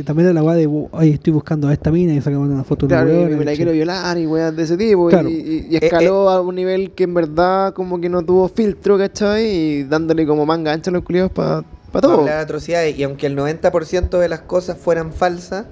también 0.04 0.26
era 0.28 0.32
la 0.32 0.42
weá 0.42 0.54
de, 0.56 0.66
oye, 0.66 1.10
estoy 1.10 1.32
buscando 1.32 1.68
a 1.68 1.72
esta 1.72 1.90
mina 1.90 2.14
y 2.14 2.20
sacamos 2.20 2.48
una 2.48 2.64
foto 2.64 2.86
de 2.86 2.94
Claro, 2.94 3.10
y 3.30 3.34
me 3.36 3.44
la 3.44 3.54
quiero 3.54 3.72
violar 3.72 4.16
y 4.18 4.26
weas 4.26 4.54
de 4.54 4.62
ese 4.62 4.76
tipo. 4.76 5.08
y- 5.08 5.12
Claro. 5.12 5.28
Y, 5.28 5.66
y 5.70 5.76
escaló 5.76 6.30
a 6.30 6.40
un 6.40 6.54
nivel 6.54 6.92
que 6.92 7.04
en 7.04 7.14
verdad 7.14 7.72
como 7.74 8.00
que 8.00 8.08
no 8.08 8.22
tuvo 8.24 8.48
filtro, 8.48 8.96
¿cachai? 8.96 9.44
Y 9.46 9.82
dándole 9.84 10.26
como 10.26 10.46
manga 10.46 10.72
ancha 10.72 10.90
a 10.90 10.94
los 10.94 11.02
culiados 11.02 11.32
para 11.32 11.62
Para 11.92 12.02
todo. 12.08 12.24
de 12.24 12.30
atrocidades. 12.32 12.96
Y 12.98 13.02
aunque 13.02 13.26
el 13.26 13.36
90% 13.36 14.18
de 14.18 14.28
las 14.28 14.40
cosas 14.42 14.78
fueran 14.78 15.12
falsas, 15.12 15.66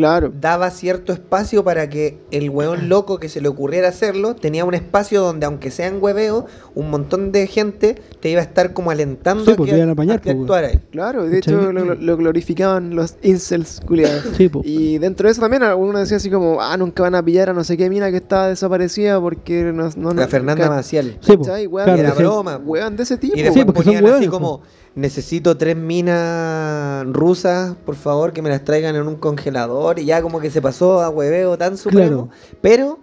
Claro. 0.00 0.32
daba 0.40 0.70
cierto 0.70 1.12
espacio 1.12 1.62
para 1.62 1.88
que 1.88 2.18
el 2.30 2.50
weón 2.50 2.88
loco 2.88 3.18
que 3.18 3.28
se 3.28 3.40
le 3.40 3.48
ocurriera 3.48 3.88
hacerlo 3.88 4.34
tenía 4.34 4.64
un 4.64 4.74
espacio 4.74 5.20
donde, 5.20 5.46
aunque 5.46 5.70
sea 5.70 5.86
en 5.86 6.02
hueveo, 6.02 6.46
un 6.74 6.90
montón 6.90 7.32
de 7.32 7.46
gente 7.46 8.00
te 8.20 8.30
iba 8.30 8.40
a 8.40 8.44
estar 8.44 8.72
como 8.72 8.90
alentando 8.90 9.44
Sí, 9.44 9.52
a 9.52 9.56
que, 9.56 9.76
iban 9.76 9.88
a 9.88 9.92
apañar, 9.92 10.16
a 10.18 10.20
que 10.20 10.30
pues, 10.32 10.40
actuaras. 10.42 10.78
Claro, 10.90 11.24
de 11.24 11.38
hecho 11.38 11.52
lo, 11.52 11.72
lo- 11.72 11.94
lo 11.94 12.16
glorificaban 12.16 12.94
los 12.96 13.16
incels 13.22 13.80
culiados. 13.86 14.24
Sí, 14.36 14.48
po. 14.48 14.62
Y 14.64 14.98
dentro 14.98 15.26
de 15.28 15.32
eso 15.32 15.40
también 15.40 15.62
uno 15.62 15.98
decía 15.98 16.16
así 16.16 16.30
como, 16.30 16.60
ah, 16.60 16.76
nunca 16.76 17.02
van 17.02 17.14
a 17.14 17.22
pillar 17.24 17.50
a 17.50 17.52
no 17.52 17.62
sé 17.64 17.76
qué 17.76 17.88
mina 17.90 18.10
que 18.10 18.16
está 18.18 18.48
desaparecida 18.48 19.20
porque 19.20 19.64
no... 19.72 19.90
no, 19.96 20.14
La 20.14 20.28
Fernanda 20.28 20.68
Maciel. 20.68 21.18
Sí, 21.20 21.36
po. 21.36 21.44
¿cachai? 21.44 21.66
Weón, 21.66 21.84
Claro, 21.86 22.00
era 22.00 22.12
sí. 22.12 22.22
broma. 22.22 22.56
Weón 22.64 22.96
de 22.96 23.02
ese 23.02 23.16
tipo. 23.16 23.36
Y 23.36 23.42
después 23.42 23.64
porque 23.66 23.82
son 23.82 23.84
ponían 23.84 24.04
así 24.04 24.10
hueones, 24.12 24.28
como, 24.30 24.62
necesito 24.94 25.56
tres 25.56 25.76
minas 25.76 27.06
rusas, 27.06 27.76
por 27.84 27.96
favor, 27.96 28.32
que 28.32 28.42
me 28.42 28.50
las 28.50 28.64
traigan 28.64 28.96
en 28.96 29.06
un 29.06 29.16
congelador. 29.16 29.98
Y 29.98 30.04
ya 30.04 30.22
como 30.22 30.40
que 30.40 30.50
se 30.50 30.60
pasó 30.62 31.00
a 31.00 31.08
hueveo 31.08 31.56
tan 31.58 31.76
supremo. 31.76 32.28
Claro. 32.28 32.58
Pero 32.60 32.98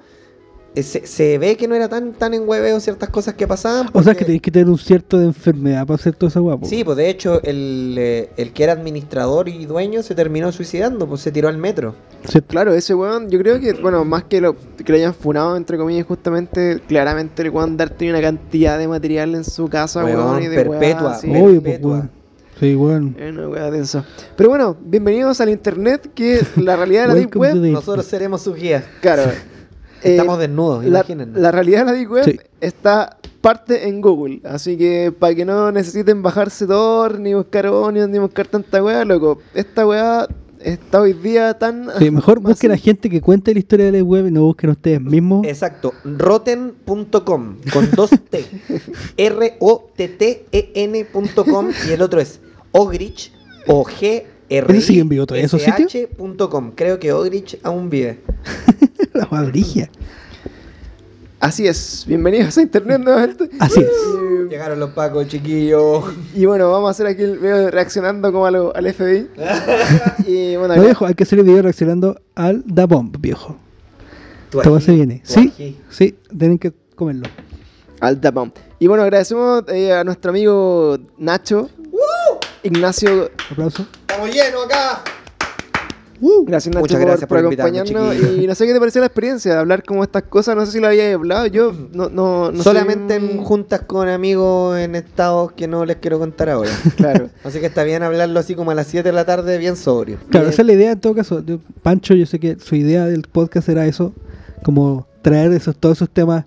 se, 0.75 1.07
se 1.07 1.37
ve 1.37 1.55
que 1.57 1.67
no 1.67 1.75
era 1.75 1.89
tan, 1.89 2.13
tan 2.13 2.33
en 2.33 2.47
hueveo 2.47 2.79
ciertas 2.79 3.09
cosas 3.09 3.33
que 3.33 3.47
pasaban. 3.47 3.89
O 3.93 4.03
sea, 4.03 4.13
que 4.15 4.25
tenéis 4.25 4.41
que 4.41 4.51
tener 4.51 4.69
un 4.69 4.77
cierto 4.77 5.17
de 5.17 5.25
enfermedad 5.25 5.85
para 5.87 5.95
hacer 5.95 6.15
toda 6.15 6.29
esa 6.29 6.39
guapo. 6.39 6.67
Sí, 6.67 6.83
pues 6.83 6.97
de 6.97 7.09
hecho 7.09 7.41
el, 7.43 7.95
eh, 7.97 8.29
el 8.37 8.53
que 8.53 8.63
era 8.63 8.73
administrador 8.73 9.49
y 9.49 9.65
dueño 9.65 10.03
se 10.03 10.13
terminó 10.15 10.51
suicidando, 10.51 11.07
pues 11.07 11.21
se 11.21 11.31
tiró 11.31 11.47
al 11.47 11.57
metro. 11.57 11.95
Claro, 12.47 12.73
ese 12.73 12.93
weón, 12.93 13.29
yo 13.29 13.39
creo 13.39 13.59
que, 13.59 13.73
bueno, 13.73 14.03
más 14.05 14.23
que 14.25 14.41
lo 14.41 14.55
que 14.55 14.91
lo 14.91 14.95
hayan 14.95 15.13
funado, 15.13 15.55
entre 15.55 15.77
comillas, 15.77 16.05
justamente, 16.05 16.81
claramente 16.87 17.41
el 17.43 17.49
weón 17.49 17.77
dar 17.77 17.89
tenía 17.89 18.13
una 18.13 18.21
cantidad 18.21 18.77
de 18.77 18.87
material 18.87 19.35
en 19.35 19.43
su 19.43 19.67
casa, 19.69 20.03
weón, 20.03 20.17
Weón, 20.17 20.43
y 20.43 20.47
de 20.47 20.55
perpetua. 20.63 21.19
Obvio, 21.23 21.61
pues, 21.63 21.81
weón. 21.81 22.11
Sí, 22.59 22.75
weón. 22.75 23.15
Weá 23.51 23.69
densa. 23.69 24.03
Pero 24.35 24.49
bueno, 24.49 24.75
bienvenidos 24.81 25.39
al 25.41 25.49
internet, 25.49 26.09
que 26.15 26.41
la 26.55 26.75
realidad 26.75 27.03
de 27.03 27.07
la 27.09 27.13
Deep 27.13 27.35
Web, 27.37 27.55
Nosotros 27.55 28.05
seremos 28.05 28.41
sus 28.41 28.55
guías. 28.55 28.83
claro. 29.01 29.23
Eh, 30.03 30.11
Estamos 30.11 30.39
desnudos, 30.39 30.83
la, 30.83 30.89
imagínense. 30.99 31.39
la 31.39 31.51
realidad 31.51 31.79
de 31.79 31.85
la 31.85 31.93
Deep 31.93 32.11
Web 32.11 32.23
Sí. 32.25 32.39
está 32.61 33.17
parte 33.41 33.87
en 33.87 34.01
Google. 34.01 34.41
Así 34.43 34.77
que 34.77 35.13
para 35.17 35.33
que 35.35 35.45
no 35.45 35.71
necesiten 35.71 36.21
bajarse 36.23 36.65
Tor, 36.67 37.19
ni 37.19 37.33
buscar 37.33 37.67
Onion, 37.67 38.11
ni 38.11 38.19
buscar 38.19 38.47
tanta 38.47 38.83
weá, 38.83 39.05
loco. 39.05 39.39
Esta 39.53 39.87
weá 39.87 40.27
está 40.59 40.99
hoy 41.01 41.13
día 41.13 41.53
tan. 41.57 41.87
Sí, 41.99 42.09
mejor 42.11 42.39
busquen 42.41 42.71
a 42.71 42.77
gente 42.77 43.09
que 43.09 43.21
cuente 43.21 43.53
la 43.53 43.59
historia 43.59 43.85
de 43.85 43.91
la 43.99 44.03
web 44.03 44.27
y 44.27 44.31
no 44.31 44.41
busquen 44.43 44.71
ustedes 44.71 44.99
mismos. 45.01 45.45
Exacto, 45.47 45.93
rotten.com 46.03 47.55
con 47.71 47.91
dos 47.95 48.09
T. 48.29 48.43
R-O-T-T-E-N.com 50.47 51.69
y 51.87 51.91
el 51.91 52.01
otro 52.01 52.19
es 52.19 52.39
Ogrich 52.71 53.31
o 53.67 53.83
G 53.85 54.23
¿Eso 54.49 54.81
sigue 54.81 55.01
en 55.01 55.09
vivo 55.09 55.25
todavía 55.25 55.45
esos 55.45 55.61
sitios? 55.61 55.93
.com. 56.49 56.71
Creo 56.73 56.99
que 56.99 57.11
Ogrich 57.11 57.59
aún 57.63 57.89
vive. 57.89 58.19
la 59.13 59.25
brigia. 59.43 59.89
Así 61.39 61.67
es. 61.67 62.05
Bienvenidos 62.07 62.57
a 62.57 62.61
Internet 62.61 63.01
nuevamente. 63.03 63.49
Así 63.59 63.81
es. 63.81 63.87
Y- 63.87 64.49
Llegaron 64.49 64.79
los 64.79 64.91
pacos, 64.91 65.27
chiquillos. 65.27 66.05
Y 66.33 66.45
bueno, 66.45 66.71
vamos 66.71 66.87
a 66.87 66.91
hacer 66.91 67.05
aquí 67.07 67.21
el 67.23 67.37
video 67.37 67.69
reaccionando 67.69 68.31
como 68.31 68.45
a 68.45 68.51
lo- 68.51 68.73
al 68.75 68.91
FBI. 68.93 69.27
y 70.27 70.55
bueno, 70.55 70.75
No, 70.77 70.81
viejo, 70.83 71.05
hay 71.05 71.13
que 71.13 71.23
hacer 71.23 71.39
el 71.39 71.45
video 71.45 71.61
reaccionando 71.61 72.19
al 72.33 72.63
Da 72.65 72.85
Bomb, 72.85 73.17
viejo. 73.19 73.57
Todo 74.49 74.79
se 74.79 74.93
viene. 74.93 75.21
Sí, 75.25 75.51
ají. 75.53 75.77
sí, 75.89 76.15
tienen 76.37 76.57
que 76.57 76.71
comerlo. 76.95 77.27
al 77.99 78.21
tapón. 78.21 78.53
Y 78.79 78.87
bueno, 78.87 79.03
agradecemos 79.03 79.63
eh, 79.67 79.91
a 79.93 80.03
nuestro 80.05 80.29
amigo 80.31 80.97
Nacho. 81.17 81.69
Ignacio, 82.63 83.31
Aplauso. 83.51 83.85
Estamos 84.01 84.29
llenos 84.33 84.65
acá. 84.65 85.01
gracias 86.45 86.73
Nacho 86.73 86.79
Muchas 86.81 86.97
por, 86.97 87.07
gracias 87.07 87.29
por 87.29 87.37
acompañarnos. 87.37 88.15
Y 88.37 88.47
no 88.47 88.55
sé 88.55 88.65
qué 88.65 88.73
te 88.73 88.79
pareció 88.79 89.01
la 89.01 89.07
experiencia 89.07 89.53
de 89.53 89.59
hablar 89.59 89.83
como 89.83 90.03
estas 90.03 90.23
cosas. 90.23 90.55
No 90.55 90.65
sé 90.65 90.73
si 90.73 90.79
lo 90.79 90.87
había 90.87 91.13
hablado. 91.13 91.45
Yo 91.47 91.71
no, 91.93 92.09
no, 92.09 92.51
no 92.51 92.63
Solamente 92.63 93.19
soy 93.19 93.29
en 93.29 93.37
juntas 93.43 93.81
con 93.81 94.09
amigos 94.09 94.77
en 94.79 94.95
estados 94.95 95.51
que 95.53 95.67
no 95.67 95.85
les 95.85 95.97
quiero 95.97 96.19
contar 96.19 96.49
ahora. 96.49 96.71
Claro. 96.97 97.29
Así 97.43 97.59
que 97.59 97.67
está 97.67 97.83
bien 97.83 98.01
hablarlo 98.03 98.39
así 98.39 98.55
como 98.55 98.71
a 98.71 98.75
las 98.75 98.87
7 98.87 99.07
de 99.07 99.13
la 99.13 99.25
tarde, 99.25 99.57
bien 99.59 99.75
sobrio. 99.75 100.17
Claro, 100.29 100.49
esa 100.49 100.61
es 100.63 100.65
la 100.65 100.73
idea 100.73 100.91
en 100.93 100.99
todo 100.99 101.13
caso. 101.15 101.43
Yo- 101.45 101.59
Pancho, 101.83 102.15
yo 102.15 102.25
sé 102.25 102.39
que 102.39 102.57
su 102.59 102.75
idea 102.75 103.05
del 103.05 103.21
podcast 103.23 103.69
era 103.69 103.85
eso, 103.85 104.13
como 104.63 105.07
traer 105.21 105.51
esos, 105.53 105.77
todos 105.77 105.97
esos 105.99 106.09
temas 106.09 106.45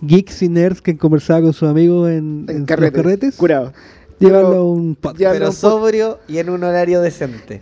geeks 0.00 0.42
y 0.42 0.48
nerds 0.48 0.82
que 0.82 0.96
conversaba 0.98 1.42
con 1.42 1.52
sus 1.52 1.68
amigos 1.68 2.10
en, 2.10 2.46
En 2.48 2.56
en 2.56 2.66
carrete, 2.66 2.96
los 2.96 3.04
carretes, 3.04 3.36
Curado. 3.36 3.72
Llevarlo 4.18 4.56
a 4.56 4.64
un 4.70 4.94
podcast. 4.96 5.20
ya- 5.20 5.32
Pero 5.32 5.46
po- 5.46 5.52
sobrio 5.52 6.18
y 6.28 6.38
en 6.38 6.50
un 6.50 6.62
horario 6.64 7.00
decente. 7.00 7.60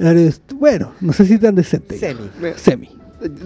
Bueno, 0.55 0.93
no 1.01 1.13
sé 1.13 1.25
si 1.27 1.39
tan 1.39 1.55
decente. 1.55 1.99
Semi. 1.99 2.31
Semi. 2.57 2.89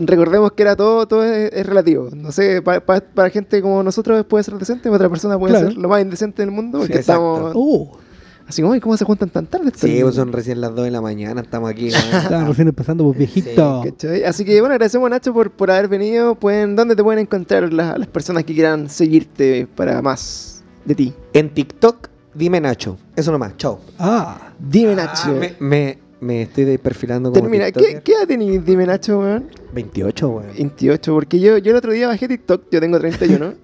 Recordemos 0.00 0.52
que 0.52 0.62
era 0.62 0.76
todo, 0.76 1.06
todo 1.08 1.24
es, 1.24 1.52
es 1.52 1.66
relativo. 1.66 2.08
No 2.14 2.30
sé, 2.30 2.62
pa- 2.62 2.80
pa- 2.80 3.00
para 3.00 3.30
gente 3.30 3.60
como 3.60 3.82
nosotros 3.82 4.24
puede 4.26 4.44
ser 4.44 4.54
decente, 4.54 4.84
para 4.84 4.96
otra 4.96 5.08
persona 5.08 5.38
puede 5.38 5.52
Claro. 5.54 5.68
ser 5.68 5.76
lo 5.78 5.88
más 5.88 6.00
indecente 6.00 6.42
del 6.42 6.52
mundo. 6.52 6.78
Porque 6.78 6.92
Sí, 6.94 6.98
estamos 7.00 7.52
Oh, 7.56 7.96
así 8.46 8.62
como, 8.62 8.74
"Ay, 8.74 8.80
¿cómo 8.80 8.96
se 8.96 9.04
juntan 9.04 9.30
tan 9.30 9.46
tarde? 9.46 9.72
Sí, 9.74 9.88
niños?" 9.88 10.02
pues 10.04 10.14
son 10.14 10.32
recién 10.32 10.60
las 10.60 10.72
2 10.76 10.84
de 10.84 10.92
la 10.92 11.00
mañana, 11.00 11.40
estamos 11.40 11.68
aquí. 11.70 11.88
estaba 12.38 12.44
recién 12.44 12.68
empezando, 12.68 13.02
pues 13.04 13.18
viejito. 13.18 13.82
Así 14.26 14.44
que 14.44 14.60
bueno, 14.60 14.74
agradecemos 14.74 15.10
Nacho 15.10 15.32
por, 15.34 15.50
por 15.50 15.72
haber 15.72 15.88
venido. 15.88 16.36
Pueden, 16.36 16.76
¿Dónde 16.76 16.94
te 16.94 17.02
pueden 17.02 17.18
encontrar 17.22 17.72
las, 17.72 17.98
las 17.98 18.06
personas 18.06 18.44
que 18.44 18.54
quieran 18.54 18.88
seguirte 18.88 19.66
para 19.74 20.00
más 20.02 20.62
de 20.84 20.94
ti? 20.94 21.14
En 21.32 21.50
TikTok, 21.52 22.10
dime 22.34 22.60
Nacho. 22.60 22.96
Eso 23.16 23.32
nomás, 23.32 23.56
chao. 23.56 23.80
Ah, 23.98 24.52
Dime 24.58 24.94
Nacho. 24.94 25.28
Ah, 25.28 25.32
me, 25.40 25.54
me, 25.60 25.98
me 26.20 26.42
estoy 26.42 26.78
perfilando 26.78 27.30
como 27.30 27.42
Termina, 27.42 27.70
¿qué. 27.70 28.00
¿qué 28.02 28.12
edad 28.12 28.26
tenés, 28.26 28.64
Dime 28.64 28.86
Nacho, 28.86 29.18
weón? 29.20 29.50
28, 29.72 30.28
weón. 30.28 30.46
28, 30.56 31.12
porque 31.14 31.40
yo, 31.40 31.58
yo 31.58 31.70
el 31.72 31.76
otro 31.76 31.92
día 31.92 32.08
bajé 32.08 32.28
TikTok, 32.28 32.64
yo 32.70 32.80
tengo 32.80 32.98
31. 32.98 33.54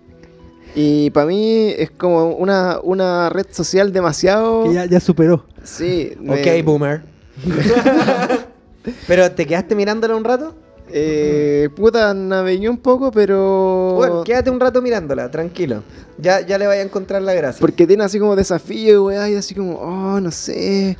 y 0.74 1.10
para 1.14 1.26
mí 1.26 1.68
es 1.76 1.90
como 1.90 2.30
una, 2.34 2.78
una 2.82 3.28
red 3.30 3.46
social 3.50 3.92
demasiado... 3.92 4.64
que 4.64 4.74
ya, 4.74 4.84
ya 4.86 5.00
superó. 5.00 5.44
Sí. 5.62 6.12
me- 6.20 6.40
Ok, 6.40 6.64
boomer. 6.64 7.02
Pero, 9.06 9.30
¿te 9.32 9.46
quedaste 9.46 9.74
mirándola 9.74 10.16
un 10.16 10.24
rato? 10.24 10.54
Eh, 10.92 11.68
puta, 11.74 12.12
navegué 12.14 12.68
un 12.68 12.78
poco, 12.78 13.10
pero... 13.10 13.94
Bueno, 13.96 14.24
quédate 14.24 14.50
un 14.50 14.60
rato 14.60 14.82
mirándola, 14.82 15.30
tranquilo. 15.30 15.82
Ya, 16.18 16.40
ya 16.40 16.58
le 16.58 16.66
vaya 16.66 16.82
a 16.82 16.84
encontrar 16.84 17.22
la 17.22 17.34
gracia. 17.34 17.60
Porque 17.60 17.86
tiene 17.86 18.04
así 18.04 18.18
como 18.18 18.36
desafío, 18.36 19.04
weá, 19.06 19.28
y 19.30 19.34
así 19.36 19.54
como, 19.54 19.74
oh, 19.78 20.20
no 20.20 20.30
sé. 20.30 20.96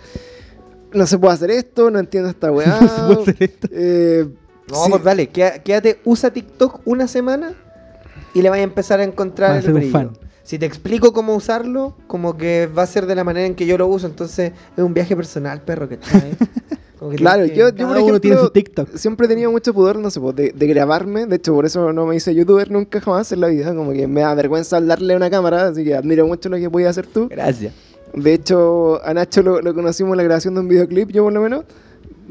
No 0.93 1.07
se 1.07 1.19
puede 1.19 1.35
hacer 1.35 1.51
esto, 1.51 1.91
no 1.91 1.99
entiendo 1.99 2.29
esta 2.31 2.51
weá. 2.53 2.79
No 2.81 2.89
se 2.89 3.03
puede 3.03 3.21
hacer 3.23 3.37
esto. 3.41 3.69
Eh, 3.73 4.29
No, 4.69 4.85
sí, 4.85 4.91
pues 4.91 5.03
dale, 5.03 5.29
quédate, 5.29 6.01
usa 6.05 6.31
TikTok 6.33 6.81
una 6.85 7.09
semana 7.09 7.55
y 8.35 8.43
le 8.43 8.51
vas 8.51 8.59
a 8.61 8.63
empezar 8.63 9.01
a 9.01 9.05
encontrar 9.05 9.57
el 9.57 9.73
brillo. 9.73 9.93
fan. 9.93 10.19
Si 10.43 10.59
te 10.59 10.67
explico 10.67 11.13
cómo 11.13 11.35
usarlo, 11.35 11.97
como 12.07 12.37
que 12.37 12.67
va 12.67 12.83
a 12.83 12.87
ser 12.87 13.07
de 13.07 13.15
la 13.15 13.25
manera 13.25 13.47
en 13.47 13.55
que 13.55 13.67
yo 13.67 13.77
lo 13.79 13.87
uso, 13.87 14.07
entonces 14.07 14.53
es 14.77 14.83
un 14.85 14.95
viaje 14.95 15.15
personal, 15.17 15.63
perro, 15.63 15.89
que 15.89 15.99
que 15.99 16.37
Claro, 17.17 17.47
yo, 17.47 17.67
por 17.67 17.75
tiene 17.75 18.01
ejemplo, 18.01 18.45
su 18.45 18.51
TikTok. 18.51 18.95
siempre 18.97 19.27
he 19.27 19.29
tenido 19.29 19.51
mucho 19.51 19.73
pudor, 19.73 19.99
no 19.99 20.11
sé, 20.11 20.21
pues, 20.21 20.37
de, 20.37 20.53
de 20.53 20.67
grabarme. 20.67 21.27
De 21.27 21.37
hecho, 21.37 21.55
por 21.55 21.65
eso 21.65 21.93
no 21.93 22.07
me 22.07 22.17
hice 22.17 22.35
youtuber 22.35 22.71
nunca 22.71 23.01
jamás 23.01 23.33
en 23.33 23.41
la 23.41 23.49
vida. 23.49 23.75
Como 23.75 23.93
que 23.93 24.07
me 24.07 24.21
da 24.21 24.35
vergüenza 24.35 24.77
hablarle 24.77 25.15
a 25.15 25.17
una 25.17 25.31
cámara, 25.31 25.69
así 25.69 25.83
que 25.85 25.95
admiro 25.95 26.27
mucho 26.27 26.49
lo 26.49 26.57
que 26.59 26.69
podías 26.69 26.91
hacer 26.91 27.07
tú. 27.07 27.29
Gracias. 27.29 27.73
De 28.13 28.35
hecho, 28.35 29.01
a 29.05 29.15
Nacho 29.15 29.43
lo, 29.43 29.61
lo 29.63 29.73
conocimos 29.75 30.13
en 30.13 30.17
la 30.19 30.23
grabación 30.25 30.55
de 30.55 30.61
un 30.61 30.69
videoclip, 30.69 31.11
yo 31.11 31.25
por 31.25 31.33
lo 31.33 31.41
menos. 31.41 31.65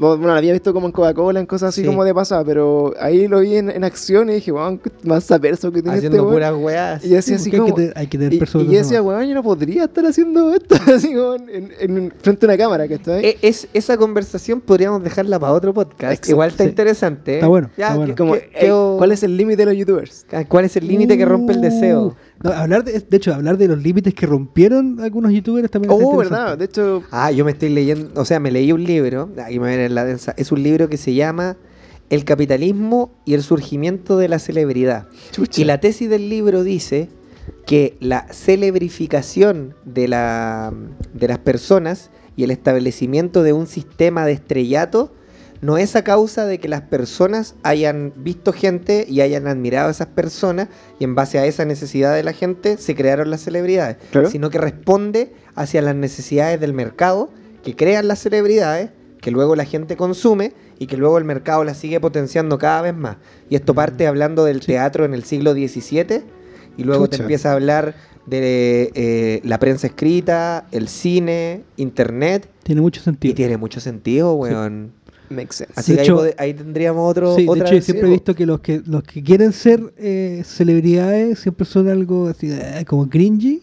Bueno, 0.00 0.26
lo 0.28 0.32
había 0.32 0.52
visto 0.54 0.72
como 0.72 0.86
en 0.86 0.92
Coca-Cola, 0.92 1.40
en 1.40 1.46
cosas 1.46 1.68
así 1.68 1.82
Sí. 1.82 1.86
como 1.86 2.04
de 2.04 2.14
pasada, 2.14 2.42
pero 2.42 2.94
ahí 2.98 3.28
lo 3.28 3.40
vi 3.40 3.56
en, 3.56 3.68
en 3.70 3.84
acción 3.84 4.30
y 4.30 4.34
dije, 4.34 4.50
wow, 4.50 4.78
qué 4.80 4.90
más 5.04 5.26
perso 5.40 5.70
que 5.70 5.82
tiene 5.82 5.98
este 5.98 6.06
Haciendo 6.08 6.22
weón. 6.22 6.34
puras 6.36 6.54
weas. 6.56 7.04
Y 7.04 7.10
decía 7.10 7.36
así 7.36 7.50
hay, 7.52 7.58
como... 7.58 7.74
que 7.74 7.82
te- 7.88 7.92
hay 7.98 8.06
que 8.06 8.16
tener 8.16 8.32
Y, 8.32 8.38
personas 8.38 8.66
y 8.72 8.76
decía, 8.76 9.02
weón, 9.02 9.26
yo 9.28 9.34
no 9.34 9.42
podría 9.42 9.84
estar 9.84 10.06
haciendo 10.06 10.54
esto 10.54 10.74
así 10.94 11.12
como 11.14 11.34
en, 11.34 11.48
en- 11.50 11.96
en- 11.98 12.12
frente 12.22 12.46
a 12.46 12.48
una 12.48 12.56
cámara, 12.56 12.88
¿cachai? 12.88 13.24
E- 13.26 13.38
es, 13.42 13.68
esa 13.74 13.96
conversación 13.98 14.62
podríamos 14.62 15.04
dejarla 15.04 15.38
para 15.38 15.52
otro 15.52 15.74
podcast. 15.74 16.12
Exacto, 16.12 16.30
Igual 16.30 16.48
está 16.48 16.64
sí. 16.64 16.70
interesante. 16.70 17.32
¿eh? 17.32 17.34
Está 17.34 17.48
bueno, 17.48 17.70
Ya, 17.76 17.84
está 17.88 17.96
bueno. 17.98 18.14
que- 18.14 18.18
como, 18.18 18.32
que- 18.34 18.96
¿cuál 18.98 19.12
es 19.12 19.22
el 19.22 19.36
límite 19.36 19.58
de 19.58 19.66
los 19.66 19.76
youtubers? 19.76 20.24
Ah, 20.32 20.44
¿Cuál 20.48 20.64
es 20.64 20.76
el 20.76 20.88
límite 20.88 21.18
que 21.18 21.26
rompe 21.26 21.52
el 21.52 21.58
Uh, 21.58 21.62
deseo? 21.62 22.16
No, 22.42 22.50
hablar 22.52 22.84
de, 22.84 22.98
de 23.00 23.16
hecho, 23.16 23.34
hablar 23.34 23.56
de 23.58 23.68
los 23.68 23.82
límites 23.82 24.14
que 24.14 24.26
rompieron 24.26 25.00
algunos 25.00 25.32
youtubers 25.32 25.70
también 25.70 25.92
Oh, 25.94 26.16
verdad, 26.16 26.56
de 26.58 26.64
hecho, 26.66 27.02
Ah, 27.10 27.30
yo 27.30 27.44
me 27.44 27.52
estoy 27.52 27.68
leyendo, 27.70 28.20
o 28.20 28.24
sea, 28.24 28.40
me 28.40 28.50
leí 28.50 28.72
un 28.72 28.84
libro, 28.84 29.30
aquí 29.44 29.58
me 29.58 29.66
ven 29.68 29.80
en 29.80 29.94
la 29.94 30.04
densa, 30.04 30.34
es 30.36 30.50
un 30.52 30.62
libro 30.62 30.88
que 30.88 30.96
se 30.96 31.14
llama 31.14 31.56
El 32.08 32.24
capitalismo 32.24 33.12
y 33.24 33.34
el 33.34 33.42
surgimiento 33.42 34.16
de 34.18 34.28
la 34.28 34.38
celebridad. 34.38 35.08
chucha. 35.32 35.60
Y 35.60 35.64
la 35.64 35.80
tesis 35.80 36.08
del 36.08 36.28
libro 36.28 36.62
dice 36.64 37.08
que 37.66 37.96
la 38.00 38.26
celebrificación 38.32 39.74
de, 39.84 40.08
la, 40.08 40.72
de 41.14 41.28
las 41.28 41.38
personas 41.38 42.10
y 42.36 42.44
el 42.44 42.50
establecimiento 42.50 43.42
de 43.42 43.52
un 43.52 43.66
sistema 43.66 44.24
de 44.24 44.32
estrellato 44.32 45.12
no 45.60 45.76
es 45.78 45.94
a 45.96 46.04
causa 46.04 46.46
de 46.46 46.58
que 46.58 46.68
las 46.68 46.80
personas 46.82 47.54
hayan 47.62 48.12
visto 48.16 48.52
gente 48.52 49.04
y 49.08 49.20
hayan 49.20 49.46
admirado 49.46 49.88
a 49.88 49.90
esas 49.90 50.06
personas 50.08 50.68
y 50.98 51.04
en 51.04 51.14
base 51.14 51.38
a 51.38 51.44
esa 51.46 51.64
necesidad 51.64 52.14
de 52.14 52.22
la 52.22 52.32
gente 52.32 52.78
se 52.78 52.94
crearon 52.94 53.30
las 53.30 53.42
celebridades, 53.42 53.98
Claro. 54.10 54.30
sino 54.30 54.48
que 54.50 54.58
responde 54.58 55.34
hacia 55.54 55.82
las 55.82 55.94
necesidades 55.94 56.60
del 56.60 56.72
mercado 56.72 57.30
que 57.62 57.76
crean 57.76 58.08
las 58.08 58.20
celebridades, 58.20 58.90
que 59.20 59.30
luego 59.30 59.54
la 59.54 59.66
gente 59.66 59.96
consume 59.96 60.54
y 60.78 60.86
que 60.86 60.96
luego 60.96 61.18
el 61.18 61.24
mercado 61.24 61.62
las 61.62 61.76
sigue 61.76 62.00
potenciando 62.00 62.56
cada 62.56 62.80
vez 62.80 62.94
más. 62.96 63.16
Y 63.50 63.54
esto 63.56 63.74
parte 63.74 64.06
hablando 64.06 64.46
del 64.46 64.60
teatro 64.60 65.04
en 65.04 65.12
el 65.12 65.24
siglo 65.24 65.52
XVII 65.52 66.22
y 66.78 66.84
luego 66.84 67.08
te 67.10 67.16
empieza 67.18 67.50
a 67.50 67.52
hablar 67.52 67.94
de 68.24 68.90
eh, 68.94 69.40
la 69.44 69.58
prensa 69.58 69.88
escrita, 69.88 70.66
el 70.72 70.88
cine, 70.88 71.64
internet. 71.76 72.48
Tiene 72.62 72.80
mucho 72.80 73.00
Y 73.00 73.04
sentido. 73.04 73.34
tiene 73.34 73.56
mucho 73.58 73.80
sentido, 73.80 74.34
weón. 74.34 74.92
Makes 75.30 75.52
sense. 75.54 75.72
Así 75.76 75.92
De 75.92 75.96
que 75.96 76.00
ahí 76.02 76.06
hecho- 76.08 76.24
ahí, 76.38 76.54
tendríamos 76.54 77.08
otro. 77.10 77.36
Sí, 77.36 77.44
de 77.44 77.48
otra 77.50 77.66
hecho 77.68 77.76
yo 77.76 77.82
siempre 77.82 78.08
he 78.08 78.10
visto 78.10 78.34
que 78.34 78.46
los 78.46 78.60
que 78.60 78.82
los 78.84 79.02
que 79.04 79.22
quieren 79.22 79.52
ser 79.52 79.80
eh, 79.96 80.42
celebridades 80.44 81.38
siempre 81.38 81.64
son 81.64 81.88
algo 81.88 82.26
así 82.28 82.50
eh, 82.50 82.84
como 82.86 83.08
cringy, 83.08 83.62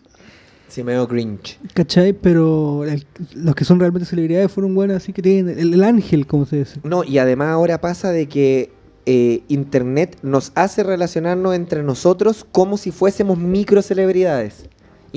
Sí, 0.69 0.84
medio 0.84 1.07
cringe. 1.07 1.60
¿cachai? 1.73 2.14
Pero 2.14 2.84
el- 2.85 3.06
los 3.35 3.56
que 3.56 3.64
son 3.65 3.80
realmente 3.80 4.06
celebridades 4.06 4.52
fueron 4.52 4.76
buenos, 4.76 4.98
así 4.98 5.11
que 5.14 5.22
tienen 5.22 5.57
el, 5.57 5.73
el 5.73 5.84
ángel, 5.84 6.26
como 6.27 6.45
se 6.45 6.57
dice. 6.57 6.80
No, 6.84 7.03
y 7.03 7.18
además 7.19 7.49
ahora 7.49 7.80
pasa 7.81 8.11
de 8.11 8.27
que 8.27 8.72
eh, 9.06 9.44
Internet 9.48 10.18
nos 10.23 10.52
hace 10.56 10.84
relacionarnos 10.84 11.56
entre 11.56 11.84
nosotros 11.84 12.45
como 12.52 12.77
si 12.77 12.91
fuésemos 12.91 13.38
micro 13.38 13.81
celebridades. 13.81 14.65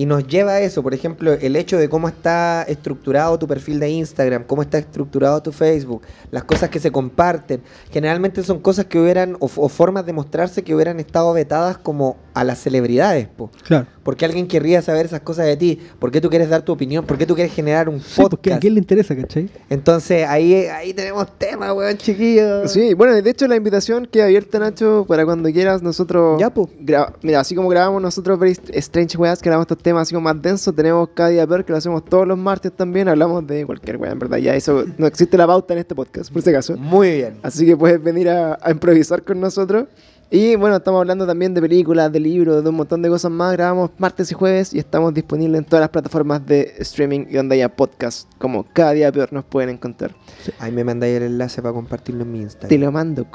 Y 0.00 0.06
nos 0.06 0.26
lleva 0.26 0.52
a 0.52 0.60
eso, 0.62 0.82
por 0.82 0.94
ejemplo, 0.94 1.34
el 1.34 1.56
hecho 1.56 1.76
de 1.76 1.90
cómo 1.90 2.08
está 2.08 2.62
estructurado 2.62 3.38
tu 3.38 3.46
perfil 3.46 3.78
de 3.80 3.90
Instagram, 3.90 4.44
cómo 4.44 4.62
está 4.62 4.78
estructurado 4.78 5.42
tu 5.42 5.52
Facebook, 5.52 6.00
las 6.30 6.44
cosas 6.44 6.70
que 6.70 6.78
se 6.80 6.90
comparten. 6.90 7.60
Generalmente 7.90 8.42
son 8.42 8.60
cosas 8.60 8.86
que 8.86 8.98
hubieran, 8.98 9.36
o, 9.40 9.50
o 9.56 9.68
formas 9.68 10.06
de 10.06 10.14
mostrarse 10.14 10.62
que 10.64 10.74
hubieran 10.74 11.00
estado 11.00 11.34
vetadas 11.34 11.76
como 11.76 12.16
a 12.32 12.44
las 12.44 12.58
celebridades, 12.60 13.28
po. 13.28 13.50
Claro. 13.66 13.86
¿Por 14.02 14.16
qué 14.16 14.24
alguien 14.24 14.46
querría 14.48 14.80
saber 14.80 15.04
esas 15.04 15.20
cosas 15.20 15.44
de 15.44 15.56
ti? 15.58 15.78
¿Por 15.98 16.10
qué 16.10 16.22
tú 16.22 16.30
quieres 16.30 16.48
dar 16.48 16.62
tu 16.62 16.72
opinión? 16.72 17.04
¿Por 17.04 17.18
qué 17.18 17.26
tú 17.26 17.34
quieres 17.34 17.52
generar 17.52 17.88
un 17.90 18.00
Sí, 18.00 18.22
porque 18.22 18.24
a 18.24 18.30
podcast? 18.30 18.60
quién 18.62 18.74
le 18.74 18.80
interesa, 18.80 19.14
¿cachai? 19.14 19.50
Entonces 19.68 20.26
ahí, 20.26 20.54
ahí 20.54 20.94
tenemos 20.94 21.26
temas, 21.36 21.74
weón, 21.74 21.98
chiquillos. 21.98 22.72
Sí, 22.72 22.94
bueno, 22.94 23.12
de 23.20 23.28
hecho 23.30 23.46
la 23.46 23.56
invitación 23.56 24.06
queda 24.10 24.24
abierta, 24.24 24.58
Nacho, 24.58 25.04
para 25.06 25.26
cuando 25.26 25.50
quieras. 25.52 25.82
Nosotros. 25.82 26.40
Ya, 26.40 26.48
gra- 26.54 27.12
Mira, 27.22 27.40
así 27.40 27.54
como 27.54 27.68
grabamos 27.68 28.00
nosotros 28.00 28.38
Very 28.38 28.56
Strange 28.72 29.18
Weas, 29.18 29.42
grabamos 29.42 29.64
estos 29.64 29.78
temas 29.78 29.89
así 29.98 30.14
como 30.14 30.24
más 30.32 30.40
densos, 30.40 30.74
tenemos 30.74 31.08
cada 31.14 31.30
día 31.30 31.46
peor, 31.46 31.64
que 31.64 31.72
lo 31.72 31.78
hacemos 31.78 32.04
todos 32.04 32.26
los 32.26 32.38
martes 32.38 32.72
también. 32.72 33.08
Hablamos 33.08 33.46
de 33.46 33.64
cualquier 33.66 33.96
wea, 33.96 34.12
en 34.12 34.18
verdad. 34.18 34.38
Ya 34.38 34.54
eso 34.54 34.84
no 34.98 35.06
existe 35.06 35.36
la 35.36 35.46
pauta 35.46 35.74
en 35.74 35.80
este 35.80 35.94
podcast, 35.94 36.32
por 36.32 36.42
si 36.42 36.50
acaso. 36.50 36.76
Muy 36.76 37.10
bien. 37.16 37.38
Así 37.42 37.66
que 37.66 37.76
puedes 37.76 38.02
venir 38.02 38.28
a, 38.28 38.58
a 38.60 38.70
improvisar 38.70 39.22
con 39.22 39.40
nosotros. 39.40 39.86
Y 40.32 40.54
bueno, 40.54 40.76
estamos 40.76 41.00
hablando 41.00 41.26
también 41.26 41.54
de 41.54 41.60
películas, 41.60 42.12
de 42.12 42.20
libros, 42.20 42.62
de 42.62 42.70
un 42.70 42.76
montón 42.76 43.02
de 43.02 43.08
cosas 43.08 43.32
más. 43.32 43.52
Grabamos 43.52 43.90
martes 43.98 44.30
y 44.30 44.34
jueves 44.34 44.72
y 44.72 44.78
estamos 44.78 45.12
disponibles 45.12 45.58
en 45.58 45.64
todas 45.64 45.80
las 45.80 45.90
plataformas 45.90 46.46
de 46.46 46.72
streaming 46.78 47.26
y 47.28 47.34
donde 47.34 47.56
haya 47.56 47.68
podcast. 47.68 48.28
Como 48.38 48.64
cada 48.72 48.92
día 48.92 49.10
peor 49.10 49.32
nos 49.32 49.44
pueden 49.44 49.70
encontrar. 49.70 50.14
Ahí 50.60 50.70
me 50.70 50.84
mandáis 50.84 51.16
el 51.16 51.24
enlace 51.24 51.60
para 51.60 51.74
compartirlo 51.74 52.22
en 52.22 52.30
mi 52.30 52.38
Te 52.38 52.44
Instagram. 52.44 52.80
lo 52.80 52.92
mando. 52.92 53.26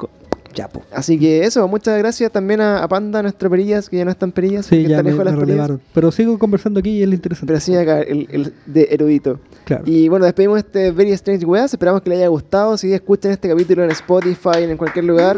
Ya, 0.56 0.68
po. 0.68 0.82
Así 0.90 1.18
que 1.18 1.44
eso, 1.44 1.68
muchas 1.68 1.98
gracias 1.98 2.32
también 2.32 2.62
a, 2.62 2.82
a 2.82 2.88
Panda, 2.88 3.20
nuestro 3.20 3.50
perillas, 3.50 3.90
que 3.90 3.98
ya 3.98 4.06
no 4.06 4.10
están 4.10 4.32
perillas. 4.32 4.64
Sí, 4.64 4.76
porque 4.76 4.88
ya 4.88 4.96
está 4.96 5.02
me, 5.02 5.10
lejos 5.10 5.24
de 5.24 5.30
las 5.30 5.38
perillas. 5.38 5.70
Pero 5.92 6.10
sigo 6.10 6.38
conversando 6.38 6.80
aquí 6.80 6.90
y 6.90 7.02
es 7.02 7.08
lo 7.08 7.14
interesante. 7.14 7.46
Pero 7.46 7.60
sí 7.60 7.76
acá, 7.76 8.00
el, 8.00 8.26
el 8.30 8.54
de 8.64 8.88
erudito. 8.90 9.38
claro. 9.66 9.84
Y 9.86 10.08
bueno, 10.08 10.24
despedimos 10.24 10.58
este 10.58 10.90
Very 10.92 11.12
Strange 11.12 11.44
Weas. 11.44 11.74
Esperamos 11.74 12.00
que 12.00 12.08
les 12.08 12.18
haya 12.20 12.28
gustado. 12.28 12.78
Si 12.78 12.90
escuchan 12.92 13.32
este 13.32 13.48
capítulo 13.50 13.84
en 13.84 13.90
Spotify, 13.90 14.62
en 14.62 14.78
cualquier 14.78 15.04
lugar, 15.04 15.36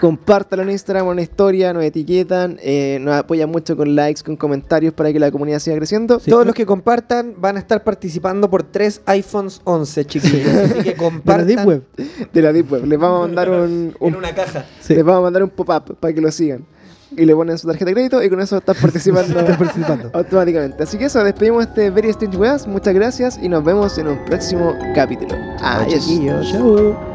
compártalo 0.00 0.62
en 0.62 0.70
Instagram, 0.70 1.06
una 1.08 1.22
historia, 1.22 1.72
nos 1.72 1.82
etiquetan, 1.82 2.58
eh, 2.62 2.98
nos 3.00 3.14
apoyan 3.16 3.50
mucho 3.50 3.76
con 3.76 3.94
likes, 3.96 4.22
con 4.22 4.36
comentarios 4.36 4.94
para 4.94 5.12
que 5.12 5.18
la 5.18 5.30
comunidad 5.30 5.58
siga 5.58 5.76
creciendo. 5.76 6.20
Sí. 6.20 6.30
Todos 6.30 6.46
los 6.46 6.54
que 6.54 6.64
compartan 6.66 7.34
van 7.38 7.56
a 7.56 7.58
estar 7.58 7.82
participando 7.82 8.48
por 8.48 8.62
tres 8.62 9.00
iPhones 9.06 9.60
11, 9.64 10.04
chiquillos. 10.04 10.46
Así 10.54 10.74
que 10.74 10.82
De 10.82 10.90
la 10.92 10.96
compartan 10.96 11.46
Deep 11.46 11.66
Web. 11.66 11.82
De 12.32 12.42
la 12.42 12.52
Deep 12.52 12.72
Web. 12.72 12.86
Les 12.86 12.98
vamos 12.98 13.18
a 13.18 13.26
mandar 13.26 13.50
un, 13.50 13.94
un- 13.98 14.08
en 14.08 14.16
una 14.16 14.34
caja. 14.34 14.64
Sí. 14.80 14.94
les 14.94 15.04
vamos 15.04 15.20
a 15.20 15.22
mandar 15.22 15.42
un 15.42 15.50
pop-up 15.50 15.96
para 15.98 16.14
que 16.14 16.20
lo 16.20 16.30
sigan. 16.30 16.64
Y 17.16 17.24
le 17.24 17.34
ponen 17.34 17.58
su 17.58 17.66
tarjeta 17.66 17.86
de 17.86 17.92
crédito 17.94 18.22
y 18.22 18.30
con 18.30 18.40
eso 18.40 18.58
están 18.58 18.76
participando. 18.80 19.36
Automáticamente. 20.14 20.84
Así 20.84 20.96
que 20.96 21.06
eso, 21.06 21.24
despedimos 21.24 21.66
este 21.66 21.90
Very 21.90 22.10
Strange 22.10 22.36
Weas. 22.36 22.68
Muchas 22.68 22.94
gracias 22.94 23.36
y 23.42 23.48
nos 23.48 23.64
vemos 23.64 23.98
en 23.98 24.06
un 24.06 24.24
próximo 24.26 24.76
capítulo. 24.94 25.34
Adiós. 25.60 26.06
Chao. 26.52 27.09